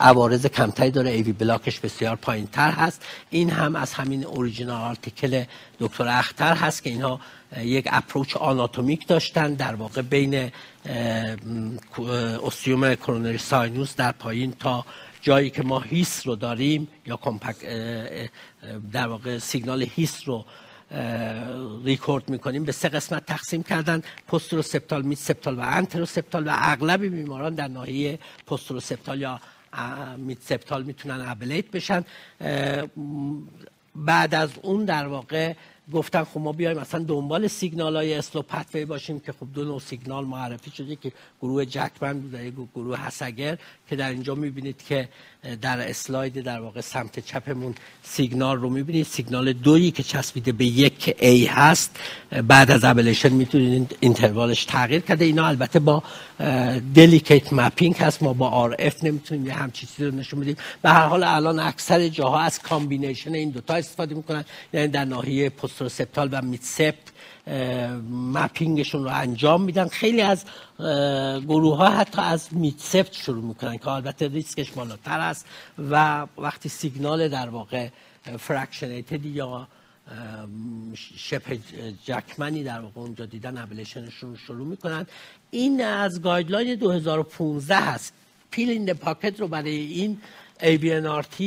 عوارض 0.00 0.46
کمتری 0.46 0.90
داره. 0.90 1.10
AV 1.10 1.32
block 1.32 1.66
ش 1.66 1.80
بسیار 1.80 2.16
پایین 2.16 2.46
تر 2.46 2.70
هست. 2.70 3.04
این 3.30 3.50
هم 3.50 3.76
از 3.76 3.92
همین 3.94 4.24
original 4.24 4.80
article 4.80 5.44
دکتر 5.80 6.08
اختر 6.08 6.54
هست 6.54 6.82
که 6.82 6.90
اینها 6.90 7.20
یک 7.58 7.88
approach 7.92 8.36
anatomic 8.36 9.06
داشتن 9.06 9.54
در 9.54 9.74
واقع 9.74 10.02
بین 10.02 10.50
ostium 12.44 12.94
coronary 12.94 13.38
sinus 13.38 13.96
در 13.96 14.12
پایین 14.12 14.52
تا 14.52 14.84
جایی 15.24 15.50
که 15.50 15.62
ما 15.62 15.80
His 15.80 16.26
رو 16.26 16.36
داریم 16.36 16.88
یا 17.06 17.16
compact 17.16 17.56
در 18.92 19.06
واقع 19.06 19.38
سیگنال 19.38 19.82
His 19.82 20.28
رو 20.28 20.44
ریکورد 21.84 22.28
می‌کنیم 22.28 22.64
به 22.64 22.72
سه 22.72 22.88
قسمت 22.88 23.26
تقسیم 23.26 23.62
کردن. 23.62 24.02
posteroseptal 24.28 25.02
midseptal 25.02 25.58
و 25.58 25.60
anteroseptal 25.64 26.48
و 26.48 26.50
اغلب 26.54 27.02
بیماران 27.02 27.54
در 27.54 27.68
ناحیه 27.68 28.18
posteroseptal 28.46 29.20
یا 29.20 29.40
midseptal 30.16 30.82
می‌تونن 30.82 31.24
ablate 31.28 31.70
بشن. 31.70 32.04
بعد 33.94 34.34
از 34.34 34.50
اون 34.62 34.84
در 34.84 35.06
واقع 35.06 35.54
گفتن 35.92 36.24
خب 36.24 36.40
ما 36.40 36.52
بیایم 36.52 36.78
مثلا 36.78 37.02
دنبال 37.02 37.48
سیگنال 37.48 37.96
های 37.96 38.14
slow 38.14 38.42
pathway 38.42 38.84
باشیم 38.84 39.20
که 39.20 39.32
خب 39.32 39.46
دو 39.54 39.64
نوع 39.64 39.80
سیگنال 39.80 40.24
معرفی 40.24 40.70
شده 40.70 40.96
که 40.96 41.12
گروه 41.42 41.64
Jackman 41.64 42.20
بوده 42.20 42.52
گروه 42.74 43.06
Haïssaguerre 43.06 43.58
که 43.88 43.96
در 43.96 44.10
اینجا 44.10 44.34
می‌بینید 44.34 44.82
که 44.88 45.08
در 45.62 45.88
اسلاید 45.88 46.40
در 46.40 46.60
واقع 46.60 46.80
سمت 46.80 47.18
چپمون 47.18 47.74
سیگنال 48.02 48.56
رو 48.56 48.70
می‌بینید. 48.70 49.06
سیگنال 49.06 49.52
دویی 49.52 49.90
که 49.90 50.02
چسبیده 50.02 50.52
به 50.52 50.64
یک 50.64 51.16
A 51.18 51.48
هست. 51.50 51.96
بعد 52.48 52.70
از 52.70 52.84
ablation 52.84 53.32
می‌تونید 53.32 53.96
interval 54.00 54.51
ش 54.51 54.64
تغییر 54.64 55.00
کرده. 55.00 55.24
اینا 55.24 55.46
البته 55.46 55.78
با 55.78 56.02
delicate 56.94 57.52
mapping 57.52 57.96
هست. 57.96 58.22
ما 58.22 58.32
با 58.32 58.48
RF 58.48 59.04
نمی‌تونیم 59.04 59.46
یه 59.46 59.54
همچین 59.54 59.88
چیزی 59.88 60.04
رو 60.04 60.14
نشون 60.14 60.40
بدیم. 60.40 60.56
به 60.82 60.90
هر 60.90 61.06
حال 61.06 61.24
الان 61.24 61.58
اکثر 61.58 62.08
جاها 62.08 62.40
از 62.40 62.58
combination 62.58 63.34
این 63.34 63.50
دوتا 63.50 63.74
استفاده 63.74 64.14
می‌کنن. 64.14 64.44
یعنی 64.72 64.88
در 64.88 65.04
ناحیه 65.04 65.50
posteroseptal 65.74 66.28
و 66.32 66.42
midseptal 66.42 66.94
mapping 68.10 68.70
شون 68.70 69.04
رو 69.04 69.10
انجام 69.14 69.62
میدن. 69.62 69.88
خیلی 69.88 70.20
از 70.20 70.44
گروه 71.48 71.76
ها 71.76 71.88
حتی 71.88 72.20
از 72.20 72.48
midseptal 72.50 73.12
شروع 73.12 73.44
می‌کنن 73.44 73.78
که 73.78 73.88
البته 73.88 74.28
ریسکش 74.28 74.70
بالاتر 74.70 75.20
است 75.20 75.46
و 75.90 76.26
وقتی 76.38 76.68
سیگنال 76.68 77.28
در 77.28 77.48
واقع 77.48 77.88
fractionated 78.38 79.26
یا 79.26 79.68
sharp 81.16 81.58
Jackman 82.04 82.57
ی 82.57 82.64
در 82.64 82.80
واقع 82.80 83.00
اونجا 83.00 83.26
دیدن 83.26 83.58
ablation 83.58 84.10
شون 84.10 84.36
شروع 84.46 84.66
می‌کنن. 84.66 85.06
این 85.50 85.84
از 85.84 86.22
guideline 86.22 86.74
2015 86.74 87.76
هست. 87.76 88.12
pill 88.50 88.70
in 88.70 88.92
pocket 88.92 89.40
رو 89.40 89.48
برای 89.48 89.76
این 89.76 90.20
AVNRT 90.60 91.42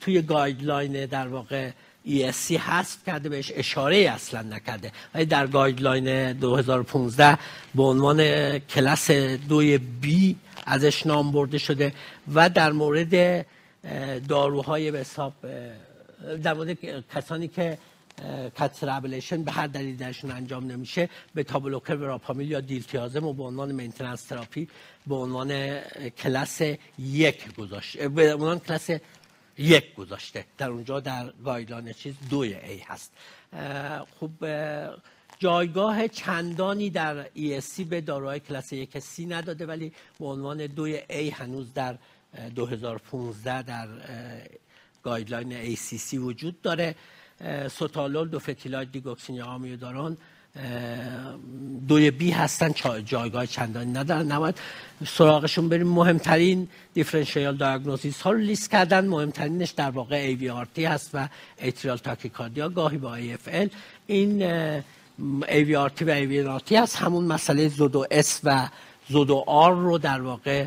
توی 0.00 0.22
guideline 0.22 1.06
در 1.06 1.28
واقع 1.28 1.70
ESC 2.06 2.52
حذف 2.52 2.96
کرده 3.06 3.28
بهش 3.28 3.52
اشاره 3.54 3.96
اصلا 3.96 4.42
نکرده. 4.42 4.92
ولی 5.14 5.24
در 5.24 5.46
guideline 5.46 6.32
2015 6.32 7.38
به 7.74 7.82
عنوان 7.82 8.58
کلاس 8.58 9.10
دوی 9.48 9.78
B 9.78 10.36
ازش 10.66 11.06
نام 11.06 11.32
برده 11.32 11.58
شده 11.58 11.92
و 12.34 12.48
در 12.48 12.72
مورد 12.72 13.46
داروهای 14.28 14.90
به 14.90 14.98
حساب 14.98 15.32
در 16.42 16.54
مورد 16.54 16.78
کسانی 17.14 17.48
که 17.48 17.78
catheter 18.58 19.00
به 19.36 19.52
هر 19.52 19.66
دلیل 19.66 19.96
درشون 19.96 20.30
انجام 20.30 20.66
نمیشه 20.66 21.08
بتابلوکر 21.34 21.94
وراپامیل 21.94 22.50
یا 22.50 22.60
diltiazem 22.60 23.24
و 23.24 23.32
به 23.32 23.42
عنوان 23.42 23.72
maintenance 23.72 24.22
therapy 24.24 24.68
به 25.06 25.14
عنوان 25.14 25.80
کلاس 26.18 26.60
یک 26.98 27.54
گذاشت 27.54 27.98
به 27.98 28.34
عنوان 28.34 28.58
کلاس 28.58 28.90
یک 29.58 29.94
گذاشته. 29.94 30.44
در 30.58 30.70
اونجا 30.70 31.00
در 31.00 31.32
guideline 31.44 31.92
چیز 31.92 32.14
دوی 32.30 32.54
A 32.54 32.78
هست. 32.78 33.12
خب 34.20 34.30
جایگاه 35.38 36.08
چندانی 36.08 36.90
در 36.90 37.24
ESC 37.24 37.80
به 37.80 38.00
داروهای 38.00 38.40
کلاس 38.40 38.72
یک 38.72 38.98
C 38.98 39.26
نداده 39.26 39.66
ولی 39.66 39.92
به 40.18 40.26
عنوان 40.26 40.66
دوی 40.66 41.02
A 41.10 41.30
هنوز 41.30 41.72
در 41.72 41.98
2015 42.54 43.62
در 43.62 43.88
guideline 45.02 45.76
ACC 45.76 46.14
وجود 46.14 46.62
داره. 46.62 46.94
sotalol 47.70 48.28
dofetilide 48.28 48.92
دیگوکسین 48.92 49.36
یا 49.36 49.44
amiodarone 49.44 50.16
دوی 51.88 52.10
B 52.10 52.30
هستن 52.30 52.72
جایگاه 53.04 53.46
چندانی 53.46 53.92
ندارن. 53.92 54.32
نباید 54.32 54.58
سراغشون 55.06 55.68
بریم. 55.68 55.88
مهمترین 55.88 56.68
differential 56.94 57.56
diagnosis 57.56 58.20
ها 58.20 58.30
رو 58.30 58.38
لیست 58.38 58.70
کردن. 58.70 59.06
مهمترینش 59.06 59.70
در 59.70 59.90
واقع 59.90 60.34
AVRT 60.34 60.78
هست 60.78 61.10
و 61.14 61.28
atrial 61.62 61.96
tachycardia. 61.96 62.68
گاهی 62.68 62.98
با 62.98 63.18
AFL 63.18 63.68
این 64.06 64.42
AVRT 65.42 66.02
و 66.02 66.26
AVNRT 66.26 66.72
هست. 66.72 66.96
همون 66.96 67.24
مسئله 67.24 67.68
pseudo 67.68 68.06
S 68.10 68.40
و 68.44 68.68
pseudo 69.08 69.44
R 69.46 69.74
رو 69.74 69.98
در 69.98 70.20
واقع 70.20 70.66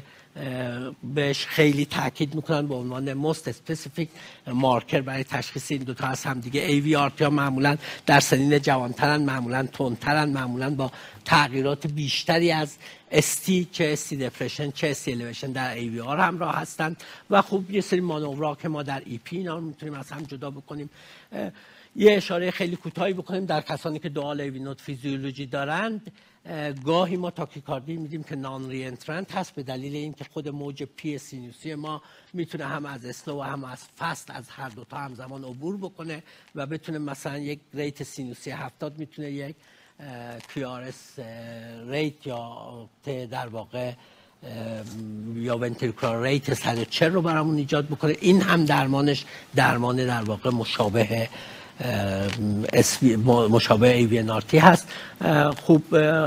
بهش 1.04 1.46
خیلی 1.46 1.86
تاکید 1.86 2.36
می‌کنن 2.36 2.68
به 2.68 2.76
عنوان 2.76 3.34
most 3.34 3.50
specific 3.50 4.08
marker 4.48 5.02
برای 5.02 5.24
تشخیص 5.24 5.72
این 5.72 5.84
دوتا 5.84 6.08
از 6.08 6.24
هم 6.24 6.40
دیگه 6.40 6.82
AVRT 6.82 7.22
ها 7.22 7.30
معمولا 7.30 7.78
در 8.06 8.20
سنین 8.20 8.60
جوانترن 8.60 9.22
معمولا 9.22 9.68
تندترن 9.74 10.30
معمولا 10.30 10.70
با 10.70 10.92
تغییرات 11.26 11.88
بیشتری 11.88 12.52
از 12.52 12.78
ST 13.12 13.68
چه 13.72 13.90
ST 13.94 14.18
depression 14.18 14.72
چه 14.72 14.88
ST 14.88 15.12
elevation 15.12 15.52
در 15.52 15.74
AVRT 15.74 16.20
همراه 16.20 16.56
هستند. 16.56 17.04
و 17.30 17.42
خوب 17.42 17.72
یه 17.72 17.82
سری 17.82 18.00
مانورها 18.00 18.56
که 18.56 18.68
ما 18.68 18.84
در 18.84 19.02
EP 19.06 19.38
اینا 19.38 19.60
می‌تونیم 19.60 19.96
از 19.96 20.12
هم 20.12 20.24
جدا 20.24 20.52
بکنیم. 20.52 20.90
یه 21.96 22.14
اشاره 22.14 22.52
خیلی 22.52 22.76
کوتاهی 22.76 23.14
بکنیم 23.14 23.46
در 23.46 23.62
کسانی 23.62 24.00
که 24.00 24.10
dual 24.10 24.42
AV 24.42 24.55
node 24.55 24.82
physiology 24.82 25.46
دارند. 25.46 26.12
گاهی 26.86 27.18
ما 27.18 27.32
تاکیکاردی 27.32 27.96
می‌دیدیم 27.98 28.24
که 28.24 28.36
non-reentrant 28.36 29.36
هست 29.36 29.56
به 29.56 29.64
دلیل 29.64 29.96
اینکه 29.96 30.26
خود 30.34 30.50
موج 30.50 30.84
P 30.84 31.18
سینوسی 31.18 31.76
ما 31.76 32.02
می‌تونه 32.34 32.66
هم 32.66 32.86
از 32.86 33.06
slow 33.06 33.40
و 33.40 33.42
هم 33.42 33.64
از 33.64 33.80
fast 34.00 34.32
از 34.32 34.50
هر 34.50 34.70
دو 34.70 34.84
تا 34.84 34.98
همزمان 34.98 35.44
عبور 35.44 35.78
بکنه 35.78 36.24
و 36.56 36.66
بتونه 36.66 36.98
مثلا 36.98 37.38
یک 37.38 37.60
rate 37.74 38.04
سینوسی 38.04 38.52
70 38.52 38.98
می‌تونه 38.98 39.32
یک 39.32 39.56
QRS 40.54 41.20
rate 41.88 42.28
یا 42.28 42.90
در 43.06 43.48
واقع 43.48 43.94
یا 45.36 45.58
ventricular 45.58 46.24
rate 46.24 46.54
140 46.54 47.12
رو 47.12 47.22
برامون 47.22 47.58
ایجاد 47.58 47.88
بکنه. 47.88 48.16
این 48.22 48.42
هم 48.42 48.66
درمانش 48.66 49.26
درمان 49.56 49.96
در 49.96 50.22
واقع 50.22 50.50
مشابه 50.50 51.30
مشابه 53.50 53.96
AVNRT 53.96 54.58
هست. 54.58 54.88
خوب 55.58 55.84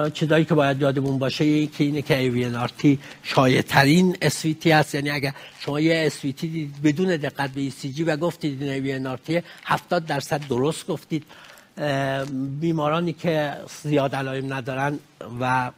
چیزایی 0.08 0.44
که 0.44 0.54
باید 0.54 0.80
یادمون 0.80 1.18
باشه 1.18 1.44
یکی 1.44 1.84
اینه 1.84 2.02
که 2.02 2.18
AVNRT 2.18 2.98
شایع 3.22 3.62
ترین 3.62 4.16
SVT 4.22 4.70
هست. 4.70 4.94
یعنی 4.94 5.10
اگر 5.10 5.32
شما 5.58 5.80
یه 5.80 6.06
SVT 6.06 6.70
بدون 6.84 7.16
دقت 7.16 7.50
به 7.50 7.70
ECG 7.70 8.04
و 8.04 8.16
گفتید 8.16 8.62
این 8.62 8.70
AVNRT 8.70 9.42
70 9.64 10.06
درصد 10.06 10.48
درست 10.48 10.86
گفتید 10.86 11.24
بیمارانی 12.60 13.12
که 13.12 13.56
زیاد 13.82 14.14
علائم 14.14 14.52
ندارن 14.52 14.98
و 15.40 15.70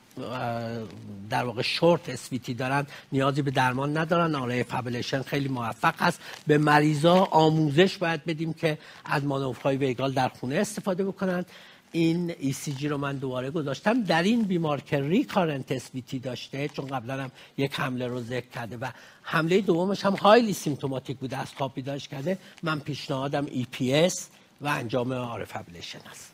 در 1.31 1.45
واقع 1.45 1.63
short 1.63 2.09
SVT 2.09 2.55
دارن 2.55 2.87
نیازی 3.13 3.43
به 3.43 3.51
درمان 3.51 3.97
ندارن. 3.97 4.35
RF 4.35 4.63
ablation 4.63 5.23
خیلی 5.23 5.49
موفق 5.49 5.95
هست 5.99 6.21
به 6.47 6.59
مریضا 6.59 7.15
آموزش 7.15 7.97
باید 7.97 8.25
بدیم 8.25 8.53
که 8.53 8.79
از 9.05 9.25
مانورهای 9.25 9.77
vagal 9.77 10.13
در 10.13 10.29
خونه 10.29 10.57
استفاده 10.57 11.05
بکنن. 11.05 11.45
این 11.93 12.35
ECG 12.39 12.89
رو 12.89 12.99
من 12.99 13.17
دوباره 13.17 13.51
گذاشتم. 13.51 14.03
در 14.03 14.23
این 14.23 14.43
بیمار 14.43 14.81
که 14.81 15.01
recurrent 15.01 15.73
SVT 15.73 16.19
داشته 16.19 16.69
چون 16.69 16.87
قبلا 16.87 17.23
هم 17.23 17.31
یک 17.57 17.81
حمله 17.81 18.07
رو 18.07 18.21
ذکر 18.21 18.49
کرده 18.55 18.77
و 18.77 18.91
حمله 19.23 19.61
دومش 19.61 20.05
هم 20.05 20.13
highly 20.13 20.53
symptomatic 20.53 21.19
بوده 21.19 21.37
از 21.37 21.53
خواب 21.53 21.75
بیدارش 21.75 22.09
کرده 22.09 22.39
من 22.63 22.81
پیشنهادم 22.81 23.47
EPS 23.51 24.29
و 24.61 24.67
انجام 24.69 25.13
RF 25.13 25.45
ablation 25.45 26.01
است 26.11 26.33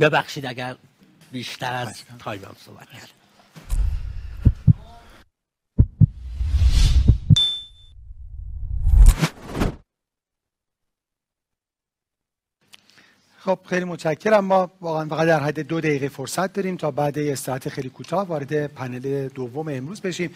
ببخشید 0.00 0.46
اگر 0.46 0.76
بیشتر 1.32 1.74
از 1.74 2.02
تایمم 2.18 2.56
صحبت 2.64 2.88
کرد 2.88 3.10
خب 13.38 13.58
خیلی 13.66 13.84
متشکرم. 13.84 14.44
ما 14.44 14.70
واقعا 14.80 15.08
فقط 15.08 15.26
در 15.26 15.40
حد 15.40 15.60
دو 15.60 15.80
دقیقه 15.80 16.08
فرصت 16.08 16.52
داریم 16.52 16.76
تا 16.76 16.90
بعد 16.90 17.18
استراحت 17.18 17.68
خیلی 17.68 17.90
کوتاه 17.90 18.26
وارد 18.26 18.66
پنل 18.66 19.28
دوم 19.28 19.68
امروز 19.68 20.00
بشیم. 20.00 20.34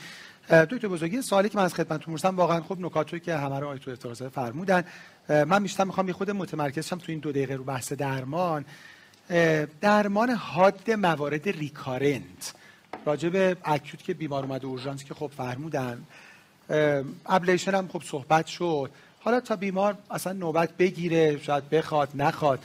دکتر 0.51 0.89
بزرگی 0.89 1.23
سوالی 1.23 1.49
که 1.49 1.59
من 1.59 1.65
از 1.65 1.75
خدمتتون 1.75 2.15
می‌پرسم 2.15 2.37
واقعا 2.37 2.61
خب 2.61 2.81
نکاتی 2.81 3.21
که 3.21 3.37
همه 3.37 3.61
رو 3.61 3.69
آیتو 3.69 3.91
افترازه 3.91 4.29
فرمودن. 4.29 4.85
من 5.29 5.63
بیشتر 5.63 5.85
می‌خوام 5.85 6.07
یه 6.09 6.15
خود 6.15 6.31
متمرکز 6.31 6.87
شم 6.87 6.99
تو 6.99 7.13
این 7.13 7.19
دو 7.19 7.33
دقیقه 7.33 7.55
رو 7.55 7.65
بحث 7.65 7.93
درمان. 7.93 8.65
درمان 9.81 10.31
حاد 10.31 10.91
موارد 10.91 11.49
ریکارنت. 11.49 12.55
راجع 13.07 13.29
به 13.29 13.57
اکوت 13.65 14.03
که 14.03 14.15
بیمار 14.15 14.45
اومده 14.45 14.67
اورژانس 14.67 15.05
که 15.05 15.15
خب 15.15 15.31
فرمودن. 15.37 16.03
ابلیشن 17.27 17.75
هم 17.75 17.89
خب 17.89 18.03
صحبت 18.05 18.47
شد. 18.47 18.91
حالا 19.21 19.41
تا 19.41 19.57
بیمار 19.57 19.99
اصلا 20.11 20.33
نوبت 20.33 20.77
بگیره 20.77 21.39
شاید 21.43 21.71
بخواد 21.71 22.09
نخواد. 22.15 22.61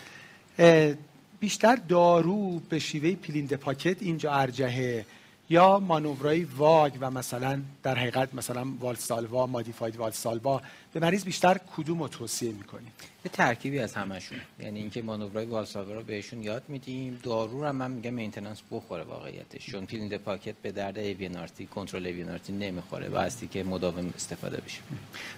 بیشتر 1.40 1.76
دارو 1.76 2.60
به 2.60 2.80
شیوه 2.80 3.16
پیلیند 3.16 3.54
پاکت 3.54 4.02
اینجا 4.02 4.34
ارجهه. 4.34 5.06
یا 5.54 5.80
مانورای 5.80 6.44
واگال 6.44 6.94
و 7.00 7.12
مثلا 7.12 7.62
در 7.84 7.96
حقیقت 7.96 8.34
مثلا 8.34 8.66
Valsalva 8.80 9.48
modified 9.48 9.96
Valsalva 9.96 10.62
به 10.94 11.00
مریض 11.00 11.24
بیشتر 11.24 11.60
کدوم 11.78 12.00
رو 12.00 12.08
توصیه 12.08 12.52
می‌کنیم؟ 12.52 12.92
یه 13.26 13.32
ترکیبی 13.32 13.80
از 13.80 13.94
همشون 13.94 14.38
یعنی 14.60 14.80
اینکه 14.80 15.02
مانورای 15.02 15.46
Valsalva 15.46 15.94
رو 15.94 16.04
بهشون 16.04 16.44
یاد 16.44 16.64
میدیم. 16.68 17.20
دارو 17.24 17.64
رو 17.64 17.74
من 17.74 17.92
میگم 17.92 18.14
maintenance 18.14 18.62
بخوره 18.72 19.04
واقعیتش. 19.04 19.66
چون 19.72 19.86
pill 19.86 20.00
in 20.00 20.07
the 20.07 20.18
pocket 20.18 20.56
به 20.62 20.72
درد 20.72 20.98
AVNRT 20.98 21.66
کنترل 21.66 22.06
AVNRT 22.06 22.54
نمی‌خوره 22.54 23.10
و 23.10 23.18
هستی 23.18 23.48
که 23.48 23.64
مداوم 23.64 24.14
استفاده 24.16 24.58
بشه. 24.58 24.80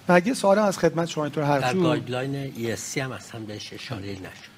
و 0.08 0.14
اگه 0.14 0.34
سوال 0.34 0.60
از 0.60 0.78
خدمت 0.78 1.08
شما 1.08 1.24
اینطور 1.24 1.44
هر 1.44 1.60
در 1.60 1.74
guideline 1.74 2.54
ESC 2.54 2.98
هم 2.98 3.12
اصلا 3.12 3.42
بهش 3.42 3.74
اشاره 3.74 4.12
نشد 4.12 4.56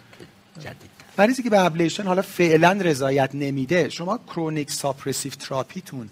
جدید. 0.60 0.97
مریضی 1.20 1.44
که 1.44 1.50
به 1.50 1.66
ablation 1.66 2.04
حالا 2.04 2.22
فعلا 2.22 2.72
رضایت 2.72 3.36
نمیده 3.36 3.90
شما 3.90 4.18
chronic 4.18 4.72
suppressive 4.72 5.32
therapy 5.32 5.86
تون 5.86 6.10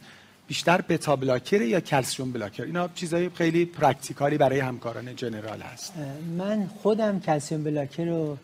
بیشتر 0.48 0.82
beta 0.82 1.16
blocker 1.16 1.62
یا 1.62 1.80
calcium 1.80 2.32
blocker؟ 2.32 2.64
اینا 2.64 2.90
چیزای 2.96 3.30
خیلی 3.30 3.66
practical 3.66 4.30
ی 4.30 4.38
برای 4.38 4.60
همکاران 4.60 5.16
general 5.16 5.62
هست. 5.62 5.94
من 6.38 6.70
خودم 6.82 7.20
calcium 7.20 7.64
blocker 7.64 8.06
رو 8.06 8.38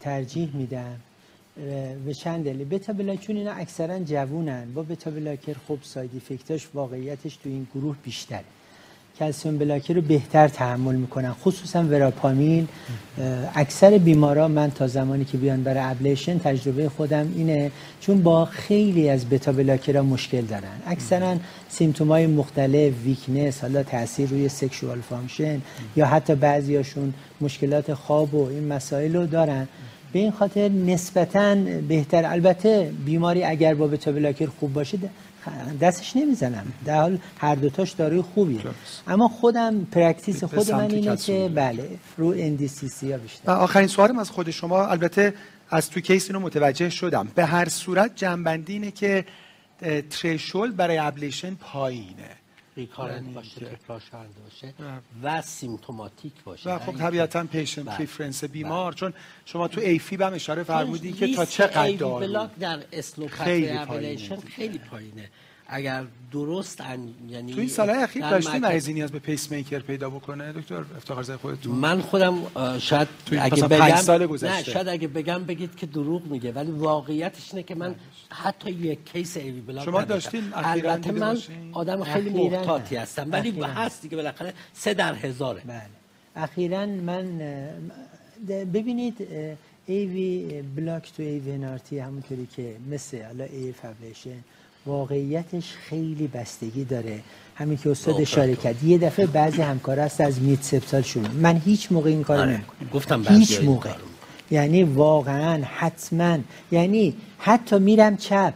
ترجیح 0.00 0.50
میدم. 0.54 1.00
به 2.06 2.14
چند 2.14 2.44
دلیل. 2.44 2.68
beta 2.68 2.92
blocker 2.92 3.32
اینا 3.32 3.52
اکثرا 3.52 3.98
جوونن. 3.98 4.72
با 4.74 4.82
beta 4.82 5.10
blocker 5.10 5.56
خب 5.68 5.78
side 5.82 6.10
effect 6.16 6.55
اش 6.55 6.68
واقعیتش 6.74 7.36
تو 7.36 7.48
این 7.48 7.66
گروه 7.74 7.96
بیشتره. 8.04 8.44
calcium 9.22 9.58
blocker 9.58 9.94
رو 9.94 10.00
بهتر 10.00 10.48
تحمل 10.48 10.94
می‌کنن 10.94 11.32
خصوصا 11.32 11.82
وراپامیل. 11.82 12.68
اکثر 13.54 13.98
بیمارا 13.98 14.48
من 14.48 14.70
تا 14.70 14.86
زمانی 14.86 15.24
که 15.24 15.38
بیان 15.38 15.62
برای 15.62 15.84
ablation 15.84 16.38
تجربه 16.38 16.88
خودم 16.88 17.32
اینه 17.36 17.70
چون 18.00 18.22
با 18.22 18.44
خیلی 18.44 19.08
از 19.08 19.28
beta 19.28 19.52
blocker 19.52 20.00
مشکل 20.00 20.40
دارن. 20.40 20.76
اکثرا 20.86 21.36
symptom 21.68 22.08
های 22.08 22.26
مختلف 22.26 22.92
weakness 23.04 23.60
حالا 23.60 23.82
تاثیر 23.82 24.28
روی 24.28 24.48
sexual 24.48 25.00
function 25.00 25.60
یا 25.96 26.06
حتی 26.06 26.34
بعضیاشون 26.34 27.14
مشکلات 27.40 27.94
خواب 27.94 28.34
و 28.34 28.48
این 28.48 28.68
مسائل 28.68 29.16
رو 29.16 29.26
دارن. 29.26 29.68
به 30.12 30.18
این 30.18 30.30
خاطر 30.30 30.68
نسبتا 30.68 31.54
بهتر. 31.88 32.24
البته 32.26 32.90
بیماری 33.04 33.44
اگر 33.44 33.74
با 33.74 33.86
beta 33.86 34.12
blocker 34.12 34.46
خوب 34.60 34.72
باشه 34.72 34.98
دستش 35.80 36.16
نمی‌زنم. 36.16 36.72
در 36.84 37.00
حال 37.00 37.18
هر 37.38 37.54
دوتاش 37.54 37.90
داروی 37.90 38.22
خوبیه. 38.22 38.60
اما 39.08 39.28
خودم 39.28 39.84
پرکتیس 39.84 40.44
خود 40.44 40.72
من 40.72 40.90
اینه 40.90 41.16
که 41.16 41.50
بله 41.54 41.88
رو 42.16 42.34
اندیسیسی 42.36 43.12
ها 43.12 43.18
بیشتر. 43.18 43.52
آخرین 43.52 43.88
سوالم 43.88 44.18
از 44.18 44.30
خود 44.30 44.50
شما 44.50 44.86
البته 44.86 45.34
از 45.70 45.90
تو 45.90 46.00
کیس 46.00 46.30
اینو 46.30 46.40
متوجه 46.40 46.90
شدم. 46.90 47.28
به 47.34 47.44
هر 47.44 47.68
صورت 47.68 48.12
جنبندی 48.16 48.72
اینه 48.72 48.90
که 48.90 49.24
ترشول 50.10 50.72
برای 50.72 50.98
ابلیشن 50.98 51.54
پایینه. 51.54 52.41
ریکارنت 52.76 53.34
باشه 53.34 53.60
تکرار 53.60 54.02
باشه 54.44 54.74
و 55.22 55.42
سیمتوماتیک 55.42 56.32
باشه. 56.44 56.70
و 56.70 56.78
خب 56.78 56.96
طبیعتا 56.96 57.44
پیشن 57.44 57.82
پریفرنس 57.82 58.44
بیمار 58.44 58.92
چون 58.92 59.12
شما 59.44 59.68
تو 59.68 59.80
ایفی 59.80 60.16
هم 60.16 60.34
اشاره 60.34 60.62
فرمودین 60.62 61.14
که 61.16 61.34
تا 61.34 61.44
چقدر 61.44 61.92
دارو. 61.92 62.48
در 62.60 62.82
اسلو 62.92 63.28
خیلی 63.28 63.78
خیلی 64.56 64.78
پایینه. 64.78 65.30
اگر 65.72 66.04
درست 66.32 66.82
یعنی 67.28 67.52
تو 67.52 67.60
این 67.60 67.68
سالهای 67.68 68.02
اخیر 68.02 68.30
داشتی 68.30 68.58
مریضی 68.58 68.92
نیاز 68.92 69.12
به 69.12 69.18
پیس 69.18 69.50
میکر 69.50 69.78
پیدا 69.78 70.10
بکنه 70.10 70.52
دکتر؟ 70.52 70.84
افتخار 70.96 71.22
زای 71.22 71.36
خودتون. 71.36 71.74
من 71.74 72.00
خودم 72.00 72.34
شاید 72.78 73.08
اگه 73.40 73.66
بگم 73.68 73.96
سال 73.96 74.26
گذشته. 74.26 74.56
نه 74.56 74.62
شاید 74.62 74.88
اگه 74.88 75.08
بگم 75.08 75.44
بگید 75.44 75.76
که 75.76 75.86
دروغ 75.86 76.26
میگه 76.26 76.52
ولی 76.52 76.70
واقعیتش 76.70 77.50
اینه 77.52 77.62
که 77.62 77.74
من 77.74 77.94
حتی 78.30 78.70
یک 78.70 78.98
case 79.12 79.60
AV 79.60 79.67
block 79.67 79.84
شما 79.84 80.02
داشتین 80.02 80.44
البته 80.54 81.12
من 81.12 81.38
آدم 81.72 82.04
خیلی 82.04 82.30
محتاطی 82.30 82.96
هستم 82.96 83.32
ولی 83.32 83.60
هست 83.60 84.02
دیگه 84.02 84.16
بالاخره 84.16 84.54
سه 84.72 84.94
در 84.94 85.14
هزاره. 85.14 85.62
بله. 85.66 85.82
اخیرا 86.36 86.86
من 86.86 87.38
ببینید 88.48 89.28
AV 89.86 90.06
block 90.06 91.12
تو 91.16 91.22
AVNRT 91.22 91.98
همونطوری 91.98 92.48
که 92.56 92.76
مثل 92.90 93.22
حالا 93.22 93.44
AF 93.44 93.72
ablation 93.72 94.44
واقعیتش 94.86 95.72
خیلی 95.72 96.26
بستگی 96.26 96.84
داره. 96.84 97.20
همین 97.54 97.78
که 97.78 97.90
استاد 97.90 98.20
اشاره 98.20 98.56
کرد 98.56 98.84
یه 98.84 98.98
دفعه 98.98 99.26
بعضی 99.26 99.62
همکار 99.62 100.00
هست 100.00 100.20
از 100.20 100.42
mid 100.42 100.62
septal 100.62 101.02
شروع. 101.02 101.28
من 101.28 101.56
هیچ 101.64 101.92
موقع 101.92 102.10
این 102.10 102.22
کار 102.22 102.38
آره. 102.38 102.50
نمی‌کنم. 102.52 102.88
گفتم 102.94 103.24
هیچ 103.28 103.60
موقع. 103.60 103.90
یعنی 104.50 104.82
واقعا 104.82 105.62
حتما. 105.64 106.38
یعنی 106.70 107.14
حتی 107.38 107.78
میرم 107.78 108.16
چپ 108.16 108.54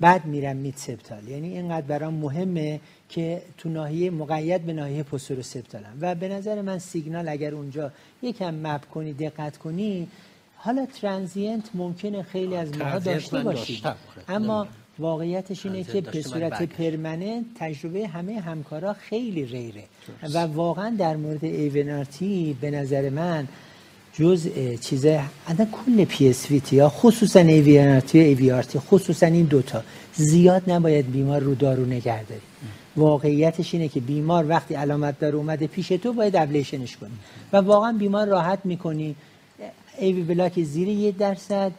بعد 0.00 0.24
میرم 0.24 0.56
mid 0.56 0.74
septal. 0.76 1.28
یعنی 1.28 1.48
اینقدر 1.48 1.86
برام 1.86 2.14
مهمه 2.14 2.80
که 3.08 3.42
تو 3.58 3.68
ناحیه 3.68 4.10
مقید 4.10 4.66
به 4.66 4.72
ناحیه 4.72 5.02
posteroseptal 5.02 5.42
م. 5.42 5.98
و 6.00 6.14
به 6.14 6.28
نظر 6.28 6.62
من 6.62 6.78
سیگنال 6.78 7.28
اگر 7.28 7.54
اونجا 7.54 7.92
یکم 8.22 8.54
map 8.54 8.84
کنی 8.84 9.12
دقت 9.12 9.56
کنی 9.56 10.08
حالا 10.56 10.86
transient 10.86 11.70
ممکنه 11.74 12.22
خیلی 12.22 12.56
از 12.56 12.78
ماها 12.78 12.98
داشته 12.98 13.38
باشید 13.38 13.84
اما 14.28 14.66
واقعیتش 15.00 15.66
اینه 15.66 15.84
که 15.84 16.00
به 16.00 16.22
صورت 16.22 16.62
permanent 16.62 17.44
تجربه 17.54 18.06
همه 18.06 18.40
همکارا 18.40 18.92
خیلی 18.92 19.46
غیره 19.46 19.84
و 20.34 20.38
واقعا 20.38 20.96
در 20.98 21.16
مورد 21.16 21.44
AVNRT 21.44 22.56
به 22.60 22.70
نظر 22.70 23.10
من 23.10 23.48
جز 24.12 24.48
چیزه 24.80 25.20
اصلا 25.48 25.66
کل 25.66 26.04
PSVT 26.04 26.78
ها 26.78 26.88
خصوصا 26.88 27.40
AVNRT 27.40 28.20
و 28.20 28.22
AVRT 28.22 28.78
خصوصا 28.78 29.26
این 29.26 29.44
دوتا 29.46 29.82
زیاد 30.14 30.70
نباید 30.70 31.12
بیمار 31.12 31.40
رو 31.40 31.54
دارو 31.54 31.84
نگه 31.86 32.24
داری. 32.24 32.40
واقعیتش 32.96 33.74
اینه 33.74 33.88
که 33.88 34.00
بیمار 34.00 34.48
وقتی 34.48 34.74
علامت 34.74 35.18
داره 35.18 35.36
اومده 35.36 35.66
پیش 35.66 35.88
تو 35.88 36.12
باید 36.12 36.36
ablation 36.36 36.84
ش 36.84 36.96
کنی. 36.96 37.16
و 37.52 37.56
واقعا 37.56 37.92
بیمار 37.92 38.26
راحت 38.26 38.58
می‌کنی. 38.64 39.16
AV 40.00 40.22
block 40.22 40.62
زیر 40.62 40.88
یه 40.88 41.12
درصد 41.12 41.72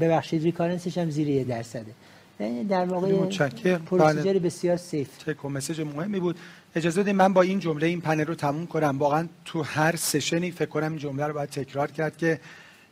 ببخشید 0.00 0.42
recurrence 0.42 0.89
ش 0.89 0.98
هم 0.98 1.10
زیر 1.10 1.28
یه 1.28 1.44
درصده. 1.44 1.92
یعنی 2.40 2.64
در 2.64 2.84
واقع 2.84 3.12
procedure. 3.76 4.38
بسیار 4.38 4.76
safe 4.76 5.08
take 5.16 5.44
message 5.44 5.80
مهمی 5.80 6.20
بود. 6.20 6.36
اجازه 6.74 7.02
بدید 7.02 7.14
من 7.14 7.32
با 7.32 7.42
این 7.42 7.58
جمله 7.58 7.86
این 7.86 8.00
پنل 8.00 8.24
رو 8.24 8.34
تموم 8.34 8.66
کنم. 8.66 8.98
واقعا 8.98 9.28
تو 9.44 9.62
هر 9.62 9.96
session 9.96 10.43
ی 10.43 10.50
فکر 10.50 10.68
کنم 10.68 10.90
این 10.90 10.98
جمله 10.98 11.26
رو 11.26 11.32
باید 11.34 11.48
تکرار 11.48 11.90
کرد 11.90 12.16
که 12.16 12.40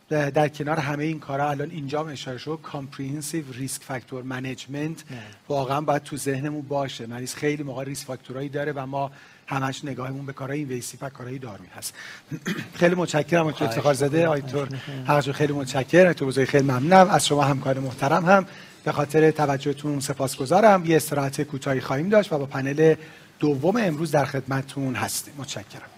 در 0.08 0.48
کنار 0.48 0.76
همه 0.76 1.04
این 1.04 1.18
کارا 1.18 1.50
الان 1.50 1.70
اینجا 1.70 2.08
اشاره 2.08 2.38
شد. 2.38 2.58
comprehensive 2.62 3.44
risk 3.52 3.82
factor 3.82 4.22
management 4.22 5.05
واقعا 5.48 5.80
باید 5.80 6.02
تو 6.02 6.16
ذهنمون 6.16 6.62
باشه. 6.62 7.06
مریض 7.06 7.34
خیلی 7.34 7.62
موقع 7.62 7.84
risk 7.84 8.06
factor 8.06 8.38
ایی 8.38 8.48
داره 8.48 8.72
و 8.72 8.86
ما 8.86 9.10
همش 9.48 9.84
نگاهمون 9.84 10.26
به 10.26 10.32
کارهای 10.32 10.64
ویسی 10.64 10.98
و 11.00 11.08
کارهای 11.08 11.38
دارویی 11.38 11.70
هست. 11.76 11.94
خیلی 12.80 12.94
متشکرم 12.94 13.52
که 13.52 13.64
افتخار 13.64 13.94
زده 13.94 14.26
آیتور 14.26 14.68
حقیقتا 15.06 15.32
خیلی 15.32 15.52
متشکرم. 15.52 16.08
آیتور 16.08 16.28
بزرگی 16.28 16.46
خیلی 16.46 16.64
ممنونم. 16.64 17.08
از 17.10 17.26
شما 17.26 17.42
همکار 17.42 17.78
محترم 17.78 18.24
هم 18.24 18.46
به 18.84 18.92
خاطر 18.92 19.30
توجهتون 19.30 20.00
سپاسگزارم. 20.00 20.86
یه 20.86 20.96
استراحت 20.96 21.42
کوتاهی 21.42 21.80
خواهیم 21.80 22.08
داشت 22.08 22.32
و 22.32 22.38
با 22.38 22.46
پنل 22.46 22.94
دوم 23.38 23.76
امروز 23.76 24.10
در 24.10 24.24
خدمتتون 24.24 24.94
هستیم. 24.94 25.34
متشکرم. 25.38 25.88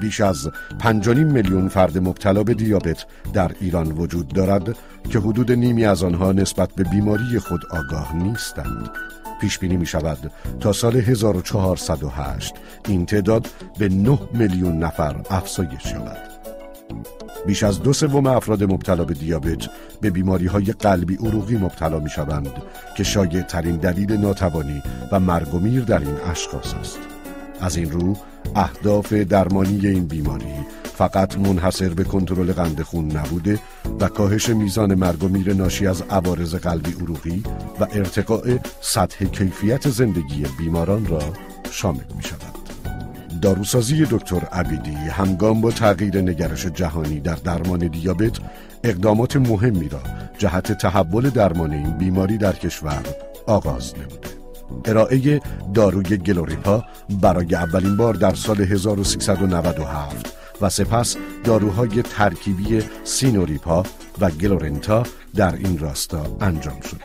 بیش 0.00 0.20
از 0.20 0.50
5.5 0.78 1.08
میلیون 1.08 1.68
فرد 1.68 1.98
مبتلا 1.98 2.42
به 2.42 2.54
دیابت 2.54 3.06
در 3.32 3.52
ایران 3.60 3.92
وجود 3.92 4.28
دارد 4.28 4.76
که 5.10 5.18
حدود 5.18 5.52
نیمی 5.52 5.84
از 5.84 6.04
آنها 6.04 6.32
نسبت 6.32 6.74
به 6.74 6.84
بیماری 6.84 7.38
خود 7.38 7.60
آگاه 7.70 8.16
نیستند. 8.16 8.90
پیش 9.40 9.58
بینی 9.58 9.76
می 9.76 9.86
شود 9.86 10.32
تا 10.60 10.72
سال 10.72 10.96
1408 10.96 12.54
این 12.88 13.06
تعداد 13.06 13.48
به 13.78 13.88
9 13.88 14.18
میلیون 14.32 14.78
نفر 14.78 15.16
افزایش 15.30 15.92
یابد. 15.92 16.30
بیش 17.46 17.62
از 17.62 17.82
دو 17.82 17.92
سوم 17.92 18.26
افراد 18.26 18.64
مبتلا 18.64 19.04
به 19.04 19.14
دیابت 19.14 19.68
به 20.00 20.10
بیماری 20.10 20.46
های 20.46 20.64
قلبی 20.64 21.14
عروقی 21.14 21.56
مبتلا 21.56 21.98
می 21.98 22.10
شوند 22.10 22.52
که 22.96 23.04
شایع 23.04 23.42
ترین 23.42 23.76
دلیل 23.76 24.12
ناتوانی 24.12 24.82
و 25.12 25.20
مرگ 25.20 25.54
و 25.54 25.58
میر 25.58 25.82
در 25.82 25.98
این 25.98 26.16
اشخاص 26.30 26.74
است. 26.74 26.98
از 27.60 27.76
این 27.76 27.90
رو 27.90 28.16
اهداف 28.56 29.12
درمانی 29.12 29.86
این 29.86 30.06
بیماری 30.06 30.54
فقط 30.94 31.38
منحصر 31.38 31.88
به 31.88 32.04
کنترل 32.04 32.52
قند 32.52 32.82
خون 32.82 33.16
نبوده 33.16 33.58
و 34.00 34.08
کاهش 34.08 34.48
میزان 34.48 34.94
مرگ 34.94 35.24
و 35.24 35.28
میر 35.28 35.54
ناشی 35.54 35.86
از 35.86 36.02
عوارض 36.02 36.54
قلبی 36.54 36.92
عروقی 36.92 37.42
و 37.80 37.86
ارتقاء 37.92 38.58
سطح 38.80 39.24
کیفیت 39.24 39.88
زندگی 39.88 40.46
بیماران 40.58 41.06
را 41.06 41.22
شامل 41.70 42.04
می 42.16 42.22
شود. 42.22 42.60
داروسازی 43.42 44.06
دکتر 44.10 44.44
عبیدی 44.52 44.94
همگام 44.94 45.60
با 45.60 45.70
تغییر 45.70 46.20
نگرش 46.20 46.66
جهانی 46.66 47.20
در 47.20 47.34
درمان 47.34 47.86
دیابت 47.86 48.38
اقدامات 48.84 49.36
مهمی 49.36 49.88
را 49.88 50.00
جهت 50.38 50.72
تحول 50.72 51.30
درمان 51.30 51.72
این 51.72 51.90
بیماری 51.90 52.38
در 52.38 52.52
کشور 52.52 53.02
آغاز 53.46 53.94
نموده. 53.94 54.30
ارائه 54.84 55.40
داروی 55.74 56.16
گلوریپا 56.16 56.84
برای 57.22 57.54
اولین 57.54 57.96
بار 57.96 58.14
در 58.14 58.34
سال 58.34 58.60
1397 58.60 60.39
و 60.60 60.68
سپس 60.68 61.16
داروهای 61.44 62.02
ترکیبی 62.02 62.82
سینوریپا 63.04 63.82
و 64.20 64.30
گلورنتا 64.30 65.02
در 65.34 65.54
این 65.54 65.78
راستا 65.78 66.36
انجام 66.40 66.80
شد. 66.80 67.00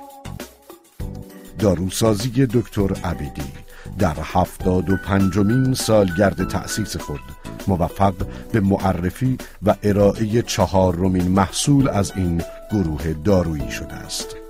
داروسازی 1.60 2.46
دکتر 2.46 2.94
عبیدی 3.04 3.52
در 4.00 4.16
هفتاد 4.24 4.90
و 4.90 4.98
پنجمین 4.98 5.74
سالگرد 5.74 6.48
تأسیس 6.48 6.98
خود 6.98 7.20
موفق 7.68 8.14
به 8.52 8.60
معرفی 8.60 9.38
و 9.64 9.76
ارائه 9.84 10.42
چهارمین 10.42 11.28
محصول 11.28 11.90
از 11.90 12.14
این 12.16 12.42
گروه 12.72 13.14
دارویی 13.14 13.72
شده 13.72 13.94
است. 13.94 14.45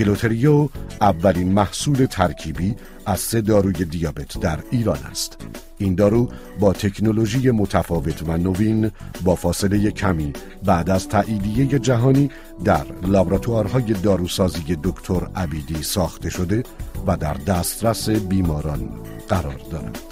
گلوتریو 0.00 0.68
اولین 1.00 1.52
محصول 1.52 2.06
ترکیبی 2.06 2.76
از 3.06 3.20
سه 3.20 3.40
داروی 3.40 3.84
دیابت 3.84 4.38
در 4.38 4.58
ایران 4.70 4.98
است. 5.10 5.36
این 5.78 5.94
دارو 5.94 6.28
با 6.60 6.72
تکنولوژی 6.72 7.50
متفاوت 7.50 8.22
و 8.28 8.36
نوین 8.36 8.90
با 9.24 9.34
فاصله 9.34 9.90
کمی 9.90 10.32
بعد 10.64 10.90
از 10.90 11.08
تاییدیه 11.08 11.78
جهانی 11.78 12.30
در 12.64 12.84
لابراتوارهای 13.02 13.92
داروسازی 13.92 14.78
دکتر 14.84 15.28
عبیدی 15.36 15.82
ساخته 15.82 16.30
شده 16.30 16.62
و 17.06 17.16
در 17.16 17.34
دسترس 17.34 18.08
بیماران 18.08 18.88
قرار 19.28 19.60
دارد. 19.70 20.09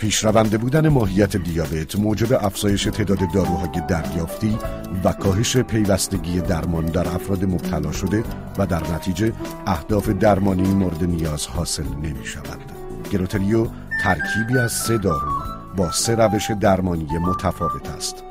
پیشرونده 0.00 0.58
بودن 0.58 0.88
ماهیت 0.88 1.36
دیابت 1.36 1.96
موجب 1.96 2.32
افزایش 2.32 2.84
تعداد 2.84 3.32
داروهای 3.34 3.82
دریافتی 3.88 4.58
و 5.04 5.12
کاهش 5.12 5.56
پیوستگی 5.56 6.40
درمان 6.40 6.86
در 6.86 7.08
افراد 7.08 7.44
مبتلا 7.44 7.92
شده 7.92 8.24
و 8.58 8.66
در 8.66 8.92
نتیجه 8.92 9.32
اهداف 9.66 10.08
درمانی 10.08 10.74
مورد 10.74 11.04
نیاز 11.04 11.46
حاصل 11.46 11.84
نمی 12.02 12.26
شود. 12.26 12.60
گروتریو 13.10 13.66
ترکیبی 14.02 14.58
از 14.58 14.72
سه 14.72 14.98
دارو 14.98 15.42
با 15.76 15.92
سه 15.92 16.14
روش 16.14 16.50
درمانی 16.50 17.18
متفاوت 17.18 17.90
است. 17.90 18.24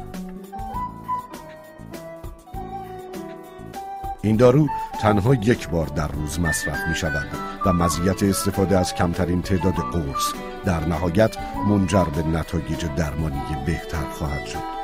این 4.22 4.36
دارو 4.36 4.68
تنها 5.02 5.34
یک 5.34 5.70
بار 5.70 5.88
در 5.88 6.08
روز 6.08 6.40
مصرف 6.40 6.88
می 6.90 6.96
شود 6.96 7.28
و 7.66 7.74
مزیت 7.74 8.24
استفاده 8.24 8.78
از 8.78 8.94
کمترین 8.94 9.42
تعداد 9.42 9.74
قرص 9.74 10.34
در 10.66 10.86
نهایت 10.86 11.38
منجر 11.68 12.04
به 12.04 12.24
نتایج 12.24 12.86
درمانی 12.98 13.42
بهتر 13.66 14.04
خواهد 14.04 14.46
شد. 14.46 14.79